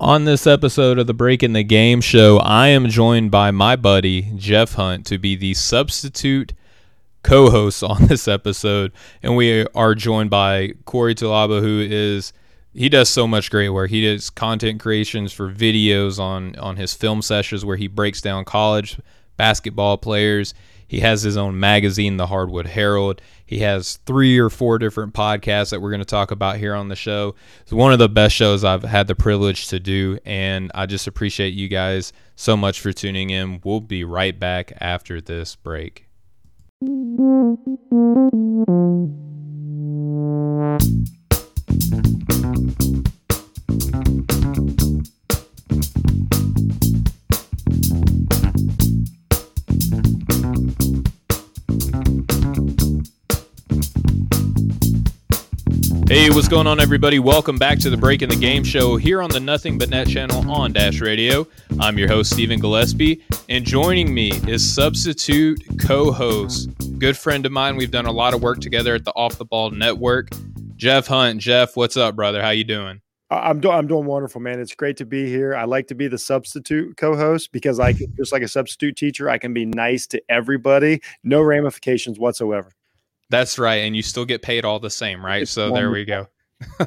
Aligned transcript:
On 0.00 0.26
this 0.26 0.46
episode 0.46 1.00
of 1.00 1.08
the 1.08 1.14
Break 1.14 1.42
in 1.42 1.54
the 1.54 1.64
Game 1.64 2.00
show, 2.00 2.38
I 2.38 2.68
am 2.68 2.88
joined 2.88 3.32
by 3.32 3.50
my 3.50 3.74
buddy 3.74 4.30
Jeff 4.36 4.74
Hunt 4.74 5.04
to 5.06 5.18
be 5.18 5.34
the 5.34 5.54
substitute 5.54 6.52
co-host 7.24 7.82
on 7.82 8.06
this 8.06 8.28
episode, 8.28 8.92
and 9.24 9.34
we 9.34 9.66
are 9.74 9.96
joined 9.96 10.30
by 10.30 10.74
Corey 10.84 11.16
Tulaba, 11.16 11.60
who 11.60 11.80
is 11.80 12.32
he 12.72 12.88
does 12.88 13.08
so 13.08 13.26
much 13.26 13.50
great 13.50 13.70
work. 13.70 13.90
He 13.90 14.02
does 14.02 14.30
content 14.30 14.78
creations 14.78 15.32
for 15.32 15.52
videos 15.52 16.20
on 16.20 16.54
on 16.60 16.76
his 16.76 16.94
film 16.94 17.20
sessions 17.20 17.64
where 17.64 17.76
he 17.76 17.88
breaks 17.88 18.20
down 18.20 18.44
college 18.44 19.00
basketball 19.36 19.98
players. 19.98 20.54
He 20.88 21.00
has 21.00 21.22
his 21.22 21.36
own 21.36 21.60
magazine, 21.60 22.16
The 22.16 22.26
Hardwood 22.26 22.66
Herald. 22.66 23.20
He 23.44 23.58
has 23.58 23.98
three 24.06 24.38
or 24.38 24.48
four 24.48 24.78
different 24.78 25.12
podcasts 25.12 25.70
that 25.70 25.80
we're 25.80 25.90
going 25.90 26.00
to 26.00 26.06
talk 26.06 26.30
about 26.30 26.56
here 26.56 26.74
on 26.74 26.88
the 26.88 26.96
show. 26.96 27.34
It's 27.60 27.72
one 27.72 27.92
of 27.92 27.98
the 27.98 28.08
best 28.08 28.34
shows 28.34 28.64
I've 28.64 28.82
had 28.82 29.06
the 29.06 29.14
privilege 29.14 29.68
to 29.68 29.78
do, 29.78 30.18
and 30.24 30.72
I 30.74 30.86
just 30.86 31.06
appreciate 31.06 31.54
you 31.54 31.68
guys 31.68 32.14
so 32.36 32.56
much 32.56 32.80
for 32.80 32.92
tuning 32.92 33.30
in. 33.30 33.60
We'll 33.62 33.80
be 33.80 34.02
right 34.02 34.38
back 34.38 34.72
after 34.80 35.20
this 35.20 35.56
break. 35.56 36.06
Hey, 56.08 56.30
what's 56.30 56.48
going 56.48 56.66
on, 56.66 56.80
everybody? 56.80 57.18
Welcome 57.18 57.58
back 57.58 57.78
to 57.80 57.90
the 57.90 57.96
Break 57.98 58.22
in 58.22 58.30
the 58.30 58.36
Game 58.36 58.64
show 58.64 58.96
here 58.96 59.20
on 59.20 59.28
the 59.28 59.40
Nothing 59.40 59.76
But 59.76 59.90
Net 59.90 60.08
channel 60.08 60.50
on 60.50 60.72
Dash 60.72 61.02
Radio. 61.02 61.46
I'm 61.80 61.98
your 61.98 62.08
host, 62.08 62.32
Stephen 62.32 62.58
Gillaspie, 62.58 63.20
and 63.50 63.62
joining 63.62 64.14
me 64.14 64.30
is 64.48 64.66
substitute 64.74 65.62
co 65.78 66.10
host, 66.10 66.70
good 66.98 67.14
friend 67.14 67.44
of 67.44 67.52
mine. 67.52 67.76
We've 67.76 67.90
done 67.90 68.06
a 68.06 68.10
lot 68.10 68.32
of 68.32 68.40
work 68.40 68.60
together 68.60 68.94
at 68.94 69.04
the 69.04 69.12
Off 69.12 69.36
the 69.36 69.44
Ball 69.44 69.70
Network. 69.70 70.30
Jeff 70.76 71.08
Hunt. 71.08 71.42
Jeff, 71.42 71.76
what's 71.76 71.98
up, 71.98 72.16
brother? 72.16 72.40
How 72.40 72.50
you 72.50 72.64
doing? 72.64 73.02
I'm 73.30 73.60
doing 73.60 73.74
I'm 73.74 73.86
doing 73.86 74.06
wonderful, 74.06 74.40
man. 74.40 74.60
It's 74.60 74.74
great 74.74 74.96
to 74.96 75.04
be 75.04 75.26
here. 75.26 75.54
I 75.54 75.64
like 75.64 75.88
to 75.88 75.94
be 75.94 76.08
the 76.08 76.16
substitute 76.16 76.96
co-host 76.96 77.52
because 77.52 77.78
I 77.78 77.92
can, 77.92 78.14
just 78.16 78.32
like 78.32 78.40
a 78.40 78.48
substitute 78.48 78.96
teacher, 78.96 79.28
I 79.28 79.36
can 79.36 79.52
be 79.52 79.66
nice 79.66 80.06
to 80.06 80.22
everybody, 80.30 81.02
no 81.22 81.42
ramifications 81.42 82.18
whatsoever. 82.18 82.72
That's 83.30 83.58
right. 83.58 83.76
And 83.76 83.94
you 83.94 84.02
still 84.02 84.24
get 84.24 84.42
paid 84.42 84.64
all 84.64 84.80
the 84.80 84.90
same, 84.90 85.24
right? 85.24 85.42
It's 85.42 85.50
so 85.50 85.70
wonderful. 85.70 85.80
there 85.80 85.90
we 85.90 86.04
go. 86.04 86.26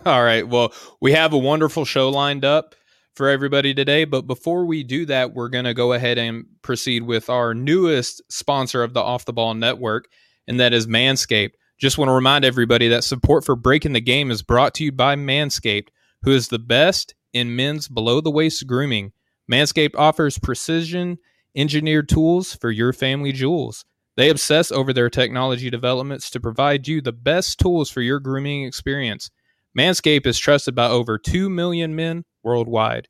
all 0.06 0.23
right. 0.23 0.47
Well, 0.47 0.73
we 1.00 1.14
have 1.14 1.34
a 1.34 1.38
wonderful 1.38 1.86
show 1.86 2.09
lined 2.09 2.44
up 2.44 2.75
for 3.16 3.30
everybody 3.30 3.73
today. 3.73 4.06
But 4.06 4.28
before 4.28 4.66
we 4.66 4.84
do 4.84 5.06
that, 5.06 5.34
we're 5.34 5.50
going 5.50 5.66
to 5.66 5.73
go 5.73 5.94
ahead 5.94 6.17
and 6.17 6.45
proceed 6.62 7.03
with 7.03 7.30
our 7.30 7.53
newest 7.53 8.22
sponsor 8.30 8.84
of 8.84 8.94
the 8.94 9.02
Off 9.02 9.25
the 9.25 9.34
Ball 9.34 9.53
Network, 9.53 10.08
and 10.47 10.59
that 10.59 10.73
is 10.73 10.88
Manscaped. 10.88 11.52
Just 11.80 11.97
want 11.97 12.09
to 12.09 12.14
remind 12.14 12.45
everybody 12.45 12.88
that 12.89 13.03
support 13.03 13.44
for 13.44 13.56
Breaking 13.56 13.94
the 13.94 14.02
Game 14.02 14.30
is 14.30 14.44
brought 14.44 14.73
to 14.75 14.84
you 14.84 14.92
by 14.92 15.16
Manscaped, 15.16 15.88
who 16.22 16.31
is 16.31 16.47
the 16.47 16.59
best 16.59 17.16
in 17.34 17.56
men's 17.56 17.88
below 17.88 18.22
the 18.22 18.31
waist 18.31 18.67
grooming. 18.67 19.14
Manscaped 19.52 19.95
offers 19.97 20.38
precision 20.38 21.17
engineered 21.56 22.08
tools 22.08 22.53
for 22.56 22.72
your 22.72 22.94
family 22.94 23.31
jewels. 23.31 23.84
They 24.17 24.30
obsess 24.30 24.72
over 24.72 24.94
their 24.94 25.09
technology 25.09 25.70
developments 25.70 26.30
to 26.31 26.40
provide 26.40 26.88
you 26.88 27.02
the 27.02 27.12
best 27.12 27.59
tools 27.59 27.90
for 27.90 28.02
your 28.02 28.20
grooming 28.20 28.64
experience. 28.64 29.30
Manscaped 29.78 30.28
is 30.28 30.38
trusted 30.38 30.76
by 30.76 30.88
over 30.88 31.18
2 31.18 31.50
million 31.50 31.95
men 31.95 32.26
worldwide. 32.44 33.08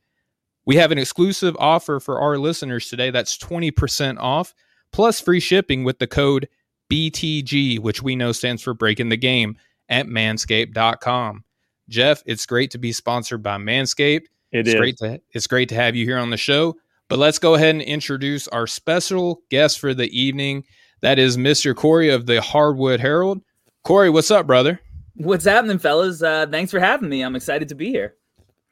We 0.65 0.75
have 0.75 0.91
an 0.91 0.99
exclusive 0.99 1.55
offer 1.59 1.99
for 1.99 2.21
our 2.21 2.37
listeners 2.37 2.87
today 2.87 3.09
that's 3.09 3.37
20% 3.37 4.17
off 4.19 4.53
plus 4.91 5.19
free 5.19 5.39
shipping 5.39 5.83
with 5.83 5.99
the 5.99 6.07
code 6.07 6.47
BTG, 6.91 7.79
which 7.79 8.03
we 8.03 8.15
know 8.15 8.31
stands 8.31 8.61
for 8.61 8.73
breaking 8.73 9.09
the 9.09 9.17
game 9.17 9.57
at 9.89 10.05
manscaped.com. 10.05 11.43
Jeff, 11.89 12.21
it's 12.25 12.45
great 12.45 12.71
to 12.71 12.77
be 12.77 12.91
sponsored 12.91 13.41
by 13.41 13.57
Manscaped. 13.57 14.25
It 14.51 14.59
it's 14.59 14.69
is. 14.69 14.75
great 14.75 14.97
to 14.97 15.21
it's 15.31 15.47
great 15.47 15.69
to 15.69 15.75
have 15.75 15.95
you 15.95 16.05
here 16.05 16.17
on 16.17 16.29
the 16.29 16.37
show. 16.37 16.75
But 17.09 17.19
let's 17.19 17.39
go 17.39 17.55
ahead 17.55 17.75
and 17.75 17.81
introduce 17.81 18.47
our 18.49 18.67
special 18.67 19.41
guest 19.49 19.79
for 19.79 19.93
the 19.93 20.07
evening. 20.17 20.63
That 21.01 21.17
is 21.17 21.35
Mr. 21.35 21.75
Corey 21.75 22.09
of 22.09 22.27
the 22.27 22.41
Hardwood 22.41 22.99
Herald. 22.99 23.41
Corey, 23.83 24.11
what's 24.11 24.29
up, 24.29 24.45
brother? 24.45 24.79
What's 25.15 25.45
happening, 25.45 25.79
fellas? 25.79 26.21
Uh, 26.21 26.45
thanks 26.49 26.71
for 26.71 26.79
having 26.79 27.09
me. 27.09 27.23
I'm 27.23 27.35
excited 27.35 27.69
to 27.69 27.75
be 27.75 27.89
here. 27.89 28.15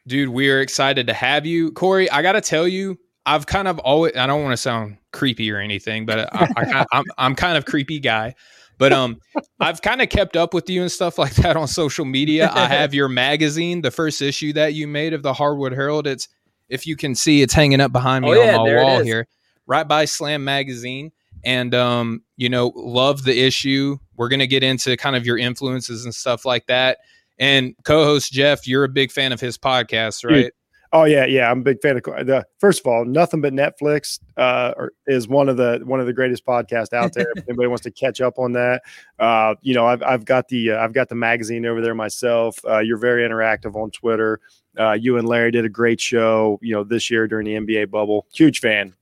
Dude, 0.08 0.30
we 0.30 0.50
are 0.52 0.62
excited 0.62 1.08
to 1.08 1.14
have 1.14 1.48
you. 1.48 1.72
Corey, 1.72 2.10
I 2.12 2.22
got 2.22 2.34
to 2.34 2.42
tell 2.42 2.68
you, 2.68 3.00
I've 3.26 3.48
kind 3.48 3.68
of 3.68 3.80
always, 3.80 4.16
I 4.16 4.28
don't 4.28 4.44
want 4.44 4.54
to 4.54 4.58
sound 4.58 4.98
creepy 5.12 5.52
or 5.52 5.58
anything, 5.58 6.06
but 6.06 6.32
I, 6.34 6.48
I, 6.56 6.86
I'm, 6.92 7.04
I'm 7.18 7.36
kind 7.36 7.58
of 7.58 7.66
creepy 7.66 8.00
guy. 8.00 8.36
But 8.78 8.94
um, 8.94 9.20
I've 9.60 9.82
kind 9.82 10.00
of 10.00 10.10
kept 10.10 10.38
up 10.38 10.54
with 10.54 10.70
you 10.70 10.84
and 10.84 10.92
stuff 10.92 11.18
like 11.18 11.34
that 11.36 11.58
on 11.58 11.68
social 11.68 12.06
media. 12.06 12.52
I 12.54 12.68
have 12.68 12.94
your 12.94 13.10
magazine, 13.10 13.82
the 13.82 13.92
first 13.92 14.22
issue 14.22 14.54
that 14.54 14.76
you 14.76 14.88
made 14.88 15.14
of 15.14 15.24
the 15.24 15.34
Hardwood 15.34 15.74
Herald. 15.74 16.06
It's 16.06 16.28
if 16.70 16.86
you 16.86 16.96
can 16.96 17.16
see, 17.16 17.42
it's 17.42 17.56
hanging 17.56 17.82
up 17.82 17.92
behind 17.92 18.24
me 18.24 18.32
oh, 18.32 18.34
yeah, 18.34 18.56
on 18.56 18.68
my 18.68 18.84
wall 18.84 19.02
here, 19.02 19.28
right 19.66 19.88
by 19.88 20.06
Slam 20.06 20.44
Magazine 20.44 21.12
and 21.44 21.74
um, 21.74 22.24
you 22.38 22.50
know, 22.50 22.72
love 22.76 23.24
the 23.24 23.40
issue. 23.40 23.98
We're 24.16 24.30
gonna 24.30 24.48
get 24.48 24.64
into 24.64 24.98
kind 24.98 25.16
of 25.16 25.26
your 25.26 25.38
influences 25.38 26.06
and 26.06 26.14
stuff 26.14 26.46
like 26.46 26.66
that. 26.68 27.00
And 27.38 27.74
co-host 27.86 28.32
Jeff, 28.32 28.68
you're 28.68 28.84
a 28.84 28.90
big 28.90 29.12
fan 29.12 29.32
of 29.32 29.40
his 29.40 29.58
podcast, 29.58 30.26
right? 30.26 30.44
Dude. 30.44 30.52
Oh 30.92 31.04
yeah, 31.04 31.26
yeah, 31.26 31.52
I'm 31.52 31.60
a 31.60 31.64
big 31.64 31.82
fan 31.82 31.98
of 31.98 32.04
the. 32.04 32.46
First 32.58 32.80
of 32.80 32.88
all, 32.88 33.06
nothing 33.06 33.42
but 33.42 33.54
Netflix 33.54 34.20
uh, 34.38 34.74
is 35.06 35.28
one 35.28 35.48
of 35.48 35.56
the 35.56 35.82
one 35.84 36.00
of 36.00 36.08
the 36.08 36.14
greatest 36.14 36.44
podcasts 36.46 36.94
out 36.94 37.14
there. 37.14 37.28
if 37.36 37.44
anybody 37.48 37.68
wants 37.68 37.84
to 37.84 37.92
catch 37.92 38.22
up 38.22 38.40
on 38.40 38.54
that, 38.54 38.82
uh, 39.20 39.54
you 39.62 39.76
know, 39.76 39.86
I've 39.86 40.02
I've 40.02 40.26
got 40.26 40.48
the 40.48 40.72
uh, 40.72 40.84
I've 40.84 40.94
got 40.94 41.08
the 41.08 41.16
magazine 41.16 41.68
over 41.68 41.80
there 41.80 41.94
myself. 41.94 42.60
Uh, 42.68 42.80
you're 42.80 42.98
very 42.98 43.28
interactive 43.28 43.76
on 43.76 43.92
Twitter. 43.92 44.40
Uh, 44.80 44.94
you 44.94 45.18
and 45.18 45.28
Larry 45.28 45.52
did 45.52 45.64
a 45.64 45.70
great 45.70 46.02
show, 46.02 46.58
you 46.62 46.74
know, 46.74 46.84
this 46.84 47.12
year 47.12 47.28
during 47.28 47.46
the 47.46 47.54
NBA 47.54 47.92
bubble. 47.92 48.26
Huge 48.34 48.60
fan. 48.60 48.96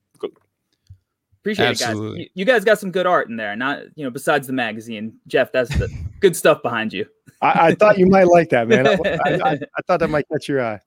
Appreciate 1.48 1.82
Absolutely. 1.82 2.08
it, 2.08 2.26
guys. 2.26 2.32
You, 2.34 2.42
you, 2.42 2.46
guys 2.46 2.66
got 2.66 2.78
some 2.78 2.92
good 2.92 3.06
art 3.06 3.30
in 3.30 3.38
there. 3.38 3.56
Not 3.56 3.84
you 3.96 4.04
know, 4.04 4.10
besides 4.10 4.48
the 4.48 4.54
magazine, 4.54 5.18
Jeff. 5.28 5.54
That's 5.54 5.70
the 5.78 5.88
good 6.20 6.36
stuff 6.36 6.62
behind 6.62 6.92
you. 6.92 7.06
I, 7.42 7.68
I, 7.68 7.76
thought 7.76 7.98
you 7.98 8.06
might 8.06 8.28
like 8.28 8.50
that, 8.50 8.68
man. 8.68 8.86
I, 8.86 8.94
I, 8.96 9.52
I 9.54 9.82
thought 9.88 10.00
that 10.02 10.10
might 10.10 10.28
catch 10.28 10.50
your 10.50 10.62
eye. 10.62 10.82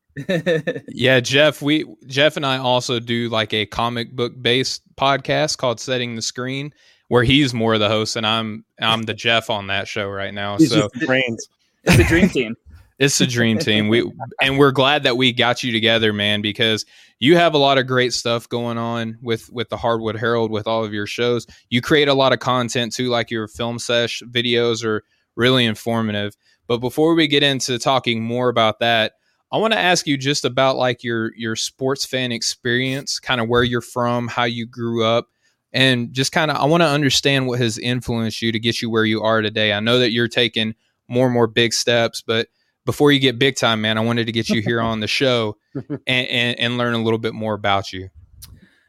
yeah, 0.88 1.19
Jeff. 1.21 1.62
We 1.62 1.87
Jeff 2.06 2.37
and 2.37 2.44
I 2.44 2.59
also 2.59 3.00
do 3.00 3.31
like 3.31 3.54
a 3.54 3.65
comic 3.65 4.15
book 4.15 4.34
based 4.43 4.82
podcast 4.97 5.56
called 5.56 5.81
Setting 5.81 6.15
the 6.15 6.21
Screen, 6.21 6.75
where 7.09 7.22
he's 7.22 7.54
more 7.54 7.72
of 7.72 7.81
the 7.81 7.88
host 7.88 8.16
and 8.16 8.27
I'm 8.27 8.66
I'm 8.82 9.04
the 9.04 9.15
Jeff 9.15 9.48
on 9.48 9.69
that 9.69 9.88
show 9.88 10.10
right 10.10 10.34
now. 10.34 10.59
He's 10.59 10.72
so 10.72 10.91
brains. 11.06 11.48
It's 11.84 11.98
a 11.98 12.04
dream 12.04 12.28
team. 12.28 12.54
It's 13.00 13.19
a 13.22 13.27
dream 13.27 13.59
team. 13.59 13.88
We 13.88 14.12
and 14.43 14.59
we're 14.59 14.72
glad 14.72 15.05
that 15.05 15.16
we 15.16 15.33
got 15.33 15.62
you 15.62 15.72
together, 15.72 16.12
man, 16.12 16.43
because 16.43 16.84
you 17.19 17.34
have 17.34 17.55
a 17.55 17.59
lot 17.59 17.78
of 17.78 17.87
great 17.87 18.12
stuff 18.12 18.47
going 18.47 18.77
on 18.77 19.16
with 19.22 19.50
with 19.50 19.71
the 19.71 19.78
Hardwood 19.78 20.16
Herald 20.16 20.50
with 20.50 20.66
all 20.66 20.84
of 20.84 20.93
your 20.93 21.06
shows. 21.06 21.47
You 21.71 21.81
create 21.81 22.09
a 22.09 22.15
lot 22.15 22.34
of 22.34 22.41
content 22.41 22.93
too, 22.93 23.09
like 23.09 23.31
your 23.31 23.49
film 23.49 23.78
sesh 23.78 24.22
videos 24.31 24.84
are 24.84 25.03
really 25.34 25.65
informative. 25.65 26.37
But 26.66 26.78
before 26.78 27.15
we 27.15 27.27
get 27.27 27.43
into 27.43 27.78
talking 27.78 28.22
more 28.22 28.50
about 28.50 28.81
that, 28.81 29.15
I 29.50 29.56
want 29.56 29.72
to 29.72 29.78
ask 29.78 30.06
you 30.06 30.19
just 30.19 30.44
about 30.44 30.77
like 30.77 31.03
your 31.03 31.34
your 31.37 31.56
sports 31.56 32.05
fan 32.05 32.33
experience, 32.33 33.19
kind 33.19 33.41
of 33.41 33.49
where 33.49 33.62
you're 33.62 33.81
from, 33.81 34.28
how 34.28 34.44
you 34.44 34.66
grew 34.66 35.06
up, 35.06 35.28
and 35.72 36.12
just 36.12 36.33
kind 36.33 36.50
of 36.50 36.59
I 36.59 36.66
want 36.66 36.83
to 36.83 36.89
understand 36.89 37.47
what 37.47 37.60
has 37.60 37.78
influenced 37.78 38.43
you 38.43 38.53
to 38.53 38.60
get 38.60 38.83
you 38.83 38.91
where 38.91 39.06
you 39.06 39.22
are 39.22 39.41
today. 39.41 39.72
I 39.72 39.81
know 39.81 39.99
that 40.00 40.12
you're 40.12 40.28
taking 40.28 40.75
more 41.09 41.25
and 41.25 41.34
more 41.34 41.47
big 41.47 41.72
steps, 41.72 42.21
but 42.21 42.49
before 42.91 43.12
you 43.12 43.21
get 43.21 43.39
big 43.39 43.55
time, 43.55 43.81
man, 43.81 43.97
I 43.99 44.01
wanted 44.01 44.27
to 44.27 44.33
get 44.33 44.48
you 44.48 44.60
here 44.60 44.81
on 44.81 44.98
the 44.98 45.07
show 45.21 45.57
and, 45.75 46.01
and, 46.09 46.59
and, 46.59 46.77
learn 46.77 46.92
a 46.95 46.98
little 47.01 47.21
bit 47.21 47.34
more 47.34 47.54
about 47.54 47.92
you. 47.92 48.09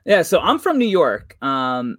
Yeah, 0.06 0.24
so 0.24 0.39
I'm 0.39 0.57
from 0.57 0.80
New 0.80 0.88
York. 0.88 1.38
Um, 1.44 1.98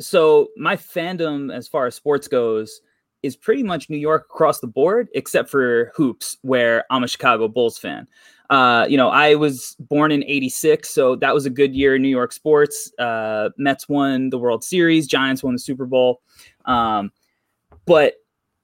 so 0.00 0.48
my 0.56 0.76
fandom, 0.76 1.54
as 1.54 1.68
far 1.68 1.84
as 1.84 1.94
sports 1.94 2.26
goes, 2.26 2.80
is 3.22 3.36
pretty 3.36 3.62
much 3.62 3.90
New 3.90 3.98
York 3.98 4.28
across 4.30 4.60
the 4.60 4.66
board, 4.66 5.10
except 5.12 5.50
for 5.50 5.92
hoops, 5.94 6.38
where 6.40 6.86
I'm 6.88 7.04
a 7.04 7.08
Chicago 7.08 7.48
Bulls 7.48 7.76
fan. 7.76 8.08
Uh, 8.48 8.86
you 8.88 8.96
know, 8.96 9.10
I 9.10 9.34
was 9.34 9.76
born 9.78 10.10
in 10.10 10.24
'86, 10.24 10.88
so 10.88 11.16
that 11.16 11.34
was 11.34 11.44
a 11.44 11.50
good 11.50 11.74
year 11.74 11.96
in 11.96 12.00
New 12.00 12.08
York 12.08 12.32
sports. 12.32 12.90
Uh, 12.98 13.50
Mets 13.58 13.90
won 13.90 14.30
the 14.30 14.38
World 14.38 14.64
Series, 14.64 15.06
Giants 15.06 15.42
won 15.42 15.52
the 15.52 15.58
Super 15.58 15.84
Bowl. 15.84 16.22
Um, 16.64 17.12
but 17.84 18.14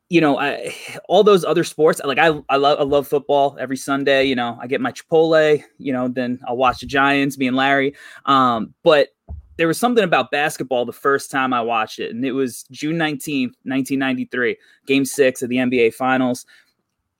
you 0.09 0.21
know, 0.21 0.39
I, 0.39 0.75
all 1.09 1.23
those 1.23 1.45
other 1.45 1.65
sports, 1.65 2.01
like 2.05 2.19
I, 2.19 2.39
I 2.49 2.57
love, 2.57 2.81
I 2.81 2.85
love 2.85 3.09
football 3.09 3.57
every 3.61 3.77
Sunday. 3.77 4.25
You 4.25 4.37
know, 4.37 4.59
I 4.61 4.67
get 4.67 4.81
my 4.81 4.93
Chipotle. 4.93 5.63
You 5.79 5.93
know, 5.93 6.09
then 6.09 6.41
I'll 6.47 6.57
watch 6.57 6.81
the 6.81 6.87
Giants, 6.87 7.39
me 7.39 7.47
and 7.47 7.57
Larry. 7.57 7.95
Um, 8.27 8.75
but 8.83 9.09
there 9.57 9.67
was 9.67 9.79
something 9.79 10.05
about 10.05 10.31
basketball 10.31 10.85
the 10.85 10.93
first 10.93 11.31
time 11.31 11.53
I 11.53 11.61
watched 11.61 11.99
it, 11.99 12.13
and 12.13 12.25
it 12.25 12.33
was 12.33 12.65
June 12.71 12.97
nineteenth, 12.97 13.55
nineteen 13.65 13.99
ninety 13.99 14.25
three, 14.27 14.57
Game 14.87 15.05
Six 15.05 15.43
of 15.43 15.49
the 15.49 15.57
NBA 15.57 15.95
Finals. 15.95 16.47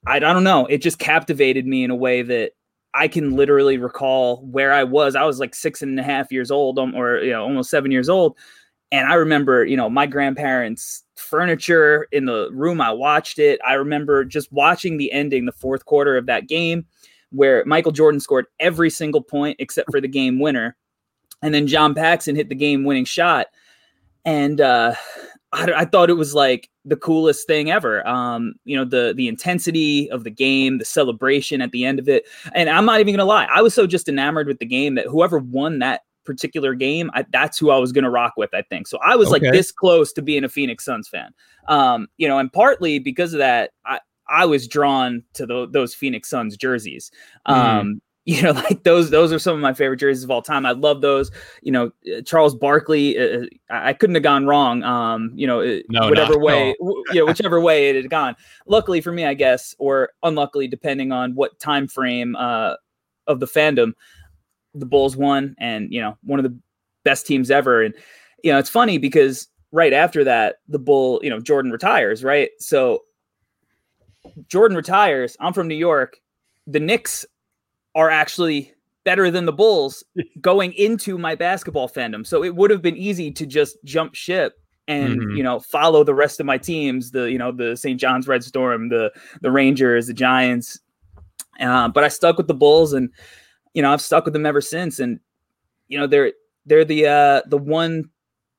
I, 0.07 0.15
I 0.15 0.19
don't 0.19 0.45
know, 0.45 0.65
it 0.65 0.77
just 0.81 0.99
captivated 0.99 1.67
me 1.67 1.83
in 1.83 1.91
a 1.91 1.95
way 1.95 2.21
that 2.21 2.53
I 2.93 3.07
can 3.07 3.35
literally 3.35 3.77
recall 3.77 4.37
where 4.45 4.73
I 4.73 4.83
was. 4.83 5.15
I 5.15 5.25
was 5.25 5.39
like 5.39 5.53
six 5.53 5.81
and 5.81 5.99
a 5.99 6.03
half 6.03 6.31
years 6.31 6.49
old, 6.49 6.79
um, 6.79 6.95
or 6.95 7.19
you 7.19 7.31
know, 7.31 7.43
almost 7.43 7.69
seven 7.69 7.91
years 7.91 8.09
old, 8.09 8.37
and 8.91 9.07
I 9.07 9.15
remember, 9.15 9.65
you 9.65 9.77
know, 9.77 9.89
my 9.89 10.05
grandparents' 10.05 11.03
furniture 11.15 12.07
in 12.11 12.25
the 12.25 12.49
room 12.51 12.81
I 12.81 12.91
watched 12.91 13.37
it. 13.37 13.59
I 13.65 13.73
remember 13.73 14.25
just 14.25 14.51
watching 14.51 14.97
the 14.97 15.11
ending, 15.11 15.45
the 15.45 15.51
fourth 15.51 15.85
quarter 15.85 16.17
of 16.17 16.25
that 16.25 16.47
game, 16.47 16.85
where 17.31 17.63
Michael 17.65 17.91
Jordan 17.91 18.19
scored 18.19 18.47
every 18.59 18.89
single 18.89 19.21
point 19.21 19.57
except 19.59 19.91
for 19.91 20.01
the 20.01 20.07
game 20.07 20.39
winner, 20.39 20.75
and 21.41 21.53
then 21.53 21.67
John 21.67 21.93
Paxson 21.93 22.35
hit 22.35 22.49
the 22.49 22.55
game-winning 22.55 23.05
shot, 23.05 23.47
and 24.25 24.59
uh, 24.59 24.95
I, 25.51 25.71
I 25.71 25.85
thought 25.85 26.09
it 26.09 26.13
was 26.13 26.33
like 26.33 26.69
the 26.85 26.95
coolest 26.95 27.47
thing 27.47 27.69
ever. 27.69 28.05
Um, 28.07 28.53
you 28.65 28.75
know, 28.75 28.85
the 28.85 29.13
the 29.15 29.27
intensity 29.27 30.09
of 30.11 30.23
the 30.23 30.31
game, 30.31 30.79
the 30.79 30.85
celebration 30.85 31.61
at 31.61 31.71
the 31.71 31.85
end 31.85 31.99
of 31.99 32.09
it. 32.09 32.25
And 32.53 32.69
I'm 32.69 32.85
not 32.85 32.99
even 32.99 33.13
gonna 33.13 33.25
lie, 33.25 33.47
I 33.51 33.61
was 33.61 33.73
so 33.73 33.87
just 33.87 34.09
enamored 34.09 34.47
with 34.47 34.59
the 34.59 34.65
game 34.65 34.95
that 34.95 35.05
whoever 35.05 35.37
won 35.37 35.79
that 35.79 36.01
particular 36.29 36.75
game, 36.75 37.09
I, 37.13 37.25
that's 37.31 37.57
who 37.57 37.71
I 37.71 37.77
was 37.77 37.91
gonna 37.91 38.11
rock 38.11 38.33
with. 38.37 38.53
I 38.53 38.61
think 38.61 38.87
so. 38.87 38.99
I 39.03 39.15
was 39.15 39.29
okay. 39.29 39.45
like 39.45 39.53
this 39.53 39.71
close 39.71 40.13
to 40.13 40.21
being 40.21 40.43
a 40.43 40.49
Phoenix 40.49 40.85
Suns 40.85 41.07
fan. 41.07 41.31
Um, 41.67 42.07
you 42.17 42.27
know, 42.27 42.37
and 42.37 42.53
partly 42.53 42.99
because 42.99 43.33
of 43.33 43.39
that, 43.39 43.71
I 43.85 43.99
I 44.27 44.45
was 44.45 44.67
drawn 44.67 45.23
to 45.33 45.47
the, 45.47 45.67
those 45.67 45.95
Phoenix 45.95 46.29
Suns 46.29 46.55
jerseys. 46.55 47.11
Mm. 47.47 47.53
Um, 47.53 47.87
mm 47.87 48.01
you 48.29 48.43
know, 48.43 48.51
like 48.51 48.83
those 48.83 49.09
those 49.09 49.33
are 49.33 49.39
some 49.39 49.55
of 49.55 49.59
my 49.61 49.73
favorite 49.73 49.97
jerseys 49.97 50.23
of 50.23 50.29
all 50.29 50.43
time. 50.43 50.63
I 50.63 50.71
love 50.71 51.01
those. 51.01 51.31
You 51.63 51.71
know, 51.71 51.91
uh, 52.15 52.21
Charles 52.21 52.53
Barkley. 52.53 53.17
Uh, 53.17 53.39
uh 53.39 53.45
I 53.71 53.93
couldn't 53.93 54.13
have 54.13 54.23
gone 54.23 54.45
wrong. 54.45 54.83
Um, 54.83 55.31
you 55.33 55.47
know, 55.47 55.81
no, 55.89 56.09
whatever 56.09 56.37
way, 56.37 56.75
w- 56.79 57.03
yeah, 57.11 57.23
whichever 57.23 57.59
way 57.59 57.89
it 57.89 57.95
had 57.95 58.11
gone. 58.11 58.35
Luckily 58.67 59.01
for 59.01 59.11
me, 59.11 59.25
I 59.25 59.33
guess, 59.33 59.73
or 59.79 60.11
unluckily, 60.21 60.67
depending 60.67 61.11
on 61.11 61.33
what 61.33 61.59
time 61.59 61.87
frame 61.87 62.35
uh, 62.35 62.75
of 63.25 63.39
the 63.39 63.47
fandom, 63.47 63.93
the 64.73 64.85
Bulls 64.85 65.15
won, 65.15 65.55
and 65.59 65.91
you 65.91 66.01
know, 66.01 66.17
one 66.23 66.39
of 66.39 66.43
the 66.43 66.57
best 67.03 67.25
teams 67.25 67.51
ever. 67.51 67.83
And 67.83 67.93
you 68.43 68.51
know, 68.51 68.57
it's 68.57 68.69
funny 68.69 68.97
because 68.97 69.47
right 69.71 69.93
after 69.93 70.23
that, 70.23 70.57
the 70.67 70.79
Bull, 70.79 71.19
you 71.23 71.29
know, 71.29 71.39
Jordan 71.39 71.71
retires, 71.71 72.23
right? 72.23 72.49
So 72.59 73.03
Jordan 74.47 74.75
retires. 74.77 75.37
I'm 75.39 75.53
from 75.53 75.67
New 75.67 75.75
York. 75.75 76.17
The 76.67 76.79
Knicks 76.79 77.25
are 77.95 78.09
actually 78.09 78.73
better 79.03 79.31
than 79.31 79.45
the 79.45 79.53
Bulls 79.53 80.03
going 80.41 80.73
into 80.73 81.17
my 81.17 81.35
basketball 81.35 81.89
fandom. 81.89 82.25
So 82.25 82.43
it 82.43 82.55
would 82.55 82.71
have 82.71 82.81
been 82.81 82.97
easy 82.97 83.31
to 83.31 83.45
just 83.45 83.77
jump 83.83 84.15
ship 84.15 84.53
and 84.87 85.19
mm-hmm. 85.19 85.37
you 85.37 85.43
know 85.43 85.59
follow 85.59 86.03
the 86.03 86.15
rest 86.15 86.39
of 86.39 86.45
my 86.45 86.57
teams, 86.57 87.11
the 87.11 87.31
you 87.31 87.37
know 87.37 87.51
the 87.51 87.77
St. 87.77 87.99
John's 87.99 88.27
Red 88.27 88.43
Storm, 88.43 88.89
the 88.89 89.11
the 89.41 89.51
Rangers, 89.51 90.07
the 90.07 90.13
Giants. 90.13 90.79
Uh, 91.61 91.89
but 91.89 92.03
I 92.03 92.07
stuck 92.07 92.37
with 92.37 92.47
the 92.47 92.53
Bulls, 92.53 92.93
and 92.93 93.09
you 93.73 93.81
know 93.81 93.91
I've 93.91 94.01
stuck 94.01 94.25
with 94.25 94.33
them 94.33 94.45
ever 94.45 94.61
since. 94.61 94.99
And 94.99 95.19
you 95.87 95.97
know 95.97 96.07
they're 96.07 96.33
they're 96.65 96.85
the 96.85 97.07
uh, 97.07 97.41
the 97.47 97.57
one 97.57 98.09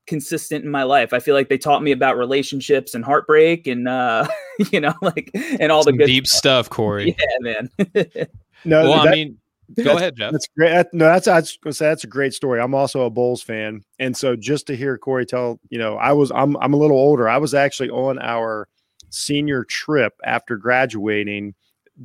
consistent 0.06 0.64
in 0.64 0.70
my 0.70 0.82
life. 0.82 1.12
I 1.12 1.20
feel 1.20 1.34
like 1.34 1.48
they 1.48 1.58
taught 1.58 1.82
me 1.82 1.92
about 1.92 2.16
relationships 2.16 2.94
and 2.94 3.04
heartbreak, 3.04 3.66
and 3.66 3.88
uh, 3.88 4.26
you 4.72 4.80
know 4.80 4.94
like 5.00 5.30
and 5.34 5.72
all 5.72 5.82
Some 5.82 5.96
the 5.96 6.06
deep 6.06 6.26
stuff, 6.26 6.68
Corey. 6.68 7.16
Yeah, 7.18 7.54
man. 7.94 8.26
No, 8.64 8.90
well, 8.90 9.04
that, 9.04 9.08
I 9.08 9.12
mean, 9.12 9.38
go 9.82 9.96
ahead, 9.96 10.16
Jeff. 10.16 10.32
That's 10.32 10.46
great. 10.54 10.70
That, 10.70 10.92
no, 10.92 11.06
that's 11.06 11.26
I 11.26 11.40
was 11.40 11.56
gonna 11.62 11.72
say 11.72 11.86
that's 11.86 12.04
a 12.04 12.08
great 12.08 12.34
story. 12.34 12.60
I'm 12.60 12.74
also 12.74 13.06
a 13.06 13.10
Bulls 13.10 13.42
fan, 13.42 13.82
and 13.98 14.14
so 14.14 14.36
just 14.36 14.66
to 14.66 14.76
hear 14.76 14.98
Corey 14.98 15.24
tell, 15.24 15.58
you 15.70 15.78
know, 15.78 15.96
I 15.96 16.12
was 16.12 16.30
I'm 16.32 16.58
I'm 16.58 16.74
a 16.74 16.76
little 16.76 16.98
older. 16.98 17.26
I 17.26 17.38
was 17.38 17.54
actually 17.54 17.88
on 17.88 18.18
our 18.18 18.68
senior 19.08 19.64
trip 19.64 20.12
after 20.24 20.58
graduating 20.58 21.54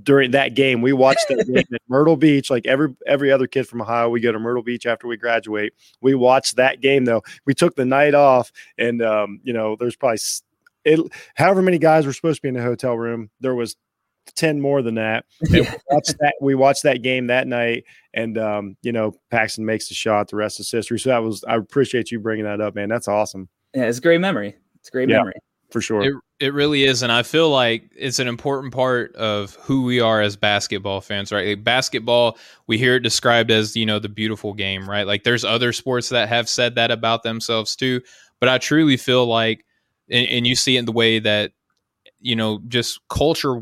during 0.04 0.32
that 0.32 0.56
game. 0.56 0.82
We 0.82 0.94
watched 0.94 1.28
that 1.30 1.46
game 1.48 1.58
at 1.74 1.82
Myrtle 1.88 2.18
Beach, 2.18 2.50
like 2.50 2.66
every 2.66 2.96
every 3.06 3.32
other 3.32 3.48
kid 3.48 3.68
from 3.68 3.82
Ohio. 3.82 4.10
We 4.10 4.20
go 4.20 4.32
to 4.32 4.40
Myrtle 4.40 4.64
Beach 4.64 4.86
after 4.86 5.08
we 5.08 5.18
graduate. 5.18 5.74
We 6.02 6.16
watched 6.16 6.58
that 6.58 6.82
game 6.82 7.06
though. 7.06 7.24
We 7.46 7.54
took 7.54 7.76
the 7.76 7.86
night 7.86 8.14
off, 8.14 8.52
and 8.78 9.02
um, 9.02 9.40
you 9.44 9.54
know, 9.54 9.76
there's 9.80 9.96
probably 9.96 10.20
it, 10.84 11.00
however 11.36 11.62
many 11.62 11.80
guys 11.80 12.06
were 12.06 12.14
supposed 12.14 12.38
to 12.38 12.42
be 12.44 12.50
in 12.50 12.56
the 12.56 12.62
hotel 12.62 12.98
room. 12.98 13.30
There 13.40 13.56
was 13.56 13.76
10 14.36 14.60
more 14.60 14.82
than 14.82 14.96
that. 14.96 15.26
we, 15.52 15.62
watched 15.90 16.16
that 16.20 16.34
we 16.42 16.56
watched 16.56 16.84
that 16.84 17.02
game 17.02 17.28
that 17.28 17.48
night 17.48 17.86
and 18.14 18.38
um, 18.38 18.78
you 18.82 18.92
know, 18.92 19.14
Paxson 19.30 19.66
makes 19.66 19.88
the 19.88 19.94
shot, 19.94 20.30
the 20.30 20.36
rest 20.36 20.60
is 20.60 20.72
history. 20.72 21.00
So 21.00 21.10
that 21.10 21.20
was 21.20 21.44
I 21.44 21.56
appreciate 21.56 22.12
you 22.12 22.20
bringing 22.20 22.46
that 22.46 22.62
up, 22.62 22.76
man. 22.76 22.90
That's 22.90 23.08
awesome. 23.08 23.50
Yeah, 23.74 23.86
it's 23.86 23.98
a 23.98 24.02
great 24.02 24.22
memory. 24.22 24.56
It's 24.80 24.90
a 24.90 24.92
great 24.92 25.10
yeah, 25.10 25.18
memory. 25.18 25.34
For 25.72 25.82
sure. 25.82 26.04
It, 26.04 26.14
it 26.40 26.54
really 26.54 26.84
is 26.84 27.02
and 27.02 27.12
I 27.12 27.24
feel 27.24 27.50
like 27.50 27.92
it's 27.96 28.20
an 28.20 28.28
important 28.28 28.74
part 28.74 29.16
of 29.16 29.56
who 29.56 29.84
we 29.84 30.00
are 30.00 30.22
as 30.22 30.36
basketball 30.36 31.02
fans, 31.02 31.32
right? 31.32 31.48
Like 31.48 31.64
basketball, 31.64 32.38
we 32.68 32.78
hear 32.78 32.96
it 32.96 33.02
described 33.02 33.52
as, 33.52 33.76
you 33.76 33.86
know, 33.86 34.00
the 34.00 34.10
beautiful 34.10 34.54
game, 34.54 34.90
right? 34.90 35.08
Like 35.08 35.24
there's 35.24 35.44
other 35.44 35.74
sports 35.74 36.10
that 36.10 36.30
have 36.30 36.48
said 36.48 36.76
that 36.76 36.92
about 36.92 37.24
themselves 37.24 37.76
too, 37.76 38.02
but 38.40 38.50
I 38.50 38.58
truly 38.58 38.98
feel 38.98 39.26
like 39.26 39.66
and, 40.10 40.28
and 40.28 40.48
you 40.48 40.56
see 40.56 40.76
it 40.76 40.80
in 40.80 40.86
the 40.86 40.92
way 40.92 41.20
that 41.20 41.52
you 42.20 42.36
know, 42.36 42.60
just 42.68 43.00
culture 43.10 43.62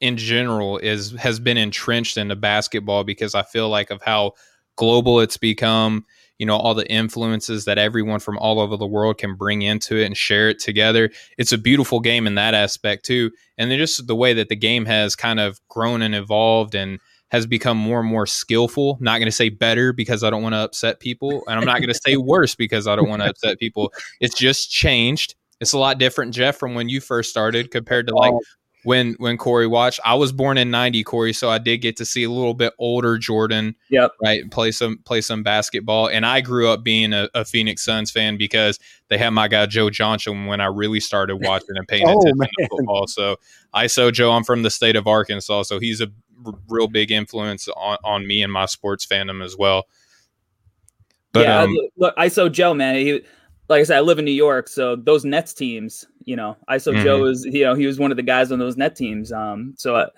in 0.00 0.16
general 0.16 0.78
is 0.78 1.12
has 1.12 1.38
been 1.38 1.56
entrenched 1.56 2.16
into 2.16 2.36
basketball 2.36 3.04
because 3.04 3.34
I 3.34 3.42
feel 3.42 3.68
like 3.68 3.90
of 3.90 4.02
how 4.02 4.32
global 4.76 5.20
it's 5.20 5.36
become, 5.36 6.04
you 6.38 6.46
know, 6.46 6.56
all 6.56 6.74
the 6.74 6.90
influences 6.90 7.64
that 7.66 7.78
everyone 7.78 8.20
from 8.20 8.38
all 8.38 8.60
over 8.60 8.76
the 8.76 8.86
world 8.86 9.18
can 9.18 9.34
bring 9.34 9.62
into 9.62 9.96
it 9.96 10.06
and 10.06 10.16
share 10.16 10.48
it 10.48 10.58
together. 10.58 11.10
It's 11.38 11.52
a 11.52 11.58
beautiful 11.58 12.00
game 12.00 12.26
in 12.26 12.34
that 12.34 12.54
aspect 12.54 13.04
too. 13.04 13.30
And 13.58 13.70
then 13.70 13.78
just 13.78 14.06
the 14.06 14.16
way 14.16 14.32
that 14.34 14.48
the 14.48 14.56
game 14.56 14.84
has 14.86 15.14
kind 15.14 15.40
of 15.40 15.60
grown 15.68 16.02
and 16.02 16.14
evolved 16.14 16.74
and 16.74 16.98
has 17.32 17.46
become 17.46 17.78
more 17.78 18.00
and 18.00 18.08
more 18.08 18.26
skillful. 18.26 18.98
Not 19.00 19.18
going 19.18 19.26
to 19.26 19.32
say 19.32 19.48
better 19.48 19.94
because 19.94 20.22
I 20.22 20.28
don't 20.28 20.42
want 20.42 20.54
to 20.54 20.58
upset 20.58 21.00
people, 21.00 21.42
and 21.48 21.58
I'm 21.58 21.64
not 21.64 21.78
going 21.78 21.88
to 21.88 22.00
say 22.04 22.16
worse 22.18 22.54
because 22.54 22.86
I 22.86 22.94
don't 22.94 23.08
want 23.08 23.22
to 23.22 23.30
upset 23.30 23.58
people. 23.58 23.90
It's 24.20 24.34
just 24.34 24.70
changed. 24.70 25.34
It's 25.58 25.72
a 25.72 25.78
lot 25.78 25.98
different, 25.98 26.34
Jeff, 26.34 26.56
from 26.56 26.74
when 26.74 26.90
you 26.90 27.00
first 27.00 27.30
started 27.30 27.70
compared 27.70 28.06
to 28.08 28.14
like 28.14 28.32
oh, 28.34 28.40
when 28.84 29.14
when 29.14 29.36
Corey 29.36 29.66
watched. 29.66 30.00
I 30.04 30.14
was 30.14 30.32
born 30.32 30.58
in 30.58 30.70
'90, 30.70 31.04
Corey, 31.04 31.32
so 31.32 31.48
I 31.48 31.58
did 31.58 31.78
get 31.78 31.96
to 31.98 32.04
see 32.04 32.24
a 32.24 32.30
little 32.30 32.54
bit 32.54 32.72
older 32.78 33.18
Jordan. 33.18 33.76
Yep. 33.90 34.12
Right, 34.22 34.50
play 34.50 34.72
some 34.72 34.98
play 35.04 35.20
some 35.20 35.42
basketball, 35.42 36.08
and 36.08 36.26
I 36.26 36.40
grew 36.40 36.68
up 36.68 36.82
being 36.82 37.12
a, 37.12 37.28
a 37.34 37.44
Phoenix 37.44 37.84
Suns 37.84 38.10
fan 38.10 38.36
because 38.36 38.78
they 39.08 39.18
had 39.18 39.30
my 39.30 39.48
guy 39.48 39.66
Joe 39.66 39.90
Johnson 39.90 40.46
when 40.46 40.60
I 40.60 40.66
really 40.66 41.00
started 41.00 41.36
watching 41.36 41.76
and 41.76 41.86
paying 41.86 42.04
oh, 42.08 42.18
attention 42.18 42.38
man. 42.38 42.48
to 42.58 42.68
football. 42.68 43.06
So 43.06 43.36
ISO 43.74 44.12
Joe, 44.12 44.32
I'm 44.32 44.44
from 44.44 44.62
the 44.62 44.70
state 44.70 44.96
of 44.96 45.06
Arkansas, 45.06 45.64
so 45.64 45.78
he's 45.78 46.00
a 46.00 46.08
r- 46.44 46.54
real 46.68 46.88
big 46.88 47.10
influence 47.10 47.68
on, 47.68 47.98
on 48.04 48.26
me 48.26 48.42
and 48.42 48.52
my 48.52 48.66
sports 48.66 49.06
fandom 49.06 49.44
as 49.44 49.56
well. 49.56 49.86
But 51.32 51.46
yeah, 51.46 51.62
um, 51.62 51.76
look, 51.96 52.16
ISO 52.16 52.52
Joe, 52.52 52.74
man, 52.74 52.96
he 52.96 53.22
like 53.68 53.80
I 53.80 53.84
said, 53.84 53.96
I 53.98 54.00
live 54.00 54.18
in 54.18 54.24
New 54.24 54.32
York, 54.32 54.68
so 54.68 54.96
those 54.96 55.24
Nets 55.24 55.54
teams, 55.54 56.06
you 56.24 56.36
know, 56.36 56.56
ISO 56.68 56.92
mm-hmm. 56.92 57.04
Joe 57.04 57.26
is, 57.26 57.44
you 57.44 57.64
know, 57.64 57.74
he 57.74 57.86
was 57.86 57.98
one 57.98 58.10
of 58.10 58.16
the 58.16 58.22
guys 58.22 58.52
on 58.52 58.58
those 58.58 58.76
net 58.76 58.96
teams. 58.96 59.32
Um, 59.32 59.74
so 59.76 59.96
uh, 59.96 60.08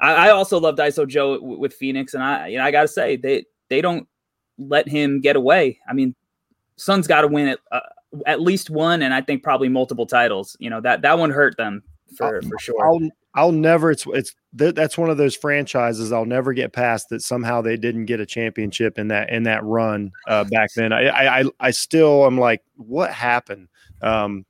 I, 0.00 0.28
I 0.28 0.30
also 0.30 0.58
loved 0.58 0.78
ISO 0.78 1.06
Joe 1.06 1.36
w- 1.36 1.58
with 1.58 1.74
Phoenix, 1.74 2.14
and 2.14 2.22
I, 2.22 2.48
you 2.48 2.58
know, 2.58 2.64
I 2.64 2.70
got 2.70 2.82
to 2.82 2.88
say 2.88 3.16
they 3.16 3.44
they 3.68 3.80
don't 3.80 4.08
let 4.58 4.88
him 4.88 5.20
get 5.20 5.36
away. 5.36 5.78
I 5.88 5.92
mean, 5.92 6.14
Suns 6.76 7.06
got 7.06 7.22
to 7.22 7.28
win 7.28 7.48
at 7.48 7.58
uh, 7.70 7.80
at 8.26 8.40
least 8.40 8.70
one, 8.70 9.02
and 9.02 9.12
I 9.12 9.20
think 9.20 9.42
probably 9.42 9.68
multiple 9.68 10.06
titles. 10.06 10.56
You 10.58 10.70
know 10.70 10.80
that 10.80 11.02
that 11.02 11.18
one 11.18 11.30
hurt 11.30 11.56
them 11.56 11.82
for 12.16 12.40
for 12.42 12.58
sure. 12.58 12.84
I'll, 12.84 13.00
I'll 13.34 13.52
never. 13.52 13.90
It's 13.90 14.06
it's 14.06 14.34
th- 14.56 14.74
that's 14.74 14.96
one 14.96 15.10
of 15.10 15.16
those 15.16 15.34
franchises 15.34 16.12
I'll 16.12 16.24
never 16.24 16.52
get 16.52 16.72
past. 16.72 17.08
That 17.08 17.22
somehow 17.22 17.62
they 17.62 17.76
didn't 17.76 18.06
get 18.06 18.20
a 18.20 18.26
championship 18.26 18.98
in 18.98 19.08
that 19.08 19.30
in 19.30 19.42
that 19.44 19.64
run 19.64 20.12
uh, 20.28 20.44
back 20.44 20.70
then. 20.76 20.92
I, 20.92 21.40
I 21.40 21.44
I 21.58 21.70
still 21.72 22.26
am 22.26 22.38
like, 22.38 22.62
what 22.76 23.12
happened? 23.12 23.68
Um, 24.02 24.46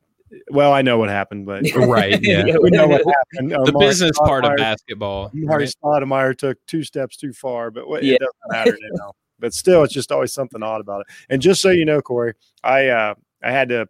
well, 0.48 0.72
I 0.72 0.82
know 0.82 0.98
what 0.98 1.08
happened, 1.08 1.46
but 1.46 1.64
right, 1.76 2.18
yeah, 2.22 2.44
we 2.60 2.70
know 2.70 2.86
what 2.86 3.02
happened. 3.32 3.52
the 3.66 3.76
business 3.78 4.18
part 4.18 4.44
of 4.44 4.56
basketball. 4.56 5.30
Marty 5.32 5.66
Stoudemire 5.66 6.36
took 6.36 6.58
two 6.66 6.82
steps 6.82 7.16
too 7.16 7.32
far, 7.32 7.70
but 7.70 7.88
what, 7.88 8.02
yeah. 8.02 8.14
it 8.14 8.20
doesn't 8.20 8.50
matter 8.50 8.78
now. 8.92 9.12
But 9.38 9.54
still, 9.54 9.82
it's 9.82 9.94
just 9.94 10.12
always 10.12 10.32
something 10.32 10.62
odd 10.62 10.80
about 10.80 11.02
it. 11.02 11.06
And 11.28 11.40
just 11.42 11.60
so 11.60 11.70
you 11.70 11.84
know, 11.84 12.00
Corey, 12.00 12.34
I 12.62 12.88
uh, 12.88 13.14
I 13.42 13.50
had 13.50 13.68
to 13.70 13.88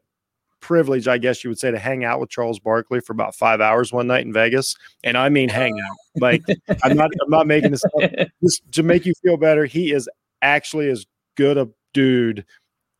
privilege, 0.65 1.07
I 1.07 1.19
guess 1.19 1.45
you 1.45 1.51
would 1.51 1.59
say, 1.59 1.71
to 1.71 1.79
hang 1.79 2.05
out 2.05 2.21
with 2.21 2.31
Charles 2.31 2.59
Barkley 2.59 3.01
for 3.01 3.13
about 3.13 3.35
five 3.35 3.61
hours 3.61 3.93
one 3.93 4.07
night 4.07 4.25
in 4.25 4.33
Vegas. 4.33 4.75
And 5.05 5.19
I 5.19 5.29
mean 5.29 5.51
hang 5.51 5.79
out. 5.79 5.97
Like 6.23 6.43
I'm 6.83 6.97
not 6.97 7.11
I'm 7.23 7.31
not 7.31 7.47
making 7.47 7.73
this 7.73 7.85
up. 7.85 8.11
Just 8.43 8.63
to 8.73 8.83
make 8.83 9.05
you 9.05 9.13
feel 9.23 9.37
better. 9.37 9.67
He 9.67 9.93
is 9.93 10.09
actually 10.41 10.89
as 10.89 11.05
good 11.37 11.59
a 11.59 11.69
dude 11.93 12.47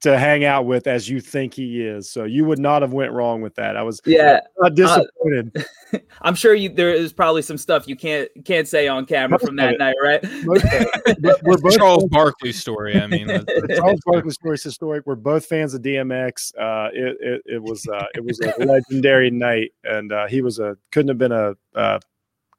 to 0.05 0.19
hang 0.19 0.45
out 0.45 0.67
with 0.67 0.87
as 0.87 1.09
you 1.09 1.19
think 1.19 1.55
he 1.55 1.81
is. 1.81 2.11
So 2.11 2.25
you 2.25 2.45
would 2.45 2.59
not 2.59 2.83
have 2.83 2.93
went 2.93 3.13
wrong 3.13 3.41
with 3.41 3.55
that. 3.55 3.75
I 3.75 3.83
was 3.83 4.03
yeah 4.05 4.41
disappointed. 4.75 5.67
Uh, 5.93 5.99
I'm 6.23 6.35
sure 6.35 6.55
you 6.55 6.69
there 6.69 6.93
is 6.93 7.13
probably 7.13 7.41
some 7.41 7.57
stuff 7.57 7.89
you 7.89 7.97
can't 7.97 8.29
can't 8.45 8.69
say 8.69 8.87
on 8.87 9.07
camera 9.07 9.31
Most 9.31 9.47
from 9.47 9.57
that 9.57 9.79
night, 9.79 9.97
right? 10.03 10.23
We're 10.45 11.57
both 11.59 11.77
Charles 11.77 12.05
Barkley 12.11 12.53
story. 12.53 13.01
I 13.01 13.07
mean, 13.07 13.27
the 13.29 13.75
Charles 13.79 14.01
Barkley 14.05 14.31
story 14.33 14.57
is 14.57 14.63
historic. 14.63 15.07
We're 15.07 15.15
both 15.15 15.47
fans 15.47 15.73
of 15.73 15.81
DMX. 15.81 16.53
Uh, 16.55 16.91
it, 16.93 17.17
it, 17.21 17.43
it 17.47 17.63
was 17.63 17.89
uh, 17.89 18.07
it 18.15 18.23
was 18.23 18.39
a 18.41 18.63
legendary 18.63 19.31
night, 19.31 19.73
and 19.85 20.13
uh, 20.13 20.27
he 20.27 20.43
was 20.43 20.59
a 20.59 20.77
couldn't 20.93 21.09
have 21.09 21.19
been 21.19 21.33
a, 21.33 21.55
a 21.75 22.01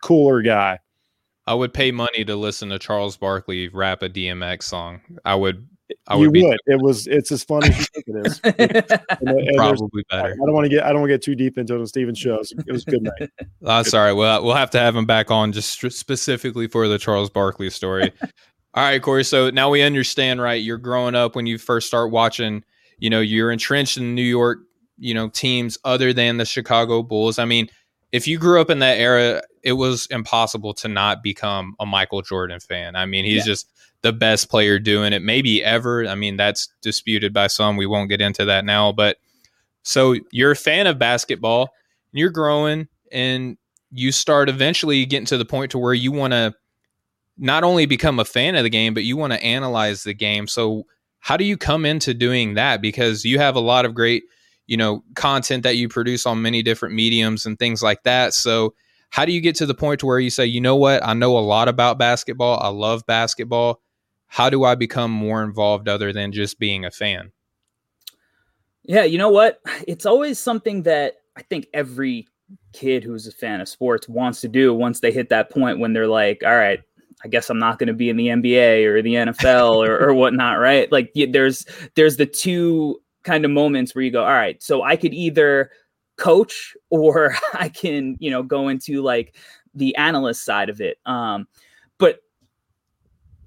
cooler 0.02 0.42
guy. 0.42 0.80
I 1.46 1.54
would 1.54 1.76
pay 1.76 1.92
money 1.92 2.26
to 2.26 2.36
listen 2.36 2.70
to 2.70 2.80
Charles 2.80 3.18
Barkley 3.18 3.68
rap 3.68 4.02
a 4.02 4.10
DMX 4.10 4.64
song. 4.64 5.02
I 5.24 5.36
would. 5.36 5.68
I 6.08 6.16
you 6.16 6.22
would 6.22 6.34
be 6.34 6.44
would. 6.44 6.58
It 6.66 6.82
was. 6.82 7.08
It's 7.08 7.32
as 7.32 7.44
fun 7.44 7.64
as 7.64 7.78
you 7.78 7.86
think 7.86 8.06
it 8.08 8.28
is. 8.28 8.42
And, 8.46 9.30
and 9.30 9.38
there's- 9.38 9.56
probably 9.56 10.04
I 10.12 10.30
don't 10.30 10.54
want 10.54 10.66
to 10.66 10.70
get. 10.70 10.84
I 10.84 10.90
don't 10.92 11.02
want 11.02 11.10
to 11.10 11.14
get 11.14 11.22
too 11.22 11.36
deep 11.36 11.58
into 11.58 11.78
the 11.78 11.88
Steven 11.88 12.16
shows. 12.16 12.52
It 12.66 12.72
was 12.72 12.86
a 12.88 12.92
good 12.92 13.04
night. 13.04 13.30
That's 13.62 13.94
all 13.94 14.02
right. 14.02 14.14
Well, 14.14 14.44
we'll 14.44 14.56
have 14.56 14.72
to 14.72 14.80
have 14.80 14.96
him 14.96 15.06
back 15.06 15.30
on 15.32 15.52
just 15.52 15.70
str- 15.72 15.90
specifically 15.90 16.68
for 16.68 16.88
the 16.88 16.98
Charles 16.98 17.30
Barkley 17.30 17.70
story. 17.70 18.12
all 18.74 18.84
right, 18.84 19.02
Corey. 19.02 19.24
So 19.24 19.50
now 19.52 19.70
we 19.70 19.82
understand, 19.82 20.42
right? 20.42 20.62
You're 20.62 20.78
growing 20.78 21.16
up 21.16 21.36
when 21.36 21.46
you 21.46 21.58
first 21.58 21.88
start 21.88 22.12
watching. 22.12 22.64
You 22.98 23.10
know, 23.10 23.20
you're 23.20 23.52
entrenched 23.52 23.98
in 23.98 24.16
New 24.16 24.22
York. 24.24 24.60
You 24.98 25.14
know, 25.14 25.28
teams 25.30 25.78
other 25.84 26.14
than 26.14 26.38
the 26.38 26.46
Chicago 26.46 27.04
Bulls. 27.04 27.38
I 27.38 27.46
mean, 27.46 27.68
if 28.12 28.28
you 28.28 28.38
grew 28.40 28.62
up 28.62 28.70
in 28.70 28.80
that 28.80 28.98
era, 28.98 29.42
it 29.62 29.74
was 29.74 30.08
impossible 30.10 30.74
to 30.76 30.88
not 30.88 31.22
become 31.22 31.76
a 31.80 31.86
Michael 31.86 32.22
Jordan 32.22 32.60
fan. 32.62 32.96
I 32.96 33.06
mean, 33.06 33.26
he's 33.26 33.46
Yeah. 33.46 33.52
just 33.52 33.70
the 34.06 34.14
best 34.14 34.50
player 34.50 34.78
doing 34.78 35.14
it, 35.14 35.24
maybe 35.24 35.64
ever. 35.64 36.06
I 36.06 36.14
mean, 36.14 36.38
that's 36.38 36.70
disputed 36.84 37.34
by 37.34 37.48
some. 37.48 37.76
We 37.76 37.88
won't 37.88 38.08
get 38.08 38.22
into 38.22 38.46
that 38.46 38.64
now, 38.64 38.92
but 38.92 39.18
so 39.82 40.16
you're 40.32 40.52
a 40.52 40.56
fan 40.56 40.86
of 40.86 41.00
basketball, 41.00 41.72
you're 42.12 42.30
growing, 42.30 42.88
and 43.12 43.58
you 43.90 44.12
start 44.12 44.48
eventually 44.48 45.04
getting 45.08 45.26
to 45.26 45.40
the 45.40 45.46
point 45.46 45.72
to 45.72 45.80
where 45.80 45.96
you 45.96 46.12
want 46.12 46.34
to 46.34 46.54
not 47.36 47.64
only 47.64 47.88
become 47.88 48.20
a 48.20 48.26
fan 48.26 48.56
of 48.56 48.62
the 48.62 48.70
game, 48.70 48.94
but 48.94 49.06
you 49.06 49.18
want 49.18 49.34
to 49.34 49.44
analyze 49.44 50.04
the 50.04 50.14
game. 50.14 50.46
So 50.48 50.86
how 51.18 51.36
do 51.36 51.44
you 51.44 51.58
come 51.58 51.84
into 51.84 52.14
doing 52.14 52.54
that? 52.54 52.84
Because 52.84 53.26
you 53.26 53.40
have 53.40 53.56
a 53.56 53.60
lot 53.60 53.86
of 53.86 53.96
great, 53.96 54.26
you 54.68 54.78
know, 54.78 55.04
content 55.16 55.64
that 55.64 55.78
you 55.78 55.90
produce 55.90 56.28
on 56.28 56.44
many 56.44 56.62
different 56.62 56.94
mediums 56.94 57.48
and 57.48 57.58
things 57.58 57.82
like 57.82 58.04
that. 58.04 58.36
So 58.36 58.76
how 59.10 59.26
do 59.26 59.32
you 59.32 59.42
get 59.42 59.56
to 59.56 59.66
the 59.66 59.74
point 59.74 60.02
to 60.02 60.06
where 60.06 60.20
you 60.20 60.30
say, 60.30 60.46
you 60.46 60.62
know 60.62 60.76
what, 60.76 61.04
I 61.04 61.16
know 61.16 61.36
a 61.36 61.40
lot 61.40 61.68
about 61.68 61.98
basketball. 61.98 62.60
I 62.62 62.68
love 62.68 63.04
basketball. 63.08 63.82
How 64.36 64.50
do 64.50 64.66
I 64.66 64.76
become 64.76 65.12
more 65.12 65.46
involved 65.46 65.88
other 65.88 66.12
than 66.12 66.34
just 66.34 66.60
being 66.60 66.84
a 66.84 66.92
fan? 66.92 67.32
Yeah, 68.84 69.06
you 69.06 69.18
know 69.18 69.30
what? 69.30 69.62
It's 69.88 70.06
always 70.06 70.38
something 70.38 70.84
that 70.84 71.14
I 71.38 71.42
think 71.44 71.68
every 71.74 72.28
kid 72.74 73.06
who's 73.06 73.28
a 73.28 73.32
fan 73.32 73.62
of 73.62 73.70
sports 73.70 74.10
wants 74.10 74.42
to 74.42 74.50
do 74.50 74.74
once 74.74 75.00
they 75.00 75.14
hit 75.14 75.30
that 75.30 75.52
point 75.52 75.80
when 75.80 75.94
they're 75.94 76.10
like, 76.10 76.44
all 76.46 76.58
right, 76.58 76.82
I 77.24 77.30
guess 77.30 77.50
I'm 77.50 77.60
not 77.60 77.80
going 77.80 77.88
to 77.88 77.94
be 77.94 78.10
in 78.10 78.18
the 78.18 78.28
NBA 78.28 78.84
or 78.84 79.02
the 79.02 79.14
NFL 79.14 79.88
or, 79.88 80.06
or 80.06 80.14
whatnot, 80.22 80.60
right? 80.60 80.92
Like 80.92 81.14
there's 81.30 81.66
there's 81.96 82.18
the 82.18 82.26
two 82.26 83.02
kind 83.24 83.46
of 83.46 83.52
moments 83.52 83.96
where 83.96 84.04
you 84.04 84.12
go, 84.12 84.26
all 84.26 84.34
right, 84.34 84.62
so 84.62 84.84
I 84.84 84.98
could 84.98 85.14
either 85.14 85.72
coach 86.18 86.76
or 86.90 87.38
I 87.54 87.70
can, 87.70 88.18
you 88.20 88.32
know, 88.32 88.44
go 88.44 88.68
into 88.68 89.02
like 89.02 89.38
the 89.74 89.96
analyst 89.96 90.44
side 90.44 90.68
of 90.68 90.82
it. 90.82 90.98
Um, 91.06 91.48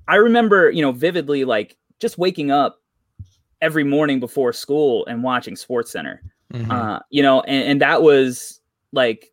I 0.09 0.17
remember, 0.17 0.71
you 0.71 0.83
know, 0.83 0.93
vividly 0.93 1.45
like 1.45 1.77
just 2.01 2.19
waking 2.19 2.51
up 2.51 2.81
every 3.61 3.85
morning 3.85 4.21
before 4.21 4.53
school 4.53 5.07
and 5.07 5.23
watching 5.23 5.55
Sports 5.55 5.93
Center. 5.93 6.23
Mhm. 6.53 6.71
Uh, 6.71 7.01
you 7.11 7.23
know, 7.23 7.43
and, 7.43 7.65
and 7.65 7.81
that 7.83 8.03
was 8.03 8.61
like 8.93 9.33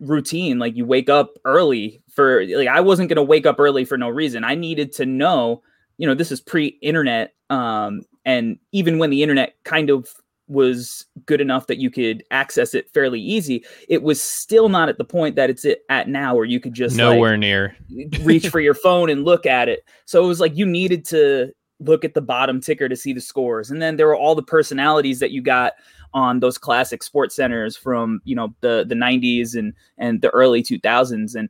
routine. 0.00 0.58
Like 0.58 0.76
you 0.76 0.84
wake 0.84 1.08
up 1.08 1.34
early 1.44 2.02
for 2.10 2.44
like 2.44 2.68
I 2.68 2.80
wasn't 2.80 3.08
gonna 3.08 3.22
wake 3.22 3.46
up 3.46 3.60
early 3.60 3.84
for 3.84 3.96
no 3.96 4.08
reason. 4.08 4.44
I 4.44 4.54
needed 4.54 4.92
to 4.94 5.06
know, 5.06 5.62
you 5.98 6.06
know, 6.06 6.14
this 6.14 6.32
is 6.32 6.40
pre-internet. 6.40 7.34
Um, 7.50 8.02
and 8.24 8.58
even 8.72 8.98
when 8.98 9.10
the 9.10 9.22
internet 9.22 9.54
kind 9.64 9.90
of 9.90 10.08
was 10.50 11.06
good 11.26 11.40
enough 11.40 11.66
that 11.68 11.78
you 11.78 11.90
could 11.90 12.24
access 12.30 12.74
it 12.74 12.90
fairly 12.90 13.20
easy, 13.20 13.64
it 13.88 14.02
was 14.02 14.20
still 14.20 14.68
not 14.68 14.88
at 14.88 14.98
the 14.98 15.04
point 15.04 15.36
that 15.36 15.48
it's 15.48 15.64
at 15.88 16.08
now 16.08 16.34
where 16.34 16.44
you 16.44 16.60
could 16.60 16.74
just 16.74 16.96
like, 16.96 17.14
Nowhere 17.14 17.36
near. 17.36 17.76
reach 18.22 18.48
for 18.48 18.60
your 18.60 18.74
phone 18.74 19.08
and 19.08 19.24
look 19.24 19.46
at 19.46 19.68
it. 19.68 19.84
So 20.04 20.22
it 20.22 20.26
was 20.26 20.40
like 20.40 20.56
you 20.56 20.66
needed 20.66 21.04
to 21.06 21.52
look 21.78 22.04
at 22.04 22.14
the 22.14 22.20
bottom 22.20 22.60
ticker 22.60 22.88
to 22.88 22.96
see 22.96 23.12
the 23.12 23.20
scores. 23.20 23.70
And 23.70 23.80
then 23.80 23.96
there 23.96 24.06
were 24.06 24.16
all 24.16 24.34
the 24.34 24.42
personalities 24.42 25.20
that 25.20 25.30
you 25.30 25.40
got 25.40 25.74
on 26.12 26.40
those 26.40 26.58
classic 26.58 27.02
sports 27.02 27.36
centers 27.36 27.76
from, 27.76 28.20
you 28.24 28.34
know, 28.34 28.54
the 28.60 28.84
the 28.86 28.96
90s 28.96 29.54
and 29.56 29.72
and 29.96 30.20
the 30.20 30.30
early 30.30 30.62
2000s 30.62 31.34
and 31.34 31.48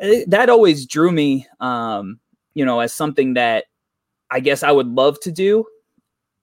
eh, 0.00 0.24
that 0.26 0.50
always 0.50 0.84
drew 0.84 1.12
me 1.12 1.46
um, 1.60 2.18
you 2.54 2.64
know, 2.64 2.80
as 2.80 2.92
something 2.92 3.34
that 3.34 3.66
I 4.30 4.40
guess 4.40 4.62
I 4.62 4.70
would 4.70 4.88
love 4.88 5.18
to 5.20 5.32
do. 5.32 5.64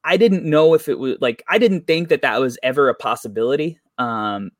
I 0.07 0.15
didn't 0.15 0.45
know 0.45 0.73
if 0.73 0.87
it 0.87 0.99
was 0.99 1.17
like 1.19 1.43
I 1.49 1.57
didn't 1.57 1.85
think 1.85 2.07
that 2.07 2.21
that 2.21 2.39
was 2.39 2.57
ever 2.63 2.87
a 2.87 2.95
possibility. 2.95 3.77
Um, 3.97 4.51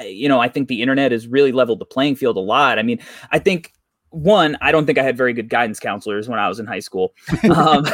you 0.00 0.28
know, 0.28 0.40
I 0.40 0.48
think 0.48 0.66
the 0.66 0.82
internet 0.82 1.12
has 1.12 1.28
really 1.28 1.52
leveled 1.52 1.78
the 1.78 1.84
playing 1.84 2.16
field 2.16 2.36
a 2.36 2.40
lot. 2.40 2.80
I 2.80 2.82
mean, 2.82 2.98
I 3.30 3.38
think 3.38 3.72
one, 4.10 4.56
I 4.60 4.72
don't 4.72 4.86
think 4.86 4.98
I 4.98 5.04
had 5.04 5.16
very 5.16 5.32
good 5.32 5.48
guidance 5.48 5.78
counselors 5.78 6.28
when 6.28 6.40
I 6.40 6.48
was 6.48 6.58
in 6.58 6.66
high 6.66 6.80
school, 6.80 7.14
um, 7.54 7.84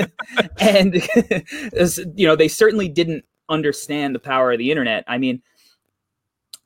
and 0.60 0.94
you 2.16 2.26
know, 2.26 2.36
they 2.36 2.48
certainly 2.48 2.88
didn't 2.88 3.24
understand 3.48 4.14
the 4.14 4.20
power 4.20 4.52
of 4.52 4.58
the 4.58 4.70
internet. 4.70 5.04
I 5.08 5.16
mean, 5.16 5.40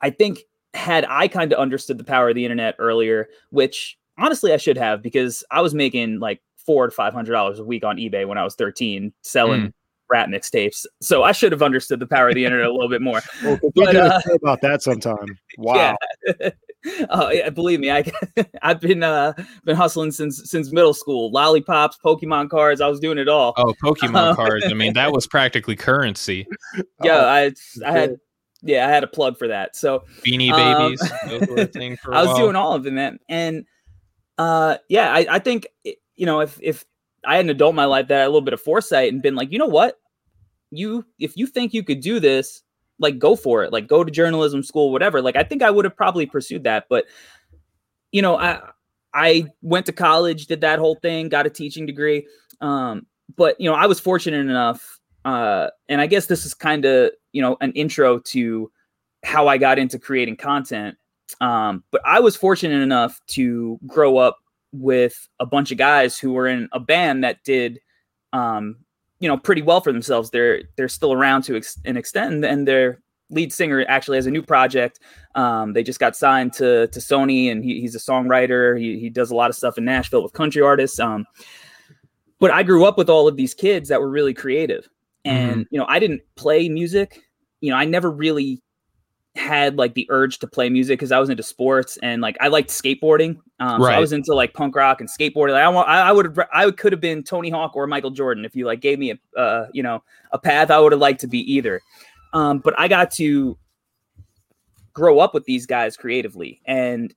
I 0.01 0.11
think 0.11 0.41
had 0.75 1.07
I 1.09 1.29
kind 1.29 1.53
of 1.53 1.61
understood 1.61 1.99
the 1.99 2.05
power 2.05 2.31
of 2.31 2.35
the 2.35 2.45
internet 2.45 2.75
earlier, 2.81 3.29
which 3.51 3.97
honestly 4.19 4.53
I 4.53 4.57
should 4.57 4.79
have, 4.79 5.01
because 5.01 5.45
I 5.49 5.61
was 5.61 5.75
making 5.75 6.19
like 6.19 6.41
four 6.67 6.87
to 6.87 6.91
five 6.91 7.13
hundred 7.15 7.33
dollars 7.33 7.59
a 7.61 7.65
week 7.65 7.85
on 7.85 7.97
eBay 7.97 8.27
when 8.27 8.37
I 8.39 8.45
was 8.45 8.55
thirteen, 8.55 9.13
selling 9.23 9.73
rap 10.11 10.29
mixtapes. 10.29 10.85
So 11.01 11.23
I 11.25 11.33
should 11.33 11.51
have 11.53 11.63
understood 11.63 11.99
the 11.99 12.07
power 12.07 12.29
of 12.29 12.35
the 12.37 12.45
internet 12.45 12.67
a 12.69 12.73
little 12.73 12.89
bit 12.89 13.03
more. 13.03 13.21
Well, 13.45 13.59
But, 13.75 13.97
uh, 13.97 14.21
about 14.41 14.61
that 14.63 14.83
sometime. 14.83 15.39
Wow. 15.59 15.97
Yeah. 16.39 16.51
oh 17.11 17.31
yeah, 17.31 17.49
believe 17.51 17.81
me, 17.81 17.91
I 17.91 18.05
I've 18.63 18.81
been 18.81 19.03
uh 19.03 19.33
been 19.65 19.75
hustling 19.75 20.13
since 20.13 20.49
since 20.49 20.71
middle 20.71 20.93
school. 20.95 21.31
Lollipops, 21.33 21.99
Pokemon 22.05 22.51
cards, 22.51 22.81
I 22.81 22.89
was 22.89 23.01
doing 23.01 23.19
it 23.19 23.27
all. 23.29 23.55
Oh, 23.57 23.75
Pokemon 23.83 24.15
Um, 24.31 24.37
cards. 24.37 24.65
I 24.67 24.75
mean, 24.75 24.93
that 24.93 25.13
was 25.13 25.27
practically 25.27 25.75
currency. 25.77 26.47
yeah, 27.03 27.17
Oh, 27.17 27.27
I 27.27 27.53
I 27.85 27.91
had 27.93 28.11
good. 28.11 28.21
yeah, 28.63 28.87
I 28.87 28.91
had 28.91 29.03
a 29.03 29.07
plug 29.09 29.39
for 29.39 29.49
that. 29.49 29.75
So 29.77 30.05
Beanie 30.25 30.53
Um, 30.53 30.93
babies. 30.95 31.11
those 31.27 31.49
were 31.49 31.63
a 31.63 31.67
thing 31.67 31.97
for 31.97 32.13
a 32.13 32.17
I 32.17 32.21
was 32.21 32.29
while. 32.29 32.37
doing 32.39 32.57
all 32.57 32.75
of 32.75 32.85
them, 32.85 32.95
man. 32.97 33.19
And 33.29 33.65
uh 34.39 34.77
yeah, 34.89 35.11
I, 35.13 35.27
I 35.31 35.39
think 35.41 35.67
it- 35.85 35.99
you 36.17 36.27
know, 36.27 36.41
if 36.41 36.59
if 36.63 36.85
I 37.25 37.37
had 37.37 37.45
an 37.45 37.51
adult 37.51 37.73
in 37.73 37.77
my 37.77 37.85
life 37.85 38.09
that 38.09 38.19
had 38.19 38.25
a 38.25 38.29
little 38.29 38.41
bit 38.41 38.55
of 38.55 38.61
foresight 38.61 39.13
and 39.13 39.23
been 39.23 39.35
like, 39.35 39.53
you 39.53 39.59
know 39.59 39.67
what? 39.67 39.99
You 40.71 41.05
if 41.19 41.37
you 41.37 41.47
think 41.47 41.75
you 41.75 41.83
could 41.83 42.01
do 42.01 42.21
this, 42.21 42.63
like 42.99 43.19
go 43.19 43.37
for 43.37 43.63
it. 43.65 43.73
Like 43.73 43.87
go 43.87 44.05
to 44.05 44.11
journalism 44.11 44.63
school, 44.63 44.93
whatever. 44.93 45.23
Like 45.23 45.37
I 45.37 45.43
think 45.43 45.63
I 45.63 45.71
would 45.71 45.85
have 45.85 45.97
probably 45.97 46.27
pursued 46.27 46.65
that. 46.65 46.87
But 46.89 47.07
you 48.13 48.23
know, 48.23 48.37
I 48.37 48.61
I 49.15 49.47
went 49.63 49.87
to 49.87 49.93
college, 49.93 50.47
did 50.47 50.61
that 50.61 50.79
whole 50.79 50.97
thing, 50.97 51.29
got 51.29 51.47
a 51.47 51.51
teaching 51.51 51.87
degree. 51.87 52.27
Um, 52.61 53.07
but 53.37 53.61
you 53.61 53.69
know, 53.69 53.75
I 53.75 53.87
was 53.87 54.01
fortunate 54.01 54.41
enough, 54.41 55.01
uh, 55.25 55.69
and 55.89 56.01
I 56.01 56.07
guess 56.07 56.27
this 56.27 56.47
is 56.47 56.55
kind 56.55 56.85
of 56.85 57.11
you 57.33 57.43
know 57.43 57.57
an 57.61 57.73
intro 57.73 58.19
to 58.19 58.71
how 59.25 59.49
I 59.49 59.59
got 59.59 59.79
into 59.79 59.99
creating 59.99 60.37
content. 60.37 60.97
Um, 61.41 61.83
but 61.91 62.01
I 62.05 62.21
was 62.21 62.37
fortunate 62.37 62.83
enough 62.83 63.21
to 63.29 63.79
grow 63.87 64.19
up 64.19 64.39
with 64.73 65.29
a 65.41 65.47
bunch 65.47 65.73
of 65.73 65.79
guys 65.79 66.19
who 66.19 66.33
were 66.33 66.47
in 66.47 66.69
a 66.73 66.81
band 66.81 67.25
that 67.25 67.43
did, 67.45 67.81
um, 68.33 68.77
you 69.21 69.29
know, 69.29 69.37
pretty 69.37 69.63
well 69.63 69.81
for 69.81 69.93
themselves. 69.93 70.31
They're 70.31 70.63
they're 70.77 70.89
still 70.89 71.13
around 71.13 71.43
to 71.43 71.57
ex- 71.57 71.79
an 71.85 71.97
extent, 71.97 72.45
and 72.45 72.67
their 72.67 73.01
lead 73.31 73.53
singer 73.53 73.85
actually 73.89 74.19
has 74.19 74.27
a 74.27 74.31
new 74.31 74.43
project. 74.43 75.01
Um, 75.35 75.73
they 75.73 75.83
just 75.83 76.01
got 76.01 76.17
signed 76.17 76.53
to 76.55 76.87
to 76.89 76.99
Sony, 76.99 77.51
and 77.51 77.65
he, 77.65 77.81
he's 77.81 77.95
a 77.95 77.99
songwriter. 77.99 78.79
He 78.79 78.99
he 78.99 79.11
does 79.11 79.31
a 79.31 79.35
lot 79.35 79.51
of 79.51 79.57
stuff 79.57 79.79
in 79.79 79.85
Nashville 79.85 80.23
with 80.23 80.33
country 80.33 80.63
artists. 80.63 80.99
Um, 80.99 81.27
but 82.39 82.51
I 82.51 82.63
grew 82.63 82.85
up 82.85 82.99
with 82.99 83.09
all 83.09 83.27
of 83.29 83.37
these 83.37 83.55
kids 83.55 83.89
that 83.89 84.01
were 84.01 84.11
really 84.11 84.35
creative, 84.35 84.89
and 85.25 85.67
you 85.71 85.79
know, 85.79 85.87
I 85.89 85.99
didn't 85.99 86.23
play 86.37 86.69
music. 86.69 87.23
You 87.61 87.71
know, 87.71 87.77
I 87.77 87.85
never 87.87 88.11
really 88.11 88.63
had 89.37 89.77
like 89.77 89.95
the 89.95 90.07
urge 90.11 90.39
to 90.41 90.47
play 90.47 90.69
music 90.69 90.99
because 90.99 91.13
I 91.13 91.19
was 91.19 91.29
into 91.29 91.43
sports 91.43 91.99
and 92.03 92.23
like 92.23 92.37
I 92.41 92.49
liked 92.49 92.71
skateboarding. 92.71 93.39
Um, 93.61 93.81
so 93.81 93.89
I 93.89 93.99
was 94.01 94.13
into 94.13 94.35
like 94.35 94.55
punk 94.55 94.75
rock 94.75 95.01
and 95.01 95.09
skateboarding. 95.09 95.53
Like, 95.53 95.63
I 95.63 95.69
want, 95.69 95.89
I, 95.89 96.09
I 96.09 96.13
would, 96.13 96.39
I 96.53 96.71
could 96.71 96.93
have 96.93 97.01
been 97.01 97.23
Tony 97.23 97.51
Hawk 97.51 97.77
or 97.77 97.87
Michael 97.87 98.11
Jordan 98.11 98.45
if 98.45 98.57
you 98.57 98.67
like 98.67 98.81
gave 98.81 98.99
me 98.99 99.13
a, 99.13 99.39
uh, 99.39 99.69
you 99.73 99.83
know, 99.83 100.03
a 100.33 100.39
path. 100.39 100.71
I 100.71 100.79
would 100.81 100.93
have 100.93 101.01
liked 101.01 101.21
to 101.21 101.27
be 101.27 101.41
either. 101.53 101.81
Um, 102.33 102.59
but 102.59 102.75
I 102.79 102.89
got 102.89 103.11
to 103.13 103.57
grow 104.93 105.19
up 105.19 105.35
with 105.35 105.45
these 105.45 105.67
guys 105.67 105.97
creatively, 105.97 106.61
and 106.67 107.15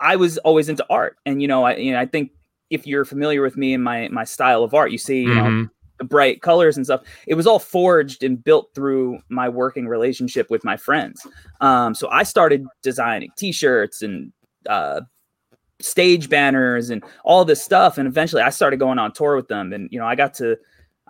I 0.00 0.16
was 0.16 0.38
always 0.38 0.68
into 0.68 0.86
art. 0.90 1.16
And 1.26 1.42
you 1.42 1.48
know, 1.48 1.64
I, 1.64 1.76
you 1.76 1.92
know, 1.92 1.98
I 1.98 2.06
think 2.06 2.30
if 2.70 2.86
you're 2.86 3.04
familiar 3.04 3.42
with 3.42 3.56
me 3.56 3.74
and 3.74 3.82
my 3.82 4.08
my 4.08 4.24
style 4.24 4.62
of 4.64 4.74
art, 4.74 4.90
you 4.90 4.98
see, 4.98 5.22
you 5.22 5.34
know, 5.34 5.42
Mhm. 5.42 5.70
the 5.81 5.81
bright 6.04 6.42
colors 6.42 6.76
and 6.76 6.86
stuff. 6.86 7.02
It 7.26 7.34
was 7.34 7.46
all 7.46 7.58
forged 7.58 8.22
and 8.22 8.42
built 8.42 8.70
through 8.74 9.18
my 9.28 9.48
working 9.48 9.86
relationship 9.88 10.50
with 10.50 10.64
my 10.64 10.76
friends. 10.76 11.26
Um, 11.60 11.94
so 11.94 12.08
I 12.10 12.22
started 12.22 12.66
designing 12.82 13.30
T-shirts 13.36 14.02
and 14.02 14.32
uh, 14.68 15.02
stage 15.80 16.28
banners 16.28 16.90
and 16.90 17.02
all 17.24 17.44
this 17.44 17.62
stuff, 17.62 17.98
and 17.98 18.06
eventually 18.06 18.42
I 18.42 18.50
started 18.50 18.78
going 18.78 18.98
on 18.98 19.12
tour 19.12 19.36
with 19.36 19.48
them. 19.48 19.72
And 19.72 19.88
you 19.90 19.98
know, 19.98 20.06
I 20.06 20.14
got 20.14 20.34
to, 20.34 20.56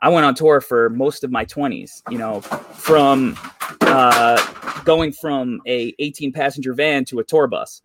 I 0.01 0.09
went 0.09 0.25
on 0.27 0.35
tour 0.35 0.61
for 0.61 0.91
most 0.91 1.25
of 1.25 1.31
my 1.31 1.45
twenties. 1.45 2.03
You 2.11 2.19
know, 2.19 2.41
from 2.41 3.39
uh, 3.83 4.37
going 4.85 5.13
from 5.13 5.61
a 5.67 5.95
18 5.99 6.33
passenger 6.33 6.75
van 6.75 7.05
to 7.07 7.19
a 7.21 7.25
tour 7.25 7.47
bus. 7.47 7.83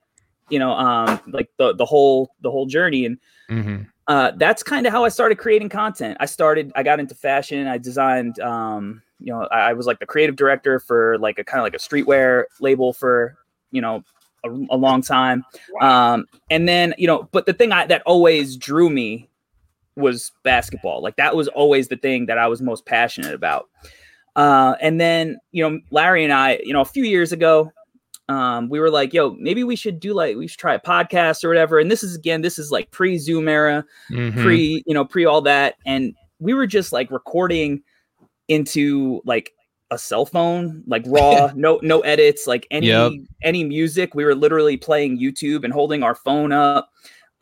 you 0.49 0.59
know, 0.59 0.71
um, 0.71 1.19
like 1.27 1.49
the 1.57 1.75
the 1.75 1.85
whole 1.85 2.31
the 2.41 2.49
whole 2.51 2.65
journey, 2.65 3.05
and 3.05 3.17
Mm-hmm. 3.49 3.83
Uh, 4.07 4.31
that's 4.35 4.63
kind 4.63 4.87
of 4.87 4.93
how 4.93 5.03
I 5.03 5.09
started 5.09 5.35
creating 5.35 5.69
content. 5.69 6.17
I 6.19 6.25
started, 6.25 6.71
I 6.75 6.83
got 6.83 6.99
into 6.99 7.15
fashion. 7.15 7.67
I 7.67 7.77
designed, 7.77 8.39
um, 8.39 9.01
you 9.19 9.33
know, 9.33 9.47
I, 9.51 9.69
I 9.69 9.73
was 9.73 9.85
like 9.85 9.99
the 9.99 10.05
creative 10.05 10.35
director 10.35 10.79
for 10.79 11.17
like 11.17 11.39
a 11.39 11.43
kind 11.43 11.59
of 11.59 11.63
like 11.63 11.73
a 11.73 11.77
streetwear 11.77 12.45
label 12.61 12.93
for, 12.93 13.37
you 13.71 13.81
know, 13.81 14.03
a, 14.45 14.49
a 14.49 14.77
long 14.77 15.01
time. 15.01 15.43
Um, 15.81 16.25
and 16.49 16.69
then, 16.69 16.93
you 16.97 17.07
know, 17.07 17.27
but 17.31 17.45
the 17.45 17.53
thing 17.53 17.71
I, 17.71 17.85
that 17.87 18.03
always 18.05 18.55
drew 18.55 18.89
me 18.89 19.29
was 19.95 20.31
basketball. 20.43 21.01
Like 21.01 21.15
that 21.17 21.35
was 21.35 21.47
always 21.49 21.87
the 21.87 21.97
thing 21.97 22.27
that 22.27 22.37
I 22.37 22.47
was 22.47 22.61
most 22.61 22.85
passionate 22.85 23.33
about. 23.33 23.67
Uh, 24.35 24.75
and 24.79 25.01
then, 25.01 25.39
you 25.51 25.67
know, 25.67 25.79
Larry 25.89 26.23
and 26.23 26.31
I, 26.31 26.59
you 26.63 26.71
know, 26.71 26.81
a 26.81 26.85
few 26.85 27.03
years 27.03 27.31
ago, 27.31 27.71
um, 28.29 28.69
we 28.69 28.79
were 28.79 28.89
like, 28.89 29.13
yo, 29.13 29.31
maybe 29.39 29.63
we 29.63 29.75
should 29.75 29.99
do 29.99 30.13
like, 30.13 30.35
we 30.35 30.47
should 30.47 30.59
try 30.59 30.73
a 30.73 30.79
podcast 30.79 31.43
or 31.43 31.47
whatever. 31.49 31.79
And 31.79 31.89
this 31.89 32.03
is 32.03 32.15
again, 32.15 32.41
this 32.41 32.59
is 32.59 32.71
like 32.71 32.91
pre 32.91 33.17
Zoom 33.17 33.47
era 33.47 33.85
Mhm. 34.11 34.41
pre 34.43 34.83
you 34.85 34.93
know 34.93 35.05
pre 35.05 35.25
all 35.25 35.41
that 35.41 35.75
and 35.85 36.13
we 36.39 36.53
were 36.53 36.67
just 36.67 36.91
like 36.93 37.09
recording 37.09 37.81
into 38.47 39.21
like 39.25 39.53
a 39.91 39.97
cell 39.97 40.25
phone 40.25 40.83
like 40.87 41.03
raw 41.07 41.49
no 41.55 41.79
no 41.81 42.01
edits 42.01 42.45
like 42.47 42.67
any 42.71 42.87
Yep. 42.87 43.11
any 43.41 43.63
music 43.63 44.13
we 44.13 44.25
were 44.25 44.35
literally 44.35 44.75
playing 44.77 45.17
youtube 45.19 45.63
and 45.63 45.73
holding 45.73 46.03
our 46.03 46.13
phone 46.15 46.51
up 46.51 46.89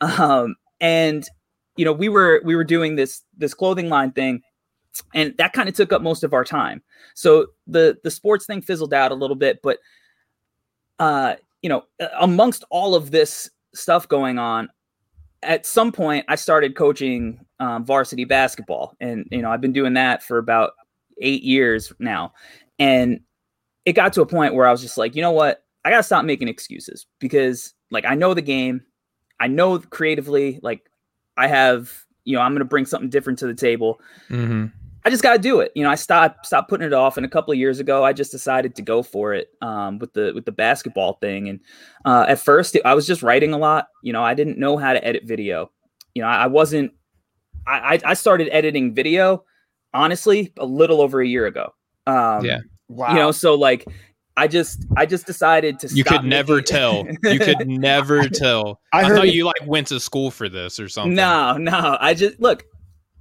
um 0.00 0.54
and 0.80 1.28
you 1.76 1.84
know 1.84 1.92
we 1.92 2.08
were 2.08 2.40
we 2.44 2.54
were 2.56 2.64
doing 2.64 2.96
this 2.96 3.22
this 3.36 3.52
clothing 3.54 3.88
line 3.88 4.12
thing 4.12 4.42
and 5.14 5.34
that 5.38 5.52
kind 5.52 5.68
of 5.68 5.74
took 5.74 5.92
up 5.92 6.02
most 6.02 6.22
of 6.24 6.32
our 6.32 6.44
time 6.44 6.82
so 7.14 7.46
the 7.66 7.98
the 8.04 8.10
sports 8.10 8.46
thing 8.46 8.62
fizzled 8.62 8.94
out 8.94 9.10
a 9.12 9.14
little 9.16 9.36
bit 9.36 9.58
but 9.62 9.78
uh 10.98 11.34
you 11.62 11.68
know 11.68 11.84
amongst 12.20 12.64
all 12.70 12.94
of 12.94 13.10
this 13.10 13.50
stuff 13.74 14.08
going 14.08 14.38
on 14.38 14.68
at 15.42 15.66
some 15.66 15.92
point 15.92 16.24
i 16.28 16.34
started 16.34 16.74
coaching 16.76 17.44
um, 17.58 17.84
varsity 17.84 18.24
basketball. 18.24 18.94
And 19.00 19.26
you 19.30 19.42
know 19.42 19.50
i've 19.50 19.60
been 19.60 19.72
doing 19.72 19.94
that 19.94 20.22
for 20.22 20.38
about 20.38 20.72
eight 21.20 21.42
years 21.42 21.92
now. 21.98 22.32
And 22.78 23.20
it 23.84 23.94
got 23.94 24.12
to 24.14 24.20
a 24.20 24.26
point 24.26 24.54
where 24.54 24.66
i 24.66 24.70
was 24.70 24.82
just 24.82 24.98
like 24.98 25.14
you 25.14 25.22
know 25.22 25.32
what? 25.32 25.64
I 25.84 25.90
gotta 25.90 26.02
stop 26.02 26.24
making 26.24 26.48
excuses 26.48 27.06
because 27.18 27.74
like 27.90 28.04
i 28.04 28.14
know 28.14 28.34
the 28.34 28.42
game. 28.42 28.82
I 29.38 29.48
know 29.48 29.78
creatively 29.78 30.60
like 30.62 30.90
i 31.36 31.46
have 31.46 32.04
you 32.24 32.36
know 32.36 32.42
i'm 32.42 32.52
gonna 32.54 32.64
bring 32.64 32.86
something 32.86 33.10
different 33.10 33.38
to 33.40 33.46
the 33.46 33.54
table. 33.54 34.00
Mhm. 34.28 34.72
I 35.06 35.10
just 35.10 35.22
got 35.22 35.34
to 35.34 35.38
do 35.38 35.60
it. 35.60 35.70
You 35.76 35.84
know, 35.84 35.90
I 35.90 35.94
stopped 35.94 36.46
stopped 36.46 36.68
putting 36.68 36.84
it 36.86 36.92
off, 36.92 37.16
and 37.16 37.24
a 37.24 37.28
couple 37.28 37.52
of 37.52 37.58
years 37.58 37.78
ago, 37.78 38.04
I 38.04 38.12
just 38.12 38.32
decided 38.32 38.74
to 38.74 38.82
go 38.82 39.04
for 39.04 39.34
it 39.34 39.48
um, 39.62 40.00
with 40.00 40.12
the 40.14 40.32
with 40.34 40.44
the 40.46 40.50
basketball 40.52 41.14
thing. 41.20 41.48
And 41.48 41.60
uh, 42.04 42.26
at 42.28 42.40
first, 42.40 42.76
I 42.84 42.94
was 42.94 43.06
just 43.06 43.22
writing 43.22 43.52
a 43.52 43.58
lot. 43.58 43.86
You 44.02 44.12
know, 44.12 44.24
I 44.24 44.34
didn't 44.34 44.58
know 44.58 44.76
how 44.76 44.92
to 44.92 45.04
edit 45.06 45.22
video. 45.24 45.70
You 46.14 46.22
know, 46.22 46.28
I, 46.28 46.44
I 46.44 46.46
wasn't. 46.48 46.92
I, 47.68 47.94
I 47.94 48.00
I 48.10 48.14
started 48.14 48.48
editing 48.50 48.94
video 48.94 49.44
honestly 49.94 50.52
a 50.58 50.66
little 50.66 51.00
over 51.00 51.20
a 51.20 51.26
year 51.26 51.46
ago. 51.46 51.72
Um, 52.08 52.44
Yeah. 52.44 52.58
Wow. 52.88 53.10
You 53.10 53.14
know, 53.16 53.30
so 53.32 53.54
like, 53.54 53.84
I 54.36 54.48
just 54.48 54.84
I 54.96 55.06
just 55.06 55.24
decided 55.24 55.78
to. 55.80 55.88
You 55.94 56.02
stop 56.02 56.20
could 56.22 56.28
never 56.28 56.56
making- 56.56 56.66
tell. 56.74 57.06
You 57.22 57.38
could 57.38 57.66
never 57.68 58.28
tell. 58.28 58.80
I 58.92 59.00
I, 59.00 59.04
heard 59.04 59.16
thought 59.18 59.26
it- 59.28 59.34
you 59.34 59.44
like 59.44 59.64
went 59.66 59.86
to 59.88 60.00
school 60.00 60.32
for 60.32 60.48
this 60.48 60.80
or 60.80 60.88
something. 60.88 61.14
No, 61.14 61.56
no. 61.56 61.96
I 62.00 62.12
just 62.14 62.40
look. 62.40 62.64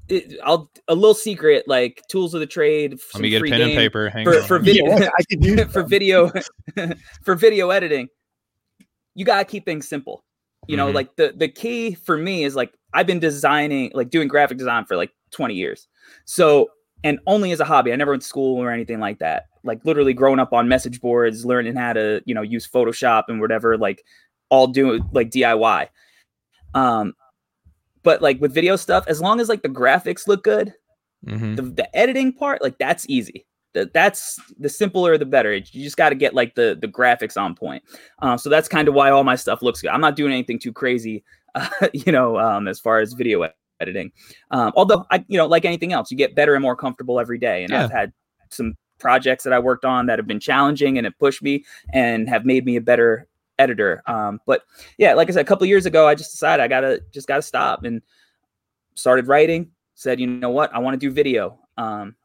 It, 0.07 0.37
I'll 0.43 0.69
a 0.87 0.93
little 0.95 1.15
secret 1.15 1.67
like 1.67 2.03
tools 2.09 2.33
of 2.33 2.39
the 2.39 2.45
trade. 2.45 2.99
Let 3.13 3.21
me 3.23 3.29
get 3.29 3.41
a 3.41 3.45
pen 3.49 3.61
and 3.61 3.71
paper. 3.73 4.09
Hang 4.09 4.25
for 4.25 4.37
on. 4.37 4.47
for 4.47 4.59
video 4.71 4.87
Yeah, 4.87 5.09
I 5.17 5.23
could 5.23 5.43
use 5.45 5.71
for 5.71 5.83
video 5.83 6.31
for 7.23 7.35
video 7.35 7.69
editing 7.71 8.07
you 9.15 9.23
got 9.25 9.39
to 9.39 9.45
keep 9.45 9.65
things 9.65 9.87
simple 9.87 10.23
you 10.67 10.75
know 10.77 10.87
Mhm. 10.91 10.93
like 10.95 11.15
the 11.15 11.33
the 11.35 11.47
key 11.47 11.93
for 11.93 12.17
me 12.17 12.43
is 12.43 12.55
like 12.55 12.73
i've 12.93 13.07
been 13.07 13.19
designing 13.19 13.91
like 13.93 14.09
doing 14.09 14.27
graphic 14.27 14.57
design 14.57 14.85
for 14.85 14.95
like 14.97 15.11
20 15.31 15.53
years 15.53 15.87
so 16.25 16.69
and 17.03 17.19
only 17.27 17.51
as 17.51 17.59
a 17.59 17.65
hobby 17.65 17.93
i 17.93 17.95
never 17.95 18.11
went 18.11 18.21
to 18.21 18.27
school 18.27 18.61
or 18.61 18.71
anything 18.71 18.99
like 18.99 19.19
that 19.19 19.45
like 19.63 19.79
literally 19.85 20.13
growing 20.13 20.39
up 20.39 20.53
on 20.53 20.67
message 20.67 20.99
boards 21.01 21.45
learning 21.45 21.75
how 21.75 21.93
to 21.93 22.21
you 22.25 22.35
know 22.35 22.41
use 22.41 22.67
photoshop 22.67 23.23
and 23.29 23.39
whatever 23.39 23.77
like 23.77 24.03
all 24.49 24.67
doing 24.67 25.07
like 25.13 25.29
diy 25.29 25.87
um 26.73 27.13
but 28.05 28.21
like 28.21 28.39
with 28.39 28.53
video 28.53 28.77
stuff 28.77 29.03
as 29.07 29.19
long 29.19 29.41
as 29.41 29.49
like 29.49 29.61
the 29.63 29.69
graphics 29.69 30.27
look 30.27 30.43
good 30.45 30.73
Mhm. 31.27 31.55
the, 31.55 31.61
the 31.63 31.95
editing 31.97 32.31
part 32.31 32.61
like 32.61 32.77
that's 32.77 33.05
easy. 33.09 33.45
That 33.73 33.91
that's 33.93 34.39
the 34.59 34.69
simpler 34.69 35.17
the 35.17 35.25
better. 35.25 35.53
You 35.55 35.83
just 35.83 35.97
got 35.97 36.09
to 36.09 36.15
get 36.15 36.33
like 36.35 36.53
the 36.55 36.77
the 36.79 36.87
graphics 36.87 37.35
on 37.35 37.55
point. 37.55 37.83
Um, 38.21 38.37
so 38.37 38.47
that's 38.49 38.67
kind 38.69 38.87
of 38.87 38.93
why 38.93 39.09
all 39.09 39.23
my 39.25 39.35
stuff 39.35 39.61
looks 39.63 39.81
good. 39.81 39.89
I'm 39.91 39.99
not 40.01 40.15
doing 40.15 40.31
anything 40.31 40.59
too 40.59 40.71
crazy 40.71 41.23
uh, 41.55 41.67
you 41.93 42.11
know 42.11 42.37
um, 42.37 42.67
as 42.67 42.79
far 42.79 42.99
as 42.99 43.13
video 43.13 43.41
ed- 43.41 43.53
editing. 43.81 44.11
Um, 44.51 44.71
although 44.75 45.03
i 45.11 45.25
you 45.27 45.37
know 45.37 45.47
like 45.47 45.65
anything 45.65 45.91
else 45.93 46.11
you 46.11 46.17
get 46.17 46.35
better 46.35 46.53
and 46.53 46.61
more 46.61 46.75
comfortable 46.75 47.19
every 47.19 47.37
day. 47.39 47.63
And 47.63 47.71
Yeah. 47.71 47.83
i've 47.85 47.91
had 47.91 48.13
some 48.51 48.77
projects 48.99 49.43
that 49.45 49.51
i 49.51 49.59
worked 49.59 49.83
on 49.83 50.05
that 50.05 50.19
have 50.19 50.27
been 50.27 50.39
challenging 50.39 50.97
and 50.97 51.03
have 51.05 51.17
pushed 51.19 51.41
me 51.43 51.65
and 51.91 52.29
have 52.29 52.45
made 52.45 52.63
me 52.65 52.75
a 52.77 52.81
better 52.81 53.27
editor. 53.59 54.01
Um, 54.07 54.39
but 54.45 54.63
yeah 54.97 55.13
like 55.13 55.29
i 55.29 55.31
said 55.31 55.41
a 55.41 55.47
couple 55.47 55.65
years 55.65 55.85
ago 55.85 56.07
i 56.07 56.15
just 56.15 56.31
decided 56.31 56.61
i 56.61 56.67
gotta 56.67 57.01
just 57.13 57.27
gotta 57.27 57.41
stop 57.41 57.83
and 57.83 58.01
started 58.95 59.27
writing 59.27 59.71
said 59.95 60.19
you 60.19 60.27
know 60.27 60.49
what? 60.49 60.73
I 60.75 60.79
want 60.79 60.93
to 60.93 60.99
do 60.99 61.11
video. 61.11 61.57
Um, 61.77 62.15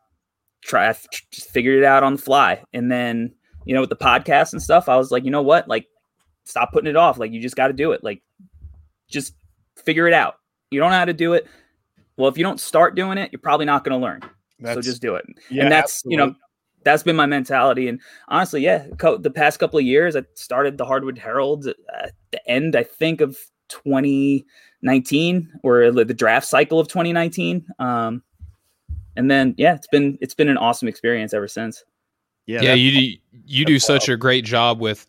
try 0.60 0.90
I 0.90 0.92
just 1.30 1.50
figured 1.50 1.78
it 1.78 1.84
out 1.84 2.02
on 2.02 2.16
the 2.16 2.22
fly. 2.22 2.62
And 2.74 2.92
then 2.92 3.32
you 3.64 3.74
know 3.74 3.80
with 3.80 3.90
the 3.90 3.96
podcast 3.96 4.52
and 4.52 4.62
stuff 4.62 4.88
i 4.88 4.96
was 4.96 5.10
like 5.10 5.24
you 5.24 5.30
know 5.30 5.42
what? 5.42 5.68
Like 5.68 5.86
stop 6.44 6.72
putting 6.72 6.90
it 6.90 6.96
off. 6.96 7.18
Like 7.18 7.32
you 7.32 7.40
just 7.40 7.56
got 7.56 7.68
to 7.68 7.72
do 7.72 7.92
it. 7.92 8.04
Like 8.04 8.22
just 9.08 9.34
figure 9.76 10.06
it 10.06 10.14
out. 10.14 10.36
You 10.70 10.80
don't 10.80 10.90
know 10.90 10.98
how 10.98 11.04
to 11.04 11.14
do 11.14 11.32
it. 11.32 11.46
Well 12.16 12.28
if 12.28 12.36
you 12.36 12.44
don't 12.44 12.60
start 12.60 12.94
doing 12.94 13.16
it 13.16 13.32
you're 13.32 13.40
probably 13.40 13.66
not 13.66 13.84
going 13.84 13.98
to 13.98 14.04
learn. 14.04 14.20
So 14.62 14.82
just 14.82 15.00
do 15.00 15.14
it. 15.14 15.24
Yeah, 15.48 15.62
and 15.62 15.72
that's 15.72 16.02
you 16.04 16.18
know 16.18 16.24
absolutely. 16.24 16.49
That's 16.84 17.02
been 17.02 17.16
my 17.16 17.26
mentality. 17.26 17.88
And 17.88 18.00
honestly 18.28 18.62
yeah 18.62 18.86
co- 18.98 19.18
the 19.18 19.30
past 19.30 19.58
couple 19.58 19.78
of 19.78 19.84
years 19.84 20.16
i 20.16 20.22
started 20.34 20.78
the 20.78 20.84
hardwood 20.84 21.18
herald 21.18 21.66
at 21.66 22.12
the 22.30 22.48
end 22.48 22.76
i 22.76 22.82
think 22.82 23.20
of 23.20 23.36
2019 23.68 25.52
or 25.62 25.90
the 25.92 26.04
draft 26.06 26.46
cycle 26.46 26.80
of 26.80 26.88
2019 26.88 27.66
um 27.78 28.22
and 29.16 29.30
then 29.30 29.54
yeah 29.58 29.74
it's 29.74 29.86
been 29.86 30.16
it's 30.20 30.34
been 30.34 30.48
an 30.48 30.56
awesome 30.56 30.88
experience 30.88 31.34
ever 31.34 31.48
since. 31.48 31.84
Yeah, 32.46 32.62
yeah, 32.62 32.74
you 32.74 32.90
do, 32.90 33.18
you 33.44 33.64
do 33.64 33.74
that's 33.74 33.84
such 33.84 34.08
a 34.08 34.16
great 34.16 34.44
job 34.44 34.80
with 34.80 35.06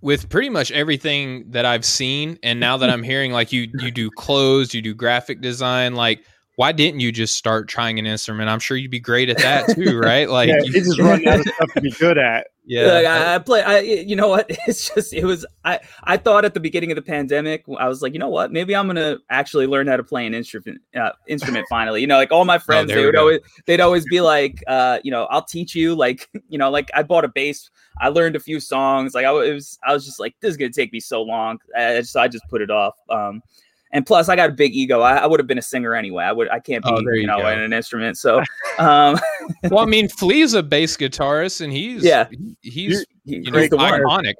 with 0.00 0.28
pretty 0.28 0.48
much 0.48 0.70
everything 0.72 1.50
that 1.50 1.64
I've 1.64 1.84
seen, 1.84 2.38
and 2.42 2.58
now 2.58 2.76
that 2.78 2.90
I'm 2.90 3.02
hearing 3.02 3.32
like 3.32 3.52
you 3.52 3.68
you 3.78 3.90
do 3.90 4.10
clothes, 4.10 4.74
you 4.74 4.82
do 4.82 4.94
graphic 4.94 5.40
design, 5.40 5.94
like 5.94 6.24
why 6.56 6.72
didn't 6.72 7.00
you 7.00 7.10
just 7.10 7.36
start 7.36 7.68
trying 7.68 7.98
an 7.98 8.06
instrument? 8.06 8.48
I'm 8.48 8.60
sure 8.60 8.76
you'd 8.76 8.90
be 8.90 9.00
great 9.00 9.28
at 9.28 9.38
that 9.38 9.74
too, 9.74 9.98
right? 10.02 10.28
Like, 10.30 10.48
yeah, 10.48 10.60
you- 10.62 10.72
just 10.72 10.98
running 11.00 11.26
out 11.28 11.40
of 11.40 11.46
stuff 11.54 11.72
to 11.74 11.80
be 11.80 11.90
good 11.90 12.16
at. 12.18 12.46
yeah, 12.66 12.86
like 12.86 13.04
I, 13.06 13.34
I 13.34 13.38
play 13.40 13.62
i 13.62 13.78
you 13.80 14.16
know 14.16 14.28
what 14.28 14.46
it's 14.66 14.94
just 14.94 15.12
it 15.12 15.24
was 15.26 15.44
i 15.66 15.80
i 16.04 16.16
thought 16.16 16.46
at 16.46 16.54
the 16.54 16.60
beginning 16.60 16.90
of 16.90 16.96
the 16.96 17.02
pandemic 17.02 17.62
i 17.78 17.86
was 17.86 18.00
like 18.00 18.14
you 18.14 18.18
know 18.18 18.30
what 18.30 18.50
maybe 18.52 18.74
i'm 18.74 18.86
gonna 18.86 19.18
actually 19.28 19.66
learn 19.66 19.86
how 19.86 19.98
to 19.98 20.02
play 20.02 20.26
an 20.26 20.32
instrument 20.32 20.80
uh, 20.98 21.10
instrument 21.28 21.66
finally 21.68 22.00
you 22.00 22.06
know 22.06 22.16
like 22.16 22.32
all 22.32 22.46
my 22.46 22.58
friends 22.58 22.88
there 22.88 22.96
they 23.00 23.04
would 23.04 23.14
go. 23.16 23.20
always 23.20 23.40
they'd 23.66 23.80
always 23.82 24.06
be 24.06 24.22
like 24.22 24.64
uh 24.66 24.98
you 25.04 25.10
know 25.10 25.24
i'll 25.26 25.44
teach 25.44 25.74
you 25.74 25.94
like 25.94 26.30
you 26.48 26.56
know 26.56 26.70
like 26.70 26.88
i 26.94 27.02
bought 27.02 27.24
a 27.26 27.28
bass 27.28 27.68
i 28.00 28.08
learned 28.08 28.34
a 28.34 28.40
few 28.40 28.58
songs 28.58 29.12
like 29.12 29.26
i 29.26 29.30
it 29.44 29.52
was 29.52 29.78
i 29.86 29.92
was 29.92 30.06
just 30.06 30.18
like 30.18 30.34
this 30.40 30.52
is 30.52 30.56
gonna 30.56 30.70
take 30.72 30.90
me 30.90 31.00
so 31.00 31.20
long 31.20 31.58
uh, 31.78 32.00
so 32.02 32.18
i 32.18 32.26
just 32.26 32.44
put 32.48 32.62
it 32.62 32.70
off 32.70 32.94
um 33.10 33.42
and 33.94 34.04
plus 34.04 34.28
i 34.28 34.36
got 34.36 34.50
a 34.50 34.52
big 34.52 34.74
ego. 34.74 35.00
I, 35.00 35.14
I 35.16 35.26
would 35.26 35.40
have 35.40 35.46
been 35.46 35.56
a 35.58 35.62
singer 35.62 35.94
anyway. 35.94 36.24
I 36.24 36.32
would 36.32 36.50
i 36.50 36.58
can't 36.60 36.84
be 36.84 36.90
Oh, 36.92 36.98
you 37.00 37.20
you 37.22 37.26
know 37.26 37.38
in 37.48 37.58
an 37.58 37.72
instrument. 37.72 38.18
So 38.18 38.40
um 38.78 39.18
well, 39.70 39.78
I 39.78 39.86
mean, 39.86 40.08
Flea's 40.08 40.52
a 40.54 40.62
bass 40.62 40.96
guitarist, 40.98 41.62
and 41.62 41.72
he's 41.72 42.04
Yeah. 42.04 42.26
he- 42.30 42.56
he's 42.70 43.06
he- 43.24 43.36
you 43.36 43.50
know 43.50 43.58
he's 43.60 43.70
the 43.70 43.76
iconic. 43.78 44.34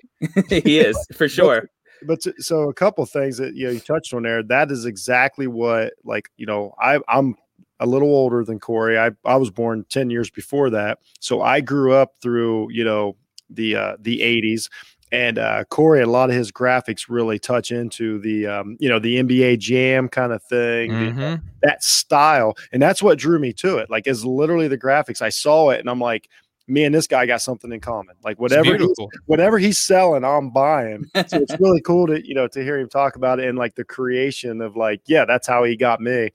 he 0.64 0.78
is 0.80 0.96
for 1.16 1.28
sure. 1.28 1.70
but 2.06 2.20
t- 2.20 2.32
so 2.38 2.68
a 2.68 2.74
couple 2.74 3.06
things 3.06 3.38
that 3.38 3.54
you 3.54 3.64
know 3.66 3.70
you 3.72 3.80
touched 3.80 4.12
on 4.12 4.22
there 4.24 4.42
that 4.42 4.70
is 4.70 4.84
exactly 4.84 5.46
what 5.46 5.94
like 6.04 6.28
you 6.36 6.44
know 6.44 6.74
i 6.78 6.98
i'm 7.08 7.34
a 7.80 7.86
little 7.86 8.08
older 8.14 8.44
than 8.44 8.58
corey. 8.60 8.98
I 8.98 9.10
i 9.24 9.36
was 9.36 9.50
born 9.50 9.84
10 9.88 10.10
years 10.10 10.30
before 10.30 10.70
that. 10.70 10.98
So 11.20 11.42
i 11.42 11.60
grew 11.60 11.92
up 11.94 12.12
through 12.22 12.70
you 12.70 12.84
know 12.84 13.16
the 13.50 13.76
uh 13.76 13.96
the 14.00 14.20
80s 14.20 14.68
and 15.12 15.38
uh 15.38 15.64
corey 15.70 16.00
a 16.02 16.06
lot 16.06 16.30
of 16.30 16.36
his 16.36 16.50
graphics 16.50 17.06
really 17.08 17.38
touch 17.38 17.70
into 17.70 18.18
the 18.20 18.46
um 18.46 18.76
you 18.80 18.88
know 18.88 18.98
the 18.98 19.16
nba 19.22 19.58
jam 19.58 20.08
kind 20.08 20.32
of 20.32 20.42
thing 20.44 20.90
the- 20.92 21.12
Mhm. 21.12 21.42
that 21.62 21.82
style 21.84 22.54
and 22.72 22.80
that's 22.82 23.02
what 23.02 23.18
drew 23.18 23.38
me 23.38 23.52
to 23.54 23.78
it 23.78 23.90
like 23.90 24.06
is 24.06 24.24
literally 24.24 24.68
the 24.68 24.78
graphics 24.78 25.20
i 25.22 25.28
saw 25.28 25.70
it 25.70 25.80
and 25.80 25.88
i'm 25.90 26.00
like 26.00 26.28
me 26.66 26.84
and 26.84 26.94
this 26.94 27.06
guy 27.06 27.26
got 27.26 27.42
something 27.42 27.70
in 27.72 27.80
common 27.80 28.14
like 28.24 28.40
whatever 28.40 28.64
he's 28.78 28.96
whatever 29.26 29.58
he's 29.58 29.78
selling, 29.78 30.24
I'm 30.24 30.48
buying. 30.50 31.04
So 31.28 31.36
it's 31.36 31.54
really 31.60 31.82
cool 31.82 32.06
to 32.06 32.26
you 32.26 32.34
know 32.34 32.48
to 32.48 32.62
hear 32.64 32.78
him 32.78 32.88
talk 32.88 33.16
about 33.16 33.38
it 33.38 33.46
and 33.48 33.58
like 33.58 33.74
the 33.74 33.84
creation 33.84 34.62
of 34.62 34.74
like, 34.74 35.02
yeah, 35.04 35.26
that's 35.26 35.46
how 35.46 35.64
he 35.64 35.76
got 35.76 36.00
me. 36.00 36.30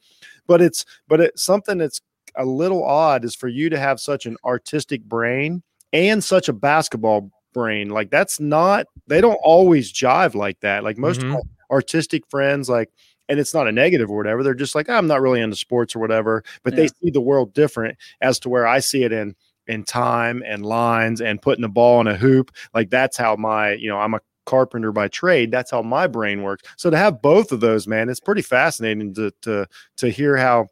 But 0.45 0.61
it's 0.61 0.85
but 1.07 1.19
it's 1.19 1.41
something 1.43 1.79
that's 1.79 1.99
a 2.35 2.45
little 2.45 2.83
odd 2.85 3.25
is 3.25 3.35
for 3.35 3.47
you 3.47 3.71
to 3.71 3.79
have 3.79 3.99
such 3.99 4.27
an 4.27 4.37
artistic 4.45 5.03
brain 5.03 5.63
and 5.93 6.23
such 6.23 6.47
a 6.47 6.53
basketball 6.53 7.31
brain. 7.53 7.89
Like 7.89 8.09
that's 8.09 8.39
not 8.39 8.85
they 9.07 9.21
don't 9.21 9.39
always 9.43 9.91
jive 9.91 10.35
like 10.35 10.59
that. 10.61 10.83
Like 10.83 10.97
most 10.97 11.21
Mhm. 11.21 11.41
artistic 11.71 12.23
friends, 12.29 12.69
like 12.69 12.89
and 13.27 13.39
it's 13.39 13.53
not 13.53 13.67
a 13.67 13.71
negative 13.71 14.09
or 14.09 14.17
whatever. 14.17 14.41
They're 14.43 14.55
just 14.55 14.73
like, 14.73 14.89
I'm 14.89 15.05
not 15.05 15.21
really 15.21 15.39
into 15.39 15.55
sports 15.55 15.95
or 15.95 15.99
whatever, 15.99 16.43
but 16.63 16.75
they 16.75 16.87
see 16.87 17.11
the 17.11 17.21
world 17.21 17.53
different 17.53 17.97
as 18.21 18.39
to 18.39 18.49
where 18.49 18.65
I 18.65 18.79
see 18.79 19.03
it 19.03 19.11
in 19.11 19.35
in 19.67 19.83
time 19.83 20.41
and 20.47 20.65
lines 20.65 21.21
and 21.21 21.39
putting 21.41 21.61
the 21.61 21.69
ball 21.69 22.01
in 22.01 22.07
a 22.07 22.15
hoop. 22.17 22.49
Like 22.73 22.89
that's 22.89 23.17
how 23.17 23.35
my, 23.35 23.73
you 23.73 23.87
know, 23.87 23.99
I'm 23.99 24.15
a 24.15 24.21
carpenter 24.47 24.91
by 24.91 25.09
trade. 25.09 25.51
That's 25.51 25.69
how 25.69 25.83
my 25.83 26.07
brain 26.07 26.41
works. 26.41 26.63
So 26.75 26.89
to 26.89 26.97
have 26.97 27.21
both 27.21 27.51
of 27.51 27.59
those, 27.59 27.85
man, 27.87 28.09
it's 28.09 28.19
pretty 28.19 28.41
fascinating 28.41 29.13
to 29.13 29.31
to 29.43 29.67
to 29.97 30.09
hear 30.09 30.35
how 30.37 30.67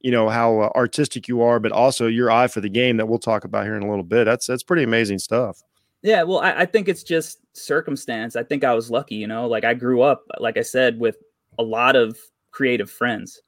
you 0.00 0.12
know 0.12 0.28
how 0.28 0.60
uh, 0.60 0.70
artistic 0.76 1.26
you 1.28 1.42
are, 1.42 1.58
but 1.58 1.72
also 1.72 2.06
your 2.06 2.30
eye 2.30 2.46
for 2.46 2.60
the 2.60 2.68
game 2.68 2.98
that 2.98 3.06
we'll 3.06 3.18
talk 3.18 3.44
about 3.44 3.64
here 3.64 3.74
in 3.76 3.82
a 3.82 3.88
little 3.90 4.04
bit. 4.04 4.24
That's 4.26 4.46
that's 4.46 4.62
pretty 4.62 4.84
amazing 4.84 5.18
stuff. 5.18 5.60
Yeah, 6.02 6.22
well, 6.22 6.38
I, 6.40 6.60
I 6.60 6.66
think 6.66 6.88
it's 6.88 7.02
just 7.02 7.38
circumstance. 7.52 8.36
I 8.36 8.42
think 8.42 8.64
I 8.64 8.74
was 8.74 8.90
lucky, 8.90 9.16
you 9.16 9.26
know, 9.26 9.46
like 9.46 9.64
I 9.64 9.74
grew 9.74 10.02
up, 10.02 10.24
like 10.38 10.56
I 10.56 10.62
said, 10.62 10.98
with 10.98 11.16
a 11.58 11.62
lot 11.62 11.94
of 11.94 12.16
creative 12.52 12.90
friends. 12.90 13.40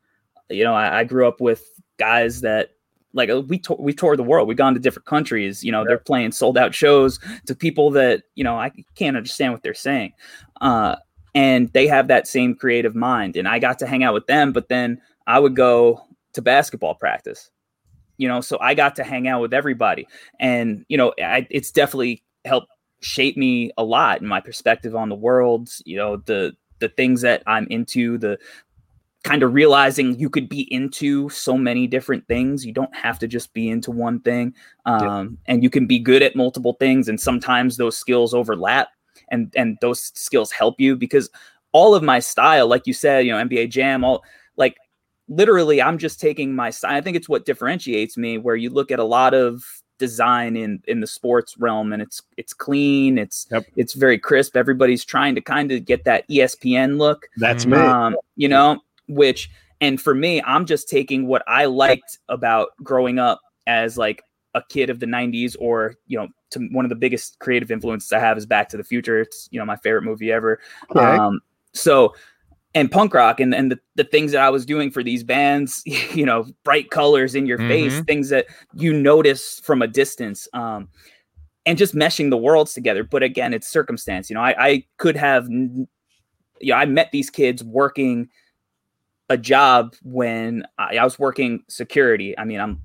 You 0.51 0.65
know, 0.65 0.75
I, 0.75 1.01
I 1.01 1.05
grew 1.05 1.27
up 1.27 1.41
with 1.41 1.65
guys 1.99 2.43
that 2.43 2.71
like 3.15 3.31
uh, 3.31 3.41
we 3.43 3.59
to- 3.61 3.77
we 3.79 3.93
toured 3.93 4.19
the 4.19 4.23
world. 4.23 4.49
We've 4.49 4.57
gone 4.57 4.75
to 4.75 4.81
different 4.81 5.07
countries. 5.07 5.65
You 5.65 5.73
know, 5.73 5.85
they're 5.85 5.99
playing 5.99 6.33
sold 6.33 6.59
out 6.59 6.75
shows 6.75 7.19
to 7.47 7.55
people 7.55 7.91
that 7.93 8.25
you 8.35 8.45
know 8.45 8.59
I 8.59 8.71
can't 8.97 9.17
understand 9.17 9.53
what 9.53 9.63
they're 9.63 9.75
saying, 9.75 10.13
uh, 10.61 10.97
and 11.35 11.73
they 11.73 11.87
have 11.87 12.09
that 12.09 12.27
same 12.27 12.55
creative 12.55 12.95
mind. 12.95 13.37
And 13.37 13.49
I 13.49 13.59
got 13.59 13.79
to 13.81 13.87
hang 13.87 14.03
out 14.03 14.15
with 14.15 14.27
them, 14.27 14.53
but 14.53 14.69
then 14.69 15.01
I 15.27 15.39
would 15.39 15.57
go 15.57 16.03
to 16.35 16.43
basketball 16.43 16.95
practice. 16.95 17.51
You 18.19 18.29
know, 18.29 18.41
so 18.41 18.59
I 18.61 18.75
got 18.75 18.95
to 18.97 19.05
hang 19.05 19.27
out 19.27 19.41
with 19.41 19.55
everybody, 19.55 20.07
and 20.39 20.85
you 20.89 20.97
know, 20.99 21.15
I, 21.23 21.47
it's 21.51 21.71
definitely 21.71 22.23
helped 22.45 22.69
shape 23.01 23.37
me 23.37 23.73
a 23.77 23.85
lot 23.85 24.21
in 24.21 24.27
my 24.29 24.41
perspective 24.41 24.95
on 24.95 25.09
the 25.09 25.15
world. 25.15 25.71
You 25.85 25.97
know, 25.97 26.17
the 26.17 26.57
the 26.79 26.89
things 26.91 27.21
that 27.23 27.43
I'm 27.47 27.67
into, 27.71 28.19
the 28.19 28.39
kind 29.25 29.43
of 29.43 29.55
realizing 29.55 30.19
you 30.19 30.29
could 30.29 30.49
be 30.49 30.73
into 30.73 31.29
so 31.29 31.57
many 31.57 31.87
different 31.87 32.27
things. 32.27 32.67
You 32.67 32.73
don't 32.73 32.95
have 32.95 33.19
to 33.21 33.29
just 33.29 33.53
be 33.55 33.69
into 33.69 33.91
one 33.91 34.21
thing. 34.21 34.55
Um, 34.85 35.39
and 35.47 35.63
you 35.63 35.71
can 35.71 35.87
be 35.87 35.99
good 35.99 36.23
at 36.23 36.35
multiple 36.35 36.75
things. 36.75 37.09
And 37.09 37.21
sometimes 37.21 37.77
those 37.77 37.97
skills 37.97 38.35
overlap 38.35 38.89
and, 39.31 39.53
and 39.57 39.79
those 39.81 40.11
skills 40.15 40.51
help 40.51 40.81
you 40.81 40.97
because 40.97 41.31
all 41.71 41.95
of 41.95 42.03
my 42.03 42.19
style, 42.19 42.67
like 42.67 42.87
you 42.87 42.93
said, 42.93 43.25
you 43.25 43.33
know, 43.33 43.43
NBA 43.43 43.71
jam, 43.71 44.05
all 44.05 44.25
like 44.57 44.77
literally 45.29 45.81
I'm 45.81 45.99
just 45.99 46.21
taking 46.21 46.55
my 46.55 46.71
style. 46.71 46.97
I 46.97 47.01
think 47.01 47.17
it's 47.17 47.29
what 47.29 47.47
differentiates 47.47 48.17
me 48.17 48.39
where 48.39 48.57
you 48.57 48.71
look 48.71 48.91
at 48.91 48.99
a 48.99 49.05
lot 49.05 49.35
of 49.35 49.63
design 49.99 50.57
in 50.57 50.83
in 50.89 51.01
the 51.01 51.07
sports 51.07 51.57
realm 51.59 51.93
and 51.93 52.03
it's 52.03 52.23
it's 52.37 52.53
clean 52.53 53.19
it's 53.19 53.47
Yep. 53.51 53.65
it's 53.77 53.93
very 53.95 54.19
crisp 54.19 54.57
everybody's 54.57 55.05
trying 55.05 55.35
to 55.35 55.41
kind 55.41 55.71
of 55.71 55.85
get 55.85 56.05
that 56.05 56.29
espn 56.29 56.99
look 56.99 57.29
That's 57.37 57.65
Mhm. 57.65 57.71
me. 57.71 57.77
um, 57.79 58.17
you 58.37 58.49
know, 58.49 58.81
which 59.09 59.51
and 59.81 60.01
for 60.01 60.15
me, 60.15 60.41
I'm 60.47 60.65
just 60.65 60.89
taking 60.89 61.27
what 61.27 61.43
I 61.49 61.65
liked 61.65 62.19
about 62.29 62.69
growing 62.85 63.19
up 63.19 63.41
as 63.67 63.99
like 63.99 64.23
a 64.55 64.63
kid 64.69 64.91
of 64.91 65.01
the 65.01 65.07
90s 65.07 65.57
or 65.57 65.95
you 66.07 66.19
know 66.19 66.29
to 66.51 66.61
one 66.73 66.85
of 66.85 66.89
the 66.89 66.95
biggest 66.95 67.39
creative 67.39 67.71
influences 67.71 68.13
i 68.13 68.19
have 68.19 68.37
is 68.37 68.45
back 68.45 68.69
to 68.69 68.77
the 68.77 68.85
future 68.85 69.21
it's 69.21 69.49
you 69.51 69.59
know 69.59 69.65
my 69.65 69.77
favorite 69.77 70.03
movie 70.03 70.31
ever 70.31 70.61
Okay. 70.91 71.01
um 71.01 71.41
so 71.73 72.15
and 72.75 72.91
punk 72.91 73.13
rock 73.15 73.39
and, 73.41 73.55
and 73.55 73.71
the, 73.71 73.79
the 73.97 74.05
things 74.05 74.33
that 74.33 74.41
i 74.41 74.51
was 74.51 74.65
doing 74.65 74.91
for 74.91 75.03
these 75.03 75.23
bands 75.23 75.83
you 76.15 76.25
know 76.25 76.47
bright 76.65 76.91
colors 76.91 77.35
in 77.35 77.47
your 77.47 77.59
face 77.59 78.01
Mhm. 78.01 78.07
things 78.07 78.29
that 78.31 78.47
you 78.75 78.93
notice 78.93 79.61
from 79.61 79.83
a 79.83 79.87
distance 79.87 80.49
um 80.53 80.89
and 81.67 81.79
just 81.79 81.95
meshing 81.95 82.31
the 82.31 82.37
worlds 82.37 82.73
together 82.73 83.05
but 83.05 83.23
again 83.23 83.53
it's 83.55 83.69
circumstance 83.69 84.31
you 84.31 84.35
know 84.35 84.43
i, 84.43 84.55
I 84.59 84.85
could 84.97 85.17
have 85.17 85.49
you 85.49 85.87
know 86.61 86.75
i 86.75 86.85
met 86.87 87.11
these 87.13 87.31
kids 87.31 87.63
working 87.63 88.29
a 89.29 89.37
job 89.37 89.95
when 90.03 90.65
I, 90.79 90.97
I 90.97 91.05
was 91.05 91.19
working 91.19 91.63
security 91.69 92.37
i 92.39 92.45
mean 92.45 92.61
i'm 92.61 92.81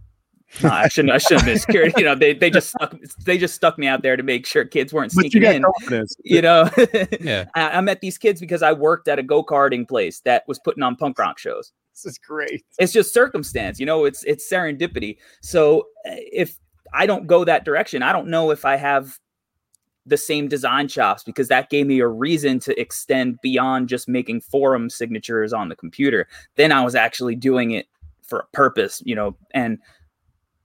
no, 0.63 0.69
I 0.69 0.87
shouldn't. 0.87 1.13
I 1.13 1.17
shouldn't 1.17 1.41
have 1.41 1.45
been 1.47 1.59
security. 1.59 1.93
You 1.97 2.05
know, 2.05 2.15
they 2.15 2.33
they 2.33 2.49
just 2.49 2.69
stuck. 2.69 2.95
They 3.25 3.37
just 3.37 3.53
stuck 3.55 3.77
me 3.77 3.87
out 3.87 4.01
there 4.01 4.15
to 4.15 4.23
make 4.23 4.45
sure 4.45 4.65
kids 4.65 4.93
weren't 4.93 5.13
but 5.13 5.25
you 5.25 5.31
sneaking 5.31 5.55
in. 5.55 5.63
confidence. 5.63 6.15
You 6.23 6.41
know, 6.41 6.69
Yeah. 7.21 7.45
I, 7.55 7.71
I 7.77 7.81
met 7.81 8.01
these 8.01 8.17
kids 8.17 8.39
because 8.39 8.61
I 8.63 8.71
worked 8.73 9.07
at 9.07 9.19
a 9.19 9.23
go 9.23 9.43
karting 9.43 9.87
place 9.87 10.21
that 10.21 10.43
was 10.47 10.59
putting 10.59 10.83
on 10.83 10.95
punk 10.95 11.19
rock 11.19 11.37
shows. 11.37 11.73
This 11.93 12.05
is 12.05 12.17
great. 12.17 12.63
It's 12.79 12.93
just 12.93 13.13
circumstance, 13.13 13.79
you 13.79 13.85
know. 13.85 14.05
It's 14.05 14.23
it's 14.23 14.49
serendipity. 14.51 15.17
So 15.41 15.81
uh, 16.07 16.15
if 16.31 16.57
I 16.93 17.05
don't 17.05 17.27
go 17.27 17.43
that 17.43 17.65
direction, 17.65 18.01
I 18.01 18.13
don't 18.13 18.27
know 18.27 18.51
if 18.51 18.65
I 18.65 18.77
have 18.77 19.19
the 20.05 20.17
same 20.17 20.47
design 20.47 20.87
chops 20.87 21.23
because 21.23 21.49
that 21.49 21.69
gave 21.69 21.85
me 21.85 21.99
a 21.99 22.07
reason 22.07 22.59
to 22.59 22.79
extend 22.79 23.37
beyond 23.41 23.89
just 23.89 24.07
making 24.07 24.39
forum 24.39 24.89
signatures 24.89 25.51
on 25.51 25.67
the 25.67 25.75
computer. 25.75 26.27
Then 26.55 26.71
I 26.71 26.81
was 26.83 26.95
actually 26.95 27.35
doing 27.35 27.71
it 27.71 27.87
for 28.23 28.39
a 28.39 28.45
purpose, 28.55 29.01
you 29.05 29.15
know, 29.15 29.35
and 29.53 29.77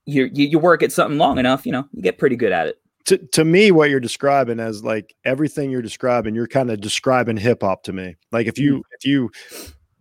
you 0.05 0.29
you, 0.33 0.47
you 0.47 0.59
work 0.59 0.83
at 0.83 0.91
something 0.91 1.17
long 1.17 1.37
enough, 1.37 1.65
you 1.65 1.71
know, 1.71 1.87
you 1.91 2.01
get 2.01 2.17
pretty 2.17 2.35
good 2.35 2.51
at 2.51 2.67
it. 2.67 2.79
To, 3.05 3.17
to 3.17 3.43
me, 3.43 3.71
what 3.71 3.89
you're 3.89 3.99
describing 3.99 4.59
as 4.59 4.83
like 4.83 5.13
everything 5.25 5.69
you're 5.69 5.81
describing, 5.81 6.35
you're 6.35 6.47
kind 6.47 6.71
of 6.71 6.79
describing 6.79 7.35
hip 7.35 7.61
hop 7.61 7.83
to 7.83 7.93
me. 7.93 8.15
Like 8.31 8.47
if 8.47 8.57
you 8.57 8.75
mm-hmm. 8.75 8.93
if 8.97 9.05
you 9.05 9.29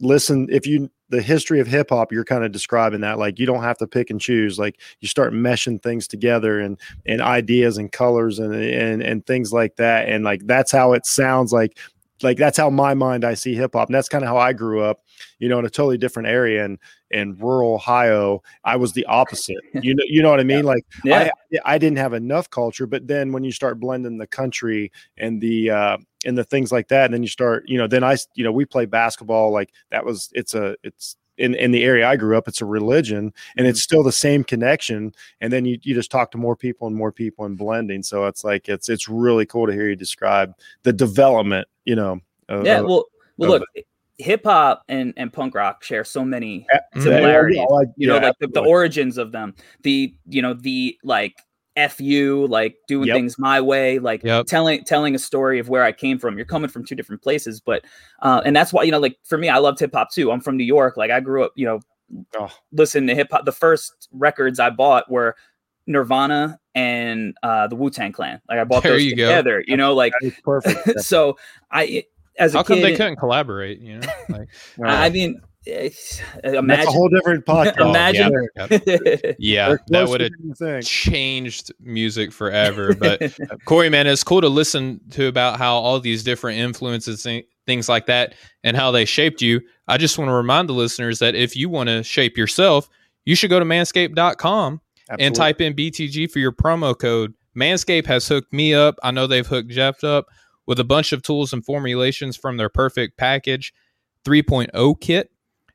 listen, 0.01 0.49
if 0.51 0.67
you 0.67 0.91
the 1.09 1.21
history 1.21 1.61
of 1.61 1.67
hip 1.67 1.91
hop, 1.91 2.13
you're 2.13 2.25
kind 2.25 2.45
of 2.45 2.53
describing 2.53 3.01
that. 3.01 3.19
Like 3.19 3.39
you 3.39 3.47
don't 3.47 3.63
have 3.63 3.79
to 3.79 3.87
pick 3.87 4.11
and 4.11 4.21
choose. 4.21 4.59
Like 4.59 4.81
you 5.01 5.09
start 5.09 5.33
meshing 5.33 5.83
things 5.83 6.07
together 6.07 6.61
and 6.61 6.79
and 7.07 7.21
ideas 7.21 7.77
and 7.77 7.91
colors 7.91 8.39
and 8.39 8.55
and 8.55 9.03
and 9.03 9.27
things 9.27 9.53
like 9.53 9.77
that. 9.77 10.09
And 10.09 10.25
like 10.25 10.47
that's 10.47 10.73
how 10.73 10.93
it 10.93 11.07
sounds 11.07 11.53
like. 11.53 11.79
Like 12.23 12.37
that's 12.37 12.59
how 12.59 12.71
my 12.71 12.95
mind 12.95 13.25
I 13.25 13.35
see 13.35 13.55
hip 13.55 13.73
hop, 13.75 13.89
and 13.89 13.95
that's 13.95 14.09
kind 14.09 14.25
of 14.25 14.29
how 14.29 14.39
I 14.39 14.53
grew 14.53 14.83
up. 14.83 15.01
You 15.39 15.49
know, 15.49 15.59
in 15.59 15.65
a 15.65 15.71
totally 15.71 15.99
different 15.99 16.29
area 16.29 16.65
in 16.65 16.79
in 17.13 17.37
rural 17.37 17.75
Ohio. 17.75 18.43
I 18.65 18.77
was 18.77 18.93
the 18.93 19.05
opposite. 19.07 19.59
You 19.83 19.95
know, 19.95 20.05
you 20.07 20.23
know 20.23 20.31
what 20.31 20.39
I 20.39 20.45
mean? 20.45 20.65
Like 20.65 20.85
Yeah. 21.03 21.31
I, 21.55 21.75
I 21.75 21.79
didn't 21.79 21.99
have 21.99 22.13
enough 22.13 22.49
culture, 22.51 22.87
but 22.87 23.07
then 23.07 23.33
when 23.33 23.43
you 23.43 23.51
start 23.51 23.81
blending 23.81 24.17
the 24.17 24.27
country 24.27 24.93
and 25.17 25.41
the 25.41 25.71
uh, 25.71 25.97
and 26.25 26.39
the 26.39 26.45
things 26.45 26.71
like 26.71 26.89
that, 26.89 27.07
and 27.07 27.15
then 27.15 27.23
you 27.23 27.29
start, 27.29 27.65
you 27.67 27.79
know, 27.79 27.89
then 27.89 28.05
I, 28.05 28.17
you 28.35 28.45
know, 28.45 28.53
we 28.53 28.65
play 28.65 28.87
basketball 28.87 29.51
like 29.51 29.73
that 29.91 30.05
was 30.05 30.31
it's 30.35 30.55
a 30.55 30.77
it's 30.85 31.17
in 31.43 31.55
in 31.57 31.73
the 31.73 31.83
area 31.83 32.09
I 32.09 32.17
grew 32.17 32.39
up, 32.39 32.47
it's 32.49 32.61
a 32.61 32.65
religion, 32.65 33.33
and 33.57 33.67
it's 33.67 33.81
mm-hmm. 33.81 33.83
still 33.83 34.03
the 34.03 34.13
same 34.13 34.45
connection. 34.45 35.13
And 35.41 35.53
then 35.53 35.65
you 35.65 35.79
you 35.83 35.95
just 35.95 36.11
talk 36.11 36.31
to 36.31 36.39
more 36.39 36.57
people 36.57 36.87
and 36.87 36.97
more 36.97 37.13
people 37.13 37.45
and 37.45 37.59
blending. 37.59 38.03
So 38.03 38.27
it's 38.27 38.45
like 38.45 38.69
it's 38.69 38.89
it's 38.89 39.09
really 39.09 39.45
cool 39.45 39.67
to 39.67 39.73
hear 39.73 39.89
you 39.89 39.97
describe 39.97 40.55
the 40.85 40.93
development, 40.93 41.67
you 41.85 41.97
know. 41.97 42.21
of- 42.49 42.65
yeah. 42.65 42.81
Well, 42.81 43.07
well, 43.37 43.55
of 43.55 43.63
look, 43.75 43.85
hip 44.19 44.45
hop 44.45 44.85
and 44.89 45.13
and 45.17 45.33
punk 45.33 45.55
rock 45.55 45.83
share 45.83 46.05
so 46.05 46.25
many 46.25 46.67
similarities. 46.95 47.59
Yeah, 47.59 47.65
like- 47.65 47.89
you 47.97 48.09
know, 48.09 48.17
yeah, 48.17 48.27
like 48.29 48.39
the, 48.39 48.47
the 48.47 48.63
origins 48.63 49.19
of 49.19 49.33
them, 49.33 49.55
the 49.83 50.15
you 50.27 50.43
know 50.43 50.55
the 50.55 50.97
like 51.03 51.35
fu 51.77 52.47
like 52.49 52.77
doing 52.87 53.09
Yep. 53.09 53.17
things 53.17 53.39
my 53.39 53.61
way, 53.61 53.99
like 53.99 54.23
Yep. 54.23 54.47
telling 54.47 54.85
telling 54.85 55.15
a 55.15 55.19
story 55.19 55.59
of 55.59 55.69
where 55.69 55.83
I 55.83 55.93
came 55.93 56.19
from. 56.19 56.37
You're 56.37 56.47
coming 56.47 56.69
from 56.69 56.85
two 56.85 56.95
different 56.95 57.23
places, 57.23 57.61
but 57.61 57.85
uh, 58.21 58.43
and 58.45 58.55
that's 58.55 58.73
why 58.73 58.83
you 58.83 58.91
know, 58.91 58.99
like 59.01 59.17
for 59.25 59.39
me, 59.39 59.49
I 59.49 59.59
loved 59.59 59.79
hip 59.81 59.93
hop 59.95 60.11
too. 60.11 60.31
I'm 60.33 60.41
from 60.41 60.57
New 60.57 60.65
York. 60.65 60.97
Like 60.97 61.11
I 61.11 61.21
grew 61.21 61.45
up, 61.45 61.53
you 61.57 61.67
know, 61.67 61.81
Oh. 62.39 62.49
listening 62.73 63.07
to 63.09 63.15
hip 63.15 63.29
hop. 63.31 63.47
The 63.47 63.53
first 63.53 64.09
records 64.13 64.61
I 64.61 64.69
bought 64.69 65.11
were 65.11 65.35
Nirvana 65.87 66.61
and 66.75 67.35
uh, 67.43 67.67
the 67.69 67.75
Wu 67.77 67.89
Tang 67.91 68.13
Clan. 68.13 68.41
Like 68.49 68.59
I 68.59 68.65
bought 68.65 68.83
There 68.83 68.93
those 68.93 69.05
you 69.05 69.17
go. 69.17 69.27
together. 69.29 69.65
You 69.67 69.77
know, 69.79 69.95
like 69.95 70.13
perfect. 70.45 71.01
So 71.01 71.39
I 71.71 72.05
as 72.39 72.55
a 72.55 72.59
How 72.59 72.63
come 72.65 72.77
kid, 72.79 72.85
they 72.85 72.97
couldn't 72.97 73.17
collaborate? 73.17 73.81
You 73.81 73.99
know, 73.99 74.09
like, 74.29 74.49
I 74.85 75.07
I 75.07 75.11
mean, 75.11 75.41
it's, 75.65 76.21
that's 76.43 76.87
a 76.87 76.91
whole 76.91 77.09
different 77.09 77.45
podcast. 77.47 77.75
Oh, 77.79 77.91
Imagine- 77.91 78.49
yeah, 78.57 79.33
yeah, 79.39 79.69
They're 79.69 79.81
that 79.89 80.09
would 80.09 80.21
have 80.21 80.31
than 80.33 80.49
you 80.49 80.55
think. 80.55 80.85
changed 80.85 81.73
music 81.81 82.33
forever. 82.33 82.95
But 82.95 83.39
Corey, 83.65 83.89
man, 83.89 84.07
it's 84.07 84.25
cool 84.25 84.41
to 84.41 84.49
listen 84.49 85.01
to 85.11 85.27
about 85.27 85.59
how 85.59 85.75
all 85.77 86.01
these 86.01 86.25
different 86.25 86.59
influences, 86.59 87.23
thi- 87.23 87.47
things 87.67 87.89
like 87.89 88.07
that, 88.07 88.35
and 88.65 88.77
how 88.77 88.91
they 88.91 89.05
shaped 89.05 89.41
you. 89.43 89.61
I 89.89 89.99
just 89.99 90.19
want 90.19 90.29
to 90.29 90.35
remind 90.35 90.69
the 90.69 90.73
listeners 90.75 91.19
that 91.21 91.35
if 91.35 91.55
you 91.57 91.69
want 91.69 91.89
to 91.89 92.03
shape 92.03 92.37
yourself, 92.37 92.89
you 93.25 93.35
should 93.37 93.51
go 93.51 93.59
to 93.59 93.65
manscaped.com 93.65 94.81
and 95.19 95.35
type 95.35 95.61
in 95.61 95.75
BTG 95.75 96.31
for 96.31 96.39
your 96.39 96.53
promo 96.53 96.99
code. 96.99 97.35
Manscaped 97.57 98.07
has 98.07 98.27
hooked 98.27 98.53
me 98.53 98.73
up. 98.73 98.95
I 99.03 99.11
know 99.11 99.27
they've 99.27 99.47
hooked 99.47 99.69
Jeff 99.71 100.03
up 100.03 100.27
with 100.67 100.81
a 100.81 100.85
bunch 100.85 101.13
of 101.13 101.23
tools 101.23 101.53
and 101.53 101.63
formulations 101.65 102.37
from 102.37 102.57
their 102.57 102.69
perfect 102.71 103.19
package 103.19 103.75
3.0 104.25 105.01
kit. 105.01 105.31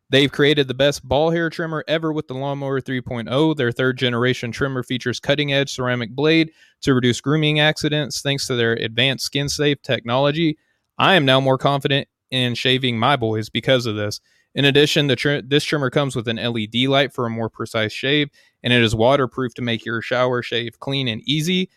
They've 0.09 0.31
created 0.31 0.67
the 0.67 0.73
best 0.73 1.05
ball 1.05 1.31
hair 1.31 1.49
trimmer 1.49 1.83
ever 1.87 2.13
with 2.13 2.27
the 2.27 2.33
Lawnmower 2.33 2.79
3.0. 2.79 3.55
Their 3.57 3.71
third 3.71 3.97
generation 3.97 4.51
trimmer 4.51 4.81
features 4.81 5.19
cutting 5.19 5.51
edge 5.51 5.69
ceramic 5.71 6.11
blade 6.11 6.51
to 6.81 6.93
reduce 6.93 7.19
grooming 7.19 7.59
accidents 7.59 8.21
thanks 8.21 8.47
to 8.47 8.55
their 8.55 8.73
advanced 8.73 9.25
skin 9.25 9.49
safe 9.49 9.81
technology. 9.81 10.57
I 10.97 11.15
am 11.15 11.25
now 11.25 11.41
more 11.41 11.57
confident 11.57 12.07
in 12.31 12.55
shaving 12.55 12.97
my 12.97 13.17
boys 13.17 13.49
because 13.49 13.85
of 13.85 13.95
this. 13.95 14.21
In 14.55 14.65
addition, 14.65 15.07
the 15.07 15.15
tr- 15.15 15.41
this 15.43 15.65
trimmer 15.65 15.89
comes 15.89 16.15
with 16.15 16.27
an 16.27 16.37
LED 16.37 16.87
light 16.87 17.13
for 17.13 17.25
a 17.25 17.29
more 17.29 17.49
precise 17.49 17.91
shave, 17.91 18.29
and 18.63 18.71
it 18.73 18.81
is 18.81 18.95
waterproof 18.95 19.53
to 19.55 19.61
make 19.61 19.85
your 19.85 20.01
shower 20.01 20.41
shave 20.41 20.79
clean 20.79 21.07
and 21.07 21.21
easy. 21.27 21.69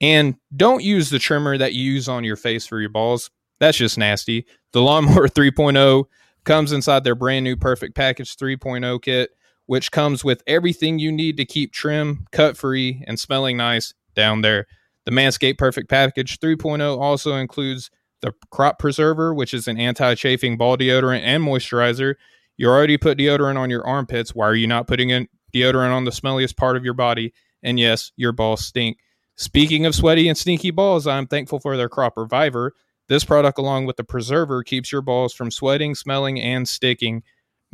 And 0.00 0.34
don't 0.54 0.82
use 0.82 1.10
the 1.10 1.18
trimmer 1.18 1.56
that 1.56 1.74
you 1.74 1.84
use 1.92 2.08
on 2.08 2.24
your 2.24 2.36
face 2.36 2.66
for 2.66 2.80
your 2.80 2.90
balls. 2.90 3.30
That's 3.60 3.78
just 3.78 3.96
nasty. 3.96 4.46
The 4.72 4.82
Lawnmower 4.82 5.28
3.0 5.28 6.04
comes 6.44 6.72
inside 6.72 7.04
their 7.04 7.14
brand 7.14 7.44
new 7.44 7.56
Perfect 7.56 7.94
Package 7.94 8.36
3.0 8.36 9.02
kit, 9.02 9.30
which 9.66 9.90
comes 9.90 10.24
with 10.24 10.42
everything 10.46 10.98
you 10.98 11.12
need 11.12 11.36
to 11.36 11.44
keep 11.44 11.72
trim, 11.72 12.26
cut 12.32 12.56
free, 12.56 13.04
and 13.06 13.18
smelling 13.18 13.56
nice 13.56 13.94
down 14.14 14.40
there. 14.42 14.66
The 15.04 15.12
Manscaped 15.12 15.58
Perfect 15.58 15.88
Package 15.88 16.38
3.0 16.38 16.98
also 16.98 17.36
includes 17.36 17.90
the 18.20 18.32
Crop 18.50 18.78
Preserver, 18.78 19.32
which 19.32 19.54
is 19.54 19.66
an 19.66 19.78
anti 19.78 20.14
chafing 20.14 20.56
ball 20.56 20.76
deodorant 20.76 21.22
and 21.22 21.42
moisturizer. 21.42 22.14
You 22.56 22.68
already 22.68 22.98
put 22.98 23.18
deodorant 23.18 23.56
on 23.56 23.70
your 23.70 23.86
armpits. 23.86 24.34
Why 24.34 24.46
are 24.46 24.54
you 24.54 24.66
not 24.66 24.86
putting 24.86 25.10
in 25.10 25.28
deodorant 25.54 25.94
on 25.94 26.04
the 26.04 26.10
smelliest 26.10 26.56
part 26.56 26.76
of 26.76 26.84
your 26.84 26.94
body? 26.94 27.32
And 27.62 27.78
yes, 27.80 28.12
your 28.16 28.32
balls 28.32 28.64
stink. 28.64 28.98
Speaking 29.36 29.86
of 29.86 29.94
sweaty 29.94 30.28
and 30.28 30.36
stinky 30.36 30.70
balls, 30.70 31.06
I'm 31.06 31.26
thankful 31.26 31.60
for 31.60 31.76
their 31.76 31.88
Crop 31.88 32.18
Reviver. 32.18 32.74
This 33.10 33.24
product, 33.24 33.58
along 33.58 33.86
with 33.86 33.96
the 33.96 34.04
preserver, 34.04 34.62
keeps 34.62 34.92
your 34.92 35.02
balls 35.02 35.34
from 35.34 35.50
sweating, 35.50 35.96
smelling, 35.96 36.40
and 36.40 36.66
sticking. 36.66 37.24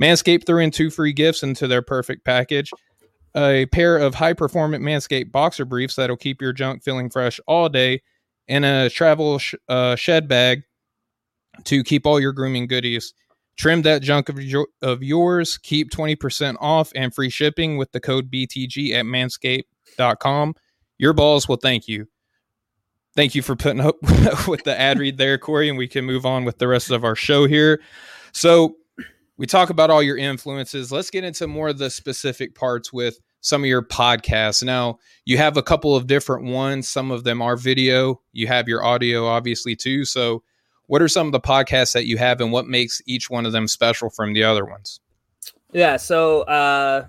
Manscaped 0.00 0.46
threw 0.46 0.60
in 0.60 0.70
two 0.70 0.88
free 0.88 1.12
gifts 1.12 1.42
into 1.42 1.68
their 1.68 1.82
perfect 1.82 2.24
package 2.24 2.72
a 3.36 3.66
pair 3.66 3.98
of 3.98 4.14
high 4.14 4.32
performant 4.32 4.82
Manscaped 4.82 5.30
boxer 5.30 5.66
briefs 5.66 5.96
that'll 5.96 6.16
keep 6.16 6.40
your 6.40 6.54
junk 6.54 6.82
feeling 6.82 7.10
fresh 7.10 7.38
all 7.46 7.68
day, 7.68 8.00
and 8.48 8.64
a 8.64 8.88
travel 8.88 9.38
sh- 9.38 9.54
uh, 9.68 9.94
shed 9.94 10.26
bag 10.26 10.62
to 11.64 11.84
keep 11.84 12.06
all 12.06 12.18
your 12.18 12.32
grooming 12.32 12.66
goodies. 12.66 13.12
Trim 13.58 13.82
that 13.82 14.00
junk 14.00 14.30
of, 14.30 14.38
of 14.80 15.02
yours. 15.02 15.58
Keep 15.58 15.90
20% 15.90 16.56
off 16.60 16.92
and 16.94 17.14
free 17.14 17.28
shipping 17.28 17.76
with 17.76 17.92
the 17.92 18.00
code 18.00 18.30
BTG 18.30 18.92
at 18.92 19.04
manscaped.com. 19.04 20.54
Your 20.96 21.12
balls 21.12 21.46
will 21.46 21.56
thank 21.56 21.88
you 21.88 22.06
thank 23.16 23.34
you 23.34 23.42
for 23.42 23.56
putting 23.56 23.80
up 23.80 23.96
with 24.46 24.62
the 24.64 24.78
ad 24.78 24.98
read 24.98 25.18
there, 25.18 25.38
Corey, 25.38 25.68
and 25.68 25.76
we 25.76 25.88
can 25.88 26.04
move 26.04 26.24
on 26.24 26.44
with 26.44 26.58
the 26.58 26.68
rest 26.68 26.90
of 26.90 27.02
our 27.02 27.16
show 27.16 27.46
here. 27.46 27.80
So 28.32 28.76
we 29.38 29.46
talk 29.46 29.70
about 29.70 29.90
all 29.90 30.02
your 30.02 30.16
influences. 30.16 30.92
Let's 30.92 31.10
get 31.10 31.24
into 31.24 31.46
more 31.46 31.68
of 31.68 31.78
the 31.78 31.90
specific 31.90 32.54
parts 32.54 32.92
with 32.92 33.18
some 33.40 33.62
of 33.62 33.68
your 33.68 33.82
podcasts. 33.82 34.62
Now, 34.62 34.98
you 35.24 35.38
have 35.38 35.56
a 35.56 35.62
couple 35.62 35.96
of 35.96 36.06
different 36.06 36.44
ones. 36.44 36.88
Some 36.88 37.10
of 37.10 37.24
them 37.24 37.42
are 37.42 37.56
video. 37.56 38.20
You 38.32 38.46
have 38.46 38.68
your 38.68 38.84
audio, 38.84 39.26
obviously, 39.26 39.76
too. 39.76 40.04
So, 40.04 40.42
what 40.86 41.02
are 41.02 41.08
some 41.08 41.26
of 41.26 41.32
the 41.32 41.40
podcasts 41.40 41.94
that 41.94 42.06
you 42.06 42.16
have, 42.16 42.40
and 42.40 42.52
what 42.52 42.66
makes 42.66 43.02
each 43.06 43.28
one 43.28 43.44
of 43.44 43.52
them 43.52 43.66
special 43.66 44.08
from 44.08 44.34
the 44.34 44.44
other 44.44 44.64
ones? 44.64 45.00
Yeah. 45.72 45.96
So, 45.96 46.42
uh, 46.42 47.06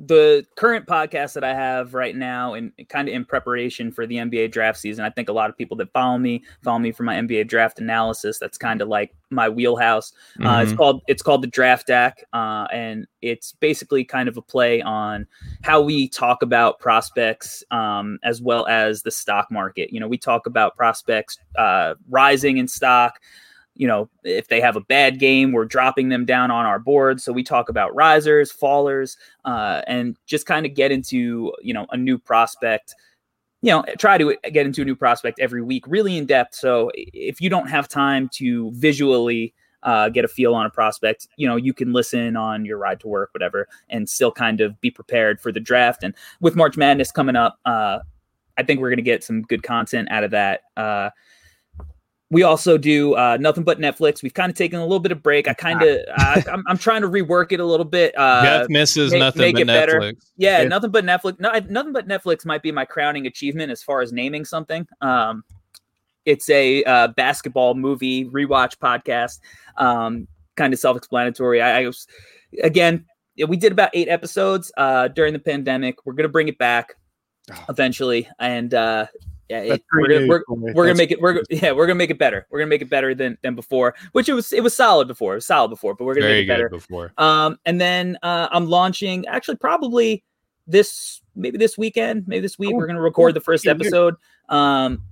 the 0.00 0.46
current 0.56 0.86
podcast 0.86 1.34
that 1.34 1.44
I 1.44 1.52
have 1.52 1.92
right 1.92 2.16
now, 2.16 2.54
and 2.54 2.72
kind 2.88 3.06
of 3.06 3.14
in 3.14 3.26
preparation 3.26 3.92
for 3.92 4.06
the 4.06 4.16
NBA 4.16 4.50
draft 4.50 4.78
season, 4.78 5.04
I 5.04 5.10
think 5.10 5.28
a 5.28 5.32
lot 5.32 5.50
of 5.50 5.58
people 5.58 5.76
that 5.76 5.92
follow 5.92 6.16
me 6.16 6.42
follow 6.62 6.78
me 6.78 6.90
for 6.90 7.02
my 7.02 7.16
NBA 7.16 7.48
draft 7.48 7.78
analysis. 7.78 8.38
That's 8.38 8.56
kind 8.56 8.80
of 8.80 8.88
like 8.88 9.14
my 9.28 9.48
wheelhouse. 9.50 10.12
Mm-hmm. 10.38 10.46
Uh, 10.46 10.62
it's 10.62 10.70
mm-hmm. 10.70 10.78
called 10.78 11.02
it's 11.06 11.22
called 11.22 11.42
the 11.42 11.48
Draft 11.48 11.86
Deck, 11.86 12.24
uh, 12.32 12.66
and 12.72 13.06
it's 13.20 13.52
basically 13.52 14.02
kind 14.04 14.28
of 14.28 14.38
a 14.38 14.42
play 14.42 14.80
on 14.80 15.26
how 15.62 15.82
we 15.82 16.08
talk 16.08 16.42
about 16.42 16.78
prospects 16.78 17.62
um, 17.70 18.18
as 18.24 18.40
well 18.40 18.66
as 18.68 19.02
the 19.02 19.10
stock 19.10 19.48
market. 19.50 19.92
You 19.92 20.00
know, 20.00 20.08
we 20.08 20.18
talk 20.18 20.46
about 20.46 20.76
prospects 20.76 21.38
uh, 21.58 21.94
rising 22.08 22.56
in 22.56 22.68
stock 22.68 23.20
you 23.80 23.86
know, 23.86 24.10
if 24.24 24.48
they 24.48 24.60
have 24.60 24.76
a 24.76 24.80
bad 24.82 25.18
game, 25.18 25.52
we're 25.52 25.64
dropping 25.64 26.10
them 26.10 26.26
down 26.26 26.50
on 26.50 26.66
our 26.66 26.78
board. 26.78 27.18
So 27.18 27.32
we 27.32 27.42
talk 27.42 27.70
about 27.70 27.94
risers, 27.94 28.52
fallers, 28.52 29.16
uh, 29.46 29.80
and 29.86 30.18
just 30.26 30.44
kind 30.44 30.66
of 30.66 30.74
get 30.74 30.92
into, 30.92 31.50
you 31.62 31.72
know, 31.72 31.86
a 31.90 31.96
new 31.96 32.18
prospect. 32.18 32.94
You 33.62 33.70
know, 33.70 33.84
try 33.96 34.18
to 34.18 34.36
get 34.52 34.66
into 34.66 34.82
a 34.82 34.84
new 34.84 34.94
prospect 34.94 35.40
every 35.40 35.62
week, 35.62 35.84
really 35.86 36.18
in 36.18 36.26
depth. 36.26 36.56
So 36.56 36.90
if 36.94 37.40
you 37.40 37.48
don't 37.48 37.70
have 37.70 37.88
time 37.88 38.28
to 38.34 38.70
visually 38.72 39.54
uh, 39.82 40.10
get 40.10 40.26
a 40.26 40.28
feel 40.28 40.54
on 40.54 40.66
a 40.66 40.70
prospect, 40.70 41.26
you 41.36 41.48
know, 41.48 41.56
you 41.56 41.72
can 41.72 41.94
listen 41.94 42.36
on 42.36 42.66
your 42.66 42.76
ride 42.76 43.00
to 43.00 43.08
work, 43.08 43.30
whatever, 43.32 43.66
and 43.88 44.10
still 44.10 44.30
kind 44.30 44.60
of 44.60 44.78
be 44.82 44.90
prepared 44.90 45.40
for 45.40 45.52
the 45.52 45.60
draft. 45.60 46.04
And 46.04 46.14
with 46.42 46.54
March 46.54 46.76
Madness 46.76 47.10
coming 47.10 47.34
up, 47.34 47.58
uh, 47.64 48.00
I 48.58 48.62
think 48.62 48.80
we're 48.80 48.90
going 48.90 48.98
to 48.98 49.02
get 49.02 49.24
some 49.24 49.40
good 49.40 49.62
content 49.62 50.10
out 50.10 50.22
of 50.22 50.32
that. 50.32 50.64
Uh, 50.76 51.08
we 52.30 52.44
also 52.44 52.78
do 52.78 53.14
uh, 53.14 53.36
nothing 53.40 53.64
but 53.64 53.80
Netflix. 53.80 54.22
We've 54.22 54.34
kind 54.34 54.50
of 54.50 54.56
taken 54.56 54.78
a 54.78 54.82
little 54.82 55.00
bit 55.00 55.10
of 55.10 55.22
break. 55.22 55.48
I 55.48 55.54
kind 55.54 55.82
of, 55.82 55.98
I'm, 56.16 56.62
I'm 56.68 56.78
trying 56.78 57.02
to 57.02 57.08
rework 57.08 57.50
it 57.50 57.58
a 57.58 57.64
little 57.64 57.84
bit. 57.84 58.16
Uh, 58.16 58.42
Jeff 58.42 58.68
misses 58.68 59.10
make, 59.10 59.20
nothing 59.20 59.54
make 59.54 59.54
but 59.56 59.66
Netflix. 59.66 59.86
Better. 59.86 60.12
Yeah, 60.36 60.62
yeah, 60.62 60.68
nothing 60.68 60.90
but 60.90 61.04
Netflix. 61.04 61.40
No, 61.40 61.50
nothing 61.68 61.92
but 61.92 62.06
Netflix 62.06 62.46
might 62.46 62.62
be 62.62 62.70
my 62.70 62.84
crowning 62.84 63.26
achievement 63.26 63.72
as 63.72 63.82
far 63.82 64.00
as 64.00 64.12
naming 64.12 64.44
something. 64.44 64.86
Um, 65.00 65.42
it's 66.24 66.48
a 66.50 66.84
uh, 66.84 67.08
basketball 67.08 67.74
movie 67.74 68.26
rewatch 68.26 68.76
podcast. 68.78 69.40
Um, 69.76 70.28
kind 70.56 70.72
of 70.72 70.78
self-explanatory. 70.78 71.60
I, 71.60 71.82
I 71.82 71.86
was, 71.86 72.06
again, 72.62 73.06
we 73.48 73.56
did 73.56 73.72
about 73.72 73.90
eight 73.92 74.08
episodes 74.08 74.70
uh, 74.76 75.08
during 75.08 75.32
the 75.32 75.38
pandemic. 75.38 75.96
We're 76.04 76.12
gonna 76.12 76.28
bring 76.28 76.48
it 76.48 76.58
back 76.58 76.94
oh. 77.50 77.64
eventually, 77.68 78.28
and 78.38 78.72
uh, 78.72 79.06
yeah, 79.50 79.62
it, 79.62 79.84
we're, 79.92 80.08
gonna, 80.08 80.26
we're, 80.28 80.42
we're 80.48 80.86
gonna 80.86 80.94
make 80.94 81.10
it. 81.10 81.20
We're 81.20 81.42
yeah, 81.50 81.72
we're 81.72 81.86
gonna 81.88 81.96
make 81.96 82.10
it 82.10 82.18
better. 82.20 82.46
We're 82.50 82.60
gonna 82.60 82.68
make 82.68 82.82
it 82.82 82.88
better 82.88 83.16
than 83.16 83.36
than 83.42 83.56
before, 83.56 83.96
which 84.12 84.28
it 84.28 84.32
was 84.32 84.52
it 84.52 84.62
was 84.62 84.76
solid 84.76 85.08
before. 85.08 85.32
It 85.32 85.38
was 85.38 85.46
solid 85.46 85.70
before, 85.70 85.94
but 85.96 86.04
we're 86.04 86.14
gonna 86.14 86.26
Very 86.28 86.42
make 86.42 86.48
it 86.48 86.52
better 86.52 86.68
before. 86.68 87.12
Um, 87.18 87.58
and 87.66 87.80
then 87.80 88.16
uh, 88.22 88.48
I'm 88.52 88.66
launching 88.66 89.26
actually 89.26 89.56
probably 89.56 90.22
this 90.68 91.20
maybe 91.34 91.58
this 91.58 91.76
weekend, 91.76 92.28
maybe 92.28 92.42
this 92.42 92.60
week. 92.60 92.70
Ooh, 92.70 92.76
we're 92.76 92.86
gonna 92.86 93.00
record 93.00 93.34
the 93.34 93.40
first 93.40 93.66
episode. 93.66 94.14
Um, 94.48 95.02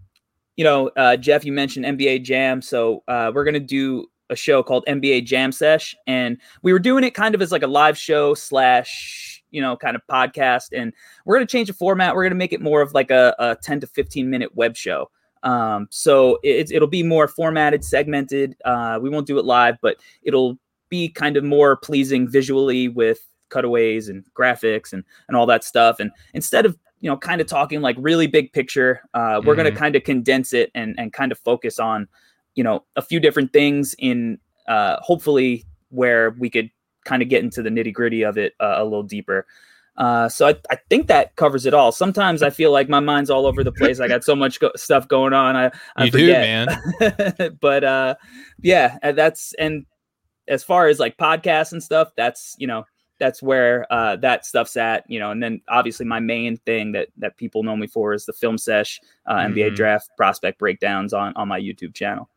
you 0.56 0.62
know, 0.62 0.88
uh, 0.96 1.16
Jeff, 1.16 1.44
you 1.44 1.52
mentioned 1.52 1.84
NBA 1.84 2.22
Jam, 2.22 2.62
so 2.62 3.02
uh, 3.08 3.32
we're 3.34 3.44
gonna 3.44 3.58
do 3.58 4.06
a 4.30 4.36
show 4.36 4.62
called 4.62 4.84
NBA 4.86 5.24
Jam 5.24 5.50
Sesh, 5.50 5.96
and 6.06 6.38
we 6.62 6.72
were 6.72 6.78
doing 6.78 7.02
it 7.02 7.12
kind 7.12 7.34
of 7.34 7.42
as 7.42 7.50
like 7.50 7.64
a 7.64 7.68
live 7.68 7.98
show 7.98 8.34
slash 8.34 9.37
you 9.50 9.60
know, 9.60 9.76
kind 9.76 9.96
of 9.96 10.02
podcast. 10.10 10.68
And 10.72 10.92
we're 11.24 11.36
going 11.36 11.46
to 11.46 11.50
change 11.50 11.68
the 11.68 11.74
format. 11.74 12.14
We're 12.14 12.24
going 12.24 12.32
to 12.32 12.36
make 12.36 12.52
it 12.52 12.60
more 12.60 12.82
of 12.82 12.94
like 12.94 13.10
a, 13.10 13.34
a 13.38 13.56
10 13.62 13.80
to 13.80 13.86
15 13.86 14.28
minute 14.28 14.54
web 14.54 14.76
show. 14.76 15.10
Um, 15.42 15.86
so 15.90 16.38
it, 16.42 16.70
it'll 16.70 16.88
be 16.88 17.02
more 17.02 17.28
formatted, 17.28 17.84
segmented. 17.84 18.56
Uh, 18.64 18.98
we 19.00 19.08
won't 19.08 19.26
do 19.26 19.38
it 19.38 19.44
live, 19.44 19.76
but 19.80 19.96
it'll 20.22 20.58
be 20.88 21.08
kind 21.08 21.36
of 21.36 21.44
more 21.44 21.76
pleasing 21.76 22.28
visually 22.28 22.88
with 22.88 23.26
cutaways 23.50 24.08
and 24.08 24.24
graphics 24.34 24.92
and, 24.92 25.04
and 25.28 25.36
all 25.36 25.46
that 25.46 25.64
stuff. 25.64 26.00
And 26.00 26.10
instead 26.34 26.66
of, 26.66 26.76
you 27.00 27.08
know, 27.08 27.16
kind 27.16 27.40
of 27.40 27.46
talking 27.46 27.80
like 27.80 27.96
really 27.98 28.26
big 28.26 28.52
picture, 28.52 29.02
uh, 29.14 29.40
we're 29.44 29.54
mm-hmm. 29.54 29.62
going 29.62 29.72
to 29.74 29.78
kind 29.78 29.96
of 29.96 30.04
condense 30.04 30.52
it 30.52 30.70
and, 30.74 30.98
and 30.98 31.12
kind 31.12 31.32
of 31.32 31.38
focus 31.38 31.78
on, 31.78 32.08
you 32.54 32.64
know, 32.64 32.84
a 32.96 33.02
few 33.02 33.20
different 33.20 33.52
things 33.52 33.94
in, 33.98 34.38
uh, 34.66 34.96
hopefully 35.00 35.64
where 35.90 36.30
we 36.30 36.50
could 36.50 36.70
kind 37.08 37.22
of 37.22 37.28
get 37.28 37.42
into 37.42 37.62
the 37.62 37.70
nitty 37.70 37.92
gritty 37.92 38.22
of 38.22 38.36
it 38.36 38.52
uh, 38.60 38.74
a 38.76 38.84
little 38.84 39.02
deeper. 39.02 39.46
Uh, 39.96 40.28
so 40.28 40.46
I, 40.46 40.54
I 40.70 40.76
think 40.88 41.08
that 41.08 41.34
covers 41.34 41.66
it 41.66 41.74
all. 41.74 41.90
Sometimes 41.90 42.42
I 42.42 42.50
feel 42.50 42.70
like 42.70 42.88
my 42.88 43.00
mind's 43.00 43.30
all 43.30 43.46
over 43.46 43.64
the 43.64 43.72
place. 43.72 43.98
I 43.98 44.06
got 44.06 44.22
so 44.22 44.36
much 44.36 44.60
go- 44.60 44.70
stuff 44.76 45.08
going 45.08 45.32
on. 45.32 45.56
I, 45.56 45.72
I 45.96 46.04
you 46.04 46.12
forget. 46.12 46.68
do, 46.68 47.08
man. 47.40 47.56
but 47.60 47.82
uh, 47.82 48.14
yeah, 48.62 48.98
that's 49.12 49.54
and 49.54 49.86
as 50.46 50.62
far 50.62 50.86
as 50.86 51.00
like 51.00 51.16
podcasts 51.16 51.72
and 51.72 51.82
stuff, 51.82 52.12
that's 52.16 52.54
you 52.58 52.68
know 52.68 52.84
that's 53.18 53.42
where 53.42 53.92
uh, 53.92 54.14
that 54.16 54.46
stuff's 54.46 54.76
at. 54.76 55.02
You 55.10 55.18
know, 55.18 55.32
and 55.32 55.42
then 55.42 55.62
obviously 55.68 56.06
my 56.06 56.20
main 56.20 56.58
thing 56.58 56.92
that 56.92 57.08
that 57.16 57.36
people 57.36 57.64
know 57.64 57.76
me 57.76 57.88
for 57.88 58.14
is 58.14 58.24
the 58.24 58.32
film 58.32 58.56
sesh 58.56 59.00
uh, 59.26 59.34
mm-hmm. 59.34 59.54
NBA 59.54 59.74
draft 59.74 60.10
prospect 60.16 60.60
breakdowns 60.60 61.12
on 61.12 61.32
on 61.34 61.48
my 61.48 61.58
YouTube 61.58 61.92
channel. 61.92 62.28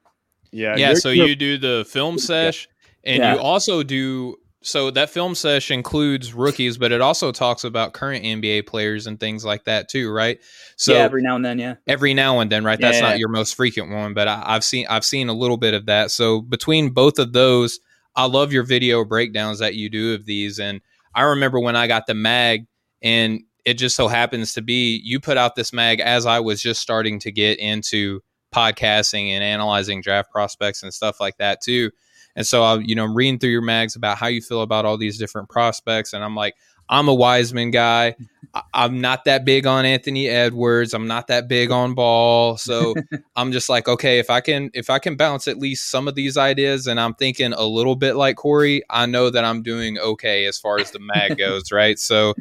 Yeah, 0.51 0.75
yeah. 0.77 0.95
So 0.95 1.09
you 1.09 1.35
do 1.35 1.59
the 1.59 1.85
film 1.87 2.17
sesh, 2.17 2.67
and 3.03 3.21
yeah. 3.21 3.35
you 3.35 3.39
also 3.39 3.83
do 3.83 4.37
so 4.63 4.91
that 4.91 5.09
film 5.09 5.33
session 5.33 5.75
includes 5.75 6.33
rookies, 6.33 6.77
but 6.77 6.91
it 6.91 7.01
also 7.01 7.31
talks 7.31 7.63
about 7.63 7.93
current 7.93 8.23
NBA 8.23 8.67
players 8.67 9.07
and 9.07 9.19
things 9.19 9.43
like 9.43 9.63
that 9.63 9.89
too, 9.89 10.11
right? 10.11 10.39
So 10.75 10.93
yeah, 10.93 10.99
every 10.99 11.23
now 11.23 11.35
and 11.35 11.43
then, 11.43 11.57
yeah. 11.57 11.75
Every 11.87 12.13
now 12.13 12.39
and 12.39 12.51
then, 12.51 12.63
right? 12.63 12.79
That's 12.79 12.97
yeah. 12.97 13.09
not 13.09 13.19
your 13.19 13.29
most 13.29 13.55
frequent 13.55 13.91
one, 13.91 14.13
but 14.13 14.27
I, 14.27 14.53
have 14.53 14.63
seen 14.63 14.85
I've 14.87 15.05
seen 15.05 15.29
a 15.29 15.33
little 15.33 15.57
bit 15.57 15.73
of 15.73 15.87
that. 15.87 16.11
So 16.11 16.41
between 16.41 16.91
both 16.91 17.17
of 17.17 17.33
those, 17.33 17.79
I 18.15 18.25
love 18.25 18.53
your 18.53 18.63
video 18.63 19.03
breakdowns 19.03 19.59
that 19.59 19.75
you 19.75 19.89
do 19.89 20.13
of 20.13 20.25
these. 20.25 20.59
And 20.59 20.81
I 21.15 21.23
remember 21.23 21.59
when 21.59 21.75
I 21.75 21.87
got 21.87 22.05
the 22.05 22.13
mag, 22.13 22.67
and 23.01 23.41
it 23.65 23.75
just 23.75 23.95
so 23.95 24.07
happens 24.07 24.53
to 24.53 24.61
be 24.61 25.01
you 25.03 25.19
put 25.19 25.37
out 25.37 25.55
this 25.55 25.73
mag 25.73 25.99
as 25.99 26.25
I 26.25 26.39
was 26.39 26.61
just 26.61 26.81
starting 26.81 27.19
to 27.19 27.31
get 27.31 27.59
into 27.59 28.21
podcasting 28.53 29.29
and 29.29 29.43
analyzing 29.43 30.01
draft 30.01 30.31
prospects 30.31 30.83
and 30.83 30.93
stuff 30.93 31.19
like 31.19 31.37
that 31.37 31.61
too. 31.61 31.89
And 32.35 32.45
so 32.45 32.63
I, 32.63 32.77
you 32.79 32.95
know, 32.95 33.03
I'm 33.03 33.15
reading 33.15 33.39
through 33.39 33.49
your 33.51 33.61
mags 33.61 33.95
about 33.95 34.17
how 34.17 34.27
you 34.27 34.41
feel 34.41 34.61
about 34.61 34.85
all 34.85 34.97
these 34.97 35.17
different 35.17 35.49
prospects, 35.49 36.13
and 36.13 36.23
I'm 36.23 36.35
like, 36.35 36.55
I'm 36.91 37.07
a 37.07 37.13
Wiseman 37.13 37.71
guy. 37.71 38.15
I, 38.53 38.85
am 38.85 38.99
not 38.99 39.23
that 39.23 39.45
big 39.45 39.65
on 39.65 39.85
Anthony 39.85 40.27
Edwards. 40.27 40.93
I'm 40.93 41.07
not 41.07 41.27
that 41.27 41.47
big 41.47 41.71
on 41.71 41.93
Ball. 41.93 42.57
So 42.57 42.93
I'm 43.37 43.53
just 43.53 43.69
like, 43.69 43.87
okay, 43.87 44.19
if 44.19 44.29
I 44.29 44.41
can 44.41 44.69
if 44.73 44.89
I 44.89 44.99
can 44.99 45.15
bounce 45.15 45.47
at 45.47 45.57
least 45.57 45.89
some 45.89 46.09
of 46.09 46.15
these 46.15 46.35
ideas, 46.37 46.87
and 46.87 46.99
I'm 46.99 47.13
thinking 47.13 47.53
a 47.53 47.63
little 47.63 47.95
bit 47.95 48.17
like 48.17 48.35
Corey, 48.35 48.83
I 48.89 49.05
know 49.05 49.29
that 49.29 49.45
I'm 49.45 49.63
doing 49.63 49.97
okay 49.99 50.45
as 50.45 50.57
far 50.57 50.79
as 50.79 50.91
the 50.91 50.99
mag 50.99 51.37
goes, 51.37 51.71
right? 51.71 51.97
So 51.97 52.33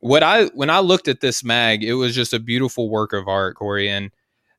what 0.00 0.22
I 0.22 0.44
when 0.48 0.68
I 0.68 0.80
looked 0.80 1.08
at 1.08 1.22
this 1.22 1.42
mag, 1.42 1.82
it 1.82 1.94
was 1.94 2.14
just 2.14 2.34
a 2.34 2.38
beautiful 2.38 2.90
work 2.90 3.14
of 3.14 3.28
art, 3.28 3.56
Corey. 3.56 3.88
And 3.88 4.10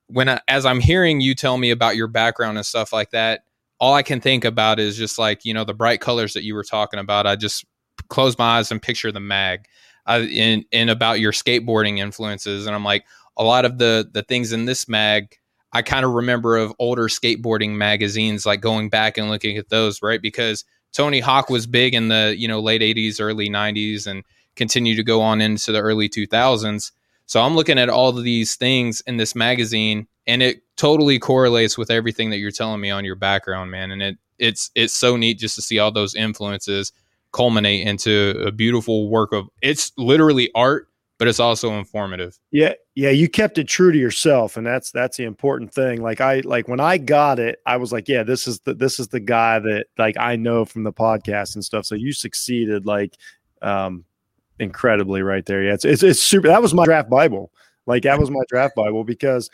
when 0.07 0.27
I, 0.27 0.41
as 0.47 0.65
I'm 0.65 0.79
hearing 0.79 1.21
you 1.21 1.35
tell 1.35 1.59
me 1.59 1.69
about 1.69 1.95
your 1.95 2.07
background 2.07 2.57
and 2.57 2.65
stuff 2.65 2.91
like 2.91 3.11
that, 3.11 3.43
all 3.85 3.93
I 3.93 4.01
can 4.01 4.19
think 4.19 4.45
about 4.45 4.79
is 4.79 4.97
just 4.97 5.19
like 5.19 5.45
you 5.45 5.53
know 5.53 5.63
the 5.63 5.75
bright 5.75 6.01
colors 6.01 6.33
that 6.33 6.43
you 6.43 6.55
were 6.55 6.63
talking 6.63 6.99
about. 6.99 7.27
I 7.27 7.35
just 7.35 7.63
close 8.09 8.35
my 8.35 8.57
eyes 8.57 8.71
and 8.71 8.81
picture 8.81 9.11
the 9.11 9.19
mag, 9.19 9.67
uh, 10.07 10.25
in 10.27 10.65
in 10.71 10.89
about 10.89 11.19
your 11.19 11.31
skateboarding 11.31 11.99
influences, 11.99 12.65
and 12.65 12.75
I'm 12.75 12.83
like 12.83 13.05
a 13.37 13.43
lot 13.43 13.63
of 13.63 13.77
the 13.77 14.09
the 14.11 14.23
things 14.23 14.51
in 14.51 14.65
this 14.65 14.89
mag. 14.89 15.35
I 15.71 15.83
kind 15.83 16.03
of 16.03 16.13
remember 16.13 16.57
of 16.57 16.73
older 16.79 17.09
skateboarding 17.09 17.75
magazines, 17.75 18.43
like 18.43 18.59
going 18.59 18.89
back 18.89 19.19
and 19.19 19.29
looking 19.29 19.55
at 19.57 19.69
those, 19.69 20.01
right? 20.01 20.21
Because 20.21 20.65
Tony 20.91 21.19
Hawk 21.19 21.51
was 21.51 21.67
big 21.67 21.93
in 21.93 22.07
the 22.07 22.33
you 22.35 22.47
know 22.47 22.61
late 22.61 22.81
'80s, 22.81 23.21
early 23.21 23.49
'90s, 23.49 24.07
and 24.07 24.23
continued 24.55 24.95
to 24.95 25.03
go 25.03 25.21
on 25.21 25.41
into 25.41 25.71
the 25.71 25.81
early 25.81 26.09
2000s. 26.09 26.91
So 27.25 27.41
I'm 27.41 27.55
looking 27.55 27.79
at 27.79 27.89
all 27.89 28.09
of 28.09 28.23
these 28.23 28.55
things 28.55 29.01
in 29.01 29.17
this 29.17 29.35
magazine, 29.35 30.07
and 30.27 30.43
it 30.43 30.61
totally 30.77 31.19
correlates 31.19 31.77
with 31.77 31.89
everything 31.89 32.29
that 32.29 32.37
you're 32.37 32.51
telling 32.51 32.81
me 32.81 32.91
on 32.91 33.05
your 33.05 33.15
background, 33.15 33.71
man. 33.71 33.91
And 33.91 34.01
it 34.01 34.17
it's 34.37 34.71
it's 34.75 34.93
so 34.93 35.15
neat 35.15 35.39
just 35.39 35.55
to 35.55 35.61
see 35.61 35.79
all 35.79 35.91
those 35.91 36.15
influences 36.15 36.91
culminate 37.31 37.87
into 37.87 38.31
a 38.45 38.51
beautiful 38.51 39.09
work 39.09 39.33
of 39.33 39.49
it's 39.61 39.91
literally 39.97 40.49
art 40.55 40.87
but 41.17 41.27
it's 41.27 41.39
also 41.39 41.73
informative. 41.73 42.37
Yeah, 42.51 42.73
yeah, 42.95 43.09
you 43.09 43.29
kept 43.29 43.57
it 43.57 43.67
true 43.67 43.91
to 43.91 43.97
yourself, 43.97 44.57
and 44.57 44.67
that's 44.67 44.91
that's 44.91 45.17
the 45.17 45.23
important 45.23 45.73
thing. 45.73 46.01
Like 46.01 46.19
I 46.19 46.41
like 46.41 46.67
when 46.67 46.79
I 46.79 46.97
got 46.97 47.39
it, 47.39 47.59
I 47.65 47.77
was 47.77 47.91
like, 47.93 48.07
yeah, 48.07 48.23
this 48.23 48.47
is 48.47 48.59
the 48.61 48.73
this 48.73 48.99
is 48.99 49.07
the 49.07 49.19
guy 49.19 49.59
that 49.59 49.87
like 49.97 50.17
I 50.17 50.35
know 50.35 50.65
from 50.65 50.83
the 50.83 50.93
podcast 50.93 51.55
and 51.55 51.63
stuff. 51.63 51.85
So 51.85 51.95
you 51.95 52.11
succeeded 52.11 52.85
like 52.85 53.15
um 53.61 54.03
incredibly 54.59 55.21
right 55.21 55.45
there. 55.45 55.63
Yeah, 55.63 55.73
it's 55.73 55.85
it's, 55.85 56.03
it's 56.03 56.21
super. 56.21 56.47
That 56.47 56.61
was 56.61 56.73
my 56.73 56.85
draft 56.85 57.09
bible. 57.09 57.51
Like 57.85 58.03
that 58.03 58.19
was 58.19 58.31
my 58.31 58.41
draft 58.49 58.75
bible 58.75 59.03
because 59.03 59.49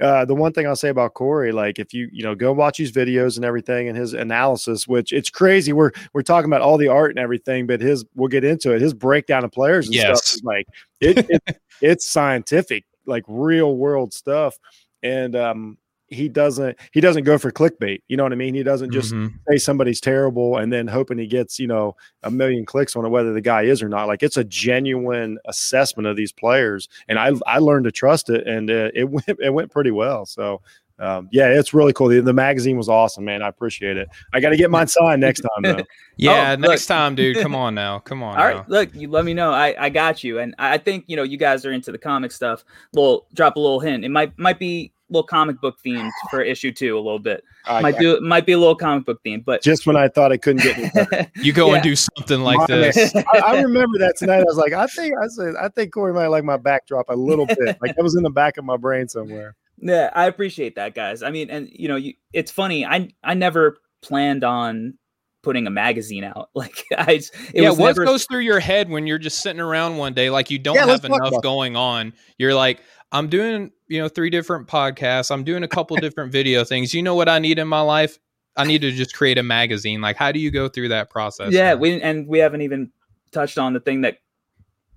uh, 0.00 0.24
the 0.24 0.34
one 0.34 0.52
thing 0.52 0.66
I'll 0.66 0.76
say 0.76 0.88
about 0.88 1.14
Corey, 1.14 1.52
like 1.52 1.78
if 1.78 1.92
you 1.92 2.08
you 2.12 2.22
know 2.22 2.34
go 2.34 2.52
watch 2.52 2.78
his 2.78 2.92
videos 2.92 3.36
and 3.36 3.44
everything 3.44 3.88
and 3.88 3.96
his 3.96 4.14
analysis, 4.14 4.88
which 4.88 5.12
it's 5.12 5.30
crazy. 5.30 5.72
We're 5.72 5.92
we're 6.12 6.22
talking 6.22 6.50
about 6.50 6.62
all 6.62 6.78
the 6.78 6.88
art 6.88 7.10
and 7.10 7.18
everything, 7.18 7.66
but 7.66 7.80
his 7.80 8.04
we'll 8.14 8.28
get 8.28 8.44
into 8.44 8.72
it. 8.72 8.80
His 8.80 8.94
breakdown 8.94 9.44
of 9.44 9.52
players 9.52 9.86
and 9.86 9.94
yes. 9.94 10.24
stuff 10.24 10.36
is 10.36 10.42
like 10.44 10.66
it, 11.00 11.30
it 11.30 11.60
it's 11.80 12.06
scientific, 12.06 12.84
like 13.06 13.24
real 13.28 13.76
world 13.76 14.14
stuff. 14.14 14.58
And 15.02 15.34
um, 15.36 15.78
he 16.10 16.28
doesn't 16.28 16.76
he 16.92 17.00
doesn't 17.00 17.24
go 17.24 17.38
for 17.38 17.50
clickbait. 17.50 18.02
You 18.08 18.16
know 18.16 18.24
what 18.24 18.32
I 18.32 18.36
mean? 18.36 18.54
He 18.54 18.62
doesn't 18.62 18.92
just 18.92 19.12
mm-hmm. 19.12 19.36
say 19.48 19.58
somebody's 19.58 20.00
terrible 20.00 20.56
and 20.56 20.72
then 20.72 20.88
hoping 20.88 21.18
he 21.18 21.26
gets 21.26 21.58
you 21.58 21.68
know 21.68 21.96
a 22.24 22.30
million 22.30 22.66
clicks 22.66 22.96
on 22.96 23.06
it 23.06 23.08
whether 23.08 23.32
the 23.32 23.40
guy 23.40 23.62
is 23.62 23.82
or 23.82 23.88
not. 23.88 24.08
Like 24.08 24.22
it's 24.22 24.36
a 24.36 24.44
genuine 24.44 25.38
assessment 25.46 26.08
of 26.08 26.16
these 26.16 26.32
players, 26.32 26.88
and 27.08 27.18
I 27.18 27.32
I 27.46 27.58
learned 27.58 27.84
to 27.84 27.92
trust 27.92 28.28
it, 28.28 28.46
and 28.46 28.70
uh, 28.70 28.90
it 28.94 29.04
went 29.10 29.28
it 29.28 29.54
went 29.54 29.70
pretty 29.70 29.92
well. 29.92 30.26
So. 30.26 30.60
Um, 30.98 31.30
yeah, 31.32 31.48
it's 31.48 31.72
really 31.72 31.94
cool. 31.94 32.08
The, 32.08 32.20
the, 32.20 32.34
magazine 32.34 32.76
was 32.76 32.90
awesome, 32.90 33.24
man. 33.24 33.40
I 33.40 33.48
appreciate 33.48 33.96
it. 33.96 34.10
I 34.34 34.40
got 34.40 34.50
to 34.50 34.56
get 34.58 34.70
mine 34.70 34.86
signed 34.86 35.18
next 35.22 35.40
time, 35.40 35.62
though. 35.62 35.84
yeah, 36.18 36.52
oh, 36.58 36.60
next 36.60 36.84
time, 36.84 37.14
dude. 37.14 37.38
Come 37.38 37.54
on 37.54 37.74
now. 37.74 38.00
Come 38.00 38.22
on. 38.22 38.36
All 38.36 38.46
now. 38.46 38.66
look, 38.68 38.94
you 38.94 39.08
let 39.08 39.24
me 39.24 39.32
know. 39.32 39.50
I, 39.50 39.74
I 39.86 39.88
got 39.88 40.22
you, 40.22 40.40
and 40.40 40.54
I 40.58 40.76
think 40.76 41.06
you 41.06 41.16
know 41.16 41.22
you 41.22 41.38
guys 41.38 41.64
are 41.64 41.72
into 41.72 41.90
the 41.90 41.96
comic 41.96 42.32
stuff. 42.32 42.66
Well, 42.92 43.26
drop 43.32 43.56
a 43.56 43.58
little 43.58 43.80
hint. 43.80 44.04
It 44.04 44.10
might 44.10 44.38
might 44.38 44.58
be 44.58 44.92
little 45.10 45.26
comic 45.26 45.60
book 45.60 45.78
themed 45.84 46.10
for 46.30 46.40
issue 46.40 46.72
two 46.72 46.96
a 46.96 47.00
little 47.00 47.18
bit. 47.18 47.44
Uh, 47.66 47.80
might 47.80 47.94
yeah. 47.94 48.00
do 48.00 48.20
might 48.20 48.46
be 48.46 48.52
a 48.52 48.58
little 48.58 48.74
comic 48.74 49.04
book 49.04 49.20
themed, 49.24 49.44
but 49.44 49.62
just 49.62 49.86
when 49.86 49.96
I 49.96 50.08
thought 50.08 50.32
I 50.32 50.36
couldn't 50.36 50.62
get 50.62 51.30
you 51.36 51.52
go 51.52 51.68
yeah. 51.68 51.74
and 51.74 51.82
do 51.82 51.96
something 51.96 52.40
like 52.40 52.66
this. 52.68 53.14
I, 53.14 53.38
I, 53.38 53.60
remember 53.60 53.98
that 53.98 54.16
tonight. 54.16 54.40
I 54.40 54.44
was 54.44 54.56
like, 54.56 54.72
I 54.72 54.86
think 54.86 55.14
I 55.20 55.26
said 55.28 55.54
I 55.60 55.68
think 55.68 55.92
Corey 55.92 56.14
might 56.14 56.28
like 56.28 56.44
my 56.44 56.56
backdrop 56.56 57.06
a 57.08 57.16
little 57.16 57.46
bit. 57.46 57.58
Like 57.80 57.96
that 57.96 58.02
was 58.02 58.14
in 58.14 58.22
the 58.22 58.30
back 58.30 58.56
of 58.58 58.64
my 58.64 58.76
brain 58.76 59.08
somewhere. 59.08 59.54
Yeah, 59.78 60.10
I 60.14 60.26
appreciate 60.26 60.74
that, 60.74 60.94
guys. 60.94 61.22
I 61.22 61.30
mean, 61.30 61.48
and 61.50 61.68
you 61.72 61.88
know, 61.88 61.96
you, 61.96 62.14
it's 62.32 62.50
funny. 62.50 62.84
I 62.84 63.08
I 63.24 63.34
never 63.34 63.78
planned 64.02 64.44
on 64.44 64.94
putting 65.42 65.66
a 65.66 65.70
magazine 65.70 66.24
out. 66.24 66.50
Like 66.60 66.84
I, 66.94 67.22
yeah, 67.54 67.70
what 67.70 67.96
never... 67.96 68.04
goes 68.04 68.26
through 68.26 68.40
your 68.40 68.60
head 68.60 68.90
when 68.90 69.06
you're 69.06 69.18
just 69.18 69.40
sitting 69.40 69.60
around 69.60 69.96
one 69.96 70.12
day, 70.12 70.28
like 70.28 70.50
you 70.50 70.58
don't 70.58 70.74
yeah, 70.74 70.86
have 70.86 71.04
enough 71.06 71.32
going 71.42 71.74
on? 71.74 72.12
You're 72.36 72.54
like, 72.54 72.80
I'm 73.12 73.28
doing, 73.28 73.72
you 73.88 74.00
know, 74.00 74.08
three 74.08 74.30
different 74.30 74.68
podcasts. 74.68 75.30
I'm 75.30 75.44
doing 75.44 75.62
a 75.62 75.68
couple 75.68 75.96
different 75.96 76.32
video 76.32 76.64
things. 76.64 76.94
You 76.94 77.02
know 77.02 77.14
what 77.14 77.28
I 77.28 77.38
need 77.38 77.58
in 77.58 77.68
my 77.68 77.80
life? 77.80 78.18
I 78.56 78.64
need 78.64 78.80
to 78.82 78.92
just 78.92 79.14
create 79.14 79.38
a 79.38 79.42
magazine. 79.42 80.00
Like, 80.00 80.16
how 80.16 80.32
do 80.32 80.38
you 80.38 80.50
go 80.50 80.68
through 80.68 80.88
that 80.88 81.10
process? 81.10 81.52
Yeah, 81.52 81.74
we 81.74 82.00
and 82.00 82.26
we 82.26 82.38
haven't 82.38 82.62
even 82.62 82.90
touched 83.32 83.58
on 83.58 83.72
the 83.72 83.80
thing 83.80 84.02
that 84.02 84.18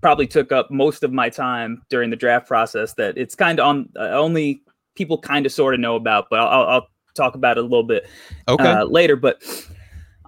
probably 0.02 0.28
took 0.28 0.52
up 0.52 0.70
most 0.70 1.04
of 1.04 1.14
my 1.14 1.30
time 1.30 1.82
during 1.90 2.10
the 2.10 2.16
draft 2.16 2.48
process. 2.48 2.94
That 2.96 3.18
it's 3.18 3.36
kind 3.36 3.60
of 3.60 3.66
on 3.66 3.90
uh, 3.96 4.10
only 4.10 4.62
people 4.96 5.18
kind 5.18 5.46
of 5.46 5.52
sort 5.52 5.74
of 5.74 5.80
know 5.80 5.96
about, 5.96 6.28
but 6.30 6.40
I'll, 6.40 6.68
I'll, 6.68 6.88
talk 7.16 7.36
about 7.36 7.60
it 7.60 7.60
a 7.60 7.64
little 7.64 7.84
bit 7.84 8.08
okay. 8.48 8.64
Uh, 8.64 8.86
later. 8.86 9.16
But 9.16 9.44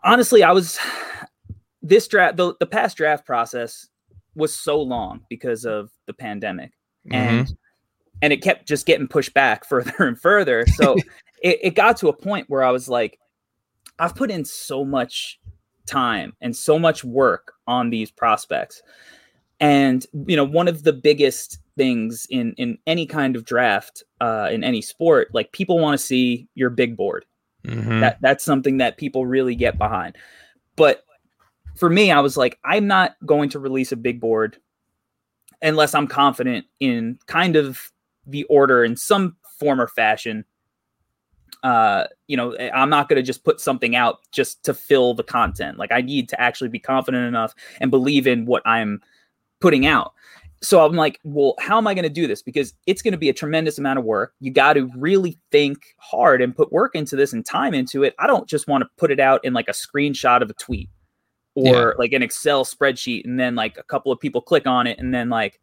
honestly, 0.03 0.43
I 0.43 0.51
was 0.51 0.77
this 1.81 2.07
draft 2.07 2.37
the, 2.37 2.53
the 2.59 2.67
past 2.67 2.95
draft 2.95 3.25
process 3.25 3.87
was 4.35 4.53
so 4.53 4.79
long 4.79 5.21
because 5.27 5.65
of 5.65 5.89
the 6.05 6.13
pandemic, 6.13 6.73
mm-hmm. 7.07 7.15
and 7.15 7.57
and 8.21 8.31
it 8.33 8.41
kept 8.41 8.67
just 8.67 8.85
getting 8.85 9.07
pushed 9.07 9.33
back 9.33 9.65
further 9.69 9.95
and 9.99 10.19
further. 10.19 10.65
So 10.67 10.95
it, 11.41 11.59
it 11.61 11.75
got 11.75 11.97
to 11.97 12.09
a 12.09 12.13
point 12.13 12.49
where 12.49 12.63
I 12.63 12.71
was 12.71 12.87
like, 12.87 13.19
I've 13.99 14.15
put 14.15 14.31
in 14.31 14.43
so 14.43 14.83
much 14.83 15.39
time 15.85 16.33
and 16.41 16.55
so 16.55 16.77
much 16.77 17.03
work 17.03 17.53
on 17.67 17.89
these 17.89 18.11
prospects. 18.11 18.81
And 19.59 20.05
you 20.27 20.35
know, 20.35 20.43
one 20.43 20.67
of 20.67 20.83
the 20.83 20.93
biggest 20.93 21.59
things 21.77 22.27
in 22.29 22.53
in 22.53 22.77
any 22.87 23.05
kind 23.05 23.35
of 23.35 23.45
draft, 23.45 24.03
uh, 24.19 24.49
in 24.51 24.63
any 24.63 24.81
sport, 24.81 25.29
like 25.33 25.51
people 25.53 25.79
want 25.79 25.97
to 25.97 26.05
see 26.05 26.47
your 26.55 26.69
big 26.69 26.97
board. 26.97 27.25
Mm-hmm. 27.65 28.01
That 28.01 28.17
that's 28.21 28.43
something 28.43 28.77
that 28.77 28.97
people 28.97 29.25
really 29.25 29.55
get 29.55 29.77
behind. 29.77 30.17
But 30.75 31.05
for 31.75 31.89
me, 31.89 32.11
I 32.11 32.19
was 32.19 32.35
like, 32.37 32.59
I'm 32.65 32.87
not 32.87 33.15
going 33.25 33.49
to 33.49 33.59
release 33.59 33.91
a 33.91 33.97
big 33.97 34.19
board 34.19 34.57
unless 35.61 35.95
I'm 35.95 36.07
confident 36.07 36.65
in 36.79 37.17
kind 37.27 37.55
of 37.55 37.91
the 38.25 38.43
order 38.45 38.83
in 38.83 38.95
some 38.95 39.35
form 39.59 39.79
or 39.79 39.87
fashion. 39.87 40.45
Uh, 41.63 42.05
you 42.27 42.37
know, 42.37 42.51
eh, 42.51 42.69
I'm 42.73 42.89
not 42.89 43.09
going 43.09 43.17
to 43.17 43.23
just 43.23 43.43
put 43.43 43.59
something 43.59 43.95
out 43.95 44.19
just 44.31 44.63
to 44.65 44.73
fill 44.73 45.13
the 45.13 45.23
content. 45.23 45.77
Like 45.77 45.91
I 45.91 46.01
need 46.01 46.29
to 46.29 46.39
actually 46.39 46.69
be 46.69 46.79
confident 46.79 47.25
enough 47.25 47.53
and 47.81 47.89
believe 47.89 48.27
in 48.27 48.45
what 48.45 48.61
I'm 48.65 49.01
putting 49.61 49.85
out. 49.85 50.13
So 50.61 50.83
I'm 50.85 50.93
like, 50.93 51.19
well, 51.23 51.55
how 51.59 51.77
am 51.77 51.87
I 51.87 51.93
going 51.93 52.03
to 52.03 52.09
do 52.09 52.27
this? 52.27 52.41
Because 52.41 52.73
it's 52.87 53.01
going 53.01 53.11
to 53.11 53.17
be 53.17 53.29
a 53.29 53.33
tremendous 53.33 53.77
amount 53.77 53.99
of 53.99 54.05
work. 54.05 54.33
You 54.39 54.51
got 54.51 54.73
to 54.73 54.89
really 54.97 55.37
think 55.51 55.77
hard 55.97 56.41
and 56.41 56.55
put 56.55 56.71
work 56.71 56.95
into 56.95 57.15
this 57.15 57.33
and 57.33 57.45
time 57.45 57.73
into 57.73 58.03
it. 58.03 58.15
I 58.19 58.27
don't 58.27 58.47
just 58.47 58.67
want 58.67 58.83
to 58.83 58.89
put 58.97 59.11
it 59.11 59.19
out 59.19 59.43
in 59.43 59.53
like 59.53 59.67
a 59.67 59.73
screenshot 59.73 60.41
of 60.41 60.49
a 60.49 60.53
tweet 60.53 60.89
or 61.55 61.65
yeah. 61.65 61.91
like 61.97 62.13
an 62.13 62.23
Excel 62.23 62.65
spreadsheet 62.65 63.25
and 63.25 63.39
then 63.39 63.55
like 63.55 63.77
a 63.77 63.83
couple 63.83 64.11
of 64.11 64.19
people 64.19 64.41
click 64.41 64.67
on 64.67 64.87
it 64.87 64.97
and 64.99 65.13
then 65.13 65.29
like 65.29 65.59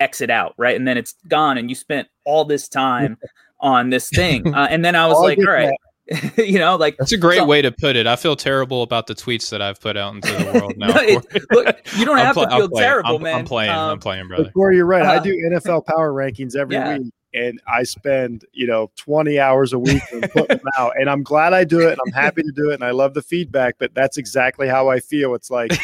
exit 0.00 0.30
out, 0.30 0.54
right? 0.56 0.74
And 0.74 0.88
then 0.88 0.98
it's 0.98 1.14
gone, 1.28 1.58
and 1.58 1.68
you 1.68 1.76
spent 1.76 2.08
all 2.24 2.44
this 2.44 2.68
time 2.68 3.18
on 3.60 3.90
this 3.90 4.08
thing. 4.08 4.52
Uh, 4.54 4.66
and 4.70 4.84
then 4.84 4.96
I 4.96 5.06
was 5.06 5.20
like, 5.20 5.38
all 5.38 5.52
right. 5.52 5.72
you 6.36 6.58
know, 6.58 6.74
like 6.74 6.96
that's 6.96 7.12
a 7.12 7.16
great 7.16 7.38
so, 7.38 7.44
way 7.44 7.62
to 7.62 7.70
put 7.70 7.94
it. 7.94 8.06
I 8.06 8.16
feel 8.16 8.34
terrible 8.34 8.82
about 8.82 9.06
the 9.06 9.14
tweets 9.14 9.50
that 9.50 9.62
I've 9.62 9.80
put 9.80 9.96
out 9.96 10.14
into 10.14 10.32
the 10.32 10.52
world 10.58 10.74
now. 10.76 10.88
no, 10.88 11.62
look, 11.62 11.76
you 11.96 12.04
don't 12.04 12.18
have 12.18 12.34
pl- 12.34 12.46
to 12.46 12.50
feel 12.50 12.68
terrible, 12.68 13.16
I'm, 13.16 13.22
man. 13.22 13.34
I'm 13.36 13.44
playing. 13.44 13.70
Um, 13.70 13.90
I'm 13.90 14.00
playing, 14.00 14.26
brother. 14.26 14.50
Corey, 14.50 14.76
you're 14.76 14.86
right. 14.86 15.06
Uh, 15.06 15.12
I 15.12 15.18
do 15.20 15.32
NFL 15.32 15.86
power 15.86 16.12
rankings 16.12 16.56
every 16.56 16.74
yeah. 16.74 16.98
week, 16.98 17.12
and 17.32 17.60
I 17.68 17.84
spend 17.84 18.44
you 18.52 18.66
know 18.66 18.90
20 18.96 19.38
hours 19.38 19.72
a 19.72 19.78
week 19.78 20.02
putting 20.32 20.48
them 20.48 20.60
out. 20.76 20.94
And 20.98 21.08
I'm 21.08 21.22
glad 21.22 21.52
I 21.52 21.62
do 21.62 21.78
it, 21.86 21.92
and 21.92 22.00
I'm 22.04 22.12
happy 22.12 22.42
to 22.42 22.52
do 22.56 22.70
it, 22.70 22.74
and 22.74 22.84
I 22.84 22.90
love 22.90 23.14
the 23.14 23.22
feedback. 23.22 23.76
But 23.78 23.94
that's 23.94 24.16
exactly 24.16 24.66
how 24.66 24.88
I 24.88 24.98
feel. 24.98 25.36
It's 25.36 25.48
like 25.48 25.78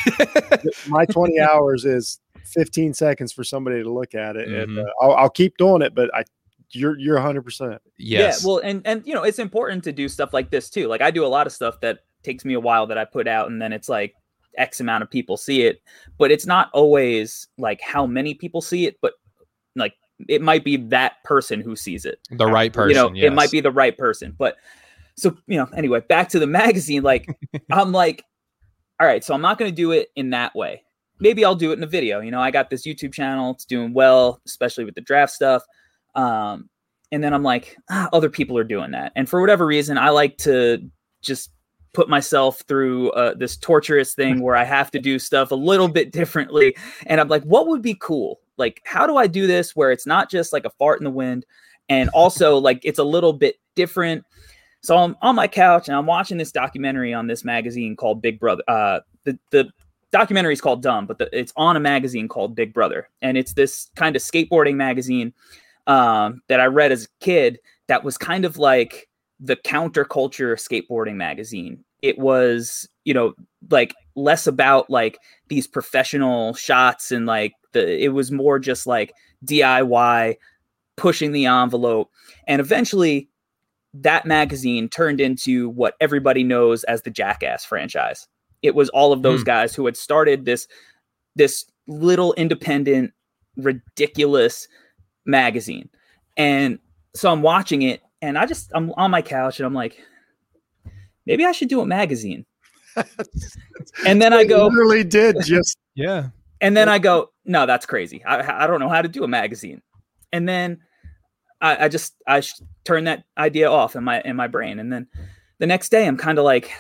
my 0.89 1.05
20 1.05 1.39
hours 1.39 1.85
is 1.85 2.19
15 2.47 2.95
seconds 2.95 3.33
for 3.33 3.45
somebody 3.45 3.83
to 3.83 3.91
look 3.91 4.15
at 4.15 4.37
it, 4.37 4.49
mm-hmm. 4.49 4.79
and 4.79 4.79
uh, 4.79 4.93
I'll, 5.01 5.13
I'll 5.13 5.31
keep 5.31 5.57
doing 5.57 5.83
it. 5.83 5.95
But 5.95 6.15
I 6.15 6.25
you're 6.71 6.99
you're 6.99 7.15
100 7.15 7.43
percent 7.43 7.81
yes 7.99 8.43
yeah 8.43 8.49
well 8.49 8.59
and 8.59 8.83
and 8.85 9.07
you 9.07 9.15
know 9.15 9.23
it's 9.23 9.39
important 9.39 9.85
to 9.85 9.93
do 9.93 10.09
stuff 10.09 10.33
like 10.33 10.51
this 10.51 10.69
too 10.69 10.89
like 10.89 11.01
i 11.01 11.11
do 11.11 11.25
a 11.25 11.29
lot 11.29 11.47
of 11.47 11.53
stuff 11.53 11.81
that 11.81 12.01
takes 12.23 12.45
me 12.45 12.55
a 12.55 12.61
while 12.61 12.87
that 12.87 12.99
i 12.99 13.05
put 13.05 13.29
out 13.29 13.51
and 13.51 13.61
then 13.61 13.73
it's 13.73 13.89
like 13.89 14.15
x 14.59 14.81
amount 14.81 15.03
of 15.03 15.11
people 15.11 15.37
see 15.37 15.63
it 15.63 15.81
but 16.19 16.31
it's 16.31 16.47
not 16.47 16.71
always 16.73 17.49
like 17.59 17.81
how 17.81 18.07
many 18.07 18.35
people 18.35 18.61
see 18.61 18.87
it 18.87 18.97
but 19.01 19.13
like 19.77 19.95
it 20.29 20.41
might 20.41 20.65
be 20.65 20.77
that 20.77 21.23
person 21.25 21.61
who 21.61 21.77
sees 21.77 22.05
it 22.05 22.19
the 22.31 22.47
right 22.47 22.73
person 22.73 22.91
you 22.91 22.95
know 22.95 23.13
yes. 23.15 23.27
it 23.27 23.35
might 23.35 23.51
be 23.51 23.61
the 23.61 23.71
right 23.71 23.97
person 23.99 24.35
but 24.37 24.57
so 25.15 25.37
you 25.47 25.57
know 25.57 25.69
anyway 25.77 26.01
back 26.01 26.29
to 26.29 26.39
the 26.39 26.47
magazine 26.47 27.03
like 27.03 27.29
i'm 27.71 27.93
like 27.93 28.25
all 28.99 29.07
right 29.07 29.23
so 29.23 29.35
i'm 29.35 29.43
not 29.43 29.59
going 29.59 29.71
to 29.71 29.77
do 29.77 29.93
it 29.93 30.09
in 30.17 30.31
that 30.31 30.55
way 30.55 30.83
maybe 31.19 31.45
I'll 31.45 31.55
do 31.55 31.71
it 31.71 31.79
in 31.79 31.83
a 31.83 31.89
video. 31.89 32.21
You 32.21 32.31
know, 32.31 32.41
I 32.41 32.51
got 32.51 32.71
this 32.71 32.87
YouTube 32.87 33.13
channel, 33.13 33.53
it's 33.53 33.65
doing 33.65 33.93
well, 33.93 34.41
especially 34.47 34.85
with 34.85 34.95
the 34.95 35.01
draft 35.01 35.33
stuff. 35.33 35.63
Um, 36.15 36.69
and 37.13 37.23
then 37.23 37.33
I'm 37.33 37.43
like, 37.43 37.77
ah, 37.91 38.09
other 38.13 38.29
people 38.31 38.59
are 38.59 38.65
doing 38.65 38.91
that. 38.93 39.13
And 39.17 39.29
for 39.29 39.41
whatever 39.41 39.67
reason, 39.67 39.99
I 39.99 40.11
like 40.11 40.39
to 40.39 40.79
just 41.23 41.51
put 41.93 42.09
myself 42.09 42.63
through 42.69 43.11
uh, 43.13 43.35
this 43.35 43.57
torturous 43.57 44.15
thing 44.15 44.41
where 44.41 44.55
I 44.55 44.65
have 44.65 44.91
to 44.91 45.01
do 45.01 45.19
stuff 45.19 45.51
a 45.51 45.55
little 45.55 45.89
bit 45.89 46.13
differently. 46.13 46.77
And 47.07 47.21
I'm 47.21 47.29
like, 47.29 47.43
what 47.45 47.69
would 47.69 47.81
be 47.81 47.97
cool? 48.01 48.41
Like, 48.59 48.83
how 48.85 49.07
do 49.07 49.17
I 49.17 49.27
do 49.27 49.47
this 49.47 49.75
where 49.75 49.91
it's 49.91 50.07
not 50.07 50.31
just 50.31 50.53
like 50.53 50.65
a 50.65 50.71
fart 50.79 51.01
in 51.01 51.05
the 51.05 51.11
wind, 51.11 51.47
and 51.89 52.09
also 52.11 52.59
like 52.59 52.81
it's 52.83 52.99
a 52.99 53.05
little 53.05 53.33
bit 53.33 53.57
different. 53.75 54.25
So 54.83 54.97
I'm 54.97 55.17
on 55.23 55.35
my 55.35 55.49
couch 55.49 55.89
and 55.89 55.97
I'm 55.97 56.07
watching 56.07 56.39
this 56.39 56.53
documentary 56.53 57.15
on 57.15 57.27
this 57.27 57.45
magazine 57.45 57.97
called 57.97 58.23
Big 58.23 58.39
Brother. 58.39 58.63
Uh, 58.69 59.01
the 59.25 59.39
the 59.51 59.71
documentary 60.13 60.53
is 60.53 60.61
called 60.61 60.83
Dumb, 60.83 61.07
but 61.07 61.19
the, 61.19 61.29
it's 61.33 61.53
on 61.57 61.77
a 61.77 61.81
magazine 61.81 62.29
called 62.29 62.55
Big 62.55 62.73
Brother, 62.73 63.09
and 63.23 63.37
it's 63.37 63.55
this 63.55 63.91
kind 63.97 64.17
of 64.17 64.23
skateboarding 64.23 64.77
magazine 64.77 65.33
um, 65.87 66.43
that 66.49 66.61
I 66.61 66.67
read 66.67 66.93
as 66.93 67.05
a 67.05 67.25
kid. 67.25 67.59
That 67.89 68.05
was 68.05 68.19
kind 68.19 68.45
of 68.45 68.59
like 68.59 69.09
the 69.39 69.57
counterculture 69.57 70.55
skateboarding 70.57 71.17
magazine. 71.17 71.85
It 72.03 72.19
was, 72.19 72.89
you 73.05 73.15
know, 73.15 73.35
like 73.71 73.95
less 74.15 74.47
about 74.47 74.91
like 74.91 75.19
these 75.49 75.67
professional 75.67 76.55
shots 76.55 77.13
and 77.13 77.27
like 77.27 77.53
the. 77.73 78.03
It 78.03 78.09
was 78.09 78.33
more 78.33 78.59
just 78.59 78.87
like 78.87 79.13
DIY 79.45 80.37
pushing 80.97 81.33
the 81.33 81.47
envelope. 81.47 82.11
And 82.47 82.61
eventually, 82.61 83.29
that 83.95 84.27
magazine 84.27 84.89
turned 84.89 85.21
into 85.21 85.69
what 85.71 85.95
everybody 86.01 86.45
knows 86.45 86.85
as 86.85 87.03
the 87.03 87.11
Jackass 87.11 87.65
franchise. 87.65 88.27
It 88.63 88.75
was 88.75 88.89
all 88.91 89.13
of 89.13 89.23
those 89.23 89.43
mm. 89.43 89.47
guys 89.47 89.75
who 89.75 89.87
had 89.87 89.97
started 89.97 90.45
this 90.45 90.67
this 91.35 91.67
little 91.87 92.33
independent, 92.35 93.13
ridiculous 93.57 94.69
magazine. 95.25 95.89
And 96.37 96.79
so 97.15 97.31
I'm 97.31 97.43
watching 97.43 97.83
it 97.83 98.03
and 98.23 98.39
I 98.39 98.47
just 98.47 98.71
I'm 98.75 98.93
on 98.93 99.11
my 99.11 99.23
couch 99.23 99.59
and 99.59 99.67
I'm 99.67 99.75
like, 99.75 99.99
maybe 101.27 101.45
I 101.45 101.53
should 101.53 101.69
do 101.69 101.81
a 101.81 101.87
magazine. 101.87 102.47
and 104.07 104.23
then 104.23 104.33
I 104.33 104.45
go 104.45 104.67
literally 104.67 105.05
did 105.05 105.37
just 105.45 105.77
yeah. 105.95 106.29
And 106.61 106.75
then 106.75 106.89
I 106.89 106.99
go, 106.99 107.31
no, 107.45 107.67
that's 107.67 107.85
crazy. 107.85 108.25
I, 108.25 108.65
I 108.65 108.67
don't 108.67 108.81
know 108.81 108.89
how 108.89 109.03
to 109.03 109.09
do 109.09 109.25
a 109.25 109.29
magazine. 109.29 109.83
And 110.33 110.49
then 110.49 110.81
I, 111.61 111.85
I 111.85 111.89
just 111.89 112.15
I 112.27 112.41
sh- 112.41 112.61
turned 112.85 113.07
that 113.07 113.25
idea 113.37 113.71
off 113.71 113.97
in 113.97 114.05
my 114.05 114.21
in 114.23 114.37
my 114.37 114.47
brain, 114.47 114.79
and 114.79 114.93
then 114.93 115.07
the 115.59 115.67
next 115.67 115.91
day 115.91 116.07
I'm 116.07 116.17
kind 116.17 116.39
of 116.39 116.45
like, 116.45 116.71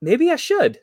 maybe 0.00 0.30
I 0.30 0.36
should, 0.36 0.78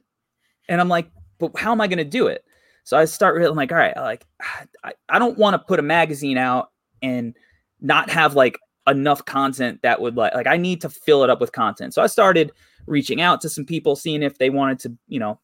and 0.70 0.82
I'm 0.82 0.90
like, 0.90 1.10
but 1.40 1.58
how 1.58 1.72
am 1.72 1.82
I 1.82 1.88
going 1.88 1.98
to 1.98 2.04
do 2.04 2.28
it? 2.28 2.44
So 2.84 2.98
I 2.98 3.06
start 3.06 3.36
really 3.36 3.56
like, 3.56 3.72
all 3.72 3.78
right, 3.78 3.96
like 3.96 4.26
I, 4.84 4.94
I 5.10 5.20
don't 5.20 5.38
want 5.38 5.54
to 5.56 5.60
put 5.60 5.80
a 5.80 5.84
magazine 5.84 6.38
out 6.38 6.72
and 7.02 7.36
not 7.82 8.10
have 8.10 8.34
like 8.34 8.58
enough 8.88 9.26
content 9.26 9.82
that 9.84 10.00
would 10.00 10.16
like 10.16 10.34
like 10.34 10.48
I 10.48 10.56
need 10.58 10.82
to 10.82 10.90
fill 10.90 11.24
it 11.24 11.30
up 11.30 11.42
with 11.42 11.52
content. 11.52 11.94
So 11.94 12.02
I 12.02 12.08
started 12.08 12.52
reaching 12.86 13.22
out 13.22 13.42
to 13.42 13.50
some 13.50 13.66
people, 13.66 13.96
seeing 13.96 14.24
if 14.24 14.38
they 14.38 14.50
wanted 14.50 14.80
to, 14.80 14.98
you 15.08 15.20
know, 15.20 15.40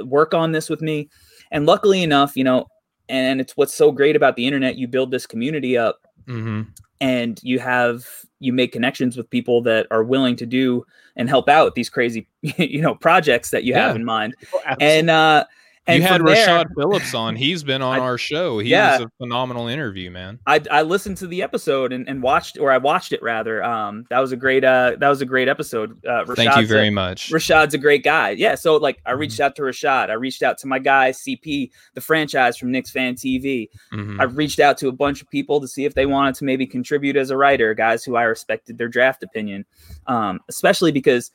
work 0.00 0.34
on 0.34 0.52
this 0.52 0.68
with 0.68 0.82
me. 0.82 1.08
And 1.50 1.66
luckily 1.66 2.02
enough, 2.02 2.36
you 2.36 2.44
know, 2.44 2.66
and 3.08 3.40
it's 3.40 3.56
what's 3.56 3.74
so 3.74 3.92
great 3.92 4.16
about 4.16 4.36
the 4.36 4.46
internet, 4.46 4.76
you 4.76 4.88
build 4.88 5.10
this 5.10 5.26
community 5.26 5.78
up 5.78 6.05
mm-hmm. 6.28 6.62
and 7.00 7.40
you 7.42 7.58
have 7.58 8.06
you 8.38 8.52
make 8.52 8.72
connections 8.72 9.16
with 9.16 9.28
people 9.30 9.62
that 9.62 9.86
are 9.90 10.04
willing 10.04 10.36
to 10.36 10.46
do 10.46 10.84
and 11.16 11.28
help 11.28 11.48
out 11.48 11.74
these 11.74 11.88
crazy 11.88 12.26
you 12.42 12.80
know 12.80 12.94
projects 12.94 13.50
that 13.50 13.64
you 13.64 13.72
yeah. 13.72 13.86
have 13.86 13.96
in 13.96 14.04
mind 14.04 14.34
oh, 14.54 14.74
and 14.80 15.10
uh 15.10 15.44
and 15.86 16.02
you 16.02 16.08
had 16.08 16.20
Rashad 16.20 16.74
Phillips 16.76 17.14
on. 17.14 17.36
He's 17.46 17.62
been 17.62 17.80
on 17.80 18.00
I, 18.00 18.02
our 18.02 18.18
show. 18.18 18.58
He 18.58 18.70
yeah, 18.70 18.98
was 18.98 19.06
a 19.06 19.10
phenomenal 19.18 19.68
interview, 19.68 20.10
man. 20.10 20.40
I, 20.46 20.60
I 20.70 20.82
listened 20.82 21.16
to 21.18 21.26
the 21.26 21.42
episode 21.42 21.92
and, 21.92 22.08
and 22.08 22.22
watched, 22.22 22.58
or 22.58 22.72
I 22.72 22.78
watched 22.78 23.12
it 23.12 23.22
rather. 23.22 23.62
Um, 23.62 24.04
that 24.10 24.18
was 24.18 24.32
a 24.32 24.36
great 24.36 24.64
uh, 24.64 24.96
that 24.98 25.08
was 25.08 25.20
a 25.20 25.26
great 25.26 25.48
episode. 25.48 26.04
Uh, 26.04 26.24
Thank 26.34 26.56
you 26.56 26.66
very 26.66 26.88
a, 26.88 26.92
much. 26.92 27.30
Rashad's 27.30 27.74
a 27.74 27.78
great 27.78 28.02
guy. 28.02 28.30
Yeah. 28.30 28.56
So 28.56 28.76
like, 28.76 29.00
I 29.06 29.12
reached 29.12 29.34
mm-hmm. 29.34 29.44
out 29.44 29.56
to 29.56 29.62
Rashad. 29.62 30.10
I 30.10 30.14
reached 30.14 30.42
out 30.42 30.58
to 30.58 30.66
my 30.66 30.78
guy 30.78 31.10
CP, 31.10 31.70
the 31.94 32.00
franchise 32.00 32.56
from 32.56 32.72
Knicks 32.72 32.90
Fan 32.90 33.14
TV. 33.14 33.68
Mm-hmm. 33.92 34.20
I 34.20 34.24
reached 34.24 34.60
out 34.60 34.78
to 34.78 34.88
a 34.88 34.92
bunch 34.92 35.22
of 35.22 35.30
people 35.30 35.60
to 35.60 35.68
see 35.68 35.84
if 35.84 35.94
they 35.94 36.06
wanted 36.06 36.34
to 36.36 36.44
maybe 36.44 36.66
contribute 36.66 37.16
as 37.16 37.30
a 37.30 37.36
writer, 37.36 37.74
guys 37.74 38.04
who 38.04 38.16
I 38.16 38.24
respected 38.24 38.78
their 38.78 38.88
draft 38.88 39.22
opinion, 39.22 39.64
um, 40.06 40.40
especially 40.48 40.90
because, 40.90 41.30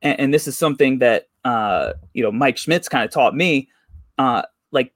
and, 0.00 0.18
and 0.18 0.34
this 0.34 0.48
is 0.48 0.56
something 0.56 0.98
that 1.00 1.26
uh, 1.44 1.92
you 2.14 2.22
know 2.22 2.32
Mike 2.32 2.56
Schmitz 2.56 2.88
kind 2.88 3.04
of 3.04 3.10
taught 3.10 3.34
me 3.34 3.68
uh 4.18 4.42
like 4.70 4.92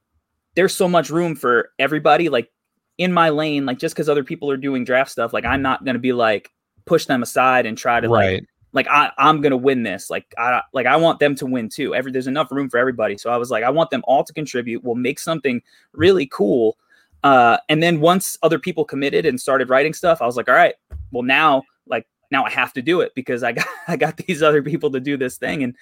there's 0.54 0.74
so 0.74 0.88
much 0.88 1.10
room 1.10 1.36
for 1.36 1.70
everybody 1.78 2.28
like 2.28 2.50
in 2.98 3.12
my 3.12 3.28
lane 3.28 3.66
like 3.66 3.78
just 3.78 3.94
because 3.94 4.08
other 4.08 4.24
people 4.24 4.50
are 4.50 4.56
doing 4.56 4.84
draft 4.84 5.10
stuff 5.10 5.32
like 5.32 5.44
i'm 5.44 5.62
not 5.62 5.84
gonna 5.84 5.98
be 5.98 6.12
like 6.12 6.50
push 6.84 7.06
them 7.06 7.22
aside 7.22 7.66
and 7.66 7.76
try 7.76 8.00
to 8.00 8.08
right. 8.08 8.34
like 8.34 8.48
like 8.72 8.88
I, 8.88 9.10
i'm 9.18 9.40
gonna 9.40 9.56
win 9.56 9.82
this 9.82 10.10
like 10.10 10.26
i 10.38 10.60
like 10.72 10.86
i 10.86 10.96
want 10.96 11.18
them 11.18 11.34
to 11.36 11.46
win 11.46 11.68
too. 11.68 11.94
Every 11.94 12.12
there's 12.12 12.26
enough 12.26 12.52
room 12.52 12.68
for 12.68 12.78
everybody. 12.78 13.16
So 13.16 13.30
i 13.30 13.36
was 13.36 13.50
like 13.50 13.64
i 13.64 13.70
want 13.70 13.90
them 13.90 14.02
all 14.06 14.22
to 14.22 14.32
contribute. 14.32 14.84
We'll 14.84 14.94
make 14.94 15.18
something 15.18 15.62
really 15.92 16.26
cool 16.26 16.76
uh 17.24 17.56
and 17.68 17.82
then 17.82 18.00
once 18.00 18.38
other 18.42 18.58
people 18.58 18.84
committed 18.84 19.24
and 19.24 19.40
started 19.40 19.70
writing 19.70 19.94
stuff 19.94 20.20
i 20.20 20.26
was 20.26 20.36
like 20.36 20.48
all 20.50 20.54
right 20.54 20.74
well 21.12 21.22
now 21.22 21.62
like 21.86 22.06
now 22.30 22.44
i 22.44 22.50
have 22.50 22.74
to 22.74 22.82
do 22.82 23.00
it 23.00 23.10
because 23.14 23.42
i 23.42 23.52
got 23.52 23.66
i 23.88 23.96
got 23.96 24.16
these 24.18 24.42
other 24.42 24.62
people 24.62 24.90
to 24.90 25.00
do 25.00 25.16
this 25.16 25.38
thing. 25.38 25.62
And 25.62 25.74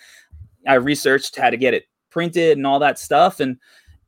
i 0.66 0.74
researched 0.74 1.37
how 1.37 1.51
to 1.51 1.57
get 1.57 1.74
it 1.74 1.87
printed 2.15 2.57
and 2.57 2.67
all 2.67 2.79
that 2.79 2.99
stuff 2.99 3.41
and 3.41 3.59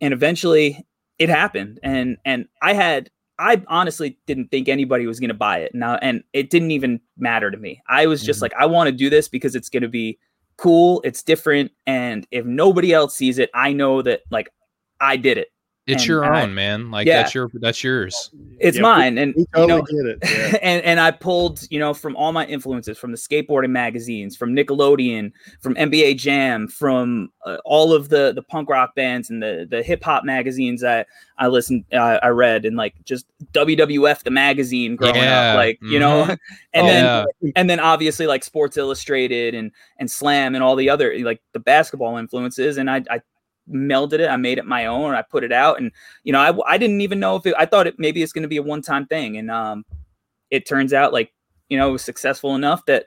and 0.01 0.15
eventually 0.15 0.87
it 1.19 1.29
happened. 1.29 1.81
And 1.83 2.17
and 2.25 2.47
i 2.63 2.73
had 2.73 3.11
i 3.39 3.61
honestly 3.67 4.17
didn't 4.27 4.51
think 4.51 4.69
anybody 4.69 5.07
was 5.07 5.21
going 5.21 5.29
to 5.29 5.35
buy 5.35 5.59
it 5.59 5.75
now 5.75 5.97
and 5.97 6.23
it 6.33 6.49
didn't 6.49 6.71
even 6.71 7.01
matter 7.19 7.51
to 7.51 7.59
me. 7.59 7.83
I 7.89 8.07
was 8.07 8.23
just 8.23 8.39
mm-hmm. 8.39 8.45
like 8.45 8.55
i 8.55 8.65
want 8.65 8.87
to 8.87 8.93
do 8.93 9.11
this 9.11 9.29
because 9.29 9.55
it's 9.55 9.69
going 9.69 9.83
to 9.83 9.89
be 9.89 10.19
cool 10.57 11.03
it's 11.05 11.23
different 11.23 11.71
and 11.87 12.27
if 12.31 12.47
nobody 12.47 12.95
else 12.95 13.15
sees 13.15 13.39
it 13.39 13.51
i 13.53 13.75
know 13.75 14.01
that 14.01 14.23
like 14.31 14.49
i 15.01 15.15
did 15.15 15.37
it 15.37 15.49
it's 15.87 16.03
and 16.03 16.09
your 16.09 16.25
I, 16.25 16.43
own, 16.43 16.55
man. 16.55 16.91
Like 16.91 17.07
yeah. 17.07 17.23
that's 17.23 17.33
your 17.33 17.49
that's 17.55 17.85
yours. 17.85 18.31
It's 18.59 18.77
yeah, 18.77 18.83
mine, 18.83 19.19
and 19.19 19.35
we 19.37 19.47
totally 19.55 19.83
you 19.89 20.03
know, 20.03 20.15
yeah. 20.25 20.59
and 20.63 20.85
and 20.85 20.99
I 20.99 21.13
pulled 21.13 21.61
you 21.71 21.79
know 21.79 21.95
from 21.95 22.17
all 22.17 22.33
my 22.33 22.45
influences 22.47 22.99
from 22.99 23.13
the 23.13 23.17
skateboarding 23.17 23.71
magazines, 23.71 24.37
from 24.37 24.53
Nickelodeon, 24.53 25.31
from 25.61 25.77
NBA 25.77 26.17
Jam, 26.17 26.67
from 26.67 27.31
uh, 27.45 27.59
all 27.65 27.93
of 27.93 28.09
the 28.09 28.33
the 28.33 28.43
punk 28.43 28.69
rock 28.69 28.97
bands 28.97 29.31
and 29.31 29.41
the 29.41 29.65
the 29.71 29.81
hip 29.85 30.03
hop 30.03 30.25
magazines 30.25 30.81
that 30.81 31.07
I 31.39 31.47
listened, 31.47 31.85
uh, 31.93 32.19
I 32.21 32.29
read, 32.29 32.65
and 32.65 32.77
like 32.77 32.97
just 33.05 33.27
WWF 33.53 34.25
the 34.25 34.31
magazine 34.33 34.97
growing 34.97 35.19
up, 35.19 35.55
like 35.55 35.79
you 35.83 36.01
mm-hmm. 36.01 36.01
know, 36.01 36.37
and 36.75 36.87
oh, 36.87 37.27
then 37.43 37.53
and 37.55 37.71
then 37.71 37.79
obviously 37.79 38.27
like 38.27 38.43
Sports 38.43 38.77
Illustrated 38.77 39.55
and 39.55 39.71
and 39.99 40.11
Slam 40.11 40.57
and 40.57 40.65
all 40.65 40.75
the 40.75 40.91
other 40.91 41.17
like 41.21 41.41
the 41.53 41.61
basketball 41.61 42.17
influences, 42.17 42.77
and 42.77 42.91
I 42.91 43.05
I 43.09 43.21
melded 43.71 44.21
it. 44.21 44.29
I 44.29 44.37
made 44.37 44.59
it 44.59 44.67
my 44.67 44.87
own. 44.87 45.15
I 45.15 45.23
put 45.23 45.45
it 45.45 45.53
out, 45.53 45.81
and 45.81 45.93
you 46.25 46.33
know, 46.33 46.41
I 46.41 46.75
I 46.75 46.79
didn't 46.79 47.01
even 47.01 47.21
know 47.21 47.37
if 47.37 47.47
it, 47.47 47.55
I 47.59 47.67
thought 47.67 47.87
it 47.87 47.99
maybe 47.99 48.23
it's 48.23 48.33
going 48.33 48.43
to 48.43 48.49
be 48.49 48.57
a 48.57 48.63
one 48.63 48.83
time 48.83 49.07
thing, 49.07 49.37
and 49.37 49.51
um, 49.51 49.85
it 50.51 50.67
turns 50.67 50.93
out 50.93 51.13
like 51.13 51.33
you 51.69 51.79
know 51.79 51.89
it 51.89 51.93
was 51.93 52.03
successful 52.03 52.55
enough 52.55 52.85
that 52.87 53.07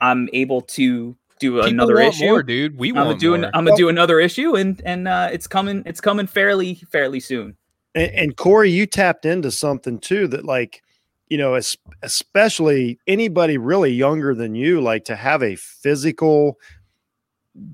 I'm 0.00 0.28
able 0.32 0.62
to 0.62 1.16
do 1.40 1.54
People 1.54 1.68
another 1.68 2.00
issue, 2.00 2.24
more, 2.24 2.42
dude. 2.42 2.78
We 2.78 2.92
want 2.92 3.02
I'm 3.02 3.18
gonna 3.18 3.18
do 3.18 3.34
I'm 3.54 3.64
gonna 3.64 3.76
do 3.76 3.88
another 3.88 4.20
issue, 4.20 4.56
and 4.56 4.80
and 4.84 5.08
uh, 5.08 5.28
it's 5.32 5.46
coming. 5.46 5.82
It's 5.86 6.00
coming 6.00 6.26
fairly 6.26 6.74
fairly 6.90 7.20
soon. 7.20 7.56
And, 7.94 8.10
and 8.12 8.36
Corey, 8.36 8.70
you 8.70 8.86
tapped 8.86 9.24
into 9.24 9.50
something 9.50 9.98
too 9.98 10.28
that 10.28 10.44
like 10.44 10.82
you 11.28 11.36
know, 11.36 11.60
especially 12.02 12.98
anybody 13.06 13.58
really 13.58 13.92
younger 13.92 14.34
than 14.34 14.54
you, 14.54 14.80
like 14.80 15.04
to 15.04 15.16
have 15.16 15.42
a 15.42 15.56
physical 15.56 16.58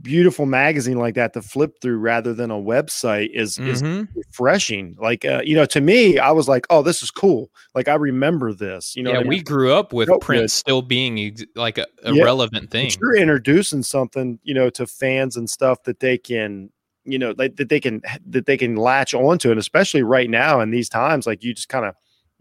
beautiful 0.02 0.46
magazine 0.46 0.98
like 0.98 1.14
that 1.14 1.32
to 1.34 1.42
flip 1.42 1.80
through 1.80 1.98
rather 1.98 2.34
than 2.34 2.50
a 2.50 2.56
website 2.56 3.30
is 3.32 3.58
mm-hmm. 3.58 3.68
is 3.68 4.06
refreshing. 4.14 4.96
Like 4.98 5.24
uh, 5.24 5.42
you 5.44 5.54
know, 5.54 5.66
to 5.66 5.80
me, 5.80 6.18
I 6.18 6.30
was 6.30 6.48
like, 6.48 6.66
oh, 6.70 6.82
this 6.82 7.02
is 7.02 7.10
cool. 7.10 7.50
Like 7.74 7.88
I 7.88 7.94
remember 7.94 8.52
this. 8.52 8.96
You 8.96 9.02
know, 9.02 9.12
yeah, 9.12 9.22
we 9.22 9.40
grew 9.42 9.72
up 9.72 9.92
with 9.92 10.08
print 10.20 10.42
good. 10.42 10.50
still 10.50 10.82
being 10.82 11.18
ex- 11.18 11.44
like 11.54 11.78
a, 11.78 11.86
a 12.04 12.12
yeah. 12.12 12.24
relevant 12.24 12.70
thing. 12.70 12.86
But 12.86 12.98
you're 13.00 13.16
introducing 13.16 13.82
something, 13.82 14.38
you 14.42 14.54
know, 14.54 14.70
to 14.70 14.86
fans 14.86 15.36
and 15.36 15.48
stuff 15.48 15.82
that 15.84 16.00
they 16.00 16.18
can 16.18 16.70
you 17.04 17.18
know 17.18 17.34
like, 17.36 17.56
that 17.56 17.68
they 17.68 17.80
can 17.80 18.00
that 18.26 18.46
they 18.46 18.56
can 18.56 18.76
latch 18.76 19.12
onto 19.12 19.50
and 19.50 19.60
especially 19.60 20.02
right 20.02 20.30
now 20.30 20.60
in 20.60 20.70
these 20.70 20.88
times 20.88 21.26
like 21.26 21.44
you 21.44 21.52
just 21.52 21.68
kind 21.68 21.84
of 21.84 21.94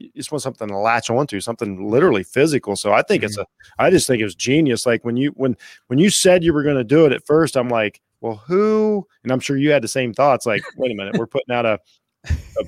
you 0.03 0.11
just 0.15 0.31
want 0.31 0.41
something 0.41 0.67
to 0.67 0.77
latch 0.77 1.09
onto, 1.09 1.39
something 1.39 1.89
literally 1.89 2.23
physical. 2.23 2.75
So 2.75 2.91
I 2.93 3.01
think 3.01 3.21
mm-hmm. 3.21 3.27
it's 3.27 3.37
a, 3.37 3.45
I 3.79 3.89
just 3.89 4.07
think 4.07 4.21
it 4.21 4.25
was 4.25 4.35
genius. 4.35 4.85
Like 4.85 5.05
when 5.05 5.17
you 5.17 5.31
when 5.31 5.55
when 5.87 5.99
you 5.99 6.09
said 6.09 6.43
you 6.43 6.53
were 6.53 6.63
going 6.63 6.77
to 6.77 6.83
do 6.83 7.05
it 7.05 7.11
at 7.11 7.25
first, 7.25 7.55
I'm 7.55 7.69
like, 7.69 8.01
well, 8.21 8.35
who? 8.35 9.07
And 9.23 9.31
I'm 9.31 9.39
sure 9.39 9.57
you 9.57 9.71
had 9.71 9.83
the 9.83 9.87
same 9.87 10.13
thoughts. 10.13 10.45
Like, 10.45 10.63
wait 10.77 10.91
a 10.91 10.95
minute, 10.95 11.17
we're 11.17 11.27
putting 11.27 11.53
out 11.53 11.65
a 11.65 11.79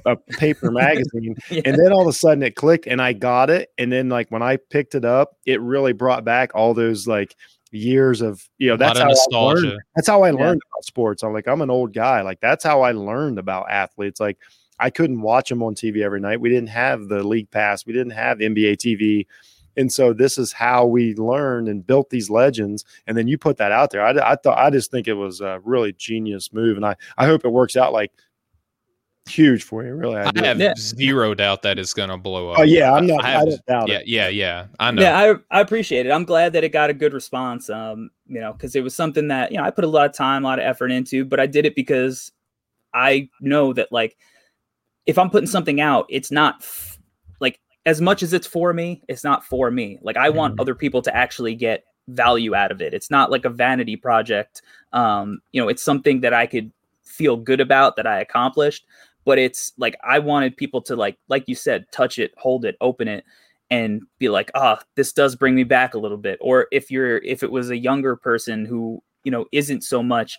a, 0.05 0.11
a 0.11 0.15
paper 0.15 0.69
magazine, 0.69 1.35
yeah. 1.49 1.61
and 1.63 1.77
then 1.77 1.93
all 1.93 2.01
of 2.01 2.07
a 2.07 2.13
sudden 2.13 2.43
it 2.43 2.55
clicked, 2.55 2.87
and 2.87 3.01
I 3.01 3.13
got 3.13 3.49
it. 3.49 3.71
And 3.77 3.91
then 3.91 4.09
like 4.09 4.29
when 4.29 4.41
I 4.41 4.57
picked 4.57 4.95
it 4.95 5.05
up, 5.05 5.37
it 5.45 5.61
really 5.61 5.93
brought 5.93 6.25
back 6.25 6.51
all 6.55 6.73
those 6.73 7.07
like 7.07 7.35
years 7.71 8.21
of 8.21 8.47
you 8.57 8.69
know 8.69 8.77
that's 8.77 8.99
how 8.99 9.07
nostalgia. 9.07 9.67
I 9.67 9.69
learned, 9.69 9.81
that's 9.95 10.07
how 10.07 10.23
I 10.23 10.31
learned 10.31 10.61
yeah. 10.63 10.69
about 10.73 10.85
sports. 10.85 11.23
I'm 11.23 11.33
like 11.33 11.47
I'm 11.47 11.61
an 11.61 11.69
old 11.69 11.93
guy. 11.93 12.21
Like 12.21 12.39
that's 12.41 12.63
how 12.63 12.81
I 12.81 12.91
learned 12.91 13.39
about 13.39 13.69
athletes. 13.69 14.19
Like 14.19 14.37
I 14.79 14.89
couldn't 14.89 15.21
watch 15.21 15.49
them 15.49 15.63
on 15.63 15.75
TV 15.75 16.03
every 16.03 16.19
night. 16.19 16.41
We 16.41 16.49
didn't 16.49 16.69
have 16.69 17.07
the 17.07 17.23
league 17.23 17.49
pass. 17.51 17.85
We 17.85 17.93
didn't 17.93 18.11
have 18.11 18.39
NBA 18.39 18.77
TV. 18.77 19.25
And 19.77 19.91
so 19.91 20.13
this 20.13 20.37
is 20.37 20.53
how 20.53 20.85
we 20.85 21.15
learned 21.15 21.67
and 21.67 21.85
built 21.85 22.09
these 22.09 22.29
legends. 22.29 22.85
And 23.07 23.17
then 23.17 23.27
you 23.27 23.37
put 23.37 23.57
that 23.57 23.71
out 23.71 23.91
there. 23.91 24.01
I, 24.01 24.31
I 24.31 24.35
thought 24.35 24.57
I 24.57 24.69
just 24.69 24.91
think 24.91 25.07
it 25.07 25.13
was 25.13 25.41
a 25.41 25.59
really 25.63 25.93
genius 25.93 26.53
move, 26.53 26.77
and 26.77 26.85
I 26.85 26.95
I 27.17 27.25
hope 27.25 27.43
it 27.43 27.49
works 27.49 27.75
out 27.75 27.93
like 27.93 28.11
huge 29.27 29.63
for 29.63 29.83
you. 29.83 29.93
Really, 29.93 30.17
I, 30.17 30.31
I 30.35 30.45
have 30.45 30.59
yeah. 30.59 30.73
zero 30.77 31.33
doubt 31.33 31.61
that 31.63 31.77
it's 31.77 31.93
going 31.93 32.09
to 32.09 32.17
blow 32.17 32.51
up. 32.51 32.59
Oh 32.59 32.63
yeah, 32.63 32.93
I'm 32.93 33.07
not. 33.07 33.23
I, 33.23 33.31
have, 33.31 33.41
I 33.41 33.45
don't 33.45 33.65
doubt 33.65 33.87
yeah, 33.89 33.97
it. 33.97 34.07
Yeah, 34.07 34.27
yeah, 34.29 34.65
I 34.79 34.91
know. 34.91 35.01
Yeah, 35.01 35.35
I 35.51 35.57
I 35.57 35.61
appreciate 35.61 36.05
it. 36.05 36.11
I'm 36.11 36.25
glad 36.25 36.53
that 36.53 36.63
it 36.63 36.69
got 36.69 36.89
a 36.89 36.93
good 36.93 37.13
response. 37.13 37.69
Um, 37.69 38.09
you 38.27 38.39
know, 38.39 38.53
because 38.53 38.75
it 38.75 38.83
was 38.83 38.95
something 38.95 39.27
that 39.27 39.51
you 39.51 39.57
know 39.57 39.63
I 39.63 39.71
put 39.71 39.83
a 39.83 39.87
lot 39.87 40.05
of 40.05 40.13
time, 40.13 40.45
a 40.45 40.47
lot 40.47 40.59
of 40.59 40.65
effort 40.65 40.91
into, 40.91 41.25
but 41.25 41.39
I 41.39 41.47
did 41.47 41.65
it 41.65 41.75
because 41.75 42.31
I 42.93 43.29
know 43.41 43.73
that 43.73 43.91
like 43.91 44.15
if 45.05 45.17
I'm 45.17 45.29
putting 45.29 45.47
something 45.47 45.81
out, 45.81 46.05
it's 46.09 46.31
not 46.31 46.55
f- 46.61 46.99
like 47.39 47.59
as 47.85 48.01
much 48.01 48.23
as 48.23 48.33
it's 48.33 48.47
for 48.47 48.73
me, 48.73 49.01
it's 49.07 49.23
not 49.23 49.43
for 49.43 49.71
me. 49.71 49.99
Like 50.01 50.17
I 50.17 50.29
want 50.29 50.53
mm-hmm. 50.53 50.61
other 50.61 50.75
people 50.75 51.01
to 51.03 51.15
actually 51.15 51.55
get 51.55 51.83
value 52.07 52.55
out 52.55 52.71
of 52.71 52.81
it. 52.81 52.93
It's 52.93 53.11
not 53.11 53.31
like 53.31 53.45
a 53.45 53.49
vanity 53.49 53.95
project. 53.95 54.61
Um, 54.93 55.39
you 55.51 55.61
know, 55.61 55.69
it's 55.69 55.83
something 55.83 56.21
that 56.21 56.33
I 56.33 56.45
could 56.45 56.71
feel 57.03 57.37
good 57.37 57.61
about 57.61 57.95
that 57.95 58.07
I 58.07 58.19
accomplished 58.19 58.85
but 59.25 59.39
it's 59.39 59.73
like 59.77 59.97
I 60.03 60.19
wanted 60.19 60.55
people 60.55 60.81
to 60.83 60.95
like 60.95 61.17
like 61.27 61.43
you 61.47 61.55
said 61.55 61.91
touch 61.91 62.19
it, 62.19 62.31
hold 62.37 62.63
it, 62.63 62.77
open 62.79 63.07
it 63.07 63.25
and 63.71 64.03
be 64.19 64.29
like, 64.29 64.51
"Ah, 64.55 64.77
oh, 64.79 64.83
this 64.95 65.11
does 65.11 65.35
bring 65.35 65.55
me 65.55 65.63
back 65.63 65.95
a 65.95 65.99
little 65.99 66.17
bit." 66.17 66.37
Or 66.41 66.67
if 66.71 66.91
you're 66.91 67.17
if 67.17 67.43
it 67.43 67.51
was 67.51 67.69
a 67.71 67.77
younger 67.77 68.15
person 68.15 68.65
who, 68.65 69.03
you 69.23 69.31
know, 69.31 69.45
isn't 69.51 69.83
so 69.83 70.03
much, 70.03 70.37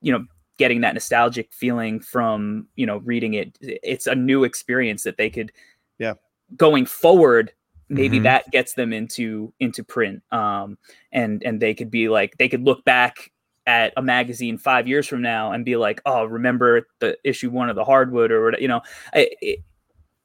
you 0.00 0.12
know, 0.12 0.24
getting 0.58 0.80
that 0.82 0.94
nostalgic 0.94 1.52
feeling 1.52 2.00
from, 2.00 2.66
you 2.76 2.86
know, 2.86 2.98
reading 2.98 3.34
it, 3.34 3.56
it's 3.60 4.06
a 4.06 4.14
new 4.14 4.44
experience 4.44 5.02
that 5.02 5.16
they 5.16 5.30
could 5.30 5.52
yeah, 5.98 6.14
going 6.56 6.86
forward 6.86 7.52
maybe 7.88 8.16
mm-hmm. 8.16 8.24
that 8.24 8.50
gets 8.50 8.74
them 8.74 8.92
into 8.92 9.52
into 9.60 9.84
print. 9.84 10.22
Um 10.30 10.78
and 11.12 11.42
and 11.44 11.60
they 11.60 11.74
could 11.74 11.90
be 11.90 12.08
like 12.08 12.36
they 12.38 12.48
could 12.48 12.62
look 12.62 12.84
back 12.84 13.30
at 13.66 13.92
a 13.96 14.02
magazine 14.02 14.58
five 14.58 14.88
years 14.88 15.06
from 15.06 15.22
now 15.22 15.52
and 15.52 15.64
be 15.64 15.76
like, 15.76 16.00
oh, 16.06 16.24
remember 16.24 16.88
the 16.98 17.16
issue 17.22 17.50
one 17.50 17.68
of 17.68 17.76
the 17.76 17.84
hardwood 17.84 18.32
or 18.32 18.54
you 18.58 18.68
know, 18.68 18.80
it, 19.14 19.62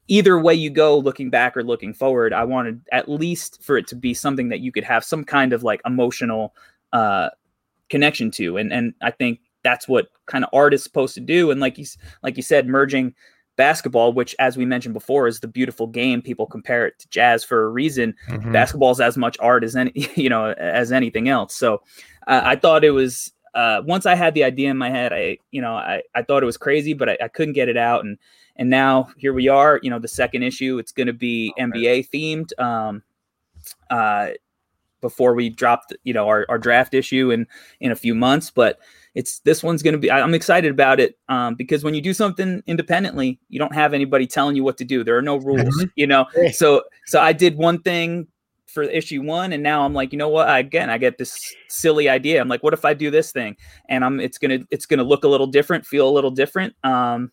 either 0.08 0.38
way 0.38 0.54
you 0.54 0.70
go, 0.70 0.98
looking 0.98 1.30
back 1.30 1.56
or 1.56 1.62
looking 1.62 1.94
forward, 1.94 2.32
I 2.32 2.44
wanted 2.44 2.80
at 2.90 3.08
least 3.08 3.62
for 3.62 3.76
it 3.76 3.86
to 3.88 3.96
be 3.96 4.14
something 4.14 4.48
that 4.48 4.60
you 4.60 4.72
could 4.72 4.84
have 4.84 5.04
some 5.04 5.22
kind 5.22 5.52
of 5.52 5.62
like 5.62 5.80
emotional 5.84 6.54
uh, 6.92 7.28
connection 7.90 8.30
to, 8.32 8.56
and 8.56 8.72
and 8.72 8.94
I 9.02 9.10
think 9.10 9.40
that's 9.68 9.86
what 9.86 10.08
kind 10.24 10.44
of 10.44 10.50
art 10.54 10.72
is 10.72 10.82
supposed 10.82 11.14
to 11.14 11.20
do. 11.20 11.50
And 11.50 11.60
like 11.60 11.76
you 11.76 11.84
like 12.22 12.38
you 12.38 12.42
said, 12.42 12.66
merging 12.66 13.14
basketball, 13.56 14.14
which 14.14 14.34
as 14.38 14.56
we 14.56 14.64
mentioned 14.64 14.94
before 14.94 15.28
is 15.28 15.40
the 15.40 15.48
beautiful 15.48 15.86
game. 15.86 16.22
People 16.22 16.46
compare 16.46 16.86
it 16.86 16.98
to 17.00 17.08
jazz 17.10 17.44
for 17.44 17.64
a 17.64 17.68
reason. 17.68 18.14
Mm-hmm. 18.28 18.50
Basketball 18.50 18.92
is 18.92 19.00
as 19.00 19.18
much 19.18 19.36
art 19.40 19.62
as 19.64 19.76
any 19.76 19.92
you 20.14 20.30
know 20.30 20.52
as 20.52 20.90
anything 20.90 21.28
else. 21.28 21.54
So 21.54 21.82
uh, 22.26 22.40
I 22.44 22.56
thought 22.56 22.82
it 22.82 22.92
was 22.92 23.30
uh, 23.54 23.82
once 23.84 24.06
I 24.06 24.14
had 24.14 24.32
the 24.32 24.44
idea 24.44 24.70
in 24.70 24.78
my 24.78 24.88
head, 24.88 25.12
I 25.12 25.36
you 25.50 25.60
know 25.60 25.74
I, 25.74 26.02
I 26.14 26.22
thought 26.22 26.42
it 26.42 26.46
was 26.46 26.56
crazy, 26.56 26.94
but 26.94 27.10
I, 27.10 27.18
I 27.24 27.28
couldn't 27.28 27.54
get 27.54 27.68
it 27.68 27.76
out, 27.76 28.06
and 28.06 28.16
and 28.56 28.70
now 28.70 29.10
here 29.18 29.34
we 29.34 29.48
are. 29.48 29.80
You 29.82 29.90
know, 29.90 29.98
the 29.98 30.08
second 30.08 30.44
issue, 30.44 30.78
it's 30.78 30.92
going 30.92 31.08
to 31.08 31.12
be 31.12 31.52
oh, 31.58 31.62
NBA 31.62 32.08
themed. 32.08 32.58
Um, 32.58 33.02
uh, 33.90 34.28
before 35.00 35.34
we 35.34 35.48
dropped, 35.48 35.94
you 36.04 36.12
know, 36.12 36.26
our, 36.26 36.46
our 36.48 36.58
draft 36.58 36.94
issue 36.94 37.30
in 37.30 37.46
in 37.80 37.92
a 37.92 37.96
few 37.96 38.14
months, 38.14 38.50
but 38.50 38.78
it's 39.18 39.40
this 39.40 39.64
one's 39.64 39.82
going 39.82 39.94
to 39.94 39.98
be. 39.98 40.12
I'm 40.12 40.32
excited 40.32 40.70
about 40.70 41.00
it 41.00 41.18
um, 41.28 41.56
because 41.56 41.82
when 41.82 41.92
you 41.92 42.00
do 42.00 42.14
something 42.14 42.62
independently, 42.68 43.40
you 43.48 43.58
don't 43.58 43.74
have 43.74 43.92
anybody 43.92 44.28
telling 44.28 44.54
you 44.54 44.62
what 44.62 44.78
to 44.78 44.84
do. 44.84 45.02
There 45.02 45.18
are 45.18 45.22
no 45.22 45.38
rules, 45.38 45.84
you 45.96 46.06
know. 46.06 46.26
So 46.52 46.84
so 47.06 47.20
I 47.20 47.32
did 47.32 47.56
one 47.56 47.82
thing 47.82 48.28
for 48.68 48.82
issue 48.84 49.22
one 49.22 49.54
and 49.54 49.62
now 49.62 49.82
i'm 49.82 49.94
like 49.94 50.12
you 50.12 50.18
know 50.18 50.28
what 50.28 50.46
I, 50.46 50.58
again 50.58 50.90
i 50.90 50.98
get 50.98 51.16
this 51.16 51.54
silly 51.68 52.06
idea 52.06 52.38
i'm 52.38 52.48
like 52.48 52.62
what 52.62 52.74
if 52.74 52.84
i 52.84 52.92
do 52.92 53.10
this 53.10 53.32
thing 53.32 53.56
and 53.88 54.04
i'm 54.04 54.20
it's 54.20 54.36
gonna 54.36 54.58
it's 54.70 54.84
gonna 54.84 55.04
look 55.04 55.24
a 55.24 55.28
little 55.28 55.46
different 55.46 55.86
feel 55.86 56.06
a 56.06 56.12
little 56.12 56.30
different 56.30 56.74
um 56.84 57.32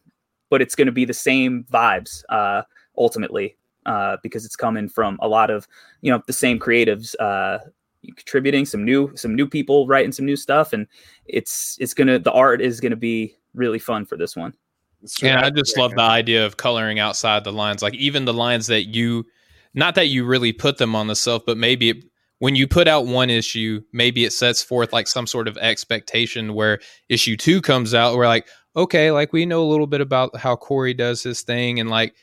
but 0.50 0.62
it's 0.62 0.76
gonna 0.76 0.94
be 0.94 1.04
the 1.04 1.14
same 1.14 1.66
vibes 1.70 2.24
uh 2.30 2.62
ultimately 2.98 3.58
uh 3.86 4.16
because 4.24 4.46
it's 4.46 4.56
coming 4.56 4.88
from 4.88 5.20
a 5.22 5.28
lot 5.28 5.50
of 5.50 5.68
you 6.02 6.10
know 6.10 6.24
the 6.26 6.32
same 6.32 6.58
creatives 6.58 7.16
uh 7.20 7.60
contributing 8.16 8.66
some 8.66 8.84
new 8.84 9.16
some 9.16 9.36
new 9.36 9.47
people 9.47 9.88
writing 9.88 10.12
some 10.12 10.26
new 10.26 10.36
stuff. 10.36 10.74
And 10.74 10.88
it's 11.26 11.78
it's 11.80 11.93
gonna 11.93 12.20
the 12.20 12.32
art 12.32 12.62
is 12.62 12.80
gonna 12.80 12.95
be 12.95 13.36
really 13.53 13.80
fun 13.80 14.06
for 14.06 14.18
this 14.18 14.36
one. 14.36 14.53
Yeah 15.22 15.45
i 15.45 15.51
just 15.51 15.78
love 15.78 15.91
the 15.91 16.01
idea 16.01 16.43
of 16.43 16.58
coloring 16.58 16.97
outside 16.97 17.43
the 17.43 17.51
lines 17.51 17.84
like 17.84 17.93
even 17.93 18.26
the 18.26 18.34
lines 18.34 18.66
that 18.68 18.86
you 18.86 19.24
not 19.76 19.95
that 19.95 20.08
you 20.08 20.26
really 20.26 20.53
put 20.53 20.78
them 20.78 20.95
on 20.95 21.08
the 21.08 21.16
self, 21.16 21.45
but 21.45 21.58
maybe 21.58 21.89
it, 21.89 22.03
when 22.39 22.56
you 22.56 22.68
put 22.68 22.88
out 22.88 23.06
one 23.06 23.30
issue, 23.30 23.82
maybe 23.91 24.24
it 24.24 24.32
sets 24.32 24.64
forth 24.64 24.93
like 24.93 25.08
some 25.08 25.28
sort 25.28 25.47
of 25.47 25.58
expectation 25.58 26.53
where 26.53 26.80
issue 27.10 27.38
two 27.38 27.62
comes 27.62 27.93
out. 27.93 28.16
We're 28.16 28.28
like, 28.28 28.47
okay, 28.76 29.12
like 29.12 29.34
we 29.34 29.45
know 29.45 29.62
a 29.62 29.70
little 29.70 29.88
bit 29.88 30.01
about 30.01 30.36
how 30.38 30.56
Corey 30.56 30.93
does 30.93 31.22
his 31.22 31.41
thing, 31.41 31.80
and 31.80 31.89
like 31.89 32.16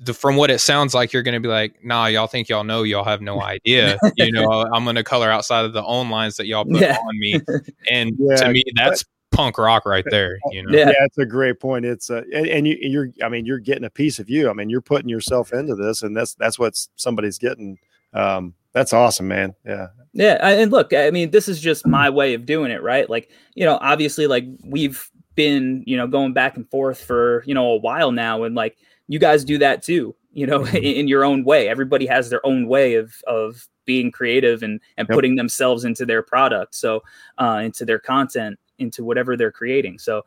the 0.00 0.14
from 0.14 0.36
what 0.36 0.50
it 0.50 0.60
sounds 0.60 0.94
like, 0.94 1.12
you're 1.12 1.22
going 1.22 1.34
to 1.34 1.40
be 1.40 1.48
like, 1.48 1.84
nah, 1.84 2.06
y'all 2.06 2.26
think 2.26 2.48
y'all 2.48 2.64
know, 2.64 2.82
y'all 2.82 3.04
have 3.04 3.20
no 3.20 3.42
idea. 3.42 3.98
you 4.16 4.32
know, 4.32 4.66
I'm 4.72 4.84
going 4.84 4.96
to 4.96 5.04
color 5.04 5.30
outside 5.30 5.64
of 5.64 5.72
the 5.72 5.84
own 5.84 6.08
lines 6.08 6.36
that 6.36 6.46
y'all 6.46 6.64
put 6.64 6.80
yeah. 6.80 6.96
on 6.96 7.18
me, 7.18 7.40
and 7.90 8.12
yeah, 8.18 8.36
to 8.36 8.52
me, 8.52 8.64
that's 8.74 9.04
punk 9.30 9.58
rock 9.58 9.84
right 9.84 10.04
there. 10.10 10.38
You 10.50 10.62
know, 10.62 10.76
yeah, 10.76 10.88
yeah 10.88 11.04
it's 11.04 11.18
a 11.18 11.26
great 11.26 11.60
point. 11.60 11.84
It's 11.84 12.10
uh, 12.10 12.22
and, 12.32 12.46
and 12.46 12.66
you, 12.66 12.78
you're, 12.80 13.10
I 13.22 13.28
mean, 13.28 13.44
you're 13.44 13.58
getting 13.58 13.84
a 13.84 13.90
piece 13.90 14.18
of 14.18 14.30
you. 14.30 14.48
I 14.48 14.54
mean, 14.54 14.70
you're 14.70 14.80
putting 14.80 15.08
yourself 15.08 15.52
into 15.52 15.74
this, 15.74 16.02
and 16.02 16.16
that's 16.16 16.34
that's 16.34 16.58
what 16.58 16.74
somebody's 16.96 17.38
getting. 17.38 17.78
Um, 18.14 18.54
that's 18.72 18.92
awesome, 18.92 19.28
man. 19.28 19.54
Yeah. 19.64 19.88
Yeah, 20.12 20.38
and 20.44 20.72
look, 20.72 20.92
I 20.92 21.10
mean, 21.10 21.30
this 21.30 21.46
is 21.46 21.60
just 21.60 21.86
my 21.86 22.10
way 22.10 22.34
of 22.34 22.44
doing 22.44 22.72
it, 22.72 22.82
right? 22.82 23.08
Like, 23.08 23.30
you 23.54 23.64
know, 23.64 23.78
obviously, 23.80 24.26
like 24.26 24.44
we've 24.64 25.08
been, 25.36 25.84
you 25.86 25.96
know, 25.96 26.08
going 26.08 26.32
back 26.32 26.56
and 26.56 26.68
forth 26.68 27.02
for 27.02 27.44
you 27.46 27.54
know 27.54 27.70
a 27.70 27.76
while 27.76 28.10
now, 28.10 28.42
and 28.42 28.56
like 28.56 28.76
you 29.10 29.18
guys 29.18 29.44
do 29.44 29.58
that 29.58 29.82
too, 29.82 30.14
you 30.32 30.46
know, 30.46 30.64
in, 30.66 30.84
in 30.84 31.08
your 31.08 31.24
own 31.24 31.44
way. 31.44 31.68
Everybody 31.68 32.06
has 32.06 32.30
their 32.30 32.44
own 32.46 32.68
way 32.68 32.94
of 32.94 33.12
of 33.26 33.68
being 33.84 34.12
creative 34.12 34.62
and 34.62 34.80
and 34.96 35.08
yep. 35.08 35.14
putting 35.14 35.34
themselves 35.34 35.84
into 35.84 36.06
their 36.06 36.22
product, 36.22 36.74
so 36.74 37.02
uh, 37.38 37.60
into 37.64 37.84
their 37.84 37.98
content 37.98 38.58
into 38.78 39.04
whatever 39.04 39.36
they're 39.36 39.52
creating. 39.52 39.98
So, 39.98 40.24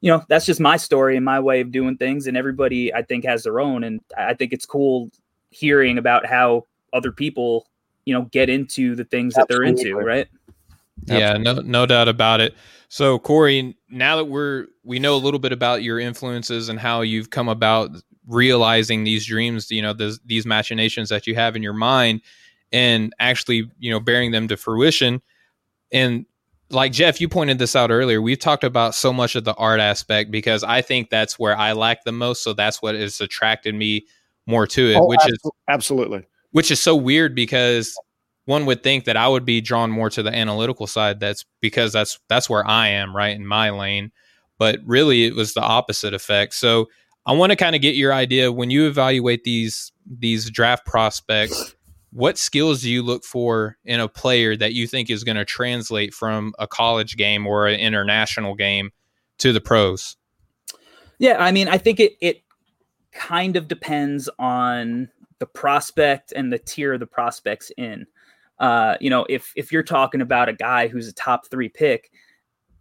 you 0.00 0.10
know, 0.10 0.22
that's 0.28 0.46
just 0.46 0.60
my 0.60 0.76
story 0.76 1.16
and 1.16 1.24
my 1.24 1.40
way 1.40 1.60
of 1.60 1.72
doing 1.72 1.96
things. 1.96 2.26
And 2.26 2.36
everybody, 2.36 2.92
I 2.92 3.02
think, 3.02 3.24
has 3.24 3.42
their 3.42 3.58
own. 3.58 3.84
And 3.84 4.00
I 4.16 4.34
think 4.34 4.52
it's 4.52 4.66
cool 4.66 5.10
hearing 5.50 5.98
about 5.98 6.26
how 6.26 6.66
other 6.92 7.10
people, 7.10 7.66
you 8.04 8.14
know, 8.14 8.22
get 8.32 8.48
into 8.48 8.94
the 8.94 9.04
things 9.04 9.34
that 9.34 9.46
they're 9.48 9.62
into, 9.62 9.96
right? 9.96 10.28
Yeah, 11.06 11.34
no, 11.34 11.54
no 11.54 11.86
doubt 11.86 12.08
about 12.08 12.40
it. 12.40 12.54
So, 12.88 13.18
Corey, 13.18 13.76
now 13.88 14.16
that 14.16 14.24
we're 14.24 14.66
we 14.84 14.98
know 14.98 15.14
a 15.14 15.18
little 15.18 15.40
bit 15.40 15.52
about 15.52 15.82
your 15.82 16.00
influences 16.00 16.68
and 16.68 16.78
how 16.78 17.02
you've 17.02 17.30
come 17.30 17.48
about 17.48 17.90
realizing 18.26 19.04
these 19.04 19.26
dreams, 19.26 19.70
you 19.70 19.82
know, 19.82 19.92
this, 19.92 20.18
these 20.24 20.46
machinations 20.46 21.08
that 21.08 21.26
you 21.26 21.34
have 21.34 21.56
in 21.56 21.62
your 21.62 21.72
mind, 21.72 22.20
and 22.72 23.12
actually, 23.18 23.70
you 23.78 23.90
know, 23.90 24.00
bearing 24.00 24.30
them 24.30 24.48
to 24.48 24.56
fruition. 24.56 25.22
And 25.92 26.26
like 26.70 26.92
Jeff, 26.92 27.20
you 27.20 27.28
pointed 27.28 27.58
this 27.58 27.74
out 27.74 27.90
earlier. 27.90 28.22
We've 28.22 28.38
talked 28.38 28.64
about 28.64 28.94
so 28.94 29.12
much 29.12 29.34
of 29.34 29.44
the 29.44 29.54
art 29.54 29.80
aspect 29.80 30.30
because 30.30 30.62
I 30.62 30.82
think 30.82 31.10
that's 31.10 31.38
where 31.38 31.56
I 31.56 31.72
lack 31.72 32.04
the 32.04 32.12
most. 32.12 32.44
So 32.44 32.52
that's 32.52 32.80
what 32.80 32.94
has 32.94 33.20
attracted 33.20 33.74
me 33.74 34.06
more 34.46 34.66
to 34.68 34.90
it, 34.90 34.96
oh, 34.96 35.06
which 35.06 35.20
is 35.26 35.38
absolutely, 35.68 36.26
which 36.52 36.70
is 36.70 36.80
so 36.80 36.94
weird 36.96 37.34
because 37.34 37.94
one 38.50 38.66
would 38.66 38.82
think 38.82 39.04
that 39.04 39.16
I 39.16 39.28
would 39.28 39.44
be 39.44 39.60
drawn 39.60 39.90
more 39.90 40.10
to 40.10 40.22
the 40.22 40.34
analytical 40.34 40.86
side. 40.86 41.20
That's 41.20 41.44
because 41.60 41.92
that's 41.92 42.18
that's 42.28 42.50
where 42.50 42.66
I 42.66 42.88
am, 42.88 43.16
right 43.16 43.34
in 43.34 43.46
my 43.46 43.70
lane. 43.70 44.12
But 44.58 44.80
really, 44.84 45.24
it 45.24 45.34
was 45.34 45.54
the 45.54 45.62
opposite 45.62 46.12
effect. 46.12 46.54
So 46.54 46.88
I 47.24 47.32
want 47.32 47.50
to 47.50 47.56
kind 47.56 47.74
of 47.74 47.82
get 47.82 47.94
your 47.94 48.12
idea 48.12 48.52
when 48.52 48.70
you 48.70 48.86
evaluate 48.86 49.44
these 49.44 49.92
these 50.06 50.50
draft 50.50 50.84
prospects 50.84 51.74
what 52.12 52.38
skills 52.38 52.82
do 52.82 52.90
you 52.90 53.02
look 53.02 53.24
for 53.24 53.76
in 53.84 54.00
a 54.00 54.08
player 54.08 54.56
that 54.56 54.72
you 54.72 54.86
think 54.86 55.10
is 55.10 55.24
going 55.24 55.36
to 55.36 55.44
translate 55.44 56.12
from 56.12 56.52
a 56.58 56.66
college 56.66 57.16
game 57.16 57.46
or 57.46 57.66
an 57.66 57.78
international 57.78 58.54
game 58.54 58.90
to 59.38 59.52
the 59.52 59.60
pros? 59.60 60.16
Yeah, 61.18 61.36
I 61.38 61.52
mean, 61.52 61.68
I 61.68 61.78
think 61.78 62.00
it 62.00 62.14
it 62.20 62.42
kind 63.12 63.56
of 63.56 63.68
depends 63.68 64.28
on 64.38 65.08
the 65.38 65.46
prospect 65.46 66.32
and 66.32 66.52
the 66.52 66.58
tier 66.58 66.94
of 66.94 67.00
the 67.00 67.06
prospects 67.06 67.70
in. 67.76 68.06
Uh, 68.60 68.96
you 69.00 69.10
know, 69.10 69.26
if 69.28 69.52
if 69.56 69.72
you're 69.72 69.82
talking 69.82 70.20
about 70.20 70.48
a 70.48 70.52
guy 70.52 70.86
who's 70.86 71.08
a 71.08 71.14
top 71.14 71.46
three 71.48 71.68
pick, 71.68 72.12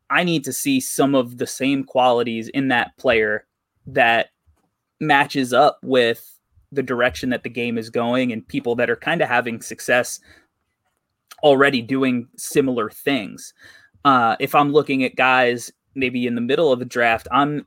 I 0.09 0.23
need 0.23 0.43
to 0.43 0.53
see 0.53 0.79
some 0.79 1.15
of 1.15 1.37
the 1.37 1.47
same 1.47 1.83
qualities 1.83 2.49
in 2.49 2.67
that 2.67 2.95
player 2.97 3.47
that 3.87 4.29
matches 4.99 5.53
up 5.53 5.79
with 5.81 6.37
the 6.71 6.83
direction 6.83 7.29
that 7.29 7.43
the 7.43 7.49
game 7.49 7.77
is 7.77 7.89
going 7.89 8.31
and 8.31 8.47
people 8.47 8.75
that 8.75 8.89
are 8.89 8.95
kind 8.95 9.21
of 9.21 9.29
having 9.29 9.61
success 9.61 10.19
already 11.41 11.81
doing 11.81 12.27
similar 12.37 12.89
things. 12.89 13.53
Uh, 14.05 14.35
if 14.39 14.53
I'm 14.53 14.71
looking 14.71 15.03
at 15.03 15.15
guys 15.15 15.71
maybe 15.95 16.27
in 16.27 16.35
the 16.35 16.41
middle 16.41 16.71
of 16.71 16.79
the 16.79 16.85
draft, 16.85 17.27
I'm 17.31 17.65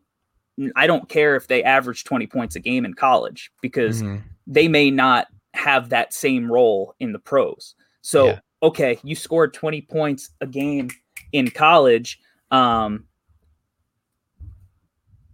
I 0.76 0.86
don't 0.86 1.08
care 1.08 1.34
if 1.34 1.48
they 1.48 1.62
average 1.62 2.04
20 2.04 2.26
points 2.26 2.56
a 2.56 2.60
game 2.60 2.84
in 2.84 2.92
college 2.92 3.50
because 3.62 4.02
mm-hmm. 4.02 4.18
they 4.46 4.68
may 4.68 4.90
not 4.90 5.28
have 5.54 5.88
that 5.88 6.12
same 6.12 6.50
role 6.50 6.94
in 7.00 7.12
the 7.12 7.18
pros. 7.18 7.74
So, 8.02 8.26
yeah. 8.26 8.40
okay, 8.62 8.98
you 9.02 9.14
scored 9.14 9.54
20 9.54 9.80
points 9.82 10.30
a 10.40 10.46
game 10.46 10.90
in 11.32 11.50
college. 11.50 12.20
Um, 12.50 13.04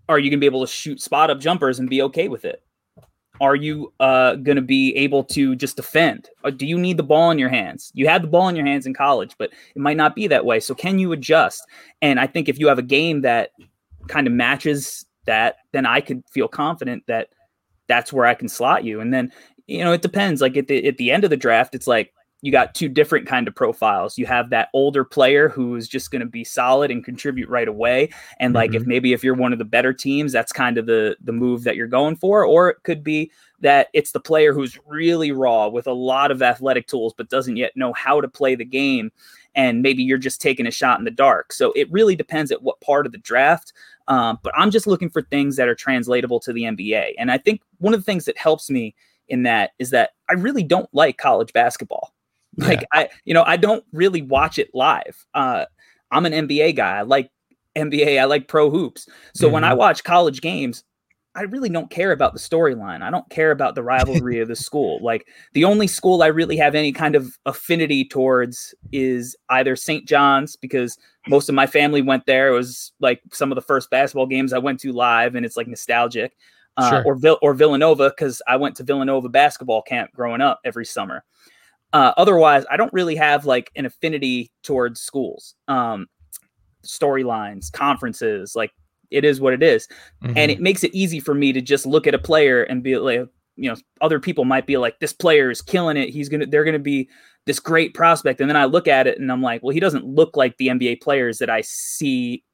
are 0.09 0.19
you 0.19 0.31
going 0.31 0.39
to 0.39 0.41
be 0.41 0.47
able 0.47 0.64
to 0.64 0.73
shoot 0.73 1.01
spot 1.01 1.31
up 1.31 1.41
jumpers 1.41 1.79
and 1.79 1.91
be 1.91 2.03
okay 2.03 2.29
with 2.29 2.45
it? 2.45 2.62
Are 3.41 3.55
you 3.55 3.93
uh, 4.01 4.35
going 4.35 4.57
to 4.57 4.62
be 4.62 4.95
able 4.97 5.23
to 5.25 5.55
just 5.55 5.77
defend? 5.77 6.29
Or 6.43 6.51
do 6.51 6.66
you 6.66 6.79
need 6.79 6.97
the 6.97 7.05
ball 7.05 7.31
in 7.31 7.39
your 7.39 7.49
hands? 7.49 7.93
You 7.95 8.09
had 8.09 8.23
the 8.23 8.29
ball 8.29 8.49
in 8.49 8.57
your 8.57 8.66
hands 8.66 8.87
in 8.87 8.95
college, 8.95 9.35
but 9.39 9.51
it 9.75 9.81
might 9.81 9.97
not 9.97 10.16
be 10.16 10.27
that 10.27 10.45
way. 10.45 10.59
So, 10.59 10.75
can 10.75 10.99
you 10.99 11.12
adjust? 11.12 11.62
And 12.03 12.19
I 12.19 12.27
think 12.27 12.49
if 12.49 12.59
you 12.59 12.66
have 12.66 12.79
a 12.79 12.83
game 12.83 13.21
that 13.21 13.51
kind 14.09 14.27
of 14.27 14.33
matches 14.33 15.07
that, 15.27 15.59
then 15.73 15.87
I 15.87 16.01
could 16.01 16.25
feel 16.31 16.49
confident 16.49 17.05
that 17.07 17.29
that's 17.87 18.12
where 18.12 18.27
I 18.27 18.35
can 18.35 18.49
slot 18.49 18.83
you. 18.83 19.01
And 19.01 19.14
then, 19.14 19.31
you 19.69 19.85
know, 19.85 19.93
it 19.93 20.03
depends. 20.03 20.41
Like 20.41 20.57
at 20.57 20.66
the 20.66 20.85
at 20.87 20.97
the 20.97 21.12
end 21.12 21.23
of 21.23 21.31
the 21.31 21.37
draft, 21.37 21.77
it's 21.77 21.87
like 21.87 22.12
you 22.41 22.53
got 22.53 22.74
two 22.74 22.89
different 22.89 23.26
kind 23.26 23.49
of 23.49 23.55
profiles. 23.55 24.16
You 24.16 24.26
have 24.26 24.51
that 24.51 24.68
older 24.72 25.05
player 25.05 25.49
who 25.49 25.74
is 25.74 25.89
just 25.89 26.12
going 26.12 26.20
to 26.20 26.26
be 26.26 26.45
solid 26.45 26.91
and 26.91 27.05
contribute 27.05 27.49
right 27.49 27.66
away. 27.66 28.11
And 28.39 28.55
like 28.55 28.70
mm-hmm. 28.70 28.82
if 28.82 28.86
maybe 28.86 29.12
if 29.12 29.24
you're 29.24 29.34
one 29.34 29.53
of 29.53 29.59
the 29.59 29.64
better 29.64 29.93
teams, 29.93 30.32
that's 30.32 30.53
kind 30.53 30.78
of 30.78 30.86
the 30.86 31.16
the 31.20 31.32
move 31.32 31.64
that 31.64 31.74
you're 31.74 31.89
going 31.89 32.16
for. 32.16 32.45
Or 32.45 32.70
it 32.70 32.76
could 32.84 33.03
be 33.03 33.32
that 33.61 33.89
it's 33.93 34.12
the 34.12 34.20
player 34.20 34.53
who's 34.53 34.78
really 34.86 35.32
raw 35.32 35.66
with 35.66 35.89
a 35.89 35.93
lot 35.93 36.30
of 36.30 36.43
athletic 36.43 36.86
tools 36.86 37.12
but 37.16 37.28
doesn't 37.28 37.57
yet 37.57 37.76
know 37.76 37.93
how 37.93 38.20
to 38.20 38.28
play 38.28 38.55
the 38.55 38.64
game. 38.64 39.11
And 39.57 39.82
maybe 39.82 40.05
you're 40.05 40.18
just 40.18 40.41
taking 40.41 40.68
a 40.68 40.70
shot 40.70 41.01
in 41.01 41.05
the 41.05 41.11
dark. 41.11 41.53
So 41.53 41.72
it 41.72 41.91
really 41.91 42.14
depends 42.14 42.53
at 42.53 42.62
what 42.62 42.80
part 42.80 43.05
of 43.05 43.11
the 43.11 43.18
draft. 43.18 43.72
Um, 44.07 44.39
but 44.45 44.53
I'm 44.57 44.70
just 44.70 44.86
looking 44.86 45.11
for 45.11 45.22
things 45.22 45.57
that 45.57 45.66
are 45.66 45.74
translatable 45.74 46.39
to 46.41 46.53
the 46.53 46.62
NBA. 46.62 47.14
And 47.18 47.32
I 47.32 47.39
think 47.39 47.62
one 47.78 47.95
of 47.95 48.01
the 48.01 48.05
things 48.05 48.26
that 48.26 48.39
helps 48.39 48.70
me 48.70 48.95
in 49.26 49.43
that 49.43 49.72
is 49.80 49.91
that 49.91 50.11
I 50.30 50.34
really 50.34 50.62
don't 50.62 50.89
like 50.95 51.18
college 51.18 51.53
basketball. 51.53 52.14
Like 52.59 52.80
yeah. 52.80 52.86
I, 52.92 53.09
you 53.24 53.34
know, 53.34 53.44
I 53.46 53.56
don't 53.56 53.84
really 53.92 54.22
watch 54.22 54.59
it 54.59 54.70
live. 54.74 55.24
Uh, 55.32 55.66
I'm 56.11 56.26
an 56.26 56.32
NBA 56.32 56.76
guy. 56.76 56.98
I 56.98 57.02
like 57.02 57.30
NBA. 57.76 58.20
I 58.20 58.24
like 58.24 58.48
pro 58.48 58.68
hoops. 58.68 59.09
So 59.34 59.46
mm-hmm. 59.46 59.54
when 59.54 59.64
I 59.64 59.70
mm-hmm. 59.70 59.78
watch 59.78 60.04
college 60.04 60.40
games, 60.40 60.84
I 61.34 61.42
really 61.42 61.68
don't 61.68 61.90
care 61.90 62.11
about 62.11 62.32
the 62.32 62.40
storyline. 62.40 63.00
I 63.02 63.11
don't 63.11 63.28
care 63.30 63.52
about 63.52 63.76
the 63.76 63.82
rivalry 63.84 64.40
of 64.40 64.48
the 64.48 64.56
school. 64.66 64.98
Like 65.02 65.28
the 65.52 65.64
only 65.64 65.86
school 65.86 66.22
I 66.22 66.26
really 66.26 66.56
have 66.56 66.74
any 66.74 66.90
kind 66.90 67.14
of 67.14 67.38
affinity 67.46 68.04
towards 68.04 68.74
is 68.90 69.36
either 69.48 69.76
St. 69.76 70.04
John's 70.04 70.56
because 70.56 70.98
most 71.28 71.48
of 71.48 71.54
my 71.54 71.66
family 71.66 72.02
went 72.02 72.26
there. 72.26 72.48
It 72.48 72.56
was 72.56 72.92
like 72.98 73.20
some 73.32 73.52
of 73.52 73.56
the 73.56 73.62
first 73.62 73.88
basketball 73.88 74.26
games 74.26 74.52
I 74.52 74.59
went 74.59 74.80
to 74.80 74.92
live, 74.92 75.36
and 75.36 75.46
it's 75.46 75.56
like 75.56 75.68
nostalgic. 75.68 76.34
Uh, 76.76 76.90
sure. 76.90 77.04
Or 77.04 77.14
Vill- 77.14 77.38
or 77.42 77.54
Villanova 77.54 78.11
because 78.11 78.42
I 78.48 78.56
went 78.56 78.76
to 78.76 78.84
Villanova 78.84 79.28
basketball 79.28 79.82
camp 79.82 80.11
growing 80.14 80.40
up 80.40 80.61
every 80.64 80.86
summer. 80.86 81.24
Uh, 81.93 82.12
otherwise, 82.16 82.64
I 82.70 82.76
don't 82.76 82.93
really 82.93 83.16
have 83.16 83.47
like 83.47 83.70
an 83.76 83.86
affinity 83.86 84.53
towards 84.62 85.01
schools, 85.01 85.55
um, 85.68 86.07
storylines, 86.84 87.72
conferences. 87.72 88.55
Like 88.55 88.72
it 89.11 89.24
is 89.24 89.41
what 89.41 89.55
it 89.55 89.62
is. 89.62 89.89
Mm-hmm. 90.22 90.36
and 90.36 90.51
it 90.51 90.61
makes 90.61 90.84
it 90.84 90.95
easy 90.95 91.20
for 91.20 91.34
me 91.34 91.53
to 91.53 91.61
just 91.61 91.86
look 91.86 92.07
at 92.07 92.14
a 92.14 92.18
player 92.18 92.62
and 92.64 92.82
be 92.82 92.99
like, 92.99 93.28
you 93.57 93.70
know, 93.70 93.76
other 94.01 94.20
people 94.20 94.45
might 94.45 94.66
be 94.66 94.76
like, 94.76 95.01
this 95.01 95.12
player 95.12 95.51
is 95.51 95.62
killing 95.62 95.97
it. 95.97 96.11
He's 96.11 96.28
gonna, 96.28 96.47
they're 96.47 96.64
gonna 96.64 96.78
be 96.78 97.09
this 97.47 97.59
great 97.59 97.95
prospect, 97.95 98.41
and 98.41 98.49
then 98.49 98.57
I 98.57 98.66
look 98.66 98.86
at 98.86 99.07
it 99.07 99.18
and 99.18 99.32
I'm 99.32 99.43
like, 99.43 99.62
well, 99.62 99.74
he 99.74 99.80
doesn't 99.80 100.05
look 100.05 100.36
like 100.36 100.57
the 100.59 100.68
NBA 100.68 101.01
players 101.01 101.39
that 101.39 101.51
I 101.51 101.62
see 101.62 102.45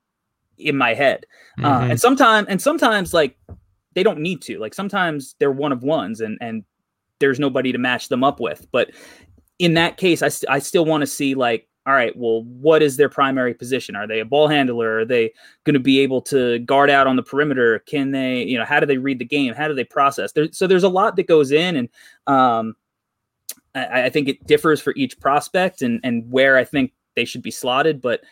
in 0.56 0.76
my 0.76 0.94
head. 0.94 1.26
Mm-hmm. 1.58 1.64
Uh, 1.64 1.88
and 1.88 2.00
sometimes, 2.00 2.48
and 2.48 2.62
sometimes 2.62 3.12
like 3.12 3.36
they 3.94 4.02
don't 4.02 4.20
need 4.20 4.40
to. 4.42 4.58
Like 4.58 4.74
sometimes 4.74 5.34
they're 5.38 5.50
one 5.50 5.72
of 5.72 5.82
ones, 5.82 6.20
and 6.20 6.38
and 6.40 6.64
there's 7.20 7.40
nobody 7.40 7.72
to 7.72 7.78
match 7.78 8.08
them 8.08 8.24
up 8.24 8.40
with. 8.40 8.66
But 8.72 8.90
in 9.58 9.74
that 9.74 9.96
case, 9.96 10.22
I, 10.22 10.28
st- 10.28 10.50
I 10.50 10.58
still 10.58 10.84
want 10.84 11.02
to 11.02 11.06
see 11.06 11.34
like, 11.34 11.68
all 11.86 11.92
right, 11.92 12.16
well, 12.16 12.42
what 12.44 12.82
is 12.82 12.96
their 12.96 13.10
primary 13.10 13.52
position? 13.52 13.94
Are 13.94 14.06
they 14.06 14.20
a 14.20 14.24
ball 14.24 14.48
handler? 14.48 15.00
Are 15.00 15.04
they 15.04 15.32
going 15.64 15.74
to 15.74 15.80
be 15.80 16.00
able 16.00 16.22
to 16.22 16.58
guard 16.60 16.88
out 16.88 17.06
on 17.06 17.16
the 17.16 17.22
perimeter? 17.22 17.80
Can 17.80 18.10
they, 18.10 18.42
you 18.42 18.58
know, 18.58 18.64
how 18.64 18.80
do 18.80 18.86
they 18.86 18.96
read 18.96 19.18
the 19.18 19.24
game? 19.24 19.52
How 19.52 19.68
do 19.68 19.74
they 19.74 19.84
process? 19.84 20.32
There, 20.32 20.48
so 20.50 20.66
there's 20.66 20.82
a 20.82 20.88
lot 20.88 21.16
that 21.16 21.28
goes 21.28 21.52
in, 21.52 21.76
and 21.76 21.88
um, 22.26 22.74
I, 23.74 24.04
I, 24.04 24.10
think 24.10 24.28
it 24.28 24.46
differs 24.46 24.80
for 24.80 24.94
each 24.96 25.20
prospect 25.20 25.82
and 25.82 26.00
and 26.04 26.30
where 26.30 26.56
I 26.56 26.64
think 26.64 26.94
they 27.16 27.26
should 27.26 27.42
be 27.42 27.50
slotted. 27.50 28.00
But 28.00 28.22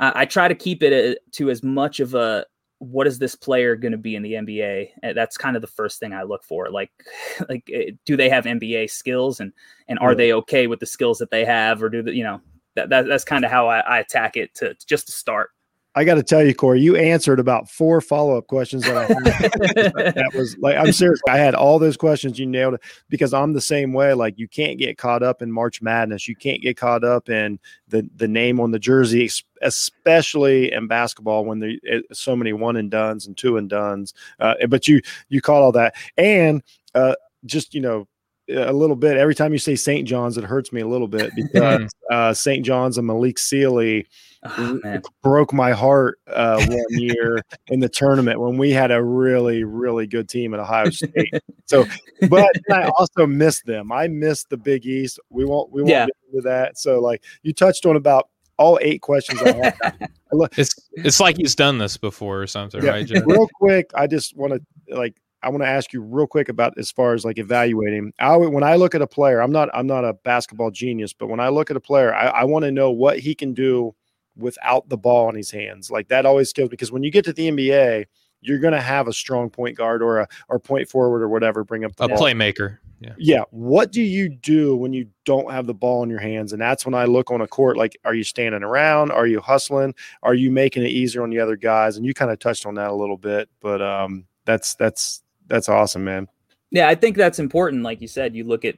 I, 0.00 0.22
I 0.22 0.24
try 0.24 0.48
to 0.48 0.54
keep 0.56 0.82
it 0.82 0.92
a, 0.92 1.12
uh, 1.12 1.14
to 1.32 1.50
as 1.50 1.62
much 1.62 2.00
of 2.00 2.14
a 2.14 2.46
what 2.78 3.06
is 3.06 3.18
this 3.18 3.34
player 3.34 3.74
going 3.76 3.92
to 3.92 3.98
be 3.98 4.14
in 4.14 4.22
the 4.22 4.34
NBA? 4.34 4.90
And 5.02 5.16
that's 5.16 5.36
kind 5.36 5.56
of 5.56 5.62
the 5.62 5.68
first 5.68 5.98
thing 5.98 6.12
I 6.12 6.22
look 6.22 6.44
for. 6.44 6.70
Like, 6.70 6.90
like, 7.48 7.68
eh, 7.72 7.90
do 8.04 8.16
they 8.16 8.28
have 8.28 8.44
NBA 8.44 8.90
skills, 8.90 9.40
and 9.40 9.52
and 9.88 9.98
are 9.98 10.14
they 10.14 10.32
okay 10.34 10.66
with 10.66 10.80
the 10.80 10.86
skills 10.86 11.18
that 11.18 11.30
they 11.30 11.44
have, 11.44 11.82
or 11.82 11.88
do 11.88 12.02
the, 12.02 12.14
you 12.14 12.24
know 12.24 12.40
that, 12.76 12.88
that 12.90 13.06
that's 13.06 13.24
kind 13.24 13.44
of 13.44 13.50
how 13.50 13.68
I, 13.68 13.80
I 13.80 13.98
attack 13.98 14.36
it 14.36 14.54
to 14.56 14.74
just 14.86 15.06
to 15.06 15.12
start. 15.12 15.50
I 15.94 16.04
got 16.04 16.14
to 16.14 16.22
tell 16.22 16.44
you, 16.44 16.54
Corey, 16.54 16.80
you 16.80 16.96
answered 16.96 17.40
about 17.40 17.68
four 17.68 18.00
follow 18.00 18.36
up 18.36 18.46
questions 18.46 18.84
that 18.84 18.96
I 18.96 19.04
had. 19.06 19.24
that 20.14 20.30
was 20.34 20.56
like, 20.58 20.76
I'm 20.76 20.92
serious. 20.92 21.20
I 21.28 21.38
had 21.38 21.54
all 21.54 21.78
those 21.78 21.96
questions. 21.96 22.38
You 22.38 22.46
nailed 22.46 22.74
it 22.74 22.82
because 23.08 23.34
I'm 23.34 23.52
the 23.52 23.60
same 23.60 23.92
way. 23.92 24.12
Like, 24.14 24.38
you 24.38 24.46
can't 24.46 24.78
get 24.78 24.98
caught 24.98 25.22
up 25.22 25.42
in 25.42 25.50
March 25.50 25.82
Madness. 25.82 26.28
You 26.28 26.36
can't 26.36 26.60
get 26.60 26.76
caught 26.76 27.04
up 27.04 27.28
in 27.28 27.58
the 27.88 28.08
the 28.14 28.28
name 28.28 28.60
on 28.60 28.70
the 28.70 28.78
jersey, 28.78 29.28
especially 29.62 30.72
in 30.72 30.86
basketball 30.86 31.44
when 31.44 31.58
there's 31.58 31.78
eh, 31.88 32.00
so 32.12 32.36
many 32.36 32.52
one 32.52 32.76
and 32.76 32.90
dones 32.90 33.26
and 33.26 33.36
two 33.36 33.56
and 33.56 33.68
dones. 33.68 34.14
Uh, 34.38 34.54
but 34.68 34.86
you 34.86 35.00
you 35.30 35.40
caught 35.40 35.62
all 35.62 35.72
that, 35.72 35.94
and 36.16 36.62
uh, 36.94 37.14
just 37.44 37.74
you 37.74 37.80
know 37.80 38.06
a 38.48 38.72
little 38.72 38.96
bit. 38.96 39.16
Every 39.16 39.34
time 39.34 39.52
you 39.52 39.58
say 39.58 39.76
St. 39.76 40.06
John's, 40.06 40.38
it 40.38 40.44
hurts 40.44 40.72
me 40.72 40.80
a 40.80 40.86
little 40.86 41.08
bit 41.08 41.32
because 41.36 41.90
uh, 42.10 42.32
St. 42.32 42.64
John's 42.64 42.98
and 42.98 43.06
Malik 43.06 43.38
Sealy 43.38 44.06
oh, 44.44 45.00
broke 45.22 45.52
my 45.52 45.72
heart 45.72 46.18
uh, 46.28 46.64
one 46.66 46.84
year 46.90 47.42
in 47.68 47.80
the 47.80 47.88
tournament 47.88 48.40
when 48.40 48.56
we 48.56 48.70
had 48.70 48.90
a 48.90 49.02
really, 49.02 49.64
really 49.64 50.06
good 50.06 50.28
team 50.28 50.54
at 50.54 50.60
Ohio 50.60 50.90
State. 50.90 51.34
So, 51.66 51.84
but 52.28 52.50
I 52.70 52.90
also 52.98 53.26
missed 53.26 53.66
them. 53.66 53.92
I 53.92 54.08
missed 54.08 54.48
the 54.50 54.56
Big 54.56 54.86
East. 54.86 55.20
We 55.30 55.44
won't, 55.44 55.70
we 55.70 55.82
won't 55.82 55.90
yeah. 55.90 56.06
get 56.06 56.16
into 56.32 56.48
that. 56.48 56.78
So, 56.78 57.00
like 57.00 57.22
you 57.42 57.52
touched 57.52 57.84
on 57.86 57.96
about 57.96 58.28
all 58.58 58.78
eight 58.82 59.00
questions 59.00 59.40
I 59.42 59.52
had. 59.52 60.10
it's 60.56 60.74
it's 60.92 61.20
like 61.20 61.36
he's 61.36 61.54
done 61.54 61.78
this 61.78 61.96
before 61.96 62.42
or 62.42 62.46
something, 62.46 62.82
yeah. 62.82 62.90
right? 62.90 63.06
Joe? 63.06 63.22
Real 63.24 63.48
quick, 63.54 63.90
I 63.94 64.06
just 64.06 64.36
want 64.36 64.52
to 64.52 64.96
like 64.96 65.14
I 65.42 65.50
want 65.50 65.62
to 65.62 65.68
ask 65.68 65.92
you 65.92 66.00
real 66.00 66.26
quick 66.26 66.48
about 66.48 66.76
as 66.78 66.90
far 66.90 67.14
as 67.14 67.24
like 67.24 67.38
evaluating. 67.38 68.12
I 68.18 68.36
when 68.36 68.64
I 68.64 68.76
look 68.76 68.94
at 68.94 69.02
a 69.02 69.06
player, 69.06 69.40
I'm 69.40 69.52
not 69.52 69.68
I'm 69.72 69.86
not 69.86 70.04
a 70.04 70.14
basketball 70.14 70.70
genius, 70.70 71.12
but 71.12 71.28
when 71.28 71.40
I 71.40 71.48
look 71.48 71.70
at 71.70 71.76
a 71.76 71.80
player, 71.80 72.14
I, 72.14 72.26
I 72.26 72.44
want 72.44 72.64
to 72.64 72.70
know 72.70 72.90
what 72.90 73.18
he 73.18 73.34
can 73.34 73.54
do 73.54 73.94
without 74.36 74.88
the 74.88 74.96
ball 74.96 75.28
in 75.28 75.34
his 75.34 75.50
hands. 75.50 75.90
Like 75.90 76.08
that 76.08 76.26
always 76.26 76.52
kills 76.52 76.68
because 76.68 76.92
when 76.92 77.02
you 77.02 77.10
get 77.10 77.24
to 77.26 77.32
the 77.32 77.50
NBA, 77.50 78.06
you're 78.40 78.58
going 78.58 78.72
to 78.72 78.80
have 78.80 79.08
a 79.08 79.12
strong 79.12 79.50
point 79.50 79.76
guard 79.76 80.02
or 80.02 80.20
a 80.20 80.28
or 80.48 80.58
point 80.58 80.88
forward 80.88 81.22
or 81.22 81.28
whatever. 81.28 81.64
Bring 81.64 81.84
up 81.84 81.92
a 81.98 82.08
ball. 82.08 82.18
playmaker. 82.18 82.78
Yeah. 83.00 83.14
Yeah. 83.16 83.42
What 83.50 83.92
do 83.92 84.02
you 84.02 84.28
do 84.28 84.76
when 84.76 84.92
you 84.92 85.08
don't 85.24 85.52
have 85.52 85.66
the 85.66 85.74
ball 85.74 86.02
in 86.02 86.10
your 86.10 86.18
hands? 86.18 86.52
And 86.52 86.60
that's 86.60 86.84
when 86.84 86.94
I 86.94 87.04
look 87.04 87.30
on 87.30 87.40
a 87.40 87.46
court. 87.46 87.76
Like, 87.76 87.96
are 88.04 88.14
you 88.14 88.24
standing 88.24 88.64
around? 88.64 89.12
Are 89.12 89.26
you 89.26 89.40
hustling? 89.40 89.94
Are 90.22 90.34
you 90.34 90.50
making 90.50 90.82
it 90.82 90.90
easier 90.90 91.22
on 91.22 91.30
the 91.30 91.38
other 91.38 91.56
guys? 91.56 91.96
And 91.96 92.04
you 92.04 92.12
kind 92.12 92.30
of 92.30 92.40
touched 92.40 92.66
on 92.66 92.74
that 92.74 92.90
a 92.90 92.94
little 92.94 93.16
bit, 93.16 93.48
but 93.60 93.80
um, 93.80 94.26
that's 94.44 94.74
that's 94.74 95.22
that's 95.48 95.68
awesome, 95.68 96.04
man. 96.04 96.28
Yeah, 96.70 96.88
I 96.88 96.94
think 96.94 97.16
that's 97.16 97.38
important. 97.38 97.82
Like 97.82 98.00
you 98.00 98.08
said, 98.08 98.34
you 98.34 98.44
look 98.44 98.64
at 98.64 98.76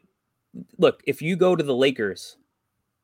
look 0.79 1.03
if 1.07 1.23
you 1.23 1.37
go 1.37 1.57
to 1.57 1.63
the 1.63 1.75
Lakers 1.75 2.37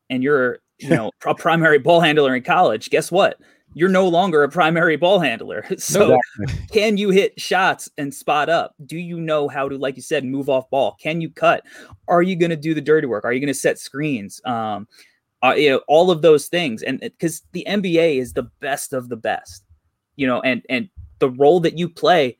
and 0.09 0.23
you're 0.23 0.59
you 0.79 0.89
know 0.89 1.11
a 1.25 1.35
primary 1.35 1.79
ball 1.79 2.01
handler 2.01 2.35
in 2.35 2.43
college, 2.43 2.89
guess 2.89 3.11
what? 3.11 3.39
You're 3.73 3.89
no 3.89 4.07
longer 4.07 4.43
a 4.43 4.49
primary 4.49 4.95
ball 4.95 5.19
handler. 5.19 5.63
So 5.77 6.17
exactly. 6.39 6.67
can 6.71 6.97
you 6.97 7.09
hit 7.09 7.39
shots 7.39 7.89
and 7.97 8.13
spot 8.13 8.49
up? 8.49 8.73
Do 8.85 8.97
you 8.97 9.19
know 9.19 9.47
how 9.47 9.69
to, 9.69 9.77
like 9.77 9.95
you 9.95 10.01
said, 10.01 10.23
move 10.23 10.49
off 10.49 10.69
ball? 10.69 10.97
Can 10.99 11.21
you 11.21 11.29
cut? 11.29 11.63
Are 12.07 12.23
you 12.23 12.35
going 12.35 12.49
to 12.49 12.55
do 12.55 12.73
the 12.73 12.81
dirty 12.81 13.05
work? 13.05 13.23
Are 13.23 13.33
you 13.33 13.39
going 13.39 13.47
to 13.47 13.53
set 13.53 13.77
screens? 13.77 14.41
Um, 14.45 14.87
uh, 15.43 15.53
you 15.55 15.69
know, 15.69 15.81
all 15.87 16.09
of 16.09 16.21
those 16.21 16.47
things. 16.47 16.81
And 16.81 16.99
because 16.99 17.43
the 17.51 17.65
NBA 17.69 18.19
is 18.19 18.33
the 18.33 18.49
best 18.59 18.93
of 18.93 19.09
the 19.09 19.15
best, 19.15 19.63
you 20.15 20.25
know, 20.25 20.41
and 20.41 20.63
and 20.69 20.89
the 21.19 21.29
role 21.29 21.59
that 21.59 21.77
you 21.77 21.89
play 21.89 22.37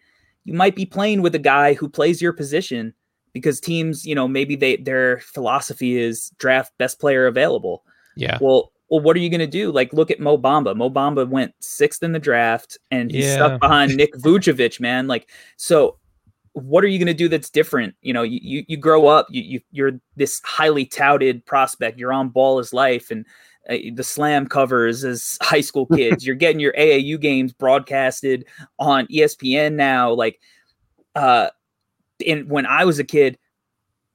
you 0.47 0.53
might 0.53 0.77
be 0.77 0.85
playing 0.85 1.21
with 1.21 1.35
a 1.35 1.39
guy 1.39 1.73
who 1.73 1.89
plays 1.89 2.21
your 2.21 2.31
position 2.31 2.93
because 3.33 3.59
teams, 3.59 4.05
you 4.05 4.15
know, 4.15 4.29
maybe 4.29 4.55
they 4.55 4.77
their 4.77 5.19
philosophy 5.19 5.97
is 5.97 6.31
draft 6.39 6.71
best 6.77 7.01
player 7.01 7.27
available. 7.27 7.83
Yeah. 8.15 8.37
Well, 8.39 8.71
well, 8.89 9.01
what 9.01 9.17
are 9.17 9.19
you 9.19 9.29
going 9.29 9.41
to 9.41 9.45
do? 9.45 9.73
Like, 9.73 9.91
look 9.91 10.09
at 10.09 10.21
Mo 10.21 10.37
Bamba. 10.37 10.73
Mo 10.73 10.89
Bamba 10.89 11.27
went 11.27 11.53
sixth 11.59 12.01
in 12.01 12.13
the 12.13 12.19
draft, 12.19 12.77
and 12.91 13.11
he's 13.11 13.25
yeah. 13.25 13.35
stuck 13.35 13.59
behind 13.59 13.97
Nick 13.97 14.13
Vucevic, 14.19 14.79
man. 14.79 15.07
Like, 15.07 15.29
so 15.57 15.97
what 16.53 16.81
are 16.85 16.87
you 16.87 16.97
going 16.97 17.07
to 17.07 17.13
do 17.13 17.27
that's 17.27 17.49
different? 17.49 17.93
You 18.01 18.13
know, 18.13 18.23
you 18.23 18.39
you, 18.41 18.63
you 18.69 18.77
grow 18.77 19.07
up, 19.07 19.27
you, 19.29 19.41
you 19.41 19.59
you're 19.71 19.99
this 20.15 20.41
highly 20.45 20.85
touted 20.85 21.45
prospect. 21.45 21.99
You're 21.99 22.13
on 22.13 22.29
Ballislife, 22.29 23.11
and 23.11 23.25
the 23.68 24.03
slam 24.03 24.47
covers 24.47 25.03
as 25.03 25.38
high 25.41 25.61
school 25.61 25.86
kids. 25.88 26.26
You're 26.26 26.36
getting 26.36 26.59
your 26.59 26.74
AAU 26.74 27.20
games 27.20 27.53
broadcasted 27.53 28.45
on 28.80 29.07
ESPN 29.07 29.74
now. 29.74 30.11
Like, 30.13 30.39
uh, 31.15 31.49
and 32.26 32.49
when 32.49 32.65
I 32.65 32.86
was 32.86 32.99
a 32.99 33.03
kid, 33.03 33.38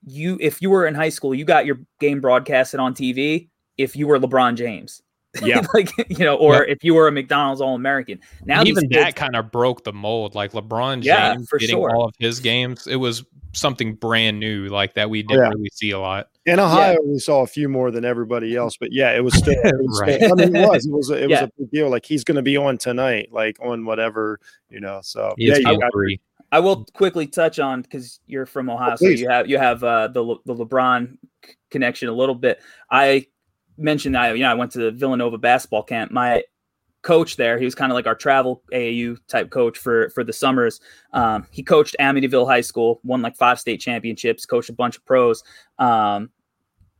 you 0.04 0.36
if 0.40 0.60
you 0.60 0.70
were 0.70 0.86
in 0.86 0.94
high 0.94 1.10
school, 1.10 1.34
you 1.34 1.44
got 1.44 1.66
your 1.66 1.78
game 2.00 2.20
broadcasted 2.20 2.80
on 2.80 2.94
TV. 2.94 3.48
If 3.78 3.94
you 3.94 4.06
were 4.08 4.18
LeBron 4.18 4.56
James, 4.56 5.00
Yeah. 5.42 5.62
like 5.74 5.90
you 6.10 6.24
know, 6.24 6.34
or 6.36 6.64
if 6.64 6.82
you 6.82 6.94
were 6.94 7.06
a 7.08 7.12
McDonald's 7.12 7.60
All 7.60 7.74
American. 7.74 8.18
Now 8.44 8.64
even 8.64 8.88
kids- 8.88 9.02
that 9.04 9.16
kind 9.16 9.36
of 9.36 9.50
broke 9.52 9.84
the 9.84 9.92
mold. 9.92 10.34
Like 10.34 10.52
LeBron 10.52 10.94
James 10.96 11.06
Yeah, 11.06 11.36
for 11.48 11.58
getting 11.58 11.76
sure. 11.76 11.94
all 11.94 12.06
of 12.06 12.14
his 12.18 12.40
games, 12.40 12.86
it 12.86 12.96
was 12.96 13.24
something 13.52 13.94
brand 13.94 14.40
new, 14.40 14.66
like 14.68 14.94
that 14.94 15.08
we 15.10 15.22
didn't 15.22 15.42
Yeah. 15.44 15.48
really 15.50 15.70
see 15.72 15.90
a 15.92 15.98
lot. 16.00 16.28
In 16.44 16.58
Ohio, 16.58 16.98
we 17.04 17.18
saw 17.20 17.42
a 17.42 17.46
few 17.46 17.68
more 17.68 17.90
than 17.92 18.04
everybody 18.04 18.56
else, 18.56 18.76
but 18.76 18.92
yeah, 18.92 19.10
it 19.12 19.22
was 19.22 19.34
still. 19.36 19.54
It 19.54 19.74
was 19.80 20.00
Right. 20.00 20.16
still 20.16 20.32
I 20.32 20.46
mean, 20.46 20.56
it 20.56 20.68
was. 20.68 20.86
It 20.86 20.90
was. 20.92 21.10
A, 21.10 21.22
it 21.24 21.30
Yeah. 21.30 21.42
was 21.42 21.48
a 21.50 21.52
big 21.62 21.70
deal. 21.70 21.88
Like 21.88 22.04
he's 22.04 22.24
going 22.24 22.36
to 22.36 22.42
be 22.42 22.56
on 22.56 22.78
tonight, 22.78 23.28
like 23.32 23.56
on 23.60 23.84
whatever 23.84 24.40
you 24.68 24.80
know. 24.80 25.00
So 25.02 25.34
He 25.38 25.46
yeah, 25.46 25.52
is 25.54 25.58
you 25.60 25.78
got, 25.80 25.92
three. 25.92 26.20
I 26.50 26.58
will 26.60 26.84
quickly 26.94 27.26
touch 27.26 27.58
on 27.58 27.82
because 27.82 28.20
you're 28.26 28.44
from 28.46 28.68
Ohio, 28.68 28.96
so 28.96 29.06
you 29.08 29.28
have 29.28 29.48
you 29.48 29.56
have 29.58 29.82
uh, 29.84 30.08
the 30.08 30.22
Le- 30.22 30.40
the 30.44 30.54
LeBron 30.54 31.16
c- 31.46 31.54
connection 31.70 32.08
a 32.08 32.12
little 32.12 32.34
bit. 32.34 32.60
I 32.90 33.26
mentioned 33.78 34.16
I 34.18 34.32
you 34.34 34.40
know 34.42 34.50
I 34.50 34.54
went 34.54 34.72
to 34.72 34.78
the 34.80 34.90
Villanova 34.90 35.38
basketball 35.38 35.82
camp. 35.84 36.10
My 36.12 36.42
coach 37.02 37.36
there, 37.36 37.58
he 37.58 37.64
was 37.64 37.74
kind 37.74 37.90
of 37.92 37.94
like 37.94 38.06
our 38.06 38.14
travel 38.14 38.62
AAU 38.72 39.18
type 39.28 39.50
coach 39.50 39.76
for 39.78 40.08
for 40.10 40.24
the 40.24 40.32
summers. 40.32 40.80
Um, 41.12 41.46
he 41.50 41.62
coached 41.62 41.96
Amityville 42.00 42.46
High 42.46 42.60
School, 42.60 43.00
won 43.04 43.22
like 43.22 43.36
five 43.36 43.58
state 43.60 43.80
championships, 43.80 44.46
coached 44.46 44.70
a 44.70 44.72
bunch 44.72 44.96
of 44.96 45.04
pros. 45.04 45.42
Um, 45.78 46.30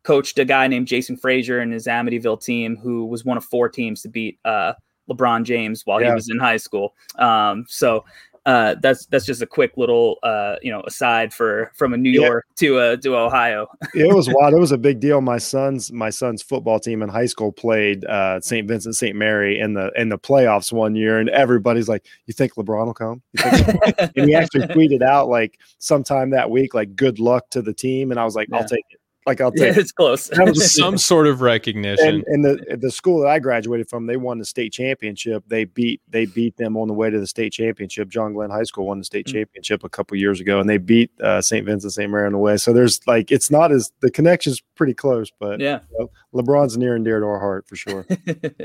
coached 0.03 0.39
a 0.41 0.45
guy 0.45 0.67
named 0.67 0.89
Jason 0.89 1.17
Frazier 1.17 1.61
and 1.61 1.73
his 1.73 1.87
Amityville 1.87 2.43
team, 2.45 2.77
who 2.77 3.07
was 3.07 3.25
one 3.25 3.37
of 3.37 3.45
four 3.45 3.69
teams 3.69 4.03
to 4.03 4.09
beat 4.09 4.39
uh, 4.45 4.73
LeBron 5.09 5.45
James 5.45 5.87
while 5.87 6.01
Yeah. 6.01 6.09
he 6.09 6.15
was 6.15 6.29
in 6.29 6.39
high 6.41 6.57
school. 6.57 6.95
Um, 7.19 7.65
so 7.69 8.05
uh, 8.45 8.75
that's 8.83 9.07
that's 9.07 9.25
just 9.25 9.41
a 9.41 9.47
quick 9.47 9.77
little 9.77 10.19
uh, 10.25 10.57
you 10.63 10.73
know 10.73 10.83
aside 10.87 11.33
for 11.33 11.71
from 11.77 11.95
a 11.95 11.97
New 11.97 12.11
Yeah. 12.11 12.27
York 12.27 12.47
to 12.57 12.79
uh, 12.79 12.97
to 12.97 13.17
Ohio. 13.17 13.69
it 13.95 14.13
was 14.13 14.29
wild. 14.33 14.53
It 14.55 14.59
was 14.59 14.73
a 14.73 14.79
big 14.79 14.99
deal. 14.99 15.21
My 15.21 15.39
son's 15.39 15.93
my 15.93 16.11
son's 16.11 16.43
football 16.43 16.81
team 16.81 17.03
in 17.03 17.09
high 17.09 17.27
school 17.27 17.53
played 17.53 18.05
uh, 18.05 18.41
St. 18.41 18.67
Vincent 18.67 18.97
St. 18.97 19.15
Mary 19.15 19.59
in 19.61 19.75
the 19.75 19.91
in 19.97 20.09
the 20.09 20.19
playoffs 20.19 20.73
one 20.73 20.95
year, 20.97 21.19
and 21.19 21.29
everybody's 21.31 21.89
like, 21.89 22.05
"You 22.27 22.35
think 22.35 22.55
LeBron 22.55 22.87
will 22.87 22.95
come?" 22.95 23.23
You 23.35 23.43
think 23.45 24.13
and 24.17 24.29
he 24.29 24.35
actually 24.35 24.67
tweeted 24.67 25.03
out 25.03 25.29
like 25.29 25.59
sometime 25.79 26.31
that 26.31 26.51
week, 26.51 26.75
like 26.75 26.97
"Good 26.97 27.21
luck 27.21 27.49
to 27.51 27.63
the 27.63 27.73
team," 27.73 28.11
and 28.11 28.19
I 28.19 28.25
was 28.25 28.35
like, 28.35 28.49
Yeah. 28.51 28.59
"I'll 28.59 28.69
take 28.69 28.85
it." 28.91 28.99
Like 29.27 29.41
I'll 29.41 29.53
Yeah, 29.57 29.67
take 29.69 29.77
it. 29.77 29.81
it's 29.81 29.93
close. 29.93 30.29
That 30.29 30.47
was 30.49 30.75
Some 30.77 30.99
sort 30.99 31.27
of 31.27 31.41
recognition. 31.41 32.07
And, 32.09 32.25
and 32.27 32.45
the 32.45 32.77
the 32.77 32.91
school 32.91 33.21
that 33.21 33.29
I 33.29 33.39
graduated 33.39 33.89
from, 33.89 34.07
they 34.07 34.17
won 34.17 34.39
the 34.39 34.45
state 34.45 34.73
championship. 34.73 35.45
They 35.47 35.65
beat 35.65 36.01
they 36.09 36.27
beat 36.27 36.57
them 36.57 36.77
on 36.77 36.89
the 36.89 36.95
way 36.95 37.09
to 37.11 37.21
the 37.21 37.27
state 37.27 37.53
championship. 37.53 38.09
John 38.09 38.33
Glenn 38.33 38.51
High 38.51 38.65
School 38.65 38.87
won 38.87 38.99
the 38.99 39.05
state 39.05 39.27
Mm. 39.27 39.33
championship 39.33 39.85
a 39.85 39.89
couple 39.89 40.17
years 40.17 40.41
ago, 40.41 40.59
and 40.59 40.69
they 40.69 40.79
beat 40.79 41.11
uh, 41.21 41.41
St. 41.41 41.65
Vincent 41.65 41.93
St. 41.93 42.11
Mary 42.11 42.27
on 42.27 42.33
the 42.33 42.39
way. 42.39 42.57
So 42.57 42.73
there's 42.73 43.01
like 43.07 43.31
it's 43.31 43.51
not 43.51 43.71
as 43.71 43.93
the 44.01 44.11
connection's 44.11 44.61
pretty 44.83 44.95
close, 44.95 45.31
but 45.39 45.61
yeah. 45.61 45.79
LeBron's 46.35 46.77
near 46.77 46.97
and 46.97 47.05
dear 47.05 47.21
to 47.21 47.27
our 47.27 47.39
heart 47.39 47.69
for 47.69 47.77
sure. 47.77 48.05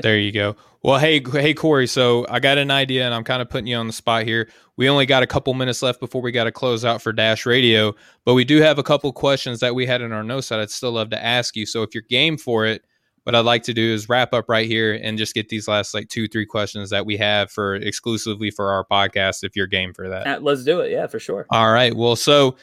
There 0.02 0.18
you 0.18 0.32
go. 0.32 0.56
Well, 0.82 0.98
hey, 0.98 1.22
hey, 1.32 1.54
Corey. 1.54 1.86
So 1.86 2.26
I 2.28 2.40
got 2.40 2.58
an 2.58 2.72
idea, 2.72 3.04
and 3.04 3.14
I'm 3.14 3.22
kind 3.22 3.40
of 3.40 3.48
putting 3.48 3.68
you 3.68 3.76
on 3.76 3.86
the 3.86 3.92
spot 3.92 4.24
here. 4.24 4.48
We 4.76 4.88
only 4.88 5.06
got 5.06 5.22
a 5.22 5.28
couple 5.28 5.54
minutes 5.54 5.80
left 5.80 6.00
before 6.00 6.20
we 6.22 6.32
got 6.32 6.44
to 6.44 6.52
close 6.52 6.84
out 6.84 7.02
for 7.02 7.12
Dash 7.12 7.46
Radio, 7.46 7.94
but 8.24 8.34
we 8.34 8.44
do 8.44 8.60
have 8.60 8.78
a 8.78 8.82
couple 8.82 9.12
questions 9.12 9.60
that 9.60 9.76
we 9.76 9.86
had 9.86 10.00
in 10.00 10.12
our 10.12 10.24
notes 10.24 10.48
that 10.48 10.58
I'd 10.58 10.70
still 10.70 10.92
love 10.92 11.10
to 11.10 11.24
ask 11.24 11.54
you. 11.54 11.66
So 11.66 11.82
if 11.82 11.94
you're 11.94 12.02
game 12.08 12.36
for 12.36 12.66
it, 12.66 12.82
what 13.22 13.36
I'd 13.36 13.44
like 13.44 13.62
to 13.64 13.74
do 13.74 13.92
is 13.92 14.08
wrap 14.08 14.32
up 14.32 14.48
right 14.48 14.66
here 14.66 14.98
and 15.00 15.18
just 15.18 15.34
get 15.34 15.48
these 15.50 15.68
last 15.68 15.94
like 15.94 16.08
two, 16.08 16.26
three 16.26 16.46
questions 16.46 16.90
that 16.90 17.06
we 17.06 17.16
have 17.18 17.50
for 17.50 17.76
exclusively 17.76 18.50
for 18.50 18.72
our 18.72 18.84
podcast. 18.84 19.44
If 19.44 19.54
you're 19.54 19.66
game 19.68 19.94
for 19.94 20.08
that. 20.08 20.26
Uh, 20.26 20.40
Let's 20.40 20.64
do 20.64 20.80
it. 20.80 20.90
Yeah, 20.90 21.06
for 21.06 21.20
sure. 21.20 21.46
All 21.50 21.72
right. 21.72 21.94
Well, 21.94 22.16
so 22.16 22.56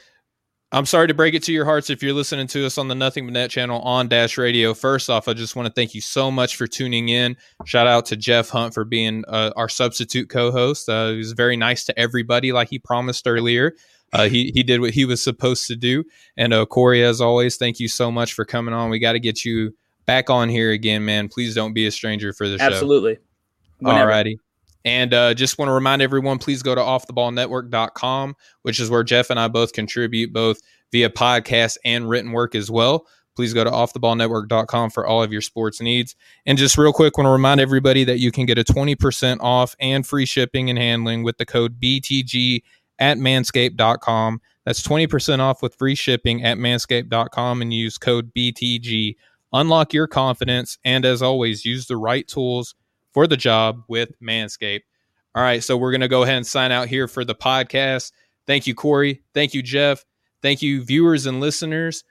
I'm 0.76 0.86
sorry 0.86 1.08
to 1.08 1.14
break 1.14 1.34
it 1.34 1.44
to 1.44 1.54
your 1.54 1.64
hearts 1.64 1.90
if 1.90 2.04
you're 2.04 2.12
listening 2.12 2.48
to 2.48 2.66
us 2.66 2.78
on 2.78 2.90
the 2.90 2.96
Nothing 2.96 3.26
But 3.26 3.32
Net 3.32 3.50
channel 3.50 3.80
on 3.84 4.10
Dash 4.10 4.38
Radio. 4.38 4.74
First 4.74 5.10
off, 5.10 5.30
I 5.30 5.34
just 5.34 5.56
want 5.56 5.68
to 5.68 5.72
thank 5.72 5.96
you 5.96 6.02
so 6.02 6.30
much 6.30 6.58
for 6.58 6.68
tuning 6.68 7.08
in. 7.08 7.38
Shout 7.64 7.88
out 7.88 8.06
to 8.08 8.18
Jeff 8.18 8.50
Hunt 8.50 8.74
for 8.74 8.84
being 8.84 9.24
uh, 9.30 9.54
our 9.56 9.70
substitute 9.70 10.28
co-host. 10.28 10.90
Uh, 10.90 11.12
he 11.12 11.18
was 11.18 11.32
very 11.32 11.56
nice 11.56 11.86
to 11.86 11.98
everybody, 11.98 12.52
like 12.52 12.68
he 12.68 12.78
promised 12.78 13.26
earlier. 13.26 13.74
Uh, 14.12 14.28
he 14.28 14.52
he 14.54 14.64
did 14.64 14.82
what 14.82 14.92
he 14.92 15.06
was 15.06 15.24
supposed 15.24 15.66
to 15.68 15.78
do. 15.78 16.04
And 16.36 16.54
uh, 16.54 16.66
Corey, 16.66 17.06
as 17.06 17.22
always, 17.22 17.56
thank 17.56 17.80
you 17.80 17.88
so 17.88 18.12
much 18.12 18.34
for 18.34 18.44
coming 18.44 18.74
on. 18.74 18.90
We 18.90 19.00
got 19.00 19.14
to 19.14 19.20
get 19.22 19.46
you 19.46 19.74
back 20.06 20.30
on 20.30 20.50
here 20.50 20.72
again, 20.72 21.06
man. 21.06 21.30
Please 21.30 21.56
don't 21.56 21.72
be 21.72 21.88
a 21.88 21.92
stranger 21.92 22.34
for 22.34 22.50
the 22.50 22.58
show. 22.58 22.66
Absolutely. 22.66 23.18
Whenever. 23.80 24.12
Alrighty. 24.12 24.40
And 24.86 25.14
uh, 25.16 25.34
just 25.34 25.58
want 25.58 25.68
to 25.70 25.74
remind 25.74 26.04
everyone, 26.04 26.38
please 26.38 26.62
go 26.62 26.76
to 26.76 26.82
offtheballnetwork.com, 26.82 28.36
which 28.62 28.80
is 28.80 28.90
where 28.90 29.04
Jeff 29.04 29.32
and 29.32 29.40
I 29.40 29.48
both 29.48 29.74
contribute, 29.74 30.32
both 30.32 30.60
via 30.92 31.10
podcast 31.10 31.78
and 31.84 32.08
written 32.08 32.32
work 32.32 32.54
as 32.54 32.70
well. 32.70 33.08
Please 33.36 33.54
go 33.54 33.64
to 33.64 33.72
offtheballnetwork.com 33.72 34.92
for 34.92 35.06
all 35.06 35.22
of 35.22 35.34
your 35.34 35.42
sports 35.42 35.82
needs. 35.82 36.16
And 36.46 36.58
just 36.58 36.78
real 36.78 36.94
quick, 36.94 37.18
want 37.18 37.26
to 37.26 37.32
remind 37.32 37.60
everybody 37.60 38.04
that 38.06 38.20
you 38.20 38.32
can 38.32 38.46
get 38.46 38.60
a 38.60 38.64
20% 38.64 39.40
off 39.42 39.76
and 39.80 40.08
free 40.08 40.26
shipping 40.26 40.70
and 40.70 40.80
handling 40.80 41.24
with 41.24 41.38
the 41.38 41.46
code 41.46 41.82
BTG 41.82 42.62
at 43.00 43.18
manscaped.com. 43.18 44.40
That's 44.66 44.88
20% 44.88 45.40
off 45.40 45.62
with 45.62 45.76
free 45.76 45.96
shipping 45.96 46.44
at 46.44 46.58
manscaped.com 46.58 47.62
and 47.62 47.74
use 47.74 47.98
code 47.98 48.34
BTG. 48.34 49.16
Unlock 49.52 49.94
your 49.94 50.08
confidence. 50.08 50.78
And 50.86 51.06
as 51.06 51.22
always, 51.22 51.66
use 51.66 51.88
the 51.88 51.98
right 51.98 52.28
tools 52.28 52.76
for 53.16 53.28
the 53.28 53.38
job 53.38 53.82
with 53.88 54.12
Manscaped. 54.22 54.82
All 55.36 55.42
right, 55.42 55.64
so 55.64 55.78
we're 55.78 55.92
going 55.92 56.02
to 56.02 56.10
go 56.10 56.24
ahead 56.24 56.36
and 56.36 56.46
sign 56.46 56.74
out 56.74 56.90
here 56.90 57.08
for 57.08 57.24
the 57.24 57.34
podcast. 57.34 58.12
Thank 58.46 58.68
you, 58.68 58.76
Corey. 58.76 59.24
Thank 59.34 59.54
you, 59.54 59.64
Jeff. 59.64 60.04
Thank 60.42 60.62
you, 60.62 60.84
viewers 60.84 61.26
and 61.26 61.40
listeners. 61.40 62.04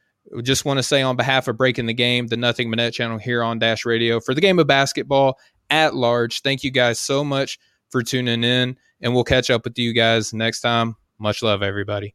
Just 0.43 0.65
want 0.65 0.79
to 0.79 0.83
say 0.83 1.03
on 1.03 1.17
behalf 1.17 1.47
of 1.47 1.59
Breaking 1.59 1.85
the 1.85 1.93
Game, 1.93 2.29
the 2.29 2.39
Nothing 2.39 2.71
Net 2.71 2.95
channel 2.95 3.19
here 3.19 3.43
on 3.43 3.59
Dash 3.59 3.85
Radio, 3.85 4.19
for 4.19 4.33
the 4.33 4.41
game 4.41 4.59
of 4.59 4.67
basketball 4.67 5.39
at 5.69 5.95
large, 5.95 6.41
thank 6.41 6.65
you 6.65 6.71
guys 6.71 6.99
so 6.99 7.23
much 7.23 7.59
for 7.91 8.03
tuning 8.03 8.43
in, 8.43 8.79
and 9.03 9.15
we'll 9.15 9.25
catch 9.25 9.51
up 9.51 9.65
with 9.65 9.79
you 9.79 9.93
guys 9.93 10.33
next 10.33 10.63
time. 10.63 10.97
Much 11.19 11.43
love, 11.43 11.63
everybody. 11.63 12.15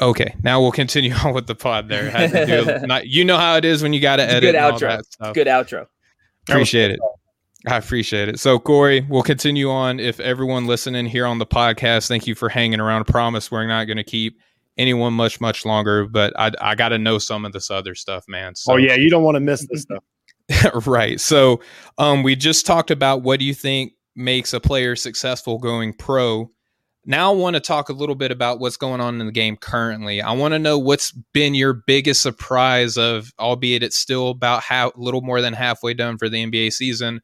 Okay, 0.00 0.34
now 0.42 0.60
we'll 0.60 0.72
continue 0.72 1.12
on 1.24 1.34
with 1.34 1.46
the 1.46 1.54
pod 1.54 1.88
there. 1.88 2.10
To 2.28 2.46
do, 2.46 2.78
not, 2.86 3.06
you 3.06 3.24
know 3.24 3.36
how 3.36 3.56
it 3.56 3.64
is 3.64 3.82
when 3.82 3.92
you 3.92 4.00
got 4.00 4.16
to 4.16 4.22
It's 4.24 4.32
edit 4.32 4.42
good 4.42 4.54
and 4.56 4.64
all 4.64 4.72
outro. 4.72 4.80
that 4.80 5.06
stuff. 5.06 5.34
Good 5.34 5.46
outro. 5.46 5.86
Appreciate 6.48 6.90
it. 6.92 7.00
I 7.66 7.76
appreciate 7.76 8.30
it. 8.30 8.40
So, 8.40 8.58
Corey, 8.58 9.06
we'll 9.10 9.22
continue 9.22 9.68
on. 9.70 10.00
If 10.00 10.18
everyone 10.20 10.66
listening 10.66 11.04
here 11.04 11.26
on 11.26 11.38
the 11.38 11.44
podcast, 11.46 12.08
thank 12.08 12.26
you 12.26 12.34
for 12.34 12.48
hanging 12.48 12.80
around. 12.80 13.02
I 13.02 13.12
promise 13.12 13.50
we're 13.50 13.66
not 13.66 13.84
going 13.84 13.98
to 13.98 14.04
keep 14.04 14.38
anyone 14.78 15.12
much, 15.12 15.42
much 15.42 15.66
longer, 15.66 16.06
but 16.06 16.32
I, 16.40 16.52
I 16.60 16.74
got 16.74 16.88
to 16.88 16.98
know 16.98 17.18
some 17.18 17.44
of 17.44 17.52
this 17.52 17.70
other 17.70 17.94
stuff, 17.94 18.24
man. 18.26 18.54
So, 18.54 18.72
Oh 18.72 18.76
yeah, 18.76 18.94
you 18.94 19.10
don't 19.10 19.22
want 19.22 19.34
to 19.36 19.40
miss 19.40 19.66
this 19.70 19.82
stuff. 20.62 20.86
right. 20.86 21.20
So, 21.20 21.60
um, 21.98 22.22
we 22.22 22.34
just 22.34 22.64
talked 22.64 22.90
about 22.90 23.20
what 23.22 23.38
do 23.38 23.44
you 23.44 23.52
think 23.54 23.92
makes 24.16 24.54
a 24.54 24.60
player 24.60 24.96
successful 24.96 25.58
going 25.58 25.92
pro. 25.92 26.50
Now, 27.06 27.32
I 27.32 27.34
want 27.34 27.54
to 27.54 27.60
talk 27.60 27.88
a 27.88 27.94
little 27.94 28.14
bit 28.14 28.30
about 28.30 28.60
what's 28.60 28.76
going 28.76 29.00
on 29.00 29.20
in 29.20 29.26
the 29.26 29.32
game 29.32 29.56
currently. 29.56 30.20
I 30.20 30.32
want 30.32 30.52
to 30.52 30.58
know 30.58 30.78
what's 30.78 31.12
been 31.32 31.54
your 31.54 31.72
biggest 31.72 32.20
surprise 32.20 32.98
of, 32.98 33.32
albeit 33.38 33.82
it's 33.82 33.96
still 33.96 34.28
about 34.30 34.62
half, 34.62 34.92
little 34.96 35.22
more 35.22 35.40
than 35.40 35.54
halfway 35.54 35.94
done 35.94 36.18
for 36.18 36.28
the 36.28 36.44
NBA 36.44 36.72
season. 36.72 37.22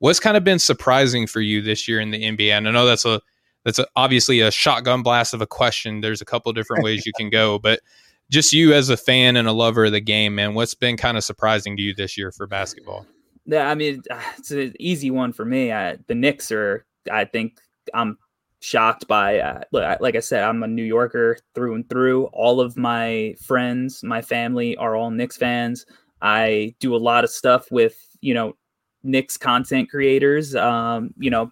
What's 0.00 0.18
kind 0.18 0.36
of 0.36 0.42
been 0.42 0.58
surprising 0.58 1.28
for 1.28 1.40
you 1.40 1.62
this 1.62 1.86
year 1.86 2.00
in 2.00 2.10
the 2.10 2.20
NBA? 2.20 2.50
And 2.50 2.68
I 2.68 2.72
know 2.72 2.84
that's 2.84 3.04
a 3.04 3.20
that's 3.64 3.78
a, 3.78 3.86
obviously 3.94 4.40
a 4.40 4.50
shotgun 4.50 5.04
blast 5.04 5.34
of 5.34 5.40
a 5.40 5.46
question. 5.46 6.00
There's 6.00 6.20
a 6.20 6.24
couple 6.24 6.52
different 6.52 6.82
ways 6.82 7.06
you 7.06 7.12
can 7.16 7.30
go, 7.30 7.58
but 7.62 7.80
just 8.28 8.52
you 8.52 8.72
as 8.72 8.88
a 8.88 8.96
fan 8.96 9.36
and 9.36 9.46
a 9.46 9.52
lover 9.52 9.84
of 9.84 9.92
the 9.92 10.00
game, 10.00 10.34
man, 10.34 10.54
what's 10.54 10.74
been 10.74 10.96
kind 10.96 11.16
of 11.16 11.22
surprising 11.22 11.76
to 11.76 11.82
you 11.82 11.94
this 11.94 12.18
year 12.18 12.32
for 12.32 12.46
basketball? 12.46 13.06
Yeah, 13.44 13.68
I 13.70 13.74
mean, 13.74 14.02
it's 14.38 14.50
an 14.50 14.74
easy 14.80 15.10
one 15.10 15.32
for 15.32 15.44
me. 15.44 15.72
I, 15.72 15.98
the 16.06 16.14
Knicks 16.14 16.50
are, 16.50 16.86
I 17.10 17.24
think, 17.24 17.58
I'm 17.92 18.16
shocked 18.62 19.06
by. 19.08 19.40
Uh, 19.40 19.62
like 19.72 20.16
I 20.16 20.20
said, 20.20 20.44
I'm 20.44 20.62
a 20.62 20.68
New 20.68 20.84
Yorker 20.84 21.36
through 21.54 21.74
and 21.74 21.88
through. 21.88 22.26
All 22.26 22.60
of 22.60 22.76
my 22.76 23.34
friends, 23.44 24.02
my 24.02 24.22
family 24.22 24.76
are 24.76 24.96
all 24.96 25.10
Knicks 25.10 25.36
fans. 25.36 25.84
I 26.22 26.74
do 26.78 26.94
a 26.94 26.98
lot 26.98 27.24
of 27.24 27.30
stuff 27.30 27.70
with, 27.70 27.96
you 28.20 28.32
know, 28.32 28.56
Knicks 29.02 29.36
content 29.36 29.90
creators. 29.90 30.54
Um, 30.54 31.12
you 31.18 31.28
know, 31.30 31.50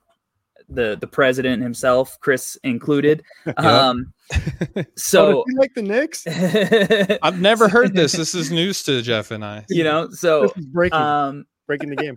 the 0.68 0.96
the 1.00 1.08
president 1.08 1.62
himself, 1.62 2.16
Chris 2.20 2.56
included. 2.62 3.22
Um, 3.56 4.12
Oh, 4.76 4.84
so 4.94 5.32
does 5.32 5.44
he 5.48 5.56
like 5.58 5.74
the 5.74 5.82
Knicks? 5.82 6.24
I've 7.22 7.40
never 7.40 7.68
heard 7.68 7.94
this. 7.94 8.12
This 8.12 8.32
is 8.32 8.52
news 8.52 8.84
to 8.84 9.02
Jeff 9.02 9.32
and 9.32 9.44
I. 9.44 9.64
you 9.68 9.82
know, 9.82 10.08
so 10.10 10.52
breaking 10.68 11.00
um, 11.00 11.46
breaking 11.66 11.90
the 11.90 11.96
game. 11.96 12.16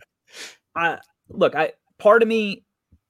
I 0.76 1.00
look, 1.30 1.56
I 1.56 1.72
part 1.98 2.22
of 2.22 2.28
me 2.28 2.64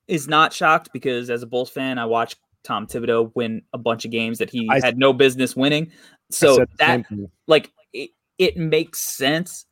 is 0.08 0.28
not 0.28 0.54
shocked 0.54 0.90
because 0.94 1.30
as 1.30 1.44
a 1.44 1.48
Bulls 1.48 1.70
fan, 1.70 1.98
I 1.98 2.06
watched 2.06 2.38
Tom 2.64 2.88
Thibodeau 2.88 3.32
win 3.36 3.62
a 3.74 3.78
bunch 3.78 4.06
of 4.06 4.12
games 4.12 4.38
that 4.40 4.50
he 4.50 4.68
I- 4.70 4.80
had 4.80 4.98
no 4.98 5.14
business 5.14 5.56
winning. 5.56 5.92
So 6.32 6.66
that 6.80 7.06
like 7.48 7.72
it, 7.94 8.10
it 8.38 8.58
makes 8.58 9.00
sense, 9.02 9.66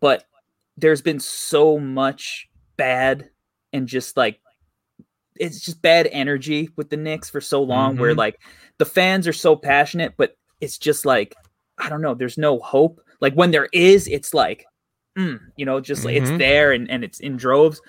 but 0.00 0.24
there's 0.76 1.02
been 1.02 1.20
so 1.20 1.78
much 1.78 2.48
bad 2.76 3.28
and 3.72 3.86
just 3.88 4.16
like 4.16 4.40
it's 5.36 5.60
just 5.60 5.82
bad 5.82 6.08
energy 6.10 6.68
with 6.76 6.90
the 6.90 6.96
Knicks 6.96 7.28
for 7.30 7.40
so 7.40 7.62
long 7.62 7.96
where 7.96 8.14
Mhm. 8.14 8.18
like 8.18 8.40
the 8.78 8.84
fans 8.84 9.28
are 9.28 9.32
so 9.32 9.54
passionate, 9.56 10.14
but 10.16 10.36
it's 10.60 10.78
just 10.78 11.04
like 11.06 11.34
I 11.78 11.88
don't 11.88 12.00
know, 12.02 12.14
there's 12.14 12.38
no 12.38 12.58
hope. 12.58 13.00
Like 13.20 13.34
when 13.34 13.50
there 13.52 13.68
is, 13.72 14.08
it's 14.08 14.32
like 14.34 14.64
mm, 15.16 15.38
you 15.56 15.64
know, 15.66 15.80
just 15.80 16.04
like 16.04 16.14
it's 16.16 16.30
Mhm. 16.30 16.38
there 16.38 16.72
and, 16.72 16.88
and 16.90 17.02
it's 17.04 17.18
in 17.20 17.36
droves. 17.36 17.80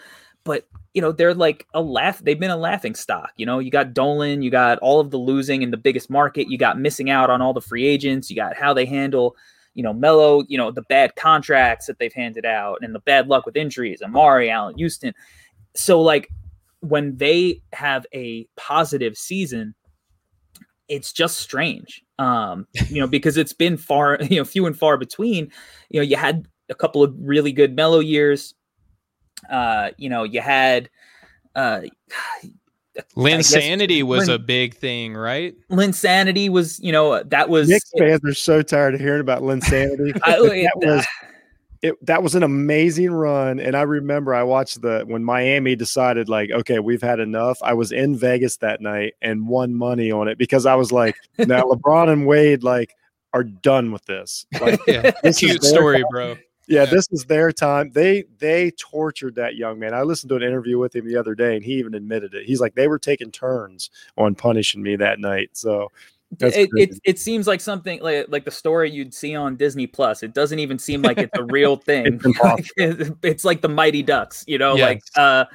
But 0.44 0.68
you 0.94 1.02
know, 1.02 1.12
they're 1.12 1.34
like 1.34 1.68
a 1.74 1.82
laugh, 1.82 2.20
they've 2.20 2.40
been 2.40 2.50
a 2.50 2.58
laughing 2.58 2.96
stock. 2.96 3.32
You 3.38 3.46
know, 3.46 3.60
you 3.60 3.72
got 3.72 3.94
Dolan, 3.94 4.42
you 4.42 4.50
got 4.50 4.80
all 4.80 5.00
of 5.00 5.12
the 5.12 5.18
losing 5.18 5.62
in 5.62 5.72
the 5.72 5.78
biggest 5.78 6.10
market, 6.10 6.50
you 6.50 6.58
got 6.58 6.80
missing 6.80 7.10
out 7.10 7.30
on 7.30 7.42
all 7.42 7.54
the 7.54 7.62
free 7.62 7.86
agents, 7.86 8.30
you 8.30 8.36
got 8.36 8.58
how 8.58 8.74
they 8.74 8.86
handle 8.86 9.36
you 9.80 9.84
know, 9.84 9.94
Melo, 9.94 10.44
you 10.50 10.58
know, 10.58 10.72
the 10.72 10.82
bad 10.82 11.16
contracts 11.16 11.86
that 11.86 12.00
they've 12.00 12.12
handed 12.12 12.46
out 12.46 12.80
and 12.82 12.94
the 12.94 13.00
bad 13.00 13.28
luck 13.28 13.46
with 13.46 13.56
injuries, 13.56 14.02
Amar'e, 14.04 14.50
Allan 14.50 14.78
Houston. 14.78 15.14
So, 15.74 16.02
like, 16.02 16.30
when 16.82 17.18
they 17.18 17.62
have 17.72 18.06
a 18.14 18.46
positive 18.58 19.16
season, 19.18 19.76
it's 20.88 21.14
just 21.14 21.38
strange. 21.38 22.04
Um, 22.18 22.68
you 22.90 23.00
know, 23.00 23.08
because 23.16 23.38
it's 23.38 23.54
been 23.54 23.78
far, 23.78 24.18
you 24.22 24.38
know, 24.38 24.44
few 24.44 24.66
and 24.66 24.78
far 24.78 24.98
between. 24.98 25.52
You 25.90 26.02
know, 26.02 26.06
you 26.06 26.18
had 26.18 26.46
a 26.70 26.76
couple 26.76 27.04
of 27.04 27.16
really 27.18 27.52
good 27.52 27.76
Melo 27.76 28.00
years. 28.00 28.56
Uh, 29.50 29.92
you 29.98 30.10
know, 30.10 30.24
you 30.24 30.42
had 30.42 30.90
uh 31.56 31.82
guess 32.96 33.06
Linsanity 33.16 34.04
was 34.04 34.28
Lin- 34.28 34.36
a 34.36 34.40
big 34.40 34.76
thing, 34.76 35.14
right? 35.16 35.56
Linsanity 35.72 36.50
was, 36.50 36.80
you 36.80 36.92
know, 36.92 37.24
that 37.24 37.50
was 37.50 37.70
Knicks 37.70 37.92
fans 37.98 38.22
are 38.26 38.34
so 38.34 38.62
tired 38.62 38.96
of 38.96 39.00
hearing 39.00 39.22
about 39.22 39.42
Linsanity. 39.42 40.20
I- 40.24 40.38
that 40.40 40.72
was 40.76 41.06
it, 41.82 42.06
that 42.06 42.22
was 42.22 42.36
an 42.36 42.44
amazing 42.44 43.10
run, 43.12 43.58
and 43.58 43.74
I 43.74 43.84
remember 43.84 44.36
I 44.36 44.44
watched 44.44 44.82
the 44.82 45.04
when 45.08 45.24
Miami 45.24 45.78
decided 45.78 46.28
like, 46.28 46.52
okay, 46.52 46.80
we've 46.80 47.02
had 47.02 47.22
enough. 47.22 47.58
I 47.64 47.74
was 47.74 47.94
in 47.94 48.18
Vegas 48.18 48.58
that 48.58 48.82
night 48.82 49.14
and 49.22 49.48
won 49.48 49.74
money 49.74 50.12
on 50.12 50.28
it 50.28 50.38
because 50.38 50.66
I 50.66 50.76
was 50.76 50.92
like, 50.92 51.16
now 51.38 51.64
LeBron 51.64 52.12
and 52.12 52.28
Wade 52.28 52.64
like 52.64 52.94
are 53.32 53.46
done 53.46 53.94
with 53.94 54.04
this. 54.06 54.46
Like, 54.60 54.78
Yeah. 54.88 55.12
this 55.24 55.40
Cute 55.40 55.64
story, 55.64 56.00
time. 56.02 56.06
bro. 56.12 56.38
Yeah, 56.70 56.86
this 56.86 57.08
is 57.12 57.26
their 57.26 57.52
time. 57.52 57.92
They 57.92 58.26
they 58.38 58.72
tortured 58.72 59.36
that 59.36 59.56
young 59.56 59.80
man. 59.80 59.94
I 59.94 60.04
listened 60.04 60.30
to 60.30 60.36
an 60.36 60.44
interview 60.44 60.78
with 60.78 60.96
him 60.96 61.08
the 61.08 61.18
other 61.18 61.34
day, 61.34 61.56
and 61.56 61.66
he 61.66 61.74
even 61.74 61.96
admitted 61.96 62.34
it. 62.36 62.46
He's 62.46 62.62
like, 62.62 62.76
they 62.76 62.88
were 62.88 63.00
taking 63.00 63.32
turns 63.32 63.90
on 64.18 64.36
punishing 64.36 64.84
me 64.84 64.96
that 64.98 65.20
night. 65.20 65.50
So 65.54 65.92
it, 66.40 66.70
it 66.74 67.00
it 67.04 67.20
seems 67.20 67.48
like 67.48 67.60
something 67.60 68.02
like 68.02 68.28
like 68.30 68.46
the 68.46 68.52
story 68.52 68.92
you'd 68.92 69.14
see 69.14 69.36
on 69.36 69.56
Disney 69.56 69.88
Plus. 69.88 70.22
It 70.22 70.34
doesn't 70.34 70.60
even 70.60 70.78
seem 70.78 71.02
like 71.02 71.18
it's 71.18 71.38
a 71.38 71.44
real 71.44 71.76
thing. 71.78 72.22
It's. 72.30 72.40
Like, 72.78 73.12
it's 73.24 73.46
like 73.46 73.62
the 73.62 73.70
Mighty 73.70 74.04
Ducks, 74.04 74.44
you 74.48 74.58
know. 74.58 74.76
Yes. 74.76 74.88
Like, 74.88 75.02
uh, 75.16 75.46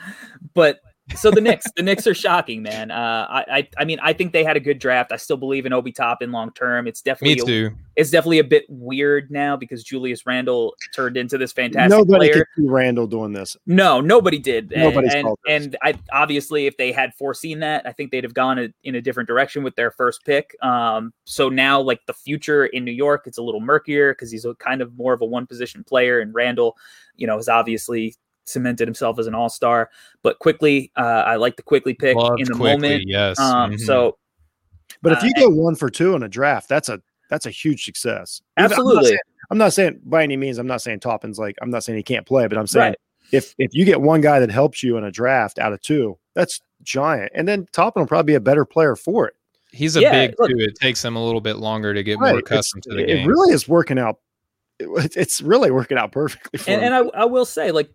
but 0.53 0.81
so 1.17 1.31
the 1.31 1.41
Knicks, 1.41 1.67
the 1.77 1.83
Knicks 1.83 2.07
are 2.07 2.15
shocking, 2.15 2.63
man. 2.63 2.91
Uh, 2.91 3.27
I, 3.29 3.45
I 3.59 3.69
I 3.79 3.85
mean, 3.85 3.99
I 4.03 4.13
think 4.13 4.33
they 4.33 4.43
had 4.45 4.57
a 4.57 4.61
good 4.61 4.79
draft. 4.79 5.13
I 5.13 5.17
still 5.17 5.37
believe 5.37 5.67
in 5.67 5.73
Obi 5.73 5.93
Toppin 5.93 6.33
long 6.33 6.51
term. 6.53 6.87
It's 6.87 7.05
Me 7.05 7.11
definitely 7.11 7.43
a- 7.43 7.47
too. 7.71 7.77
it's 7.97 8.11
definitely 8.11 8.39
a 8.39 8.45
bit 8.45 8.65
weird 8.69 9.31
now 9.31 9.57
because 9.57 9.85
Julius 9.85 10.25
Randle 10.27 10.75
turned 10.95 11.17
into 11.17 11.37
this 11.37 11.53
fantastic 11.53 11.91
nobody 11.91 12.31
player. 12.31 12.33
could 12.55 12.63
see 12.65 12.69
Randle 12.69 13.07
doing 13.07 13.33
this. 13.33 13.57
No, 13.67 14.01
nobody 14.01 14.39
did. 14.39 14.73
And- 14.73 14.83
Nobody's 14.83 15.15
and 15.15 15.25
called 15.25 15.39
this. 15.47 15.65
and 15.67 15.77
I 15.83 15.95
obviously 16.13 16.67
if 16.67 16.77
they 16.79 16.91
had 16.91 17.13
foreseen 17.15 17.61
that, 17.61 17.87
I 17.87 17.93
think 17.93 18.11
they'd 18.11 18.25
have 18.25 18.35
gone 18.35 18.59
a, 18.59 18.69
in 18.85 18.95
a 18.95 19.01
different 19.03 19.27
direction 19.29 19.63
with 19.63 19.77
their 19.77 19.91
first 19.91 20.25
pick. 20.25 20.57
Um, 20.63 21.13
so 21.25 21.49
now 21.51 21.81
like 21.81 22.01
the 22.07 22.15
future 22.15 22.67
in 22.67 22.85
New 22.85 22.93
York, 22.93 23.25
it's 23.27 23.39
a 23.39 23.43
little 23.43 23.61
murkier 23.61 24.13
because 24.15 24.31
he's 24.31 24.45
a 24.47 24.55
kind 24.55 24.81
of 24.81 24.97
more 24.97 25.13
of 25.13 25.21
a 25.21 25.27
one 25.27 25.47
position 25.47 25.85
player, 25.85 26.21
and 26.21 26.35
Randle, 26.35 26.77
you 27.17 27.27
know, 27.27 27.37
is 27.39 27.49
obviously 27.49 28.15
cemented 28.45 28.87
himself 28.87 29.19
as 29.19 29.27
an 29.27 29.35
all 29.35 29.49
star. 29.49 29.91
But 30.23 30.39
quickly, 30.39 30.91
uh, 30.97 31.01
I 31.27 31.37
like 31.37 31.57
the 31.57 31.63
quickly 31.63 31.95
pick 31.95 32.17
Loved 32.17 32.41
in 32.41 32.47
the 32.47 32.55
quickly, 32.55 32.89
moment. 32.89 33.05
yes. 33.07 33.39
Um, 33.39 33.73
Mhm. 33.73 33.81
so 33.81 34.19
But 35.03 35.13
if 35.13 35.23
Uh, 35.23 35.27
you 35.27 35.33
go 35.35 35.49
one 35.49 35.75
for 35.77 35.91
two 35.91 36.15
in 36.15 36.23
a 36.23 36.29
draft, 36.29 36.69
that's 36.69 36.89
a 36.89 37.01
that's 37.31 37.47
a 37.47 37.51
huge 37.51 37.85
success. 37.85 38.43
Even- 38.59 38.65
I'm 38.67 38.71
not 38.71 38.73
absolutely, 38.79 39.09
saying- 39.09 39.19
I'm 39.51 39.59
not 39.59 39.73
saying 39.73 40.01
by 40.05 40.23
any 40.23 40.37
means. 40.37 40.59
I'm 40.59 40.67
not 40.67 40.83
saying 40.83 41.01
Toppin's 41.01 41.39
like. 41.39 41.57
I'm 41.63 41.71
not 41.71 41.83
saying 41.83 41.97
he 41.97 42.03
can't 42.03 42.27
play, 42.27 42.47
but 42.47 42.59
I'm 42.59 42.67
saying 42.67 42.91
right. 42.91 42.99
if 43.33 43.55
if 43.59 43.75
you 43.75 43.85
get 43.87 44.01
one 44.01 44.21
guy 44.21 44.39
that 44.41 44.51
helps 44.51 44.83
you 44.83 44.97
in 44.99 45.05
a 45.05 45.11
draft 45.11 45.59
out 45.59 45.73
of 45.73 45.81
two, 45.81 46.19
that's 46.35 46.61
giant. 46.83 47.33
And 47.35 47.49
then 47.49 47.67
Toppin 47.73 48.03
will 48.03 48.07
probably 48.07 48.33
be 48.33 48.37
a 48.37 48.41
better 48.41 48.65
player 48.65 48.95
for 48.95 49.27
it. 49.27 49.35
he's 49.73 49.97
a 49.97 50.01
yeah, 50.03 50.27
big 50.29 50.35
look- 50.39 50.51
too. 50.51 50.57
It 50.59 50.77
takes 50.81 51.05
him 51.05 51.17
a 51.17 51.25
little 51.25 51.41
bit 51.41 51.57
longer 51.57 51.93
to 51.95 52.03
get 52.05 52.19
Right. 52.21 52.31
more 52.31 52.39
It's- 52.39 52.53
accustomed 52.53 52.83
to 52.85 52.91
the 52.91 53.03
it 53.03 53.07
game. 53.07 53.25
It 53.25 53.27
really 53.27 53.53
is 53.53 53.67
working 53.67 53.99
out. 53.99 54.19
it- 54.79 55.17
it's 55.17 55.41
really 55.43 55.71
working 55.73 55.99
out 55.99 56.13
perfectly 56.13 56.59
for 56.59 56.71
and, 56.71 56.83
him. 56.83 56.93
and 56.93 57.11
I, 57.15 57.23
I 57.23 57.25
will 57.25 57.45
say 57.45 57.71
like 57.73 57.91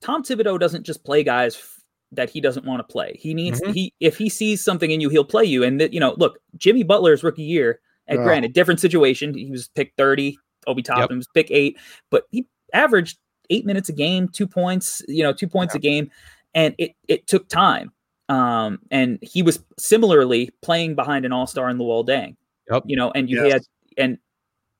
tom 0.00 0.22
thibodeau 0.22 0.58
doesn't 0.58 0.84
just 0.84 1.04
play 1.04 1.22
guys 1.22 1.56
f- 1.56 1.80
that 2.12 2.30
he 2.30 2.40
doesn't 2.40 2.64
want 2.64 2.78
to 2.80 2.84
play. 2.92 3.16
He 3.18 3.34
needs 3.34 3.60
Mhm. 3.60 3.74
he 3.74 3.92
if 4.00 4.16
he 4.16 4.28
sees 4.28 4.62
something 4.62 4.90
in 4.90 5.00
you 5.00 5.08
he'll 5.08 5.24
play 5.24 5.44
you. 5.44 5.64
And 5.64 5.80
that 5.80 5.92
you 5.92 6.00
know 6.00 6.14
look 6.18 6.38
jimmy 6.56 6.82
butler's 6.84 7.22
rookie 7.24 7.42
year. 7.42 7.80
And 8.08 8.18
Yeah. 8.20 8.24
granted 8.24 8.52
different 8.52 8.78
situation. 8.78 9.34
He 9.34 9.50
was 9.50 9.68
picked 9.68 9.96
30 9.96 10.38
obi 10.68 10.82
toppin 10.82 11.16
was 11.16 11.28
pick 11.34 11.50
eight 11.50 11.76
but 12.10 12.24
he 12.30 12.46
averaged 12.72 13.18
eight 13.50 13.64
minutes 13.66 13.88
a 13.88 13.92
game 13.92 14.28
two 14.28 14.46
points 14.46 15.00
you 15.08 15.22
know 15.22 15.32
two 15.32 15.48
points 15.48 15.74
a 15.74 15.78
game. 15.78 16.10
And 16.54 16.74
it 16.78 16.92
it 17.08 17.26
took 17.26 17.48
time. 17.48 17.90
Um 18.28 18.78
and 18.90 19.18
he 19.22 19.42
was 19.42 19.58
similarly 19.78 20.50
playing 20.62 20.94
behind 20.94 21.24
an 21.24 21.32
all-star 21.32 21.68
in 21.70 21.78
Luol 21.78 22.06
Deng 22.06 22.36
Yep. 22.70 22.84
you 22.86 22.96
know 22.96 23.10
and 23.14 23.28
you 23.28 23.42
Yes. 23.44 23.52
had 23.52 23.62
and 23.98 24.18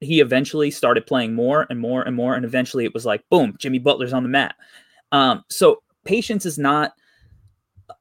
he 0.00 0.20
eventually 0.20 0.70
started 0.70 1.06
playing 1.06 1.34
more 1.34 1.66
and 1.70 1.80
more 1.80 2.02
and 2.02 2.14
more. 2.14 2.34
And 2.36 2.44
eventually 2.44 2.84
it 2.84 2.94
was 2.94 3.04
like 3.04 3.22
boom 3.30 3.56
jimmy 3.58 3.78
butler's 3.80 4.12
on 4.12 4.22
the 4.22 4.28
mat 4.28 4.54
um, 5.12 5.44
so 5.50 5.82
patience 6.04 6.46
is 6.46 6.58
not 6.58 6.92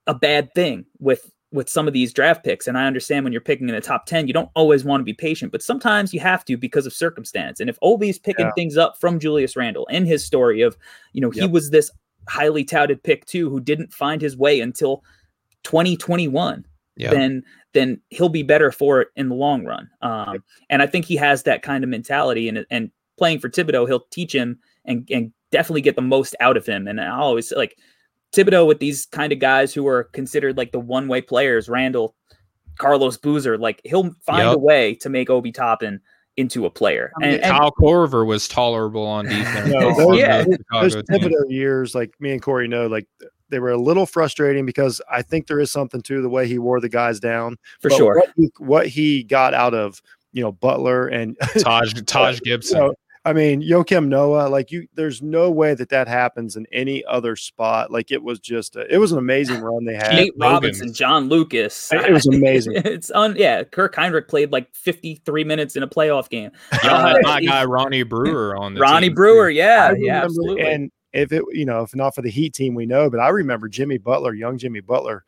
a 0.08 0.14
bad 0.14 0.54
thing 0.54 0.86
with 1.00 1.32
with 1.52 1.70
some 1.70 1.88
of 1.88 1.94
these 1.94 2.12
draft 2.12 2.44
picks 2.44 2.68
and 2.68 2.78
i 2.78 2.86
understand 2.86 3.24
when 3.24 3.32
you're 3.32 3.42
picking 3.42 3.70
in 3.70 3.76
the 3.76 3.82
top 3.82 4.06
10 4.08 4.28
you 4.28 4.34
don't 4.34 4.50
always 4.56 4.84
want 4.84 5.00
to 5.00 5.06
be 5.06 5.14
patient 5.14 5.52
but 5.52 5.62
sometimes 5.62 6.14
you 6.14 6.20
have 6.20 6.44
to 6.44 6.58
because 6.58 6.86
of 6.86 6.94
circumstance 6.94 7.60
and 7.60 7.70
if 7.70 7.78
obi's 7.82 8.20
picking 8.20 8.46
Yeah. 8.48 8.52
things 8.56 8.78
up 8.78 9.00
from 9.00 9.20
julius 9.20 9.56
randle 9.56 9.88
and 9.90 10.06
his 10.08 10.24
story 10.26 10.62
of 10.62 10.76
you 11.14 11.22
know 11.22 11.30
he 11.30 11.48
was 11.48 11.70
this 11.70 11.90
highly 12.28 12.64
touted 12.64 13.02
pick 13.04 13.26
too 13.26 13.50
who 13.50 13.60
didn't 13.60 13.94
find 13.94 14.22
his 14.22 14.36
way 14.36 14.60
until 14.60 15.04
2021 15.64 16.66
Yeah. 16.96 17.10
then 17.12 17.44
then 17.74 18.02
he'll 18.10 18.30
be 18.30 18.44
better 18.44 18.72
for 18.72 19.02
it 19.02 19.10
in 19.18 19.28
the 19.28 19.36
long 19.36 19.66
run. 19.66 19.90
Um, 20.02 20.42
And 20.70 20.82
I 20.82 20.88
think 20.88 21.04
he 21.06 21.18
has 21.18 21.44
that 21.44 21.62
kind 21.62 21.84
of 21.84 21.90
mentality, 21.90 22.48
and 22.48 22.66
and 22.72 22.90
playing 23.18 23.40
for 23.40 23.50
Thibodeau, 23.50 23.86
he'll 23.86 24.06
teach 24.12 24.34
him 24.34 24.58
and 24.86 25.06
and 25.12 25.34
definitely 25.56 25.82
get 25.82 25.96
the 25.96 26.02
most 26.02 26.36
out 26.42 26.58
of 26.58 26.66
him. 26.66 26.86
And 26.88 27.00
I 27.00 27.10
always 27.10 27.52
like 27.54 27.78
Thibodeau 28.34 28.68
with 28.68 28.80
these 28.80 29.06
kind 29.06 29.32
of 29.32 29.40
guys 29.40 29.74
who 29.74 29.88
are 29.88 30.04
considered 30.06 30.58
like 30.58 30.72
the 30.74 30.80
one 30.80 31.08
way 31.08 31.22
players, 31.22 31.70
Randle, 31.70 32.14
Carlos 32.78 33.16
Boozer, 33.18 33.58
like 33.58 33.80
he'll 33.86 34.12
find 34.26 34.48
Yep. 34.48 34.56
a 34.56 34.60
way 34.60 34.96
to 34.96 35.10
make 35.10 35.30
Obi 35.30 35.52
Toppin 35.54 36.02
into 36.38 36.66
a 36.66 36.70
player. 36.70 37.12
I 37.16 37.20
mean, 37.26 37.34
And, 37.36 37.44
and 37.44 37.58
Kyle 37.58 37.72
Korver 37.72 38.26
was 38.26 38.50
tolerable 38.50 39.06
on 39.06 39.26
defense. 39.26 39.70
No, 39.74 39.96
those- 39.96 40.20
Yeah. 40.20 40.44
the 40.44 40.58
those 40.74 40.96
Thibodeau 40.98 41.50
years, 41.50 41.96
like 41.96 42.14
me 42.20 42.34
and 42.34 42.42
Corey 42.42 42.68
know, 42.68 42.88
like 42.88 43.08
they 43.50 43.60
were 43.60 43.70
a 43.72 43.78
little 43.78 44.06
frustrating 44.06 44.66
because 44.66 45.00
I 45.10 45.22
think 45.22 45.48
there 45.48 45.62
is 45.62 45.72
something 45.72 46.02
to 46.02 46.22
the 46.22 46.28
way 46.30 46.48
he 46.48 46.60
wore 46.60 46.82
the 46.82 46.90
guys 46.90 47.20
down. 47.22 47.56
for 47.80 47.88
But 47.90 47.96
sure. 47.98 48.16
what 48.16 48.30
he, 48.36 48.52
what 48.58 48.88
he 48.88 49.24
got 49.24 49.54
out 49.54 49.74
of 49.74 50.02
you 50.34 50.44
know 50.44 50.52
Butler 50.52 51.08
and 51.08 51.38
Taj 51.60 51.94
Taj 52.06 52.36
you 52.36 52.42
Gibson. 52.52 52.80
know, 52.80 52.94
I 53.26 53.34
mean 53.34 53.62
Joakim 53.64 54.08
Noah, 54.08 54.48
like 54.50 54.72
you, 54.72 54.88
there's 54.94 55.22
no 55.22 55.50
way 55.50 55.74
that 55.74 55.90
that 55.90 56.08
happens 56.08 56.56
in 56.56 56.68
any 56.72 57.04
other 57.06 57.36
spot. 57.36 57.92
Like 57.92 58.12
it 58.12 58.22
was 58.24 58.40
just, 58.40 58.76
a, 58.76 58.86
it 58.94 58.98
was 59.00 59.12
an 59.12 59.18
amazing 59.18 59.62
run 59.62 59.84
they 59.84 59.96
had. 59.96 60.14
Nate 60.14 60.38
Logan. 60.38 60.54
Robinson, 60.54 60.94
John 60.94 61.28
Lucas. 61.28 61.92
It 61.92 62.12
was 62.14 62.28
amazing. 62.28 62.74
it's 62.76 63.10
on. 63.12 63.36
Yeah, 63.36 63.64
Kirk 63.64 63.96
Hinrich 63.96 64.28
played 64.28 64.52
like 64.52 64.74
53 64.76 65.44
minutes 65.44 65.76
in 65.76 65.82
a 65.84 65.88
playoff 65.88 66.30
game. 66.30 66.52
Y'all 66.84 66.94
Uh, 66.94 67.08
had 67.16 67.22
my 67.24 67.42
guy 67.42 67.66
Ronnie 67.66 68.04
Brewer 68.04 68.56
on 68.56 68.76
the 68.76 68.80
Ronnie 68.80 69.08
team, 69.08 69.16
Brewer, 69.16 69.50
yeah, 69.50 69.92
I 69.92 69.96
yeah, 69.98 70.24
absolutely. 70.24 70.62
And 70.72 70.92
if 71.14 71.32
it, 71.32 71.44
you 71.52 71.66
know, 71.66 71.82
if 71.82 71.96
not 71.96 72.14
for 72.14 72.22
the 72.22 72.30
Heat 72.30 72.54
team, 72.54 72.76
we 72.76 72.86
know, 72.86 73.10
but 73.10 73.20
I 73.20 73.30
remember 73.30 73.68
Jimmy 73.68 73.98
Butler, 73.98 74.34
young 74.34 74.58
Jimmy 74.58 74.82
Butler, 74.82 75.24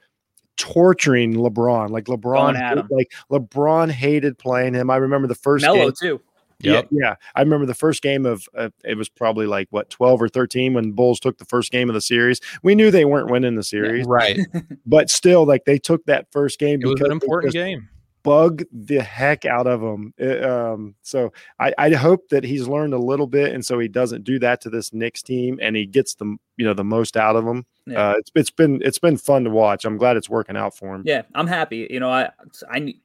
torturing 0.58 1.34
LeBron. 1.34 1.90
Like 1.90 2.06
LeBron, 2.06 2.54
Going 2.76 2.88
like 2.92 3.12
LeBron 3.32 3.90
hated 3.90 4.38
playing 4.38 4.74
him. 4.74 4.90
I 4.90 4.98
remember 4.98 5.28
the 5.28 5.36
first 5.36 5.64
Melo 5.64 5.86
game. 5.86 5.94
too. 6.00 6.22
Yep. 6.62 6.88
Yeah, 6.92 7.00
yeah. 7.00 7.16
I 7.36 7.42
remember 7.42 7.66
the 7.66 7.76
first 7.76 8.02
game 8.02 8.26
of 8.26 8.48
uh, 8.58 8.70
it 8.84 8.98
was 8.98 9.10
probably 9.10 9.46
like 9.46 9.68
what 9.70 9.90
twelve 9.90 10.22
or 10.22 10.28
thirteen 10.28 10.74
when 10.74 10.92
Bulls 10.92 11.20
took 11.20 11.38
the 11.38 11.46
first 11.46 11.72
game 11.72 11.90
of 11.90 11.94
the 11.94 12.02
series. 12.02 12.42
We 12.64 12.74
knew 12.76 12.90
they 12.90 13.06
weren't 13.06 13.30
winning 13.30 13.56
the 13.56 13.64
series, 13.64 14.06
Right. 14.08 14.40
but 14.86 15.10
still, 15.10 15.46
like 15.46 15.66
they 15.66 15.78
took 15.78 16.04
that 16.06 16.28
first 16.32 16.60
game 16.60 16.80
It 16.82 16.88
was 16.88 16.96
because 16.96 17.06
an 17.08 17.12
important 17.12 17.54
just 17.54 17.64
game. 17.64 17.90
Bug 18.24 18.64
the 18.74 19.00
heck 19.02 19.46
out 19.46 19.68
of 19.68 19.82
him. 19.82 20.14
It, 20.18 20.44
um, 20.44 20.96
so 21.02 21.32
I, 21.62 21.74
I 21.78 21.92
hope 21.92 22.28
that 22.30 22.44
he's 22.44 22.68
learned 22.68 22.94
a 22.94 22.98
little 22.98 23.28
bit, 23.28 23.54
and 23.54 23.66
so 23.66 23.80
he 23.80 23.88
doesn't 23.88 24.26
do 24.26 24.38
that 24.40 24.60
to 24.62 24.70
this 24.70 24.92
Knicks 24.92 25.22
team, 25.22 25.60
and 25.62 25.78
he 25.78 25.86
gets 25.86 26.16
the 26.16 26.36
you 26.58 26.66
know 26.66 26.74
the 26.74 26.84
most 26.84 27.16
out 27.16 27.36
of 27.38 27.46
them. 27.46 27.66
Yeah. 27.86 28.10
Uh, 28.10 28.14
it's 28.18 28.32
it's 28.36 28.52
been 28.52 28.82
it's 28.84 29.00
been 29.00 29.16
fun 29.16 29.44
to 29.46 29.50
watch. 29.50 29.86
I'm 29.86 29.98
glad 29.98 30.18
it's 30.18 30.30
working 30.30 30.58
out 30.58 30.76
for 30.76 30.96
him. 30.96 31.04
Yeah, 31.06 31.22
I'm 31.36 31.48
happy. 31.48 31.88
You 31.90 32.02
know, 32.02 32.10
I 32.10 32.32
I 32.70 32.96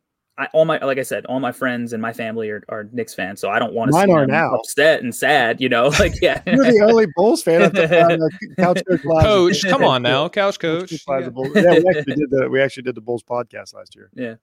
I, 0.43 0.49
all 0.53 0.65
my 0.65 0.79
like 0.85 0.99
I 0.99 1.03
said, 1.03 1.25
all 1.27 1.39
my 1.41 1.53
friends 1.53 1.93
and 1.93 2.03
my 2.03 2.13
family 2.13 2.51
are, 2.51 2.63
are 2.69 2.89
Knicks 2.93 3.15
fans, 3.15 3.41
so 3.41 3.49
I 3.49 3.59
don't 3.59 3.73
want 3.73 3.91
to 3.91 3.93
Mine 3.97 4.09
see 4.09 4.13
are 4.13 4.21
them 4.23 4.31
now. 4.31 4.55
upset 4.57 5.03
and 5.03 5.15
sad. 5.15 5.61
You 5.61 5.69
know, 5.69 5.89
like 6.01 6.15
yeah, 6.21 6.43
You're 6.47 6.65
the 6.65 6.81
only 6.81 7.07
Bulls 7.15 7.43
fan 7.43 7.63
at 7.63 7.75
the 7.75 7.85
uh, 7.85 8.29
couch 8.63 8.83
coach. 8.87 9.03
Coach, 9.23 9.63
come 9.69 9.85
on 9.85 10.03
now, 10.13 10.29
couch 10.29 10.59
Couch 10.59 10.91
coach. 10.91 11.09
Live's 11.09 11.29
Yeah. 11.55 11.63
Yeah, 11.63 11.79
we 11.79 11.89
actually 11.97 12.15
did 12.17 12.31
the 12.31 12.49
we 12.51 12.61
actually 12.61 12.83
did 12.83 12.95
the 12.97 13.01
Bulls 13.01 13.23
podcast 13.23 13.75
last 13.75 13.95
year. 13.95 14.11
yeah, 14.15 14.35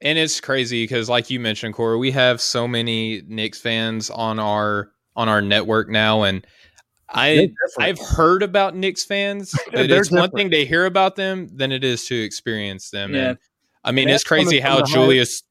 And 0.00 0.18
it's 0.18 0.40
crazy 0.40 0.82
because, 0.82 1.08
like 1.08 1.30
you 1.30 1.38
mentioned, 1.38 1.74
Corey, 1.74 1.98
we 1.98 2.10
have 2.10 2.40
so 2.40 2.66
many 2.66 3.22
Knicks 3.28 3.60
fans 3.60 4.10
on 4.10 4.38
our 4.38 4.90
on 5.14 5.28
our 5.28 5.40
network 5.40 5.88
now, 5.88 6.24
and 6.24 6.46
I. 7.08 7.52
I've 7.78 8.00
heard 8.00 8.42
about 8.42 8.74
Knicks 8.74 9.04
fans, 9.04 9.54
but 9.72 9.88
They're 9.88 10.00
it's 10.00 10.10
one 10.10 10.30
thing 10.32 10.50
to 10.50 10.64
hear 10.66 10.86
about 10.86 11.14
them 11.14 11.48
than 11.54 11.70
it 11.70 11.84
is 11.84 12.04
to 12.08 12.14
experience 12.20 12.90
them. 12.90 13.14
Yeah. 13.14 13.28
And 13.28 13.38
I 13.86 13.92
mean, 13.92 14.08
it's 14.08 14.24
crazy 14.24 14.60
how 14.60 14.76
the 14.76 14.84
high- 14.84 14.92
Julius. 14.92 15.42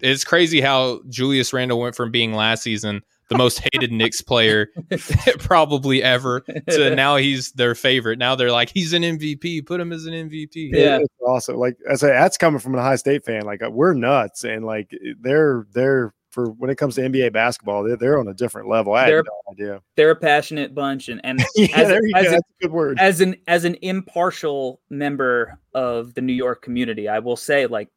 It's 0.00 0.24
crazy 0.24 0.60
how 0.60 1.00
Julius 1.08 1.52
Randle 1.52 1.80
went 1.80 1.96
from 1.96 2.12
being 2.12 2.32
last 2.32 2.62
season 2.62 3.02
the 3.28 3.36
most 3.38 3.60
hated 3.72 3.92
Knicks 3.92 4.20
player 4.20 4.68
probably 5.38 6.02
ever 6.02 6.40
to 6.68 6.94
now 6.94 7.16
he's 7.16 7.52
their 7.52 7.74
favorite. 7.74 8.18
Now 8.18 8.34
they're 8.34 8.52
like 8.52 8.70
he's 8.70 8.92
an 8.92 9.02
MVP. 9.02 9.66
Put 9.66 9.80
him 9.80 9.92
as 9.92 10.06
an 10.06 10.12
MVP. 10.12 10.70
Yeah. 10.72 10.98
it's 10.98 11.14
awesome. 11.26 11.56
Like 11.56 11.76
I 11.90 11.94
say, 11.94 12.08
that's 12.08 12.36
coming 12.36 12.60
from 12.60 12.74
a 12.74 12.82
high 12.82 12.96
state 12.96 13.24
fan. 13.24 13.42
Like 13.42 13.62
uh, 13.62 13.70
we're 13.70 13.94
nuts, 13.94 14.44
and 14.44 14.64
like 14.64 14.90
they're 15.20 15.66
they're 15.72 16.14
for 16.38 16.50
when 16.52 16.70
it 16.70 16.76
comes 16.76 16.94
to 16.94 17.00
NBA 17.00 17.32
basketball, 17.32 17.82
they're, 17.82 17.96
they're 17.96 18.18
on 18.20 18.28
a 18.28 18.34
different 18.34 18.68
level. 18.68 18.92
I 18.94 19.00
had 19.00 19.08
They're- 19.10 19.24
no 19.24 19.52
idea. 19.52 19.82
they're 19.96 20.12
a 20.12 20.16
passionate 20.16 20.72
bunch, 20.72 21.08
and 21.08 21.20
and 21.24 21.40
yeah, 21.56 21.66
as, 21.74 21.88
there 21.88 22.06
you 22.06 22.12
as 22.14 22.22
go. 22.24 22.28
a- 22.28 22.32
That's 22.32 22.42
a 22.48 22.62
good 22.62 22.70
word. 22.72 22.98
as 23.00 23.20
an 23.20 23.34
as 23.48 23.64
an 23.64 23.76
impartial 23.82 24.80
member 24.88 25.58
of 25.74 26.14
the 26.14 26.20
New 26.20 26.32
York 26.32 26.62
community, 26.62 27.08
I 27.08 27.18
will 27.18 27.34
say, 27.36 27.66
like, 27.66 27.88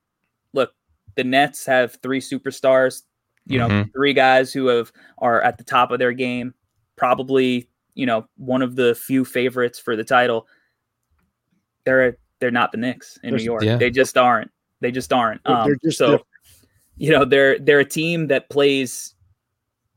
look, 0.54 0.74
the 1.16 1.24
Nets 1.24 1.68
have 1.68 2.00
three 2.02 2.20
superstars. 2.20 3.04
You 3.46 3.58
know, 3.60 3.68
Mhm. 3.68 3.94
three 3.94 4.14
guys 4.14 4.52
who 4.54 4.68
have 4.68 4.92
are 5.20 5.40
at 5.42 5.58
the 5.60 5.64
top 5.64 5.92
of 5.92 6.00
their 6.00 6.14
game. 6.14 6.54
Probably, 6.96 7.70
you 7.96 8.06
know, 8.08 8.28
one 8.38 8.62
of 8.64 8.76
the 8.76 8.96
few 8.96 9.24
favorites 9.24 9.78
for 9.80 9.96
the 9.96 10.04
title. 10.04 10.48
They're 11.86 12.18
they're 12.40 12.50
not 12.52 12.72
the 12.72 12.78
Knicks 12.80 13.20
in 13.24 13.36
New 13.36 13.44
York. 13.44 13.64
Yeah. 13.64 13.78
They 13.78 13.90
just 13.92 14.18
aren't. 14.18 14.50
They 14.80 14.92
just 14.92 15.14
aren't. 15.14 15.44
They're- 15.44 15.56
Um, 15.56 15.68
they're 15.68 15.78
just 15.84 15.98
so, 16.00 16.06
different. 16.12 16.28
You 17.02 17.10
know, 17.10 17.26
they're 17.26 17.58
they're 17.58 17.80
a 17.80 17.86
team 17.86 18.28
that 18.28 18.48
plays 18.52 19.16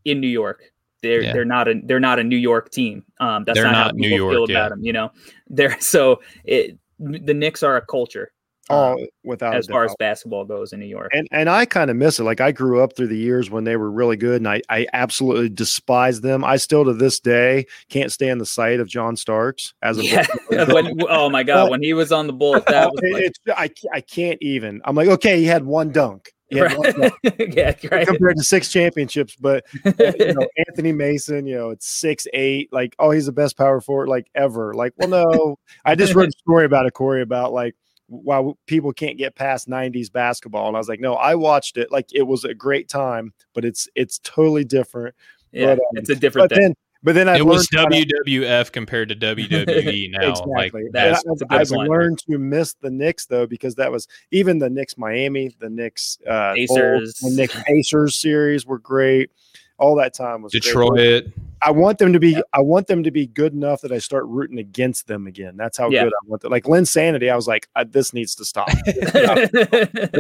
in 0.07 0.21
New 0.21 0.27
York. 0.29 0.63
They're 1.03 1.23
Yeah. 1.23 1.33
they're 1.35 1.45
not 1.45 1.69
a 1.69 1.81
they're 1.85 2.01
not 2.01 2.19
a 2.19 2.25
New 2.25 2.39
York 2.39 2.71
team. 2.71 3.05
Um, 3.21 3.45
that's 3.45 3.59
They're 3.59 3.67
not, 3.67 3.75
how 3.75 3.85
not 3.85 3.95
New 3.97 4.09
people 4.09 4.31
feel 4.31 4.39
York, 4.39 4.49
yeah. 4.49 4.57
about 4.59 4.69
them. 4.71 4.85
You 4.85 4.95
know, 4.95 5.11
they're 5.49 5.79
so 5.81 6.23
it, 6.45 6.79
the 6.99 7.35
Knicks 7.35 7.63
are 7.63 7.77
a 7.77 7.85
culture 7.85 8.33
Oh, 8.71 8.95
um, 8.95 9.07
without 9.25 9.55
as 9.55 9.69
a 9.69 9.73
far 9.73 9.85
as 9.85 9.95
basketball 9.99 10.47
goes 10.47 10.73
in 10.73 10.81
New 10.81 10.87
York. 10.87 11.11
and 11.13 11.29
and 11.31 11.51
I 11.51 11.67
kind 11.67 11.91
of 11.91 11.97
miss 11.99 12.19
it. 12.19 12.25
Like 12.25 12.41
I 12.41 12.51
grew 12.53 12.83
up 12.83 12.97
through 12.97 13.09
the 13.09 13.19
years 13.19 13.51
when 13.51 13.65
they 13.65 13.77
were 13.77 13.91
really 13.91 14.17
good, 14.17 14.37
and 14.37 14.49
I 14.49 14.63
I 14.71 14.87
absolutely 14.95 15.51
despise 15.51 16.23
them. 16.23 16.43
I 16.43 16.57
still 16.57 16.87
to 16.87 16.95
this 16.95 17.21
day 17.21 17.67
can't 17.91 18.11
stand 18.11 18.41
the 18.41 18.47
sight 18.47 18.81
of 18.81 18.89
John 18.89 19.17
Starks 19.17 19.75
as 19.83 19.99
a 19.99 20.05
yeah. 20.05 20.27
when, 20.73 20.97
oh 21.11 21.29
my 21.29 21.43
god, 21.43 21.71
when 21.71 21.83
he 21.83 21.93
was 21.93 22.11
on 22.11 22.27
the 22.27 22.33
Bulls, 22.33 22.63
that 22.69 22.91
was 22.91 23.01
like, 23.13 23.25
it's 23.25 23.39
I 23.55 23.69
I 23.93 24.01
can't 24.01 24.39
even. 24.41 24.81
I'm 24.87 24.97
like, 24.97 25.09
okay, 25.09 25.39
he 25.39 25.45
had 25.45 25.67
one 25.67 25.93
dunk. 25.93 26.33
He 26.49 26.59
had 26.59 26.77
one 26.77 26.93
dunk 26.93 27.15
right. 27.25 27.35
yeah, 27.55 27.75
right. 27.91 28.07
compared 28.07 28.37
to 28.37 28.45
six 28.45 28.71
championships, 28.71 29.37
but 29.41 29.65
you 29.85 30.35
know, 30.35 30.47
Anthony 30.69 30.93
Mason, 30.93 31.47
you 31.47 31.57
know, 31.57 31.71
it's 31.71 31.89
six 31.89 32.27
eight. 32.33 32.73
Like, 32.73 32.95
oh, 32.99 33.11
he's 33.11 33.27
the 33.27 33.33
best 33.33 33.57
power 33.57 33.81
forward 33.81 34.09
like 34.09 34.27
ever. 34.35 34.75
Like, 34.75 34.93
well, 34.97 35.09
no, 35.09 35.59
I 35.85 35.95
just 35.95 36.15
wrote 36.15 36.29
a 36.29 36.33
story 36.33 36.65
about 36.65 36.87
it, 36.87 36.93
Corey, 36.93 37.23
about 37.23 37.53
like 37.53 37.75
why 38.07 38.53
people 38.67 38.93
can't 38.93 39.17
get 39.17 39.35
past 39.35 39.69
'90s 39.69 40.13
basketball, 40.13 40.69
and 40.69 40.77
I 40.77 40.81
was 40.81 40.89
like, 40.89 41.01
no, 41.01 41.15
I 41.15 41.35
watched 41.35 41.77
it. 41.79 41.91
Like, 41.91 42.09
it 42.13 42.23
was 42.23 42.45
a 42.45 42.55
great 42.55 42.89
time, 42.89 43.33
but 43.55 43.65
it's 43.65 43.89
it's 43.95 44.19
totally 44.19 44.65
different. 44.65 45.15
yeah, 45.53 45.75
but, 45.75 45.79
um, 45.79 45.97
it's 45.97 46.11
a 46.11 46.17
different 46.17 46.53
thing. 46.53 46.75
Then, 47.05 47.15
but 47.15 47.15
then 47.15 47.29
I 47.29 47.37
it 47.39 47.47
was 47.47 47.69
learned 47.73 47.93
how 47.93 47.99
to- 47.99 48.07
WWF 48.25 48.73
compared 48.73 49.09
to 49.11 49.17
WWE 49.17 50.11
now. 50.11 50.35
Like 50.47 50.67
Exactly. 50.75 50.89
that's- 50.93 51.23
And 51.25 51.39
that's 51.39 51.43
a 51.43 51.45
I've, 51.55 51.69
good 51.69 51.79
I've 51.83 51.89
learned 51.89 52.19
to 52.31 52.39
miss 52.39 52.75
the 52.81 52.91
Knicks 52.91 53.27
though 53.27 53.47
because 53.47 53.75
that 53.77 53.93
was 53.93 54.09
even 54.31 54.59
the 54.59 54.71
Knicks 54.71 54.97
Miami, 54.99 55.55
the 55.59 55.71
Knicks 55.71 56.19
uh, 56.29 56.55
Bulls, 56.55 56.69
Pacers. 56.71 57.15
the 57.21 57.31
Knicks 57.37 57.63
Pacers 57.65 58.17
series 58.17 58.67
were 58.67 58.79
great. 58.79 59.31
All 59.77 59.97
that 59.97 60.15
time 60.15 60.43
was 60.43 60.53
great. 60.53 60.63
Detroit. 60.63 61.25
I 61.61 61.71
want 61.73 61.99
them 61.99 62.13
to 62.13 62.21
be. 62.21 62.41
I 62.53 62.61
want 62.61 62.87
them 62.87 63.03
to 63.03 63.11
be 63.11 63.27
good 63.27 63.55
enough 63.55 63.81
that 63.81 63.91
I 63.91 63.99
start 63.99 64.25
rooting 64.27 64.59
against 64.59 65.09
them 65.09 65.27
again. 65.27 65.57
That's 65.57 65.77
how 65.79 65.91
Yeah. 65.91 66.05
good 66.05 66.13
I 66.13 66.29
want 66.29 66.43
them. 66.43 66.53
Like 66.53 66.65
Linsanity, 66.65 67.33
I 67.33 67.35
was 67.35 67.49
like, 67.49 67.69
I, 67.75 67.83
this 67.85 68.13
needs 68.13 68.35
to 68.37 68.45
stop. 68.45 68.69
Yeah, 68.87 69.47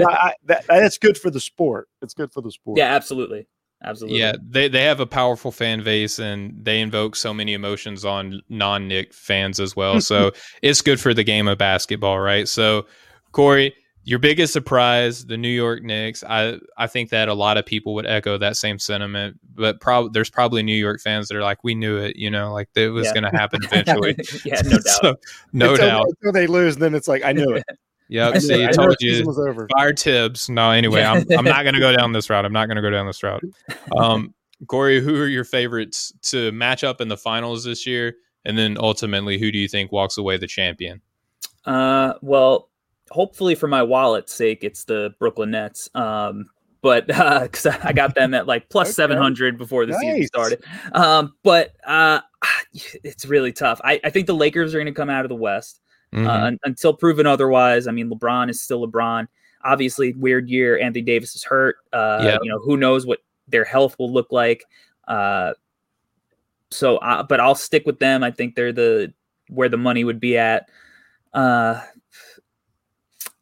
I, 0.09 0.32
that, 0.47 0.64
that's 0.66 0.99
good 0.99 1.16
for 1.18 1.30
the 1.30 1.39
sport. 1.41 1.89
It's 2.03 2.14
good 2.14 2.32
for 2.32 2.41
the 2.41 2.51
sport. 2.51 2.78
yeah, 2.78 2.95
absolutely, 2.95 3.47
absolutely. 3.85 4.18
Yeah, 4.18 4.32
they, 4.43 4.68
they 4.68 4.82
have 4.85 5.01
a 5.01 5.07
powerful 5.07 5.53
fan 5.53 5.82
base 5.85 6.18
and 6.18 6.53
they 6.64 6.80
invoke 6.80 7.16
so 7.16 7.32
many 7.35 7.53
emotions 7.53 8.05
on 8.05 8.41
non 8.49 8.89
Knick 8.89 9.12
fans 9.12 9.61
as 9.61 9.76
well. 9.76 10.01
So 10.01 10.32
it's 10.62 10.80
good 10.80 11.01
for 11.01 11.14
the 11.14 11.24
game 11.24 11.47
of 11.49 11.59
basketball, 11.59 12.18
right? 12.18 12.49
So, 12.49 12.87
Corey, 13.32 13.74
your 14.07 14.18
biggest 14.18 14.53
surprise, 14.53 15.24
the 15.26 15.37
New 15.37 15.49
York 15.49 15.82
Knicks. 15.82 16.22
I, 16.22 16.59
I 16.76 16.87
think 16.87 17.11
that 17.11 17.28
a 17.28 17.35
lot 17.35 17.57
of 17.57 17.64
people 17.64 17.95
would 17.95 18.07
echo 18.07 18.37
that 18.37 18.57
same 18.57 18.78
sentiment, 18.78 19.39
but 19.55 19.80
prob- 19.80 20.12
there's 20.12 20.28
probably 20.28 20.62
New 20.62 20.74
York 20.76 21.01
fans 21.01 21.28
that 21.28 21.37
are 21.37 21.43
like, 21.43 21.64
we 21.64 21.74
knew 21.74 21.97
it, 21.97 22.16
you 22.16 22.30
know, 22.30 22.53
like 22.53 22.68
it 22.74 22.89
was 22.89 23.07
Yeah. 23.07 23.14
going 23.14 23.24
to 23.24 23.30
happen 23.30 23.62
eventually. 23.64 24.14
yeah, 24.45 24.61
no 24.62 24.70
doubt. 24.72 24.82
So, 24.85 25.14
no 25.55 25.70
until, 25.72 25.87
doubt. 25.87 26.07
Until 26.20 26.32
they 26.32 26.47
lose, 26.47 26.76
then 26.76 26.95
it's 26.95 27.09
like 27.09 27.24
I 27.24 27.32
knew 27.32 27.51
it. 27.55 27.64
Yep. 28.14 28.34
I 28.34 28.38
See. 28.38 28.64
I 28.64 28.68
I 28.68 28.70
told 28.70 28.96
you. 29.00 29.26
was 29.26 29.40
over. 29.40 29.66
Fire 29.76 29.92
Thibs. 29.92 30.48
No, 30.48 30.70
anyway, 30.70 31.02
I'm, 31.02 31.24
I'm 31.36 31.44
not 31.44 31.64
going 31.64 31.74
to 31.74 31.80
go 31.80 31.90
down 31.96 32.12
this 32.12 32.30
route. 32.30 32.44
I'm 32.44 32.52
not 32.52 32.66
going 32.66 32.76
to 32.76 32.82
go 32.82 32.90
down 32.90 33.06
this 33.06 33.24
route. 33.24 33.42
Um, 33.96 34.32
Corey, 34.68 35.00
who 35.00 35.20
are 35.20 35.26
your 35.26 35.42
favorites 35.42 36.12
to 36.30 36.52
match 36.52 36.84
up 36.84 37.00
in 37.00 37.08
the 37.08 37.16
finals 37.16 37.64
this 37.64 37.86
year? 37.88 38.14
And 38.44 38.56
then 38.56 38.76
ultimately, 38.78 39.36
who 39.36 39.50
do 39.50 39.58
you 39.58 39.66
think 39.66 39.90
walks 39.90 40.16
away 40.16 40.36
the 40.36 40.46
champion? 40.46 41.00
Uh, 41.64 42.14
well, 42.22 42.70
hopefully 43.10 43.56
for 43.56 43.66
my 43.66 43.82
wallet's 43.82 44.32
sake, 44.32 44.62
it's 44.62 44.84
the 44.84 45.12
Brooklyn 45.18 45.50
Nets. 45.50 45.88
Um, 45.96 46.46
but 46.82 47.06
because 47.08 47.66
I 47.66 47.92
got 47.92 48.14
them 48.14 48.32
at 48.32 48.46
like 48.46 48.68
plus 48.68 48.88
Okay. 48.88 48.92
seven 48.92 49.18
hundred 49.18 49.58
before 49.58 49.86
the 49.86 49.94
season 49.94 50.24
started. 50.28 50.62
Um, 50.92 51.34
but 51.42 51.72
uh, 51.84 52.20
it's 52.72 53.26
really 53.26 53.52
tough. 53.52 53.80
I, 53.82 54.00
I 54.04 54.10
think 54.10 54.28
the 54.28 54.34
Lakers 54.34 54.72
are 54.72 54.78
going 54.78 54.86
to 54.86 54.92
come 54.92 55.10
out 55.10 55.24
of 55.24 55.30
the 55.30 55.34
West 55.34 55.80
Uh, 56.14 56.30
un- 56.30 56.58
until 56.64 56.94
proven 56.94 57.26
otherwise. 57.26 57.86
I 57.86 57.90
mean, 57.90 58.08
LeBron 58.08 58.48
is 58.50 58.60
still 58.60 58.86
LeBron. 58.86 59.26
Obviously, 59.64 60.12
weird 60.14 60.48
year. 60.48 60.78
Anthony 60.78 61.02
Davis 61.02 61.34
is 61.34 61.42
hurt. 61.42 61.76
Uh, 61.92 62.20
Yeah. 62.22 62.38
You 62.42 62.50
know, 62.50 62.58
who 62.60 62.76
knows 62.76 63.06
what 63.06 63.20
their 63.48 63.64
health 63.64 63.98
will 63.98 64.12
look 64.12 64.30
like. 64.30 64.64
Uh, 65.08 65.54
so, 66.70 66.98
uh, 66.98 67.22
but 67.22 67.40
I'll 67.40 67.54
stick 67.54 67.84
with 67.86 67.98
them. 67.98 68.22
I 68.22 68.30
think 68.30 68.54
they're 68.54 68.72
the 68.72 69.12
where 69.48 69.68
the 69.68 69.76
money 69.76 70.04
would 70.04 70.20
be 70.20 70.36
at. 70.38 70.68
Uh, 71.32 71.80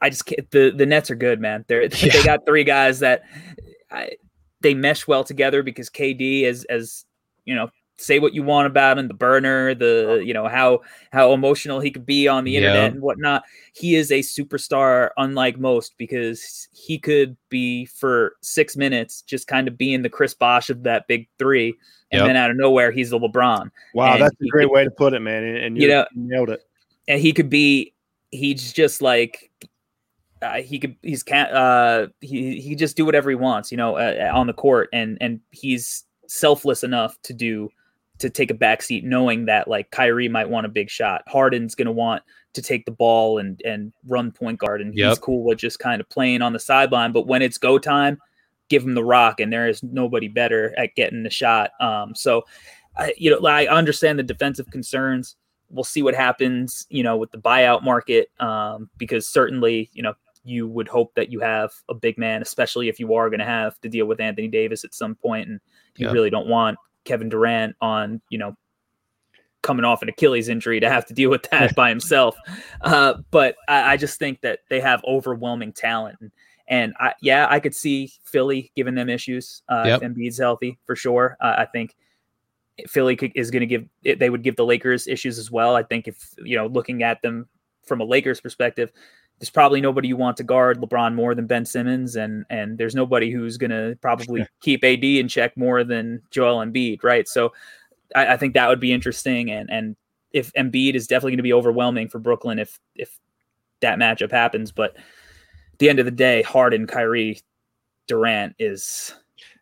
I 0.01 0.11
just 0.11 0.27
can't. 0.27 0.51
The 0.51 0.71
the 0.75 0.87
Nets 0.87 1.11
are 1.11 1.15
good, 1.15 1.41
man. 1.41 1.65
They're 1.69 1.89
they 1.91 2.09
Yeah. 2.09 2.25
got 2.25 2.47
three 2.47 2.65
guys 2.65 3.01
that 3.01 3.23
I, 3.91 4.13
they 4.61 4.75
mesh 4.75 5.07
well 5.07 5.25
together 5.25 5.63
because 5.63 5.89
KD 5.91 6.45
as 6.45 6.65
as 6.65 7.05
you 7.45 7.55
know 7.55 7.69
say 8.03 8.19
what 8.19 8.35
you 8.35 8.43
want 8.43 8.67
about 8.67 8.99
him, 8.99 9.09
the 9.09 9.15
burner, 9.15 9.75
the 9.75 10.23
you 10.25 10.35
know 10.35 10.49
how 10.49 10.81
how 11.13 11.33
emotional 11.33 11.81
he 11.81 11.91
could 11.91 12.05
be 12.07 12.29
on 12.29 12.45
the 12.45 12.53
Yeah. 12.53 12.59
internet 12.59 12.93
and 12.93 13.01
whatnot. 13.03 13.45
He 13.75 13.95
is 13.97 14.11
a 14.11 14.21
superstar, 14.21 15.11
unlike 15.17 15.59
most, 15.59 15.95
because 15.99 16.69
he 16.73 16.99
could 16.99 17.37
be 17.49 17.87
for 17.87 18.35
six 18.43 18.77
minutes 18.77 19.23
just 19.23 19.47
kind 19.47 19.69
of 19.69 19.79
being 19.79 20.03
the 20.03 20.09
Chris 20.11 20.35
Bosh 20.35 20.69
of 20.71 20.83
that 20.83 21.07
big 21.09 21.29
three, 21.39 21.69
and 22.11 22.21
Yep. 22.21 22.27
then 22.27 22.37
out 22.37 22.51
of 22.51 22.57
nowhere 22.57 22.91
he's 22.91 23.11
the 23.11 23.19
LeBron, 23.19 23.71
Wow, 23.95 24.15
And 24.15 24.23
that's 24.23 24.35
a 24.41 24.47
great 24.49 24.65
could- 24.65 24.73
way 24.73 24.85
to 24.85 24.91
put 24.91 25.15
it, 25.15 25.21
man. 25.21 25.45
And, 25.45 25.57
and 25.59 25.77
You 25.77 25.83
you, 25.85 25.89
know- 25.89 26.07
nailed 26.15 26.51
it. 26.51 26.61
and 27.09 27.21
he 27.21 27.33
could 27.33 27.49
be 27.51 27.95
he's 28.31 28.73
just 28.73 29.01
like. 29.03 29.51
Uh, 30.41 30.55
he 30.61 30.77
could 30.81 30.97
he's 31.03 31.23
can't 31.23 31.53
uh 31.53 32.09
he 32.21 32.61
he 32.61 32.75
just 32.75 32.97
do 32.97 33.05
whatever 33.07 33.31
he 33.31 33.37
wants 33.37 33.71
you 33.71 33.77
know 33.77 33.95
uh, 33.97 34.29
on 34.35 34.49
the 34.49 34.53
court 34.53 34.89
and 34.93 35.17
and 35.21 35.39
he's 35.53 36.03
selfless 36.27 36.83
enough 36.83 37.17
to 37.23 37.33
do 37.33 37.71
to 38.23 38.31
take 38.31 38.51
a 38.51 38.55
backseat, 38.55 39.05
knowing 39.05 39.45
that 39.47 39.69
like 39.69 39.91
Kyrie 39.91 40.29
might 40.29 40.49
want 40.49 40.65
a 40.67 40.71
big 40.71 40.89
shot. 40.89 41.23
Harden's 41.29 41.75
going 41.75 41.87
to 41.87 41.93
want 41.93 42.23
to 42.55 42.63
take 42.63 42.85
the 42.87 42.91
ball 42.93 43.39
and 43.39 43.61
and 43.65 43.93
run 44.07 44.31
point 44.33 44.59
guard 44.59 44.81
and 44.81 44.93
he's 44.95 45.19
cool 45.19 45.43
with 45.45 45.59
just 45.59 45.79
kind 45.79 46.01
of 46.01 46.09
playing 46.09 46.43
on 46.43 46.53
the 46.53 46.59
sideline. 46.59 47.13
But 47.13 47.27
when 47.27 47.43
it's 47.43 47.59
go 47.59 47.79
time 47.79 48.19
give 48.69 48.83
him 48.83 48.95
the 48.95 49.05
rock 49.05 49.41
and 49.41 49.53
there 49.53 49.69
is 49.69 49.83
nobody 49.83 50.29
better 50.29 50.75
at 50.79 50.95
getting 50.95 51.23
the 51.23 51.31
shot. 51.31 51.71
Um 51.81 52.15
so 52.15 52.45
I, 52.97 53.13
you 53.17 53.31
know 53.31 53.47
I 53.47 53.67
understand 53.69 54.19
the 54.19 54.23
defensive 54.23 54.71
concerns. 54.71 55.37
We'll 55.71 55.85
see 55.85 56.03
what 56.03 56.15
happens 56.15 56.87
you 56.91 57.03
know 57.03 57.17
with 57.17 57.31
the 57.33 57.39
buyout 57.39 57.83
market 57.83 58.31
um 58.39 58.89
because 58.99 59.27
certainly 59.27 59.91
you 59.95 60.03
know 60.03 60.15
you 60.45 60.69
would 60.69 60.89
hope 60.89 61.15
that 61.15 61.31
you 61.31 61.39
have 61.41 61.71
a 61.89 61.95
big 61.95 62.19
man, 62.19 62.43
especially 62.43 62.89
if 62.89 62.99
you 62.99 63.15
are 63.15 63.31
going 63.31 63.39
to 63.41 63.47
have 63.47 63.81
to 63.81 63.89
deal 63.89 64.07
with 64.07 64.21
Anthony 64.21 64.49
Davis 64.49 64.85
at 64.85 64.93
some 64.93 65.15
point, 65.15 65.49
and 65.49 65.61
you 65.97 66.07
Yeah. 66.07 66.13
really 66.13 66.31
don't 66.31 66.49
want 66.49 66.77
Kevin 67.05 67.29
Durant 67.29 67.77
on, 67.81 68.21
you 68.31 68.39
know, 68.39 68.57
coming 69.63 69.85
off 69.85 70.03
an 70.03 70.09
Achilles 70.09 70.49
injury 70.49 70.81
to 70.81 70.89
have 70.89 71.07
to 71.07 71.15
deal 71.15 71.31
with 71.31 71.49
that 71.51 71.75
by 71.77 71.89
himself. 71.89 72.37
Uh, 72.81 73.15
but 73.31 73.57
I, 73.69 73.93
I 73.93 73.97
just 73.97 74.19
think 74.19 74.41
that 74.41 74.61
they 74.69 74.81
have 74.81 75.03
overwhelming 75.05 75.73
talent, 75.73 76.19
and 76.21 76.31
And 76.69 76.95
I, 76.99 77.15
yeah, 77.21 77.47
I 77.51 77.61
could 77.61 77.75
see 77.75 78.13
Philly 78.25 78.73
giving 78.75 78.95
them 78.95 79.09
issues 79.09 79.63
uh, 79.69 79.85
Yep. 79.87 80.03
if 80.03 80.09
Embiid's 80.09 80.39
healthy 80.39 80.79
for 80.85 80.97
sure. 80.97 81.37
Uh, 81.41 81.55
I 81.59 81.67
think 81.67 81.95
Philly 82.89 83.15
could, 83.17 83.33
is 83.35 83.51
going 83.51 83.61
to 83.61 83.67
give 83.67 84.19
they 84.19 84.31
would 84.31 84.43
give 84.43 84.57
the 84.57 84.65
Lakers 84.65 85.07
issues 85.07 85.39
as 85.39 85.51
well. 85.51 85.77
I 85.77 85.83
think 85.83 86.09
if 86.09 86.35
you 86.39 86.57
know 86.57 86.67
looking 86.67 87.03
at 87.03 87.21
them 87.23 87.47
from 87.85 88.01
a 88.01 88.05
Lakers 88.05 88.41
perspective, 88.41 88.91
there's 89.43 89.51
probably 89.51 89.81
nobody 89.81 90.07
you 90.07 90.17
want 90.17 90.37
to 90.37 90.45
guard 90.45 90.81
LeBron 90.81 91.15
more 91.15 91.35
than 91.35 91.49
Ben 91.49 91.65
Simmons, 91.65 92.15
and 92.15 92.47
and 92.49 92.79
there's 92.79 92.95
nobody 92.95 93.29
who's 93.29 93.57
going 93.57 93.73
to 93.73 93.99
probably 94.01 94.47
keep 94.61 94.85
AD 94.85 95.03
in 95.03 95.27
check 95.27 95.57
more 95.57 95.83
than 95.83 96.23
Joel 96.31 96.65
Embiid, 96.65 97.03
right? 97.03 97.27
So 97.27 97.53
I, 98.15 98.35
I 98.35 98.37
think 98.37 98.55
that 98.55 98.69
would 98.69 98.79
be 98.79 98.93
interesting, 98.93 99.51
and 99.51 99.69
and 99.69 99.97
if 100.31 100.53
Embiid 100.53 100.95
is 100.95 101.09
definitely 101.09 101.33
going 101.33 101.39
to 101.39 101.43
be 101.43 101.53
overwhelming 101.53 102.09
for 102.09 102.21
Brooklyn 102.21 102.61
if 102.61 102.79
if 102.95 103.19
that 103.81 103.99
matchup 103.99 104.31
happens, 104.31 104.71
but 104.71 104.95
at 104.95 105.79
the 105.81 105.89
end 105.89 105.99
of 105.99 106.05
the 106.05 106.13
day, 106.13 106.43
Harden, 106.43 106.87
Kyrie, 106.87 107.41
Durant 108.07 108.55
is 108.61 109.13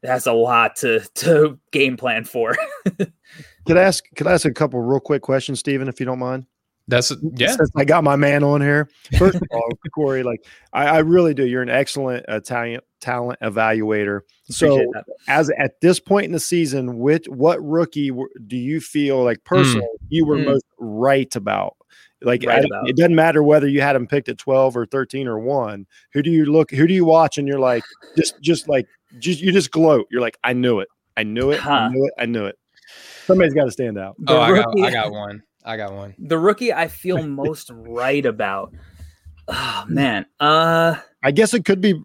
that's 0.02 0.26
a 0.26 0.32
lot 0.34 0.76
to 0.76 1.00
to 1.14 1.58
game 1.72 1.96
plan 1.96 2.24
for. 2.24 2.54
Could 2.98 3.78
I 3.78 3.82
ask? 3.82 4.04
Could 4.14 4.26
I 4.26 4.34
ask 4.34 4.44
a 4.44 4.52
couple 4.52 4.78
real 4.80 5.00
quick 5.00 5.22
questions, 5.22 5.58
Stephen, 5.58 5.88
if 5.88 6.00
you 6.00 6.04
don't 6.04 6.18
mind? 6.18 6.44
That's 6.90 7.12
yeah. 7.36 7.54
Since 7.54 7.70
I 7.76 7.84
got 7.84 8.02
my 8.04 8.16
man 8.16 8.42
on 8.42 8.60
here. 8.60 8.90
First 9.16 9.36
of 9.36 9.42
all, 9.52 9.68
Corey, 9.94 10.22
like 10.22 10.44
I, 10.72 10.86
I 10.86 10.98
really 10.98 11.32
do. 11.34 11.46
You're 11.46 11.62
an 11.62 11.70
excellent 11.70 12.24
uh, 12.28 12.40
talent 12.40 12.82
talent 13.00 13.38
evaluator. 13.40 14.20
So, 14.50 14.76
that. 14.76 15.04
as 15.28 15.50
at 15.50 15.80
this 15.80 16.00
point 16.00 16.26
in 16.26 16.32
the 16.32 16.40
season, 16.40 16.98
which 16.98 17.26
what 17.28 17.64
rookie 17.64 18.10
do 18.46 18.56
you 18.56 18.80
feel 18.80 19.22
like 19.22 19.42
personally 19.44 19.86
you 20.08 20.26
were 20.26 20.36
Mm. 20.36 20.46
most 20.46 20.64
right 20.78 21.34
about? 21.36 21.76
Like 22.22 22.44
Right 22.44 22.64
about. 22.64 22.88
it 22.88 22.96
doesn't 22.96 23.14
matter 23.14 23.42
whether 23.42 23.66
you 23.68 23.80
had 23.80 23.96
him 23.96 24.06
picked 24.06 24.28
at 24.28 24.36
12 24.36 24.76
or 24.76 24.84
13 24.84 25.26
or 25.26 25.38
1. 25.38 25.86
Who 26.12 26.22
do 26.22 26.30
you 26.30 26.44
look 26.46 26.70
who 26.70 26.86
do 26.86 26.92
you 26.92 27.04
watch 27.04 27.38
and 27.38 27.48
you're 27.48 27.60
like 27.60 27.82
just 28.16 28.34
just 28.42 28.68
like 28.68 28.86
just 29.20 29.40
you 29.40 29.52
just 29.52 29.70
gloat. 29.70 30.06
You're 30.10 30.20
like 30.20 30.36
I 30.44 30.52
knew 30.52 30.80
it. 30.80 30.88
I 31.16 31.22
knew 31.22 31.50
it. 31.52 31.64
I 31.66 31.88
knew 31.88 32.04
it. 32.04 32.12
I 32.18 32.26
knew 32.26 32.44
it. 32.46 32.58
Somebody's 33.24 33.54
got 33.54 33.64
to 33.66 33.70
stand 33.70 33.98
out. 33.98 34.16
Oh, 34.26 34.40
I 34.40 34.54
got 34.54 34.66
I 34.80 34.90
got 34.90 35.12
one. 35.12 35.42
I 35.64 35.76
got 35.76 35.92
one. 35.92 36.14
the 36.18 36.38
rookie 36.38 36.72
I 36.72 36.88
feel 36.88 37.22
most 37.26 37.70
right 37.72 38.24
about. 38.24 38.72
Oh 39.48 39.84
man. 39.88 40.26
Uh 40.38 40.96
I 41.22 41.30
guess 41.32 41.54
it 41.54 41.64
could 41.64 41.80
be 41.80 42.02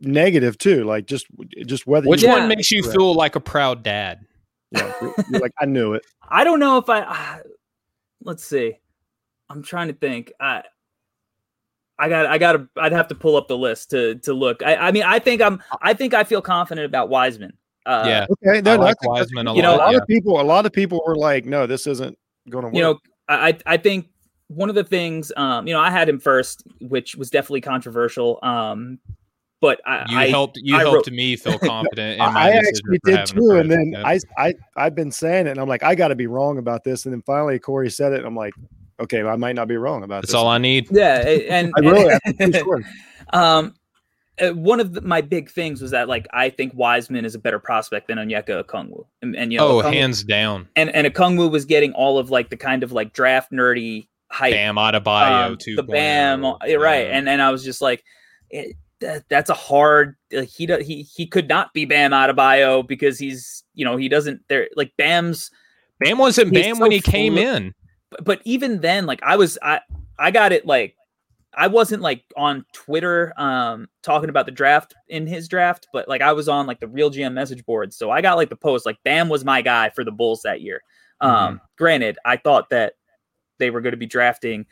negative 0.00 0.56
too. 0.58 0.84
Like 0.84 1.06
just 1.06 1.26
just 1.66 1.86
whether 1.86 2.08
Which 2.08 2.22
you, 2.22 2.28
one 2.28 2.48
makes 2.48 2.70
you 2.70 2.82
Correct. 2.82 2.96
feel 2.96 3.14
like 3.14 3.36
a 3.36 3.40
proud 3.40 3.82
dad? 3.82 4.20
Yeah, 4.70 4.92
you're- 5.00 5.14
you're 5.30 5.40
like 5.40 5.52
I 5.60 5.66
knew 5.66 5.94
it. 5.94 6.04
I 6.28 6.44
don't 6.44 6.60
know 6.60 6.78
if 6.78 6.88
I 6.88 7.00
uh, 7.00 7.38
let's 8.22 8.44
see. 8.44 8.78
I'm 9.48 9.62
trying 9.64 9.88
to 9.88 9.94
think. 9.94 10.32
I 10.40 10.62
I 11.98 12.08
got 12.08 12.26
I 12.26 12.38
got 12.38 12.52
to 12.52 12.68
I'd 12.76 12.92
have 12.92 13.08
to 13.08 13.14
pull 13.14 13.36
up 13.36 13.48
the 13.48 13.58
list 13.58 13.90
to 13.90 14.14
to 14.20 14.32
look. 14.32 14.62
I 14.62 14.76
I 14.76 14.92
mean 14.92 15.02
I 15.02 15.18
think 15.18 15.42
I'm 15.42 15.60
I 15.82 15.92
think 15.92 16.14
I 16.14 16.24
feel 16.24 16.40
confident 16.40 16.86
about 16.86 17.08
Wiseman. 17.10 17.52
Uh 17.84 18.04
yeah, 18.06 18.26
Okay, 18.30 18.60
no, 18.60 18.76
no, 18.76 18.82
like 18.82 18.96
that's- 19.00 19.06
Wiseman 19.08 19.48
a 19.48 19.54
you 19.54 19.62
know, 19.62 19.70
a 19.70 19.76
lot. 19.76 19.78
lot 19.86 19.92
yeah. 19.92 19.98
of 19.98 20.06
people, 20.06 20.40
a 20.40 20.42
lot 20.42 20.66
of 20.66 20.72
people 20.72 21.02
were 21.06 21.16
like, 21.16 21.46
"No, 21.46 21.66
this 21.66 21.86
isn't 21.86 22.16
going 22.48 22.62
to 22.64 22.68
work." 22.68 22.74
you 22.74 22.80
know 22.82 22.98
I 23.28 23.48
I 23.48 23.58
I 23.66 23.76
think 23.76 24.08
one 24.48 24.68
of 24.68 24.74
the 24.74 24.84
things 24.84 25.30
um 25.36 25.66
you 25.66 25.74
know 25.74 25.80
I 25.80 25.90
had 25.90 26.08
him 26.08 26.18
first 26.18 26.64
which 26.80 27.14
was 27.16 27.30
definitely 27.30 27.60
controversial 27.60 28.38
um 28.42 28.98
but 29.60 29.80
I 29.86 30.06
you 30.08 30.18
I, 30.18 30.28
helped 30.28 30.58
you 30.62 30.74
I 30.74 30.80
helped 30.80 31.06
wrote- 31.06 31.14
me 31.14 31.36
feel 31.36 31.58
confident 31.62 32.14
in 32.16 32.20
I, 32.22 32.30
my 32.30 32.40
I 32.40 32.50
actually 32.52 32.98
did 33.04 33.26
too, 33.26 33.50
and 33.52 33.70
then 33.70 33.94
I, 34.04 34.18
I, 34.38 34.54
I've 34.74 34.94
been 34.94 35.12
saying 35.12 35.46
it, 35.46 35.50
and 35.50 35.60
I'm 35.60 35.68
like, 35.68 35.82
I 35.82 35.94
got 35.94 36.08
to 36.08 36.14
be 36.14 36.26
wrong 36.26 36.56
about 36.56 36.82
this, 36.82 37.04
and 37.04 37.12
then 37.12 37.20
finally 37.22 37.58
Corey 37.58 37.90
said 37.90 38.12
it, 38.12 38.18
and 38.20 38.26
I'm 38.26 38.34
like, 38.34 38.54
okay, 39.00 39.22
I 39.22 39.36
might 39.36 39.54
not 39.56 39.68
be 39.68 39.76
wrong 39.76 40.02
about 40.02 40.22
that's 40.22 40.28
this. 40.28 40.34
all 40.34 40.48
I 40.48 40.56
need. 40.56 40.88
yeah 40.90 41.22
a- 41.26 41.46
and 41.48 41.72
I 41.76 41.80
really, 41.80 42.14
I'm 42.40 42.52
sure. 42.52 42.80
Um, 43.34 43.74
uh, 44.40 44.50
one 44.54 44.80
of 44.80 44.92
the, 44.94 45.00
my 45.02 45.20
big 45.20 45.50
things 45.50 45.80
was 45.82 45.90
that 45.92 46.08
like 46.08 46.26
I 46.32 46.50
think 46.50 46.72
Wiseman 46.74 47.24
is 47.24 47.34
a 47.34 47.38
better 47.38 47.58
prospect 47.58 48.08
than 48.08 48.18
Onyeka 48.18 48.62
Okongwu, 48.64 49.04
and, 49.22 49.36
and 49.36 49.52
you 49.52 49.58
know, 49.58 49.80
Oh, 49.80 49.82
Okongwu- 49.82 49.92
hands 49.92 50.24
down. 50.24 50.68
and 50.76 50.90
and 50.94 51.06
Okongwu 51.06 51.50
was 51.50 51.64
getting 51.64 51.92
all 51.92 52.18
of 52.18 52.30
like 52.30 52.50
the 52.50 52.56
kind 52.56 52.82
of 52.82 52.92
like 52.92 53.12
draft 53.12 53.52
nerdy 53.52 54.06
hype, 54.30 54.52
Bam 54.54 54.76
Adebayo 54.76 55.46
um, 55.50 55.56
too. 55.58 55.76
the 55.76 55.82
Bam, 55.82 56.44
uh, 56.44 56.56
yeah, 56.64 56.76
right? 56.76 57.06
And 57.10 57.28
and 57.28 57.40
I 57.42 57.50
was 57.50 57.64
just 57.64 57.80
like, 57.82 58.02
it, 58.50 58.76
that, 59.00 59.24
that's 59.28 59.50
a 59.50 59.54
hard. 59.54 60.16
Like, 60.32 60.48
he 60.48 60.66
he 60.82 61.02
he 61.02 61.26
could 61.26 61.48
not 61.48 61.72
be 61.74 61.84
Bam 61.84 62.12
Adebayo 62.12 62.86
because 62.86 63.18
he's 63.18 63.64
you 63.74 63.84
know 63.84 63.96
he 63.96 64.08
doesn't 64.08 64.42
there 64.48 64.68
like 64.76 64.92
Bam's 64.96 65.50
Bam 66.00 66.18
wasn't 66.18 66.52
Bam 66.54 66.76
so 66.76 66.82
when 66.82 66.90
he 66.90 67.00
came 67.00 67.34
flu- 67.34 67.42
in. 67.42 67.74
but, 68.10 68.24
but 68.24 68.40
even 68.44 68.80
then 68.80 69.06
like 69.06 69.20
i 69.22 69.36
was 69.36 69.58
i 69.62 69.80
i 70.18 70.30
got 70.30 70.50
it 70.52 70.64
like 70.66 70.94
i 71.54 71.66
wasn't 71.66 72.02
like 72.02 72.24
on 72.36 72.64
twitter 72.72 73.32
um 73.36 73.88
talking 74.02 74.28
about 74.28 74.46
the 74.46 74.52
draft 74.52 74.94
in 75.08 75.26
his 75.26 75.48
draft 75.48 75.88
but 75.92 76.08
like 76.08 76.22
i 76.22 76.32
was 76.32 76.48
on 76.48 76.66
like 76.66 76.80
the 76.80 76.88
real 76.88 77.10
gm 77.10 77.32
message 77.32 77.64
board 77.64 77.92
so 77.92 78.10
i 78.10 78.20
got 78.20 78.36
like 78.36 78.48
the 78.48 78.56
post 78.56 78.86
like 78.86 78.98
bam 79.04 79.28
was 79.28 79.44
my 79.44 79.62
guy 79.62 79.90
for 79.90 80.04
the 80.04 80.12
bulls 80.12 80.42
that 80.42 80.60
year. 80.60 80.82
Um 81.20 81.60
granted 81.76 82.18
i 82.24 82.36
thought 82.36 82.70
that 82.70 82.94
they 83.58 83.70
were 83.70 83.80
going 83.80 83.92
to 83.92 83.98
be 83.98 84.06
drafting 84.06 84.66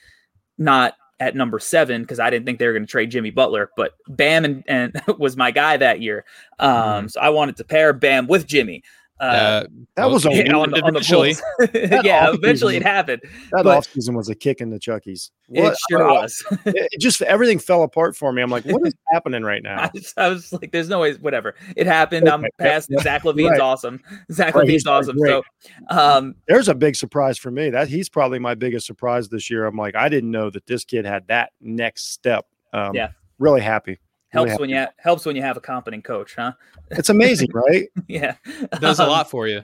not 0.56 0.94
at 1.20 1.34
number 1.34 1.58
seven 1.58 2.02
because 2.02 2.20
i 2.20 2.30
didn't 2.30 2.46
think 2.46 2.58
they 2.58 2.66
were 2.66 2.72
going 2.72 2.86
to 2.86 2.90
trade 2.90 3.10
jimmy 3.10 3.30
butler 3.30 3.70
but 3.76 3.94
bam 4.08 4.44
and, 4.44 4.64
and 4.66 5.02
was 5.18 5.36
my 5.36 5.50
guy 5.50 5.76
that 5.76 6.00
year. 6.00 6.24
Um 6.58 7.08
so 7.08 7.20
i 7.20 7.28
wanted 7.28 7.56
to 7.56 7.64
pair 7.64 7.92
bam 7.92 8.26
with 8.28 8.46
jimmy 8.46 8.82
uh, 9.20 9.24
Uh, 9.24 9.64
That 9.96 10.10
was 10.10 10.26
a 10.26 10.30
yeah, 10.32 10.52
on 10.54 10.70
the, 10.70 10.76
on 10.82 10.92
the 10.92 10.98
eventually. 11.00 11.34
Bulls. 11.58 12.04
yeah, 12.04 12.30
eventually 12.32 12.76
it 12.76 12.82
happened. 12.82 13.22
that 13.52 13.64
but- 13.64 13.82
offseason 13.84 14.14
was 14.16 14.28
a 14.28 14.34
kick 14.34 14.60
in 14.60 14.70
the 14.70 14.78
Chuckies. 14.78 15.30
It 15.50 15.76
sure 15.90 16.08
I- 16.08 16.12
was. 16.22 16.44
it 16.66 16.88
it 16.92 17.00
just 17.00 17.22
everything 17.22 17.58
fell 17.58 17.82
apart 17.82 18.16
for 18.16 18.32
me. 18.32 18.42
I'm 18.42 18.50
like, 18.50 18.64
what 18.64 18.86
is 18.86 18.94
happening 19.12 19.42
right 19.42 19.64
I, 19.66 19.74
now? 19.76 19.90
just, 19.94 20.18
I 20.18 20.28
was 20.28 20.52
like, 20.52 20.72
"There's 20.72 20.88
no 20.88 21.00
way, 21.00 21.14
whatever." 21.14 21.54
It 21.76 21.86
happened. 21.86 22.28
I'm 22.28 22.44
past. 22.58 22.88
yep, 22.90 23.02
Zach 23.02 23.22
LaVine's 23.22 23.50
right. 23.52 23.60
awesome. 23.60 24.00
Zach 24.30 24.54
Right, 24.54 24.64
LaVine's 24.64 24.70
he's 24.72 24.86
awesome. 24.86 25.16
great. 25.16 25.30
So, 25.30 25.42
um, 25.90 26.34
There's 26.46 26.68
a 26.68 26.74
big 26.74 26.96
surprise 26.96 27.38
for 27.38 27.50
me. 27.50 27.70
That 27.70 27.88
he's 27.88 28.08
probably 28.08 28.38
my 28.38 28.54
biggest 28.54 28.86
surprise 28.86 29.28
this 29.28 29.48
year. 29.50 29.64
I'm 29.66 29.76
like, 29.76 29.96
I 29.96 30.08
didn't 30.08 30.30
know 30.30 30.50
that 30.50 30.66
this 30.66 30.84
kid 30.84 31.04
had 31.06 31.26
that 31.28 31.52
next 31.60 32.12
step. 32.12 32.46
Um, 32.72 32.94
Yeah. 32.94 33.08
really 33.38 33.60
happy. 33.62 33.98
Helps 34.28 34.50
happy. 34.52 34.60
when 34.62 34.70
you 34.70 34.76
ha- 34.76 34.92
helps 34.98 35.24
when 35.26 35.36
you 35.36 35.42
have 35.42 35.56
a 35.56 35.60
competent 35.60 36.04
coach, 36.04 36.34
huh? 36.36 36.52
It's 36.90 37.08
amazing, 37.10 37.48
right? 37.54 37.88
yeah, 38.08 38.34
does 38.80 39.00
a 39.00 39.04
Um, 39.04 39.08
lot 39.08 39.30
for 39.30 39.46
you. 39.48 39.62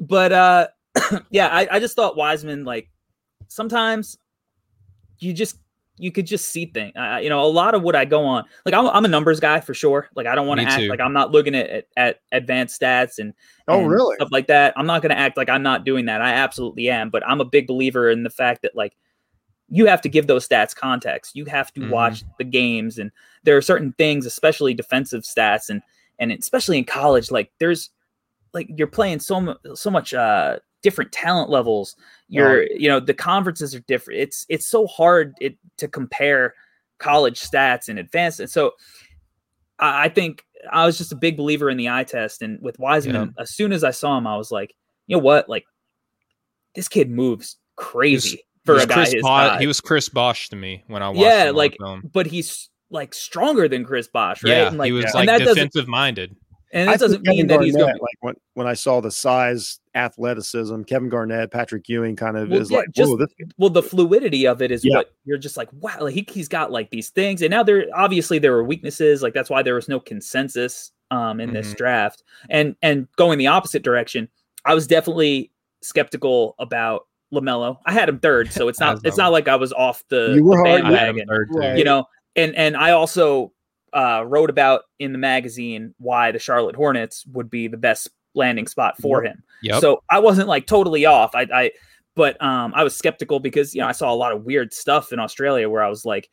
But 0.00 0.32
uh, 0.32 0.68
yeah, 1.30 1.48
I, 1.48 1.68
I 1.72 1.80
just 1.80 1.96
thought 1.96 2.16
Wiseman 2.16 2.64
like 2.64 2.88
sometimes 3.48 4.16
you 5.18 5.32
just 5.32 5.58
you 5.96 6.10
could 6.10 6.26
just 6.26 6.48
see 6.50 6.66
things. 6.66 6.92
Uh, 6.96 7.20
you 7.22 7.28
know, 7.28 7.40
a 7.44 7.46
lot 7.46 7.74
of 7.74 7.82
what 7.82 7.94
I 7.94 8.04
go 8.04 8.24
on, 8.24 8.44
like 8.64 8.74
I'm, 8.74 8.88
I'm 8.88 9.04
a 9.04 9.08
numbers 9.08 9.38
guy 9.38 9.60
for 9.60 9.74
sure. 9.74 10.08
Like 10.16 10.26
I 10.26 10.34
don't 10.34 10.48
want 10.48 10.58
to 10.60 10.66
act 10.66 10.80
too. 10.82 10.88
like 10.88 10.98
I'm 11.00 11.12
not 11.12 11.30
looking 11.30 11.54
at, 11.54 11.70
at 11.70 11.86
at 11.96 12.20
advanced 12.32 12.80
stats 12.80 13.18
and 13.18 13.32
Oh, 13.68 13.78
and 13.80 13.88
really? 13.90 14.16
stuff 14.16 14.30
like 14.32 14.48
that. 14.48 14.74
I'm 14.76 14.86
not 14.86 15.02
going 15.02 15.10
to 15.10 15.18
act 15.18 15.36
like 15.36 15.48
I'm 15.48 15.62
not 15.62 15.84
doing 15.84 16.06
that. 16.06 16.20
I 16.20 16.32
absolutely 16.32 16.90
am. 16.90 17.10
But 17.10 17.24
I'm 17.28 17.40
a 17.40 17.44
big 17.44 17.66
believer 17.68 18.10
in 18.10 18.24
the 18.24 18.30
fact 18.30 18.62
that 18.62 18.74
like 18.74 18.96
you 19.68 19.86
have 19.86 20.00
to 20.02 20.08
give 20.08 20.26
those 20.26 20.46
stats 20.46 20.74
context. 20.74 21.36
You 21.36 21.44
have 21.46 21.72
to 21.74 21.80
Mhm. 21.80 21.90
watch 21.90 22.24
the 22.38 22.44
games, 22.44 22.98
and 22.98 23.12
there 23.44 23.56
are 23.56 23.62
certain 23.62 23.92
things, 23.98 24.26
especially 24.26 24.74
defensive 24.74 25.22
stats, 25.22 25.68
and 25.70 25.82
and 26.18 26.32
especially 26.32 26.78
in 26.78 26.84
college, 26.84 27.30
like 27.30 27.52
there's 27.60 27.90
like 28.52 28.68
you're 28.76 28.86
playing 28.86 29.20
so 29.20 29.40
mu- 29.40 29.54
so 29.74 29.90
much 29.90 30.14
uh 30.14 30.58
different 30.82 31.12
talent 31.12 31.50
levels. 31.50 31.96
You're 32.28 32.64
you 32.72 32.88
know 32.88 33.00
the 33.00 33.14
conferences 33.14 33.74
are 33.74 33.80
different. 33.80 34.20
It's 34.20 34.46
it's 34.48 34.66
so 34.66 34.86
hard 34.86 35.34
it 35.40 35.56
to 35.78 35.88
compare 35.88 36.54
college 36.98 37.40
stats 37.40 37.88
and 37.88 37.98
advanced. 37.98 38.40
And 38.40 38.50
so 38.50 38.72
I, 39.78 40.04
I 40.04 40.08
think 40.08 40.44
I 40.70 40.86
was 40.86 40.96
just 40.96 41.12
a 41.12 41.16
big 41.16 41.36
believer 41.36 41.68
in 41.68 41.76
the 41.76 41.88
eye 41.88 42.04
test. 42.04 42.42
And 42.42 42.60
with 42.62 42.78
Wiseman, 42.78 43.34
as 43.38 43.50
soon 43.50 43.72
as 43.72 43.84
I 43.84 43.90
saw 43.90 44.16
him, 44.16 44.26
I 44.26 44.36
was 44.36 44.50
like, 44.50 44.74
you 45.06 45.16
know 45.16 45.22
what, 45.22 45.48
like 45.48 45.64
this 46.74 46.88
kid 46.88 47.10
moves 47.10 47.56
crazy 47.76 48.30
He 48.30 48.42
for 48.64 48.76
a 48.76 48.86
guy 48.86 48.94
Chris 48.94 49.12
his 49.12 49.22
Bo- 49.22 49.56
he 49.58 49.66
was 49.66 49.80
Chris 49.80 50.08
Bosh 50.08 50.48
to 50.50 50.56
me 50.56 50.84
when 50.86 51.02
I 51.02 51.08
watched 51.08 51.20
Yeah, 51.20 51.50
like, 51.50 51.76
film. 51.78 52.08
but 52.12 52.26
he's 52.26 52.70
like 52.94 53.12
stronger 53.12 53.68
than 53.68 53.84
Chris 53.84 54.08
Bosh, 54.08 54.42
right? 54.42 54.50
Yeah, 54.50 54.68
and 54.68 54.78
like, 54.78 54.86
he 54.86 54.92
was 54.92 55.04
yeah. 55.04 55.10
like 55.12 55.20
and 55.20 55.28
that 55.28 55.38
doesn't 55.44 55.54
defensive 55.56 55.88
minded. 55.88 56.34
and 56.72 56.88
that 56.88 56.98
doesn't 56.98 57.26
mean 57.26 57.46
Kevin 57.46 57.46
that 57.48 57.64
he's 57.64 57.74
going. 57.74 57.84
Garnett, 57.86 58.02
like 58.02 58.16
when, 58.20 58.34
when 58.54 58.66
I 58.66 58.72
saw 58.74 59.00
the 59.00 59.10
size, 59.10 59.80
athleticism, 59.94 60.82
Kevin 60.84 61.08
Garnett, 61.08 61.50
Patrick 61.50 61.88
Ewing 61.88 62.16
kind 62.16 62.36
of 62.36 62.48
Well, 62.48 62.60
is 62.60 62.70
yeah, 62.70 62.78
like, 62.78 62.90
just- 62.92 63.12
this 63.18 63.28
well 63.58 63.70
the 63.70 63.82
fluidity 63.82 64.46
of 64.46 64.62
it 64.62 64.70
is 64.70 64.84
Yeah. 64.84 64.96
what 64.96 65.12
you're 65.24 65.38
just 65.38 65.56
like 65.56 65.68
wow 65.74 65.96
like 66.00 66.14
he, 66.14 66.26
he's 66.30 66.48
got 66.48 66.72
like 66.72 66.90
these 66.90 67.10
things 67.10 67.42
and 67.42 67.50
now 67.50 67.62
there 67.62 67.86
obviously 67.94 68.38
there 68.38 68.52
were 68.52 68.64
weaknesses 68.64 69.22
like 69.22 69.34
that's 69.34 69.50
why 69.50 69.62
there 69.62 69.74
was 69.74 69.88
no 69.88 70.00
consensus 70.00 70.92
um 71.10 71.40
in 71.40 71.52
this 71.52 71.72
Mhm. 71.74 71.76
draft 71.76 72.22
and 72.50 72.74
and 72.82 73.06
going 73.16 73.38
the 73.38 73.46
opposite 73.48 73.82
direction 73.82 74.28
i 74.64 74.74
was 74.74 74.86
definitely 74.86 75.50
skeptical 75.82 76.54
about 76.58 77.06
lamelo 77.32 77.78
i 77.86 77.92
had 77.92 78.08
him 78.08 78.18
third 78.18 78.50
so 78.52 78.68
it's 78.68 78.80
not 78.80 78.98
it's 79.04 79.16
not 79.18 79.30
like 79.32 79.46
i 79.48 79.56
was 79.56 79.72
off 79.72 80.02
the, 80.08 80.32
You 80.34 80.44
were 80.44 80.56
the 80.64 80.70
hard, 80.70 80.80
I 80.82 80.90
had 80.90 80.94
bandwagon 80.96 81.28
third. 81.28 81.48
Right. 81.52 81.78
you 81.78 81.84
know 81.84 82.04
and 82.36 82.54
and 82.56 82.76
i 82.76 82.90
also 82.90 83.52
uh 83.92 84.22
wrote 84.26 84.50
about 84.50 84.82
in 84.98 85.12
the 85.12 85.18
magazine 85.18 85.94
why 85.98 86.32
the 86.32 86.38
charlotte 86.38 86.76
hornets 86.76 87.24
would 87.32 87.48
be 87.50 87.68
the 87.68 87.76
best 87.76 88.08
landing 88.34 88.66
spot 88.66 88.96
for 89.00 89.22
him 89.22 89.42
Yep. 89.64 89.80
so 89.80 90.02
I 90.10 90.18
wasn't 90.18 90.48
like 90.48 90.66
totally 90.66 91.06
off. 91.06 91.34
I, 91.34 91.46
I, 91.52 91.70
but 92.14 92.40
um, 92.42 92.72
I 92.76 92.84
was 92.84 92.94
skeptical 92.94 93.40
because 93.40 93.74
you 93.74 93.80
know 93.80 93.86
I 93.86 93.92
saw 93.92 94.12
a 94.12 94.14
lot 94.14 94.32
of 94.32 94.44
weird 94.44 94.74
stuff 94.74 95.10
in 95.10 95.18
Australia 95.18 95.70
where 95.70 95.82
I 95.82 95.88
was 95.88 96.04
like, 96.04 96.28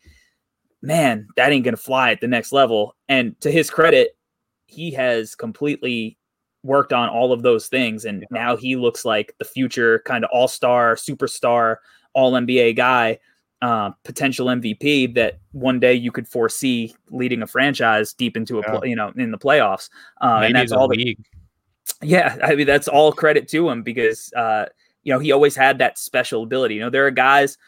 man, 0.81 1.27
that 1.37 1.51
ain't 1.51 1.63
gonna 1.63 1.77
fly 1.77 2.11
at 2.11 2.19
the 2.19 2.27
next 2.27 2.51
level. 2.51 2.93
And 3.07 3.39
to 3.39 3.49
his 3.49 3.69
credit, 3.69 4.17
he 4.65 4.91
has 4.91 5.33
completely 5.33 6.17
worked 6.63 6.91
on 6.91 7.07
all 7.07 7.31
of 7.31 7.41
those 7.41 7.67
things, 7.69 8.03
and 8.03 8.25
now 8.31 8.57
he 8.57 8.75
looks 8.75 9.05
like 9.05 9.33
the 9.39 9.45
future 9.45 9.99
kind 10.05 10.25
of 10.25 10.29
all 10.33 10.49
star, 10.49 10.95
superstar, 10.95 11.77
all 12.13 12.33
NBA 12.33 12.75
guy. 12.75 13.17
Uh, 13.61 13.91
potential 14.03 14.47
MVP 14.47 15.13
that 15.13 15.39
one 15.51 15.79
day 15.79 15.93
you 15.93 16.11
could 16.11 16.27
foresee 16.27 16.95
leading 17.11 17.43
a 17.43 17.47
franchise 17.47 18.11
deep 18.11 18.35
into 18.35 18.57
a 18.57 18.63
yeah. 18.63 18.79
you 18.83 18.95
know 18.95 19.11
in 19.15 19.29
the 19.29 19.37
playoffs, 19.37 19.89
uh, 20.19 20.41
and 20.43 20.55
that's 20.55 20.71
all 20.71 20.87
the 20.87 20.95
league. 20.95 21.23
Yeah, 22.01 22.37
I 22.43 22.55
mean 22.55 22.65
that's 22.65 22.87
all 22.87 23.11
credit 23.11 23.47
to 23.49 23.69
him 23.69 23.83
because 23.83 24.33
uh, 24.33 24.65
you 25.03 25.13
know 25.13 25.19
he 25.19 25.31
always 25.31 25.55
had 25.55 25.77
that 25.77 25.99
special 25.99 26.41
ability. 26.41 26.75
You 26.75 26.81
know 26.81 26.89
there 26.89 27.05
are 27.05 27.11
guys 27.11 27.59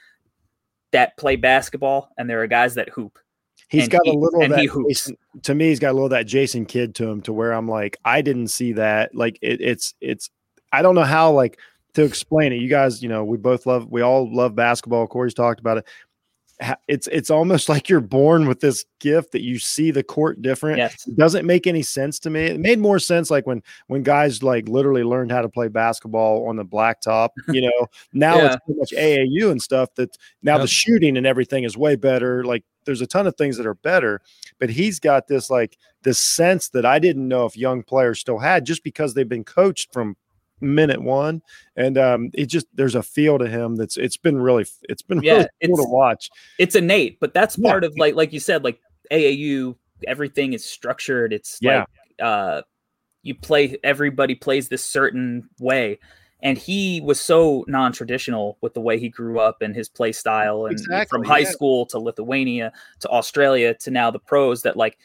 that 0.94 1.18
play 1.18 1.36
basketball 1.36 2.10
and 2.18 2.30
there 2.30 2.41
are 2.41 2.48
guys 2.48 2.76
that 2.76 2.90
hoop. 2.90 3.20
He's 3.68 3.90
got 3.90 4.02
he, 4.03 4.11
a 4.11 4.14
little 4.14 4.44
of 4.44 4.49
that. 4.52 4.70
Jason, 4.88 5.18
to 5.41 5.56
me, 5.56 5.70
he's 5.70 5.80
got 5.80 5.90
a 5.90 5.94
little 5.94 6.06
of 6.06 6.11
that 6.11 6.28
Jason 6.28 6.65
Kidd 6.65 6.94
to 6.95 7.07
him, 7.07 7.22
to 7.24 7.34
where 7.34 7.52
I'm 7.52 7.68
like, 7.68 7.98
I 8.06 8.22
didn't 8.22 8.49
see 8.49 8.74
that. 8.74 9.15
Like 9.15 9.40
it, 9.41 9.61
it's 9.61 9.95
it's. 9.99 10.30
I 10.72 10.82
don't 10.82 10.95
know 10.95 11.03
how 11.03 11.32
like 11.32 11.60
to 11.94 12.03
explain 12.03 12.53
it. 12.53 12.57
You 12.57 12.70
guys, 12.70 13.02
you 13.02 13.10
know, 13.10 13.24
we 13.24 13.38
both 13.38 13.65
love, 13.65 13.90
we 13.90 14.02
all 14.02 14.34
love 14.34 14.56
basketball. 14.56 15.07
Corey's 15.07 15.34
talked 15.34 15.60
about 15.60 15.78
it 15.78 15.88
it's 16.88 17.07
it's 17.07 17.30
almost 17.30 17.70
like 17.70 17.90
you're 17.90 18.02
born 18.02 18.48
with 18.48 18.60
this 18.60 18.86
gift 18.99 19.32
that 19.32 19.41
you 19.41 19.60
see 19.60 19.91
the 19.91 20.03
court 20.03 20.41
different. 20.41 20.78
Yes. 20.78 21.07
It 21.07 21.18
doesn't 21.18 21.45
make 21.45 21.68
any 21.68 21.82
sense 21.82 22.20
to 22.20 22.30
me. 22.30 22.45
It 22.45 22.60
made 22.60 22.80
more 22.80 22.99
sense 22.99 23.30
like 23.30 23.45
when 23.48 23.61
when 23.88 24.03
guys 24.03 24.44
like 24.44 24.68
literally 24.68 25.03
learned 25.03 25.32
how 25.32 25.41
to 25.41 25.49
play 25.49 25.68
basketball 25.68 26.48
on 26.48 26.56
the 26.56 26.65
blacktop. 26.65 27.30
You 27.53 27.61
know, 27.61 27.88
now 28.14 28.38
yeah. 28.38 28.45
it's 28.45 28.65
pretty 28.65 28.80
much 28.80 28.91
AAU 28.91 29.52
and 29.52 29.61
stuff. 29.61 29.94
That 29.95 30.18
now 30.41 30.53
yep. 30.53 30.61
the 30.61 30.68
shooting 30.68 31.18
and 31.18 31.28
everything 31.28 31.65
is 31.65 31.78
way 31.78 31.95
better. 31.95 32.44
Like 32.44 32.64
there's 32.86 33.02
a 33.02 33.06
ton 33.06 33.28
of 33.28 33.36
things 33.36 33.57
that 33.57 33.68
are 33.68 33.76
better, 33.76 34.22
but 34.60 34.72
he's 34.72 34.99
got 34.99 35.28
this 35.28 35.52
like 35.52 35.78
this 36.02 36.18
sense 36.18 36.70
that 36.70 36.86
I 36.86 36.98
didn't 36.98 37.28
know 37.28 37.45
if 37.45 37.56
young 37.56 37.84
players 37.84 38.20
still 38.20 38.40
had 38.40 38.65
just 38.65 38.84
because 38.84 39.14
they've 39.14 39.28
been 39.28 39.44
coached 39.44 39.94
from 39.94 40.15
minute 40.64 41.02
one, 41.02 41.41
and 41.76 41.98
um, 41.98 42.30
it 42.34 42.48
just 42.48 42.68
there's 42.73 42.95
a 42.95 43.03
feel 43.03 43.38
to 43.40 43.48
him 43.48 43.76
that's 43.76 43.98
it's 43.98 44.18
been 44.18 44.41
really 44.41 44.65
it's 44.84 45.02
been 45.02 45.22
yeah, 45.22 45.34
really 45.34 45.48
cool 45.65 45.77
to 45.77 45.90
watch. 45.90 46.30
It's 46.60 46.76
innate, 46.76 47.19
but 47.19 47.34
that's 47.34 47.56
part 47.57 47.84
yeah. 47.84 47.88
of 47.88 47.98
like 47.98 48.15
like 48.15 48.34
you 48.34 48.40
said, 48.40 48.64
like 48.64 48.80
AAU, 49.11 49.76
everything 50.07 50.53
is 50.53 50.65
structured. 50.65 51.34
It's 51.34 51.57
yeah. 51.61 51.80
like 51.80 51.88
uh, 52.22 52.61
you 53.22 53.35
play 53.35 53.77
everybody 53.84 54.35
plays 54.35 54.69
this 54.69 54.85
certain 54.85 55.49
way. 55.60 55.99
And 56.41 56.57
he 56.57 56.99
was 56.99 57.22
so 57.22 57.64
non-traditional 57.69 58.57
with 58.60 58.73
the 58.73 58.81
way 58.81 58.99
he 58.99 59.07
grew 59.07 59.40
up 59.40 59.61
and 59.61 59.73
his 59.73 59.88
play 59.88 60.11
style, 60.11 60.65
and 60.65 60.73
exactly, 60.73 61.07
from 61.07 61.23
high 61.23 61.40
yeah. 61.40 61.49
school 61.49 61.85
to 61.85 61.99
Lithuania 61.99 62.73
to 62.99 63.07
Australia 63.07 63.73
to 63.76 63.91
now 63.91 64.11
the 64.11 64.19
pros. 64.19 64.64
That 64.64 64.76
like 64.76 64.98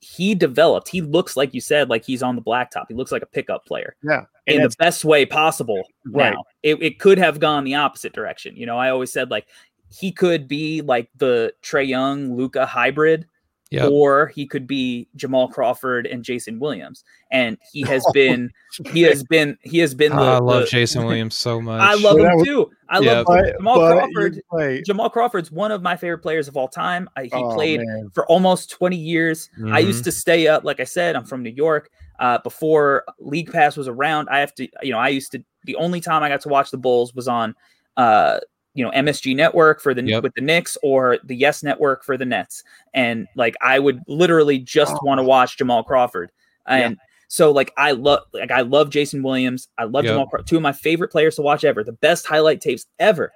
he 0.00 0.34
developed. 0.34 0.88
He 0.88 1.00
looks 1.00 1.36
like 1.36 1.54
you 1.54 1.60
said, 1.60 1.88
like 1.88 2.04
he's 2.04 2.22
on 2.22 2.36
the 2.36 2.42
blacktop. 2.42 2.84
He 2.88 2.94
looks 2.94 3.12
like 3.12 3.22
a 3.22 3.26
pickup 3.26 3.66
player. 3.66 3.96
Yeah. 4.02 4.24
In 4.46 4.62
the 4.62 4.74
best 4.78 5.04
way 5.04 5.26
possible. 5.26 5.82
Right. 6.06 6.32
Now. 6.32 6.44
It, 6.62 6.82
it 6.82 6.98
could 6.98 7.18
have 7.18 7.38
gone 7.38 7.64
the 7.64 7.74
opposite 7.74 8.12
direction. 8.12 8.56
You 8.56 8.66
know, 8.66 8.78
I 8.78 8.90
always 8.90 9.12
said 9.12 9.30
like 9.30 9.46
he 9.90 10.12
could 10.12 10.48
be 10.48 10.80
like 10.82 11.10
the 11.16 11.52
Trae 11.62 11.86
Young 11.86 12.34
Luka 12.36 12.66
hybrid 12.66 13.26
Yep. 13.70 13.90
Or 13.90 14.28
he 14.28 14.46
could 14.46 14.66
be 14.66 15.08
Jamal 15.14 15.48
Crawford 15.48 16.06
and 16.06 16.24
Jason 16.24 16.58
Williams, 16.58 17.04
and 17.30 17.58
he 17.70 17.82
has 17.82 18.02
been, 18.14 18.50
he 18.92 19.02
has 19.02 19.22
been, 19.24 19.58
he 19.60 19.78
has 19.78 19.94
been. 19.94 20.16
The, 20.16 20.22
I 20.22 20.38
love 20.38 20.62
the, 20.62 20.68
Jason 20.68 21.04
Williams 21.04 21.36
so 21.36 21.60
much. 21.60 21.80
I 21.80 21.94
love 21.94 22.18
him 22.18 22.44
too. 22.44 22.70
I 22.88 23.00
yep. 23.00 23.26
love 23.26 23.44
Jamal 23.58 23.76
Crawford. 23.76 24.84
Jamal 24.86 25.10
Crawford's 25.10 25.52
one 25.52 25.70
of 25.70 25.82
my 25.82 25.96
favorite 25.96 26.20
players 26.20 26.48
of 26.48 26.56
all 26.56 26.68
time. 26.68 27.10
I, 27.14 27.24
he 27.24 27.30
oh, 27.34 27.54
played 27.54 27.80
man. 27.80 28.10
for 28.14 28.26
almost 28.26 28.70
twenty 28.70 28.96
years. 28.96 29.50
Mm-hmm. 29.58 29.74
I 29.74 29.80
used 29.80 29.98
mm-hmm. 29.98 30.04
to 30.04 30.12
stay 30.12 30.46
up, 30.48 30.64
like 30.64 30.80
I 30.80 30.84
said, 30.84 31.14
I'm 31.14 31.26
from 31.26 31.42
New 31.42 31.50
York. 31.50 31.90
Uh, 32.18 32.38
before 32.38 33.04
League 33.20 33.52
Pass 33.52 33.76
was 33.76 33.86
around, 33.86 34.28
I 34.30 34.40
have 34.40 34.54
to, 34.54 34.66
you 34.82 34.92
know, 34.92 34.98
I 34.98 35.08
used 35.08 35.32
to. 35.32 35.44
The 35.64 35.76
only 35.76 36.00
time 36.00 36.22
I 36.22 36.30
got 36.30 36.40
to 36.42 36.48
watch 36.48 36.70
the 36.70 36.78
Bulls 36.78 37.14
was 37.14 37.28
on 37.28 37.54
uh, 37.98 38.38
you 38.74 38.84
know 38.84 38.90
MSG 38.92 39.34
network 39.34 39.80
for 39.80 39.94
the 39.94 40.02
yep. 40.02 40.22
with 40.22 40.34
the 40.34 40.40
Knicks 40.40 40.76
or 40.82 41.18
the 41.24 41.34
Yes 41.34 41.62
network 41.62 42.04
for 42.04 42.16
the 42.16 42.24
Nets. 42.24 42.62
And 42.94 43.26
like 43.34 43.56
I 43.60 43.78
would 43.78 44.00
literally 44.06 44.58
just 44.58 44.94
oh. 44.94 45.00
want 45.02 45.18
to 45.18 45.24
watch 45.24 45.58
Jamal 45.58 45.82
Crawford. 45.82 46.30
And 46.66 46.92
yeah. 46.92 47.04
so 47.28 47.50
like 47.50 47.72
I 47.76 47.92
love 47.92 48.20
like 48.32 48.50
I 48.50 48.60
love 48.60 48.90
Jason 48.90 49.22
Williams. 49.22 49.68
I 49.78 49.84
love 49.84 50.04
yep. 50.04 50.12
Jamal 50.12 50.26
Crawford, 50.26 50.46
two 50.46 50.56
of 50.56 50.62
my 50.62 50.72
favorite 50.72 51.10
players 51.10 51.36
to 51.36 51.42
watch 51.42 51.64
ever, 51.64 51.82
the 51.82 51.92
best 51.92 52.26
highlight 52.26 52.60
tapes 52.60 52.86
ever. 52.98 53.32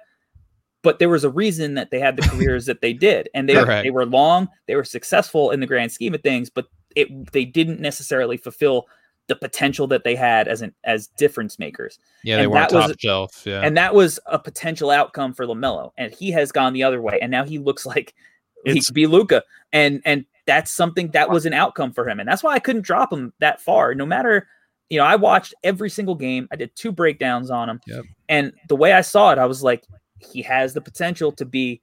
But 0.81 0.99
there 0.99 1.09
was 1.09 1.23
a 1.23 1.29
reason 1.29 1.75
that 1.75 1.91
they 1.91 1.99
had 1.99 2.17
the 2.17 2.21
careers 2.29 2.65
that 2.65 2.81
they 2.81 2.93
did. 2.93 3.29
And 3.33 3.47
they, 3.47 3.55
right. 3.55 3.83
they 3.83 3.91
were 3.91 4.05
long, 4.05 4.49
they 4.67 4.75
were 4.75 4.83
successful 4.83 5.51
in 5.51 5.61
the 5.61 5.67
grand 5.67 5.91
scheme 5.93 6.13
of 6.13 6.21
things, 6.21 6.49
but 6.49 6.67
it 6.95 7.31
they 7.31 7.45
didn't 7.45 7.79
necessarily 7.79 8.37
fulfill 8.37 8.85
the 9.33 9.47
potential 9.47 9.87
that 9.87 10.03
they 10.03 10.15
had 10.15 10.47
as 10.47 10.61
an 10.61 10.73
as 10.83 11.07
difference 11.17 11.57
makers. 11.57 11.97
Yeah, 12.23 12.37
they 12.37 12.47
weren't 12.47 12.69
top 12.69 12.89
was, 12.89 12.95
shelf. 12.99 13.43
Yeah, 13.45 13.61
and 13.61 13.75
that 13.77 13.95
was 13.95 14.19
a 14.27 14.37
potential 14.37 14.91
outcome 14.91 15.33
for 15.33 15.45
LaMelo, 15.45 15.91
and 15.97 16.13
he 16.13 16.31
has 16.31 16.51
gone 16.51 16.73
the 16.73 16.83
other 16.83 17.01
way, 17.01 17.19
and 17.21 17.31
now 17.31 17.43
he 17.43 17.57
looks 17.57 17.85
like 17.85 18.13
it's, 18.63 18.73
he 18.73 18.81
could 18.81 18.93
be 18.93 19.07
Luka, 19.07 19.43
and 19.71 20.01
and 20.05 20.25
that's 20.45 20.71
something 20.71 21.09
that 21.11 21.29
was 21.29 21.45
an 21.45 21.53
outcome 21.53 21.93
for 21.93 22.07
him, 22.07 22.19
and 22.19 22.29
that's 22.29 22.43
why 22.43 22.53
I 22.53 22.59
couldn't 22.59 22.83
drop 22.83 23.11
him 23.11 23.33
that 23.39 23.59
far. 23.59 23.95
No 23.95 24.05
matter, 24.05 24.47
you 24.89 24.99
know, 24.99 25.05
I 25.05 25.15
watched 25.15 25.55
every 25.63 25.89
single 25.89 26.15
game. 26.15 26.47
I 26.51 26.55
did 26.55 26.75
two 26.75 26.91
breakdowns 26.91 27.49
on 27.49 27.69
him, 27.69 27.81
yep. 27.87 28.05
and 28.29 28.53
the 28.69 28.75
way 28.75 28.93
I 28.93 29.01
saw 29.01 29.31
it, 29.31 29.39
I 29.39 29.45
was 29.45 29.63
like, 29.63 29.83
he 30.19 30.43
has 30.43 30.73
the 30.73 30.81
potential 30.81 31.31
to 31.33 31.45
be 31.45 31.81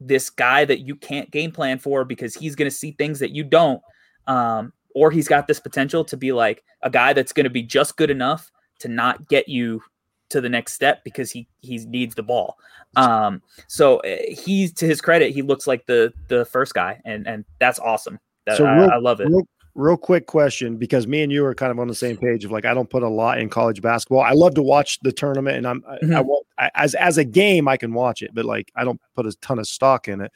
this 0.00 0.30
guy 0.30 0.64
that 0.64 0.80
you 0.80 0.94
can't 0.94 1.30
game 1.30 1.50
plan 1.50 1.78
for 1.78 2.04
because 2.04 2.34
he's 2.34 2.54
going 2.54 2.70
to 2.70 2.76
see 2.76 2.92
things 2.92 3.18
that 3.18 3.30
you 3.30 3.42
don't. 3.42 3.82
Um, 4.26 4.72
or 4.94 5.10
he's 5.10 5.28
got 5.28 5.46
this 5.46 5.60
potential 5.60 6.04
to 6.04 6.16
be 6.16 6.32
like 6.32 6.64
a 6.82 6.90
guy 6.90 7.12
that's 7.12 7.32
going 7.32 7.44
to 7.44 7.50
be 7.50 7.62
just 7.62 7.96
good 7.96 8.10
enough 8.10 8.50
to 8.78 8.88
not 8.88 9.28
get 9.28 9.48
you 9.48 9.82
to 10.30 10.40
the 10.40 10.48
next 10.48 10.72
step 10.72 11.04
because 11.04 11.30
he 11.30 11.46
he 11.60 11.78
needs 11.86 12.14
the 12.14 12.22
ball. 12.22 12.56
Um, 12.96 13.42
so 13.66 13.98
eh, 13.98 14.34
he's 14.34 14.72
to 14.74 14.86
his 14.86 15.00
credit, 15.00 15.32
he 15.32 15.42
looks 15.42 15.66
like 15.66 15.86
the 15.86 16.12
the 16.28 16.44
first 16.44 16.74
guy, 16.74 17.00
and 17.04 17.26
and 17.26 17.44
that's 17.58 17.78
awesome. 17.78 18.18
That, 18.46 18.56
so 18.56 18.64
real, 18.64 18.90
I, 18.90 18.94
I, 18.94 18.98
love 18.98 19.20
it. 19.20 19.28
Real, 19.28 19.46
real, 19.74 19.96
quick 19.96 20.26
question 20.26 20.76
because 20.76 21.06
me 21.06 21.22
and 21.22 21.32
you 21.32 21.44
are 21.44 21.54
kind 21.54 21.72
of 21.72 21.78
on 21.78 21.88
the 21.88 21.94
same 21.94 22.16
page 22.16 22.44
of 22.44 22.50
like 22.50 22.64
I 22.64 22.74
don't 22.74 22.90
put 22.90 23.02
a 23.02 23.08
lot 23.08 23.38
in 23.38 23.48
college 23.48 23.80
basketball. 23.80 24.20
I 24.20 24.32
love 24.32 24.54
to 24.54 24.62
watch 24.62 25.00
the 25.00 25.12
tournament, 25.12 25.56
and 25.56 25.66
I'm 25.66 25.82
mm-hmm. 25.82 26.14
I, 26.14 26.18
I 26.18 26.20
won't 26.20 26.46
I, 26.58 26.70
as 26.74 26.94
as 26.94 27.18
a 27.18 27.24
game 27.24 27.68
I 27.68 27.76
can 27.76 27.92
watch 27.92 28.22
it, 28.22 28.30
but 28.34 28.44
like 28.44 28.70
I 28.76 28.84
don't 28.84 29.00
put 29.14 29.26
a 29.26 29.32
ton 29.40 29.58
of 29.58 29.66
stock 29.66 30.08
in 30.08 30.20
it. 30.20 30.32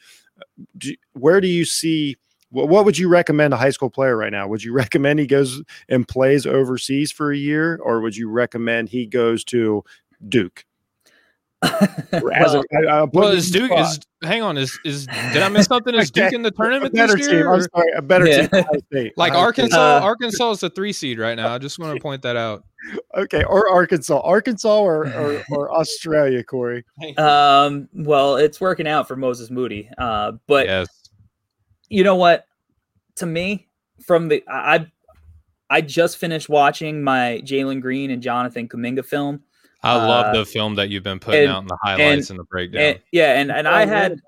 Do, 0.77 0.93
where 1.13 1.41
do 1.41 1.47
you 1.47 1.65
see? 1.65 2.17
What 2.51 2.85
would 2.85 2.97
you 2.97 3.09
recommend 3.09 3.53
a 3.53 3.57
high 3.57 3.69
school 3.69 3.89
player 3.89 4.15
right 4.15 4.31
now? 4.31 4.47
Would 4.47 4.63
you 4.63 4.73
recommend 4.73 5.19
he 5.19 5.27
goes 5.27 5.61
and 5.87 6.07
plays 6.07 6.45
overseas 6.45 7.11
for 7.11 7.31
a 7.31 7.37
year, 7.37 7.79
or 7.81 8.01
would 8.01 8.15
you 8.15 8.29
recommend 8.29 8.89
he 8.89 9.05
goes 9.05 9.43
to 9.45 9.83
Duke? 10.27 10.65
well, 12.13 12.63
a, 12.87 13.05
well 13.11 13.27
is 13.27 13.51
Duke 13.51 13.69
is 13.77 13.99
hang 14.23 14.41
on 14.41 14.57
is 14.57 14.79
is 14.85 15.07
did 15.33 15.43
I 15.43 15.49
miss 15.49 15.65
something? 15.65 15.93
Is 15.93 16.09
Duke 16.09 16.31
in 16.31 16.41
the 16.41 16.51
tournament 16.51 16.93
this 16.93 17.19
year? 17.19 17.43
Team, 17.43 17.51
I'm 17.51 17.61
sorry, 17.61 17.91
a 17.97 18.01
better 18.01 18.25
yeah. 18.27 18.47
team. 18.93 19.11
like 19.17 19.33
Arkansas, 19.33 19.97
uh, 19.97 19.99
Arkansas 19.99 20.51
is 20.51 20.63
a 20.63 20.69
three 20.69 20.93
seed 20.93 21.19
right 21.19 21.35
now. 21.35 21.53
I 21.53 21.57
just 21.57 21.77
want 21.77 21.93
to 21.93 22.01
point 22.01 22.21
that 22.21 22.37
out. 22.37 22.63
Okay, 23.13 23.43
or 23.43 23.69
Arkansas, 23.69 24.21
Arkansas, 24.21 24.79
or 24.79 25.07
or, 25.07 25.43
or 25.51 25.77
Australia, 25.77 26.45
Corey. 26.45 26.85
Um, 27.17 27.89
well, 27.91 28.37
it's 28.37 28.61
working 28.61 28.87
out 28.87 29.09
for 29.09 29.17
Moses 29.17 29.49
Moody. 29.49 29.89
Uh, 29.97 30.33
but 30.47 30.65
yes 30.65 30.98
you 31.89 32.03
know 32.03 32.15
what? 32.15 32.45
To 33.17 33.25
me, 33.25 33.67
from 34.05 34.27
the 34.27 34.43
I 34.47 34.87
I 35.69 35.81
just 35.81 36.17
finished 36.17 36.49
watching 36.49 37.03
my 37.03 37.41
Jalen 37.43 37.81
Green 37.81 38.11
and 38.11 38.21
Jonathan 38.21 38.67
Kuminga 38.67 39.05
film. 39.05 39.43
I 39.81 39.95
love 39.95 40.27
uh, 40.27 40.39
the 40.39 40.45
film 40.45 40.75
that 40.75 40.89
you've 40.89 41.03
been 41.03 41.19
putting 41.19 41.43
and, 41.43 41.51
out 41.51 41.61
in 41.61 41.67
the 41.67 41.77
highlights 41.81 42.29
and, 42.29 42.37
and 42.37 42.39
the 42.39 42.43
breakdown. 42.45 42.81
And, 42.81 42.99
yeah, 43.11 43.39
and 43.39 43.51
and 43.51 43.67
I 43.67 43.85
had 43.85 44.19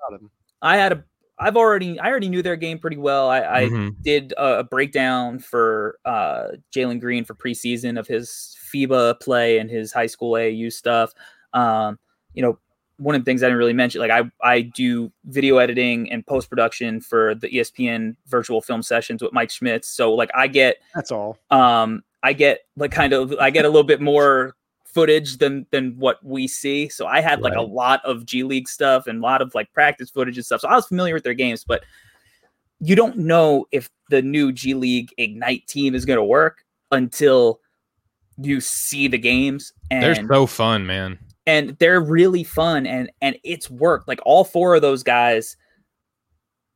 I 0.62 0.78
had 0.78 0.92
a 0.94 1.04
I've 1.42 1.58
already 1.58 2.00
I 2.00 2.08
already 2.08 2.30
knew 2.30 2.44
their 2.44 2.56
game 2.56 2.78
pretty 2.78 2.98
well. 2.98 3.28
I, 3.30 3.40
I 3.40 3.64
mm-hmm. 3.66 3.90
did 4.04 4.32
a, 4.34 4.60
a, 4.60 4.64
breakdown 4.64 5.40
for 5.40 5.98
uh, 6.06 6.50
Jalen 6.72 7.02
Green 7.02 7.26
for 7.26 7.34
preseason 7.34 8.00
of 8.00 8.06
his 8.06 8.56
FIBA 8.72 9.20
play 9.20 9.58
and 9.58 9.68
his 9.68 9.92
high 9.92 10.06
school 10.06 10.34
AAU 10.34 10.72
stuff. 10.72 11.14
Um, 11.54 11.98
you 12.36 12.44
know, 12.44 12.60
one 13.02 13.16
of 13.16 13.22
the 13.22 13.26
things 13.26 13.42
I 13.42 13.48
didn't 13.48 13.58
really 13.58 13.74
mention, 13.74 14.00
like 14.00 14.12
I 14.12 14.30
I 14.48 14.62
do 14.62 15.12
video 15.26 15.58
editing 15.58 16.12
and 16.12 16.26
post 16.26 16.50
production 16.50 17.02
for 17.02 17.34
the 17.34 17.50
ESPN 17.50 18.16
virtual 18.28 18.62
film 18.62 18.84
sessions 18.84 19.24
with 19.24 19.34
Mike 19.34 19.50
Schmitz. 19.50 19.88
So 19.90 20.14
like 20.14 20.30
I 20.36 20.48
get 20.48 20.78
that's 20.94 21.12
all. 21.12 21.40
Um, 21.50 22.04
I 22.22 22.34
get 22.34 22.60
like 22.78 22.92
kind 22.92 23.14
of 23.14 23.34
I 23.40 23.50
get 23.50 23.66
a 23.66 23.70
little 23.70 23.84
bit 23.84 24.02
more 24.02 24.56
footage 24.86 25.38
than 25.38 25.66
than 25.72 25.98
what 25.98 26.24
we 26.24 26.48
see. 26.48 26.90
So 26.90 27.08
I 27.08 27.22
had 27.22 27.42
like 27.42 27.56
right. 27.56 27.64
a 27.64 27.68
lot 27.68 28.06
of 28.06 28.26
G 28.26 28.44
League 28.44 28.70
stuff 28.70 29.08
and 29.08 29.18
a 29.18 29.22
lot 29.22 29.42
of 29.42 29.56
like 29.56 29.74
practice 29.74 30.12
footage 30.12 30.38
and 30.38 30.46
stuff. 30.46 30.62
So 30.62 30.68
I 30.68 30.76
was 30.76 30.86
familiar 30.86 31.16
with 31.16 31.24
their 31.24 31.34
games, 31.34 31.64
but 31.64 31.84
you 32.80 32.96
don't 32.96 33.18
know 33.18 33.66
if 33.72 33.90
the 34.12 34.22
new 34.22 34.52
G 34.52 34.76
League 34.76 35.12
Ignite 35.18 35.66
team 35.68 35.96
is 35.96 36.06
going 36.06 36.18
to 36.18 36.24
work 36.24 36.66
until 36.92 37.62
you 38.38 38.62
see 38.62 39.08
the 39.08 39.18
games. 39.18 39.74
And 39.90 40.04
they're 40.04 40.28
so 40.28 40.46
fun, 40.46 40.86
man 40.86 41.18
and 41.52 41.78
they're 41.80 42.00
really 42.00 42.46
fun 42.46 42.88
and 42.88 43.12
and 43.20 43.36
it's 43.44 43.70
worked 43.70 44.08
like 44.08 44.22
all 44.26 44.46
four 44.46 44.74
of 44.74 44.82
those 44.82 45.04
guys 45.04 45.58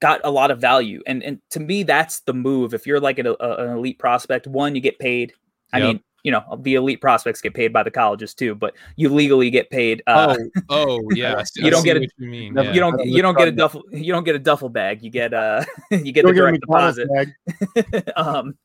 got 0.01 0.19
a 0.25 0.29
lot 0.29 0.51
of 0.51 0.59
value. 0.59 1.01
And 1.07 1.23
and 1.23 1.39
to 1.51 1.61
me, 1.61 1.83
that's 1.83 2.19
the 2.21 2.33
move. 2.33 2.73
If 2.73 2.85
you're 2.85 2.99
like 2.99 3.17
an, 3.17 3.27
a, 3.27 3.33
an 3.39 3.69
elite 3.77 3.99
prospect, 3.99 4.47
one, 4.47 4.75
you 4.75 4.81
get 4.81 4.99
paid. 4.99 5.31
I 5.71 5.79
Yep. 5.79 5.87
mean, 5.87 6.03
you 6.25 6.31
know, 6.31 6.43
the 6.63 6.73
elite 6.73 7.01
prospects 7.01 7.39
get 7.39 7.53
paid 7.53 7.71
by 7.71 7.83
the 7.83 7.91
colleges 7.91 8.33
too, 8.33 8.55
but 8.55 8.73
you 8.95 9.09
legally 9.09 9.51
get 9.51 9.69
paid. 9.69 10.01
Uh, 10.07 10.35
oh, 10.69 10.99
oh, 11.03 11.09
yeah. 11.13 11.43
You 11.55 11.69
don't 11.69 11.83
get 11.83 11.97
a- 11.97 11.99
what 11.99 12.09
you 12.17 12.27
mean. 12.27 12.55
Yeah. 12.55 12.73
you 12.73 12.79
don't 12.79 13.05
you 13.05 13.21
don't 13.21 13.37
get 13.37 13.47
a 13.47 13.51
duffel 13.51 13.83
you 13.91 14.11
don't 14.11 14.23
get 14.23 14.35
a 14.35 14.39
duffel 14.39 14.69
bag. 14.69 15.03
You 15.03 15.11
get 15.11 15.35
uh 15.35 15.63
you 15.91 16.11
get 16.11 16.23
Go 16.23 16.29
the 16.29 16.31
a 16.31 16.33
direct 16.33 16.65
McDonald's 16.67 16.97
deposit. 16.97 18.13
um, 18.15 18.55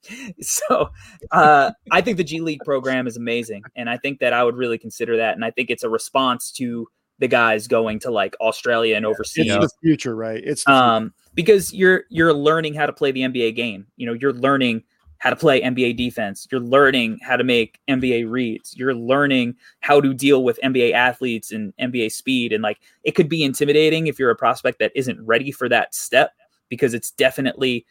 so 0.40 0.88
uh, 1.32 1.72
I 1.90 2.00
think 2.00 2.16
the 2.16 2.24
G 2.24 2.40
League 2.40 2.60
program 2.64 3.06
is 3.06 3.18
amazing, 3.18 3.62
and 3.76 3.90
I 3.90 3.98
think 3.98 4.20
that 4.20 4.32
I 4.32 4.42
would 4.42 4.56
really 4.56 4.78
consider 4.78 5.18
that, 5.18 5.34
and 5.34 5.44
I 5.44 5.50
think 5.50 5.68
it's 5.68 5.82
a 5.82 5.90
response 5.90 6.50
to 6.52 6.88
the 7.18 7.28
guys 7.28 7.68
going 7.68 7.98
to 7.98 8.10
like 8.10 8.34
Australia 8.40 8.96
and 8.96 9.04
overseas, 9.04 9.52
It's 9.52 9.74
the 9.74 9.78
future, 9.82 10.16
right? 10.16 10.42
It's 10.42 10.64
the 10.64 10.72
um, 10.72 11.12
because 11.34 11.74
you're 11.74 12.04
you're 12.08 12.32
learning 12.32 12.72
how 12.72 12.86
to 12.86 12.92
play 12.94 13.12
the 13.12 13.20
NBA 13.20 13.54
game. 13.54 13.86
You 13.98 14.06
know, 14.06 14.14
you're 14.14 14.32
learning 14.32 14.84
how 15.20 15.30
to 15.30 15.36
play 15.36 15.60
NBA 15.60 15.96
defense. 15.96 16.46
You're 16.50 16.60
learning 16.62 17.18
how 17.22 17.36
to 17.36 17.44
make 17.44 17.78
NBA 17.88 18.28
reads. 18.28 18.74
You're 18.76 18.94
learning 18.94 19.54
how 19.80 20.00
to 20.00 20.12
deal 20.12 20.42
with 20.44 20.58
NBA 20.64 20.92
athletes 20.92 21.52
and 21.52 21.72
NBA 21.80 22.10
speed. 22.10 22.52
And 22.52 22.62
like 22.62 22.78
it 23.04 23.12
could 23.14 23.28
be 23.28 23.44
intimidating 23.44 24.06
if 24.08 24.18
you're 24.18 24.30
a 24.30 24.36
prospect 24.36 24.78
that 24.80 24.92
isn't 24.94 25.20
ready 25.24 25.52
for 25.52 25.68
that 25.68 25.94
step 25.94 26.32
because 26.70 26.94
it's 26.94 27.10
definitely 27.10 27.84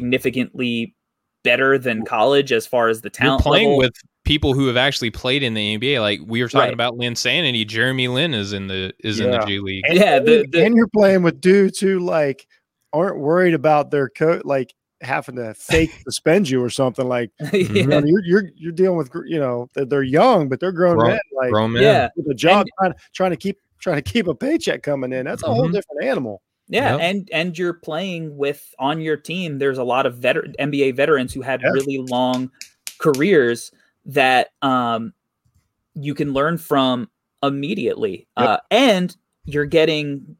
significantly 0.00 0.94
better 1.42 1.78
than 1.78 2.04
college 2.04 2.52
as 2.52 2.66
far 2.66 2.88
as 2.88 3.00
the 3.02 3.10
talent. 3.10 3.24
You're 3.30 3.38
talent. 3.38 3.42
playing 3.44 3.68
level. 3.68 3.78
with 3.78 3.94
people 4.24 4.52
who 4.54 4.66
have 4.66 4.76
actually 4.76 5.10
played 5.10 5.42
in 5.42 5.54
the 5.54 5.78
NBA. 5.78 6.00
Like 6.00 6.20
we 6.26 6.42
were 6.42 6.48
talking 6.48 6.66
Right. 6.66 6.74
about 6.74 6.94
Linsanity. 6.98 7.66
Jeremy 7.66 8.08
Lin 8.08 8.34
is 8.34 8.52
in 8.52 8.66
the 8.68 8.92
is 9.04 9.20
in 9.20 9.30
the 9.30 9.38
G 9.46 9.58
League. 9.60 9.84
And, 9.88 9.96
Yeah, 9.98 10.18
the- 10.18 10.40
and- 10.40 10.52
the- 10.52 10.64
and 10.64 10.76
you're 10.76 10.88
playing 10.88 11.22
with 11.22 11.40
dudes 11.40 11.78
who 11.80 11.98
like 12.00 12.46
aren't 12.92 13.18
worried 13.18 13.54
about 13.54 13.90
their 13.90 14.08
coach 14.08 14.42
like 14.44 14.74
having 15.02 15.36
to 15.36 15.52
fake 15.54 15.90
suspend 16.04 16.48
you 16.48 16.62
or 16.62 16.70
something 16.70 17.06
like 17.06 17.30
you 17.52 17.60
yeah. 17.60 17.84
know, 17.86 18.02
you're, 18.04 18.24
you're 18.24 18.44
you're 18.56 18.72
dealing 18.72 18.96
with 18.96 19.10
you 19.26 19.38
know 19.38 19.68
they're, 19.74 19.84
they're 19.84 20.02
young 20.02 20.48
but 20.48 20.58
they're 20.60 20.72
grown 20.72 20.96
Grown- 20.96 21.10
men 21.10 21.20
like 21.34 21.50
Grown 21.50 21.72
men. 21.72 21.82
yeah. 21.82 22.08
with 22.16 22.26
a 22.30 22.34
job 22.34 22.66
trying, 22.78 22.94
trying 23.12 23.30
to 23.30 23.36
keep 23.36 23.58
trying 23.78 23.96
to 23.96 24.02
keep 24.02 24.26
a 24.26 24.34
paycheck 24.34 24.82
coming 24.82 25.12
in 25.12 25.26
that's 25.26 25.42
a 25.42 25.46
whole 25.46 25.68
Mhm. 25.68 25.72
different 25.72 26.02
animal 26.04 26.40
Yeah, 26.68 26.92
Yep. 26.96 27.00
and 27.02 27.28
and 27.32 27.58
you're 27.58 27.74
playing 27.74 28.36
with 28.36 28.74
on 28.78 29.00
your 29.00 29.16
team. 29.16 29.58
There's 29.58 29.78
a 29.78 29.84
lot 29.84 30.06
of 30.06 30.16
veteran 30.16 30.54
NBA 30.58 30.96
veterans 30.96 31.32
who 31.34 31.42
had 31.42 31.60
Yeah. 31.62 31.70
really 31.70 31.98
long 31.98 32.50
careers 32.98 33.70
that 34.06 34.48
um 34.62 35.12
you 35.94 36.14
can 36.14 36.32
learn 36.32 36.58
from 36.58 37.08
immediately, 37.42 38.26
Yep. 38.38 38.48
uh, 38.48 38.58
and 38.70 39.16
you're 39.44 39.66
getting 39.66 40.36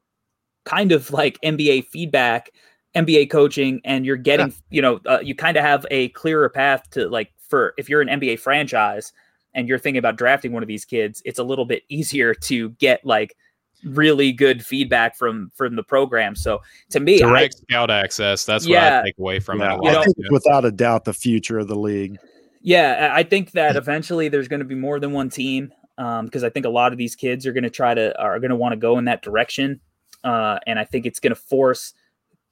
kind 0.65 0.91
of 0.93 1.11
like 1.13 1.39
NBA 1.43 1.83
feedback, 1.83 2.51
NBA 2.97 3.31
coaching, 3.31 3.81
and 3.85 4.05
you're 4.05 4.17
getting 4.17 4.55
you 4.71 4.83
know 4.83 5.01
uh, 5.07 5.21
you 5.23 5.35
kind 5.35 5.57
of 5.57 5.63
have 5.63 5.87
a 5.91 6.09
clearer 6.11 6.49
path 6.49 6.89
to 6.91 7.09
like 7.09 7.33
for 7.39 7.75
if 7.79 7.89
you're 7.89 8.01
an 8.01 8.09
NBA 8.09 8.41
franchise 8.41 9.13
and 9.55 9.69
you're 9.69 9.79
thinking 9.79 9.99
about 9.99 10.17
drafting 10.17 10.53
one 10.53 10.63
of 10.63 10.67
these 10.67 10.85
kids, 10.85 11.23
it's 11.25 11.39
a 11.39 11.45
little 11.45 11.65
bit 11.65 11.83
easier 11.89 12.35
to 12.35 12.71
get 12.71 13.05
like 13.05 13.37
really 13.85 14.33
good 14.33 14.65
feedback 14.65 15.17
from 15.17 15.53
from 15.55 15.77
the 15.77 15.83
program. 15.83 16.35
So 16.35 16.63
to 16.91 17.01
me, 17.01 17.23
I, 17.23 17.29
Direct 17.29 17.55
scout 17.59 17.91
access. 17.91 18.45
That's 18.45 18.65
what 18.65 18.73
Yeah. 18.73 19.01
I 19.01 19.05
take 19.05 19.19
away 19.19 19.39
from 19.39 19.61
Yeah, 19.61 19.75
it. 19.75 19.81
A 19.81 19.85
You 19.85 19.91
I 19.91 20.05
think 20.05 20.31
without 20.31 20.65
a 20.65 20.73
doubt 20.73 21.05
the 21.05 21.13
future 21.13 21.59
of 21.59 21.69
the 21.69 21.77
league 21.77 22.19
yeah, 22.67 23.13
I 23.15 23.21
I 23.21 23.23
think 23.23 23.53
that 23.53 23.77
eventually 23.77 24.29
there's 24.29 24.49
going 24.49 24.59
to 24.59 24.67
be 24.67 24.75
more 24.75 24.99
than 24.99 25.13
one 25.13 25.31
team 25.31 25.73
because 25.97 26.43
I 26.43 26.51
think 26.51 26.67
a 26.67 26.69
lot 26.69 26.91
of 26.91 26.99
these 26.99 27.15
kids 27.15 27.47
are 27.47 27.53
going 27.53 27.63
to 27.63 27.71
try 27.71 27.95
to 27.95 28.21
are 28.21 28.41
going 28.41 28.51
to 28.51 28.57
want 28.57 28.73
to 28.73 28.77
go 28.77 28.99
in 28.99 29.05
that 29.05 29.23
direction, 29.23 29.81
uh, 30.25 30.59
and 30.67 30.77
I 30.77 30.85
think 30.85 31.07
it's 31.07 31.21
going 31.21 31.31
to 31.31 31.41
force 31.41 31.95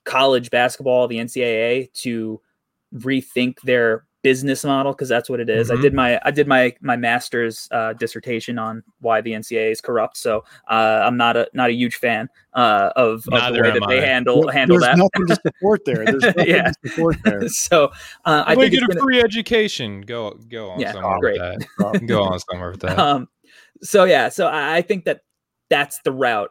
college 0.05 0.49
basketball, 0.49 1.07
the 1.07 1.17
NCAA, 1.17 1.91
to 1.93 2.41
rethink 2.93 3.59
their 3.61 4.05
business 4.23 4.63
model 4.63 4.91
because 4.91 5.07
that's 5.07 5.29
what 5.29 5.39
it 5.39 5.51
is. 5.51 5.69
I 5.69 5.75
Mhm. 5.75 5.81
did 5.83 5.93
my 5.93 6.19
I 6.23 6.31
did 6.31 6.47
my 6.47 6.75
my 6.81 6.95
master's 6.95 7.67
uh, 7.69 7.93
dissertation 7.93 8.57
on 8.57 8.81
why 8.99 9.21
the 9.21 9.33
NCAA 9.33 9.69
is 9.71 9.81
corrupt, 9.81 10.17
so 10.17 10.43
uh, 10.67 11.01
I'm 11.05 11.15
not 11.15 11.37
a 11.37 11.47
not 11.53 11.69
a 11.69 11.73
huge 11.73 11.97
fan 11.97 12.27
uh, 12.53 12.89
of, 12.95 13.17
of 13.17 13.23
the 13.25 13.31
Neither 13.31 13.61
way 13.61 13.67
am 13.71 13.79
that 13.79 13.87
they 13.87 14.01
I. 14.01 14.05
handle 14.07 14.41
There- 14.43 14.51
handle 14.53 14.79
there's 14.79 14.89
that. 14.89 14.97
nothing 14.97 15.27
to 15.27 15.35
support 15.45 15.81
there 15.85 16.05
there's 16.05 16.23
nothing 16.23 16.47
Yeah. 16.47 16.71
to 16.71 16.89
support 16.89 17.17
there 17.23 17.47
so 17.49 17.85
uh, 18.25 18.43
I 18.47 18.55
we 18.55 18.63
think 18.63 18.71
get 18.71 18.83
it's 18.83 18.83
a 18.83 18.87
gonna, 18.95 19.01
free 19.01 19.21
education. 19.21 20.01
Go 20.01 20.31
go 20.49 20.71
on 20.71 20.79
Yeah, 20.79 20.93
somewhere 20.93 21.19
great. 21.19 21.39
with 21.39 21.67
that. 21.77 22.05
Go 22.07 22.23
on 22.23 22.39
somewhere 22.39 22.71
with 22.71 22.79
that. 22.81 22.97
um 22.97 23.27
so 23.83 24.05
yeah 24.05 24.29
so 24.29 24.47
I, 24.47 24.77
I 24.77 24.81
think 24.81 25.05
that 25.05 25.21
that's 25.69 25.99
the 26.03 26.11
route 26.11 26.49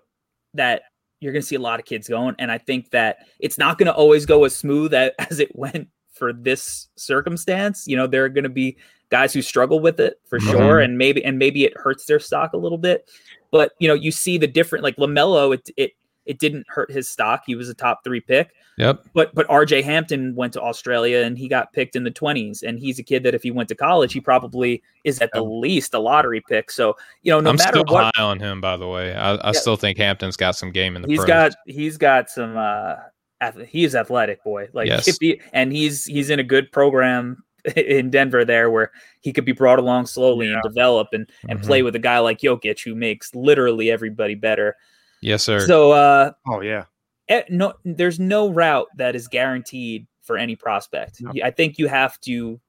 that 0.55 0.83
you're 1.21 1.33
going 1.33 1.43
to 1.43 1.47
see 1.47 1.57
a 1.57 1.61
lot 1.61 1.81
of 1.81 1.87
kids 1.87 2.09
going 2.09 2.35
and 2.39 2.51
i 2.51 2.59
think 2.59 2.91
that 2.91 3.19
it's 3.41 3.59
not 3.59 3.79
going 3.79 3.87
to 3.87 3.95
always 3.95 4.27
go 4.27 4.45
as 4.45 4.55
smooth 4.55 4.93
as, 5.19 5.41
it 5.41 5.55
went 5.57 5.89
for 6.15 6.33
this 6.33 6.89
circumstance. 6.97 7.87
You 7.87 7.97
know 7.97 8.07
there 8.07 8.25
are 8.25 8.29
going 8.29 8.45
to 8.45 8.51
be 8.51 8.77
guys 9.11 9.33
who 9.33 9.43
struggle 9.43 9.81
with 9.81 10.01
it 10.01 10.21
for 10.25 10.39
mm-hmm. 10.39 10.51
sure 10.51 10.81
and 10.81 10.97
maybe 10.97 11.25
and 11.25 11.39
maybe 11.39 11.65
it 11.65 11.77
hurts 11.77 12.07
their 12.07 12.21
stock 12.21 12.53
a 12.55 12.57
little 12.57 12.79
bit. 12.79 13.11
But 13.51 13.73
you 13.79 13.89
know 13.89 13.95
you 13.95 14.11
see 14.11 14.39
the 14.39 14.47
different 14.47 14.83
like 14.83 14.97
lamelo 14.97 15.55
it 15.55 15.69
it 15.77 15.93
it 16.27 16.39
didn't 16.39 16.65
hurt 16.69 16.91
his 16.91 17.09
stock 17.09 17.43
he 17.47 17.55
was 17.55 17.69
a 17.69 17.75
top 17.75 18.03
three 18.05 18.21
pick 18.21 18.53
Yep. 18.79 19.05
but 19.13 19.35
but 19.35 19.47
RJ 19.49 19.85
Hampton 19.85 20.35
went 20.35 20.53
to 20.55 20.61
Australia 20.61 21.19
and 21.19 21.39
he 21.39 21.49
got 21.49 21.73
picked 21.73 21.95
in 21.97 22.03
the 22.05 22.11
20s 22.11 22.63
and 22.63 22.79
he's 22.79 22.99
a 22.99 23.03
kid 23.03 23.23
that 23.23 23.35
if 23.35 23.43
he 23.43 23.51
went 23.51 23.69
to 23.69 23.75
college 23.75 24.13
he 24.13 24.21
probably 24.21 24.83
is 25.05 25.21
at 25.21 25.31
the 25.33 25.43
least 25.43 25.95
a 25.95 25.99
lottery 26.01 26.41
pick. 26.49 26.71
So, 26.71 26.97
you 27.23 27.31
know, 27.31 27.41
no 27.41 27.51
I'm 27.51 27.57
matter 27.57 27.81
still 27.81 27.85
what 27.95 28.15
high 28.17 28.23
on 28.23 28.41
him, 28.41 28.61
by 28.61 28.77
the 28.77 28.89
way. 28.89 29.15
I, 29.15 29.39
I 29.49 29.53
still 29.53 29.77
think 29.77 29.97
Hampton's 29.99 30.37
got 30.37 30.57
some 30.57 30.73
game 30.73 30.97
in 30.97 31.03
the 31.03 31.09
he's 31.09 31.19
pros. 31.19 31.29
got 31.29 31.55
he's 31.67 31.97
got 31.97 32.29
some 32.31 32.57
uh 32.57 32.95
ath- 33.41 33.67
he's 33.69 33.95
athletic 33.95 34.43
boy. 34.43 34.69
Like 34.73 34.89
Yes. 34.89 35.19
he, 35.21 35.41
and 35.53 35.73
he's 35.73 36.05
he's 36.07 36.31
in 36.31 36.41
a 36.41 36.45
good 36.45 36.73
program 36.73 37.45
in 37.77 38.11
Denver 38.11 38.45
there 38.45 38.71
where 38.71 38.91
he 39.21 39.33
could 39.33 39.45
be 39.45 39.53
brought 39.53 39.79
along 39.79 40.07
slowly 40.07 40.53
and 40.53 40.61
develop 40.63 41.09
and 41.13 41.31
and 41.49 41.61
Mhm. 41.61 41.65
play 41.65 41.83
with 41.83 41.95
a 41.95 42.01
guy 42.01 42.19
like 42.19 42.39
Jokic 42.41 42.83
who 42.83 42.95
makes 42.97 43.35
literally 43.37 43.91
everybody 43.91 44.35
better. 44.35 44.77
Yes, 45.25 45.43
sir. 45.43 45.67
So 45.67 45.93
uh 45.93 46.33
oh 46.47 46.61
yeah 46.61 46.85
eh, 47.29 47.43
no 47.49 47.73
there's 47.85 48.21
no 48.21 48.51
route 48.51 48.89
that 48.99 49.17
is 49.17 49.27
guaranteed 49.27 50.07
for 50.21 50.37
any 50.37 50.55
prospect 50.55 51.21
No. 51.21 51.33
I 51.43 51.51
think 51.51 51.79
you 51.79 51.89
have 51.89 52.21
to 52.21 52.61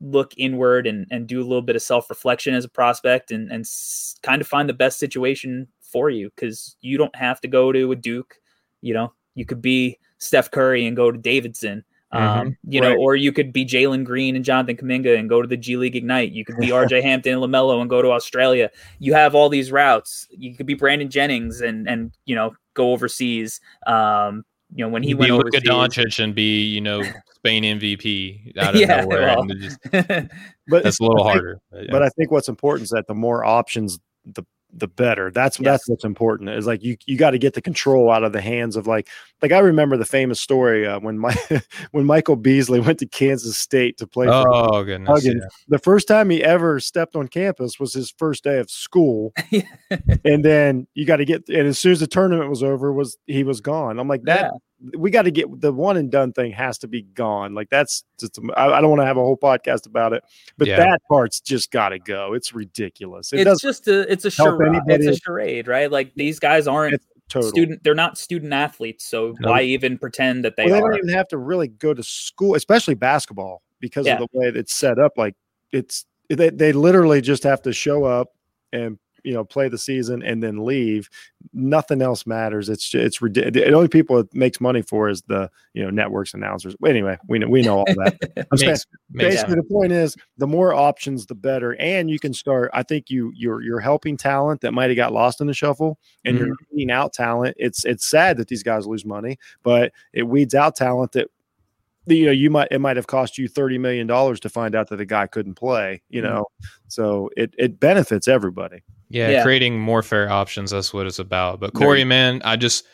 look 0.00 0.34
inward 0.36 0.86
and, 0.86 1.06
and 1.10 1.26
do 1.26 1.40
a 1.40 1.46
little 1.46 1.62
bit 1.62 1.74
of 1.74 1.80
self-reflection 1.80 2.54
as 2.54 2.66
a 2.66 2.68
prospect 2.68 3.30
and, 3.30 3.50
and 3.50 3.62
s- 3.64 4.16
kind 4.22 4.42
of 4.42 4.46
find 4.46 4.68
the 4.68 4.74
best 4.74 4.98
situation 4.98 5.66
for 5.80 6.10
you 6.10 6.30
because 6.36 6.76
you 6.82 6.98
don't 6.98 7.16
have 7.16 7.40
to 7.40 7.48
go 7.48 7.72
to 7.72 7.92
a 7.92 7.96
duke 7.96 8.34
you 8.82 8.92
know 8.92 9.10
you 9.34 9.46
could 9.46 9.62
be 9.62 9.98
steph 10.18 10.50
curry 10.50 10.84
and 10.86 10.96
go 10.96 11.10
to 11.10 11.16
davidson 11.18 11.82
um, 12.12 12.56
you 12.68 12.80
know, 12.80 12.90
Right. 12.90 12.98
or 12.98 13.16
you 13.16 13.32
could 13.32 13.52
be 13.52 13.64
Jalen 13.64 14.04
Green 14.04 14.36
and 14.36 14.44
Jonathan 14.44 14.76
Kuminga 14.76 15.18
and 15.18 15.28
go 15.28 15.42
to 15.42 15.48
the 15.48 15.56
G 15.56 15.76
League 15.76 15.96
Ignite. 15.96 16.32
You 16.32 16.44
could 16.44 16.56
be 16.56 16.68
RJ 16.68 17.02
Hampton 17.02 17.34
and 17.34 17.42
LaMelo 17.42 17.80
and 17.80 17.90
go 17.90 18.00
to 18.02 18.10
Australia. 18.12 18.70
You 18.98 19.14
have 19.14 19.34
all 19.34 19.48
these 19.48 19.72
routes. 19.72 20.26
You 20.30 20.54
could 20.56 20.66
be 20.66 20.74
Brandon 20.74 21.10
Jennings 21.10 21.60
and 21.60 21.88
and 21.88 22.12
you 22.24 22.34
know 22.34 22.54
go 22.74 22.92
overseas. 22.92 23.60
Um, 23.86 24.44
you 24.74 24.84
know 24.84 24.88
when 24.88 25.02
he 25.02 25.08
He 25.10 25.14
went 25.14 25.28
be 25.30 25.32
Luka 25.32 25.56
overseas. 25.58 26.04
Doncic 26.06 26.22
and 26.24 26.34
be, 26.34 26.64
you 26.64 26.80
know, 26.80 27.02
Spain 27.36 27.62
MVP 27.64 28.56
out 28.58 28.74
of 28.74 28.80
Yeah, 28.80 29.00
nowhere. 29.02 29.36
well. 29.36 29.44
just- 29.46 29.78
but 30.68 30.82
that's 30.82 30.98
a 30.98 31.02
little 31.02 31.22
harder. 31.22 31.60
But, 31.70 31.82
yeah. 31.84 31.88
But 31.92 32.02
I 32.02 32.08
think 32.10 32.30
what's 32.30 32.48
important 32.48 32.84
is 32.84 32.90
that 32.90 33.06
the 33.06 33.14
more 33.14 33.44
options, 33.44 33.98
the 34.24 34.44
the 34.78 34.88
better. 34.88 35.30
That's 35.30 35.58
Yes. 35.58 35.64
that's 35.64 35.88
what's 35.88 36.04
important. 36.04 36.50
Is 36.50 36.66
like 36.66 36.82
you 36.82 36.96
you 37.06 37.16
got 37.16 37.30
to 37.30 37.38
get 37.38 37.54
the 37.54 37.62
control 37.62 38.10
out 38.10 38.24
of 38.24 38.32
the 38.32 38.40
hands 38.40 38.76
of 38.76 38.86
like 38.86 39.08
like 39.42 39.52
I 39.52 39.58
remember 39.58 39.96
the 39.96 40.04
famous 40.04 40.40
story 40.40 40.86
uh, 40.86 41.00
when 41.00 41.18
my 41.18 41.34
when 41.92 42.04
Michael 42.04 42.36
Beasley 42.36 42.80
went 42.80 42.98
to 43.00 43.06
Kansas 43.06 43.58
State 43.58 43.98
to 43.98 44.06
play. 44.06 44.26
for 44.26 44.48
oh 44.48 44.84
goodness. 44.84 45.08
Huggins. 45.08 45.44
The 45.68 45.78
first 45.78 46.08
time 46.08 46.30
he 46.30 46.42
ever 46.42 46.80
stepped 46.80 47.16
on 47.16 47.28
campus 47.28 47.78
was 47.80 47.92
his 47.92 48.12
first 48.18 48.44
day 48.44 48.58
of 48.58 48.70
school, 48.70 49.32
and 50.24 50.44
then 50.44 50.86
you 50.94 51.06
got 51.06 51.16
to 51.16 51.24
get. 51.24 51.48
And 51.48 51.66
as 51.66 51.78
soon 51.78 51.92
as 51.92 52.00
the 52.00 52.06
tournament 52.06 52.50
was 52.50 52.62
over, 52.62 52.92
was 52.92 53.16
he 53.26 53.44
was 53.44 53.60
gone? 53.60 53.98
I'm 53.98 54.08
like 54.08 54.22
that. 54.24 54.52
We 54.98 55.10
got 55.10 55.22
to 55.22 55.30
get 55.30 55.60
the 55.60 55.72
one 55.72 55.96
and 55.96 56.10
done 56.10 56.32
thing 56.32 56.52
has 56.52 56.76
to 56.78 56.88
be 56.88 57.02
gone. 57.02 57.54
Like 57.54 57.70
that's 57.70 58.04
just. 58.20 58.38
I, 58.56 58.66
I 58.72 58.80
don't 58.80 58.90
want 58.90 59.00
to 59.00 59.06
have 59.06 59.16
a 59.16 59.20
whole 59.20 59.36
podcast 59.36 59.86
about 59.86 60.12
it, 60.12 60.22
but 60.58 60.68
Yeah. 60.68 60.76
that 60.76 61.00
part's 61.08 61.40
just 61.40 61.70
got 61.70 61.90
to 61.90 61.98
go. 61.98 62.34
It's 62.34 62.52
ridiculous. 62.54 63.32
It 63.32 63.46
it's 63.46 63.62
just 63.62 63.88
a 63.88 64.10
it's 64.12 64.24
a 64.26 64.30
charade. 64.30 64.82
It's 64.86 65.06
a 65.06 65.20
charade, 65.20 65.66
right? 65.66 65.90
Like 65.90 66.12
these 66.14 66.38
guys 66.38 66.68
aren't 66.68 67.00
total. 67.30 67.48
student. 67.48 67.82
They're 67.84 67.94
not 67.94 68.18
student 68.18 68.52
athletes. 68.52 69.06
So 69.06 69.28
Nope. 69.40 69.50
why 69.50 69.62
even 69.62 69.96
pretend 69.96 70.44
that 70.44 70.56
they 70.56 70.66
well, 70.66 70.74
they 70.74 70.78
are? 70.80 70.90
don't 70.90 70.98
even 70.98 71.08
have 71.16 71.28
to 71.28 71.38
really 71.38 71.68
go 71.68 71.94
to 71.94 72.02
school, 72.02 72.54
especially 72.54 72.94
basketball, 72.94 73.62
because 73.80 74.04
Yeah. 74.06 74.14
of 74.20 74.28
the 74.30 74.38
way 74.38 74.50
that 74.50 74.58
it's 74.58 74.74
set 74.74 74.98
up. 74.98 75.12
Like 75.16 75.34
it's 75.72 76.04
they, 76.28 76.50
they 76.50 76.72
literally 76.72 77.20
just 77.22 77.44
have 77.44 77.62
to 77.62 77.72
show 77.72 78.04
up 78.04 78.28
and 78.72 78.98
you 79.26 79.34
know 79.34 79.44
play 79.44 79.68
the 79.68 79.76
season 79.76 80.22
and 80.22 80.42
then 80.42 80.64
leave. 80.64 81.10
Nothing 81.52 82.00
else 82.00 82.26
matters. 82.26 82.68
It's 82.68 82.94
it's 82.94 83.20
ridiculous 83.20 83.54
the 83.54 83.74
only 83.74 83.88
people 83.88 84.18
it 84.18 84.32
makes 84.32 84.60
money 84.60 84.82
for 84.82 85.08
is 85.08 85.22
the 85.22 85.50
you 85.74 85.82
know 85.82 85.90
networks 85.90 86.32
announcers. 86.32 86.76
Anyway, 86.86 87.18
we 87.28 87.40
know 87.40 87.48
we 87.48 87.62
know 87.62 87.78
all 87.78 87.84
that. 87.84 88.46
I'm 88.52 88.58
saying, 88.58 88.76
basically 89.12 89.56
the 89.56 89.64
point 89.64 89.90
is 89.90 90.16
the 90.38 90.46
more 90.46 90.72
options 90.72 91.26
the 91.26 91.34
better, 91.34 91.74
and 91.80 92.08
you 92.08 92.20
can 92.20 92.32
start. 92.32 92.70
I 92.72 92.84
think 92.84 93.10
you 93.10 93.32
you're 93.34 93.60
you're 93.62 93.80
helping 93.80 94.16
talent 94.16 94.60
that 94.60 94.72
might 94.72 94.90
have 94.90 94.96
got 94.96 95.12
lost 95.12 95.40
in 95.40 95.48
the 95.48 95.54
shuffle, 95.54 95.98
and 96.24 96.36
mm-hmm. 96.36 96.46
you're 96.46 96.56
weeding 96.70 96.92
out 96.92 97.12
talent. 97.12 97.56
It's 97.58 97.84
it's 97.84 98.08
sad 98.08 98.36
that 98.36 98.46
these 98.46 98.62
guys 98.62 98.86
lose 98.86 99.04
money, 99.04 99.38
but 99.64 99.92
it 100.12 100.22
weeds 100.22 100.54
out 100.54 100.76
talent 100.76 101.12
that 101.12 101.28
you 102.06 102.24
know 102.24 102.32
you 102.32 102.50
might 102.50 102.68
it 102.70 102.80
might 102.80 102.96
have 102.96 103.06
cost 103.06 103.36
you 103.36 103.48
30 103.48 103.78
million 103.78 104.06
dollars 104.06 104.38
to 104.40 104.48
find 104.48 104.74
out 104.74 104.88
that 104.88 105.00
a 105.00 105.04
guy 105.04 105.26
couldn't 105.26 105.54
play 105.54 106.00
you 106.08 106.22
mm-hmm. 106.22 106.34
know 106.34 106.42
mm-hmm. 106.42 106.66
so 106.88 107.28
it 107.36 107.52
it 107.58 107.80
benefits 107.80 108.28
everybody 108.28 108.82
yeah, 109.08 109.30
yeah, 109.30 109.42
creating 109.42 109.78
more 109.78 110.02
fair 110.02 110.30
options 110.30 110.70
that's 110.70 110.92
what 110.92 111.06
it's 111.06 111.18
about. 111.18 111.60
But 111.60 111.74
corey 111.74 112.04
man 112.04 112.42
i 112.44 112.56
just 112.56 112.86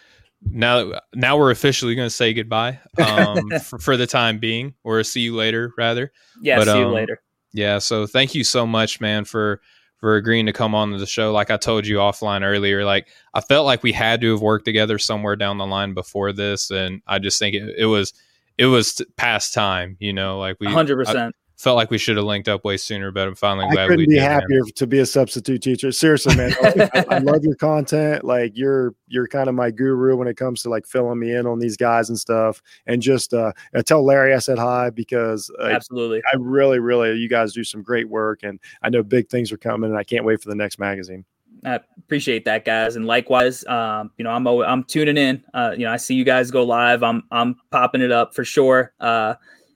now 0.44 0.92
now 1.14 1.36
we're 1.36 1.50
officially 1.50 1.94
going 1.94 2.06
to 2.06 2.14
say 2.14 2.34
goodbye 2.34 2.80
um, 2.98 3.50
for, 3.62 3.78
for, 3.78 3.96
the 3.96 4.06
time 4.06 4.38
being 4.38 4.74
or 4.82 5.02
see 5.04 5.20
you 5.20 5.36
later 5.36 5.72
rather. 5.78 6.12
Yeah 6.40 6.58
but, 6.58 6.64
see 6.66 6.78
you 6.78 6.86
um, 6.86 6.92
later. 6.92 7.22
yeah 7.52 7.78
so 7.78 8.06
thank 8.06 8.34
you 8.34 8.44
so 8.44 8.66
much 8.66 9.00
man 9.00 9.24
for 9.24 9.60
for 9.98 10.16
agreeing 10.16 10.46
to 10.46 10.52
come 10.52 10.74
on 10.74 10.90
the 10.90 11.06
show. 11.06 11.32
Like 11.32 11.50
i 11.50 11.56
told 11.56 11.86
you 11.86 11.96
offline 11.96 12.42
earlier 12.42 12.84
like 12.84 13.08
i 13.34 13.40
felt 13.40 13.66
like 13.66 13.82
we 13.82 13.92
had 13.92 14.20
to 14.22 14.32
have 14.32 14.42
worked 14.42 14.64
together 14.64 14.98
somewhere 14.98 15.36
down 15.36 15.58
the 15.58 15.66
line 15.66 15.94
before 15.94 16.32
this 16.32 16.70
and 16.70 17.02
i 17.06 17.18
just 17.18 17.38
think 17.38 17.54
it, 17.54 17.74
it 17.78 17.86
was 17.86 18.12
it 18.58 18.66
was 18.66 19.02
past 19.16 19.54
time, 19.54 19.96
you 19.98 20.12
know, 20.12 20.38
like 20.38 20.56
we 20.60 20.66
100% 20.66 21.32
felt 21.62 21.76
like 21.76 21.92
we 21.92 21.98
should 21.98 22.16
have 22.16 22.26
linked 22.26 22.48
up 22.48 22.64
way 22.64 22.76
sooner, 22.76 23.12
but 23.12 23.28
I'm 23.28 23.36
finally 23.36 23.66
glad 23.70 23.84
I 23.84 23.88
couldn't 23.88 24.08
be 24.08 24.16
happier 24.16 24.62
man. 24.64 24.72
to 24.74 24.86
be 24.86 24.98
a 24.98 25.06
substitute 25.06 25.62
teacher. 25.62 25.92
Seriously, 25.92 26.34
man, 26.34 26.52
I, 26.60 27.04
I, 27.08 27.18
love 27.18 27.44
your 27.44 27.54
content. 27.54 28.24
Like 28.24 28.52
you're 28.56 28.96
you're 29.06 29.28
kind 29.28 29.48
of 29.48 29.54
my 29.54 29.70
guru 29.70 30.16
when 30.16 30.26
it 30.26 30.36
comes 30.36 30.62
to 30.62 30.70
like 30.70 30.86
filling 30.86 31.20
me 31.20 31.32
in 31.32 31.46
on 31.46 31.60
these 31.60 31.76
guys 31.76 32.08
and 32.08 32.18
stuff. 32.18 32.60
And 32.86 33.00
just 33.00 33.32
uh, 33.32 33.52
tell 33.86 34.04
Larry 34.04 34.34
I 34.34 34.40
said 34.40 34.58
hi 34.58 34.90
because 34.90 35.52
uh, 35.60 35.66
absolutely, 35.66 36.20
I 36.32 36.36
really, 36.36 36.80
really, 36.80 37.14
you 37.14 37.28
guys 37.28 37.52
do 37.52 37.62
some 37.62 37.82
great 37.82 38.08
work, 38.08 38.40
and 38.42 38.58
I 38.82 38.90
know 38.90 39.04
big 39.04 39.28
things 39.28 39.52
are 39.52 39.56
coming, 39.56 39.88
and 39.88 39.98
I 39.98 40.02
can't 40.02 40.24
wait 40.24 40.42
for 40.42 40.48
the 40.48 40.56
next 40.56 40.80
magazine. 40.80 41.24
I 41.64 41.78
appreciate 41.96 42.44
that, 42.46 42.64
guys. 42.64 42.96
And 42.96 43.06
likewise, 43.06 43.64
um, 43.66 44.10
you 44.16 44.24
know, 44.24 44.30
I'm 44.30 44.44
I'm 44.48 44.82
tuning 44.82 45.16
in. 45.16 45.44
Uh, 45.54 45.74
you 45.76 45.84
know, 45.84 45.92
I 45.92 45.96
see 45.96 46.16
you 46.16 46.24
guys 46.24 46.50
go 46.50 46.64
live. 46.64 47.04
I'm 47.04 47.22
I'm 47.30 47.54
popping 47.70 48.00
it 48.00 48.10
up 48.10 48.34
for 48.34 48.44
sure. 48.44 48.92
Uh, 48.98 49.34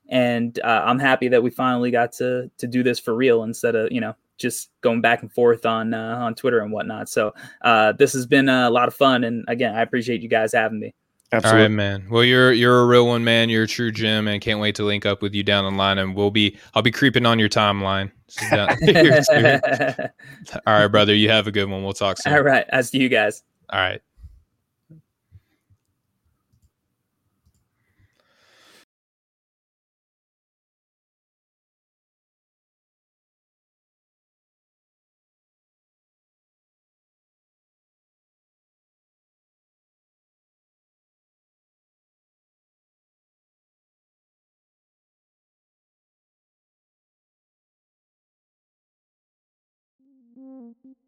and 0.08 0.58
uh, 0.64 0.82
I'm 0.84 0.98
happy 0.98 1.28
that 1.28 1.42
we 1.42 1.50
finally 1.50 1.90
got 1.90 2.12
to 2.12 2.50
to 2.58 2.66
do 2.66 2.82
this 2.82 2.98
for 2.98 3.14
real 3.14 3.42
instead 3.42 3.74
of 3.74 3.90
you 3.92 4.00
know 4.00 4.14
just 4.38 4.70
going 4.80 5.00
back 5.00 5.22
and 5.22 5.32
forth 5.32 5.66
on 5.66 5.94
uh, 5.94 6.16
on 6.16 6.34
Twitter 6.34 6.60
and 6.60 6.72
whatnot. 6.72 7.08
So 7.08 7.34
uh, 7.62 7.92
this 7.92 8.12
has 8.12 8.26
been 8.26 8.48
a 8.48 8.70
lot 8.70 8.88
of 8.88 8.94
fun. 8.94 9.24
And 9.24 9.44
again, 9.48 9.74
I 9.74 9.82
appreciate 9.82 10.22
you 10.22 10.28
guys 10.28 10.52
having 10.52 10.80
me. 10.80 10.94
Absolutely. 11.32 11.58
All 11.58 11.64
right, 11.64 11.70
man. 11.74 12.06
Well, 12.08 12.22
you're 12.22 12.52
you're 12.52 12.80
a 12.80 12.86
real 12.86 13.06
one, 13.06 13.24
man. 13.24 13.48
You're 13.48 13.64
a 13.64 13.68
true 13.68 13.90
gem, 13.90 14.28
and 14.28 14.40
can't 14.40 14.60
wait 14.60 14.76
to 14.76 14.84
link 14.84 15.04
up 15.04 15.22
with 15.22 15.34
you 15.34 15.42
down 15.42 15.64
the 15.64 15.76
line. 15.76 15.98
And 15.98 16.14
we'll 16.14 16.30
be 16.30 16.56
I'll 16.74 16.82
be 16.82 16.92
creeping 16.92 17.26
on 17.26 17.38
your 17.38 17.48
timeline. 17.48 18.12
All 20.66 20.74
right, 20.74 20.86
brother. 20.86 21.14
You 21.14 21.28
have 21.30 21.46
a 21.46 21.52
good 21.52 21.68
one. 21.68 21.82
We'll 21.82 21.94
talk 21.94 22.18
soon. 22.18 22.32
All 22.32 22.42
right. 22.42 22.64
As 22.68 22.90
to 22.92 22.98
you 22.98 23.08
guys. 23.08 23.42
All 23.70 23.80
right. 23.80 24.00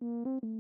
Mm-hmm. 0.03 0.58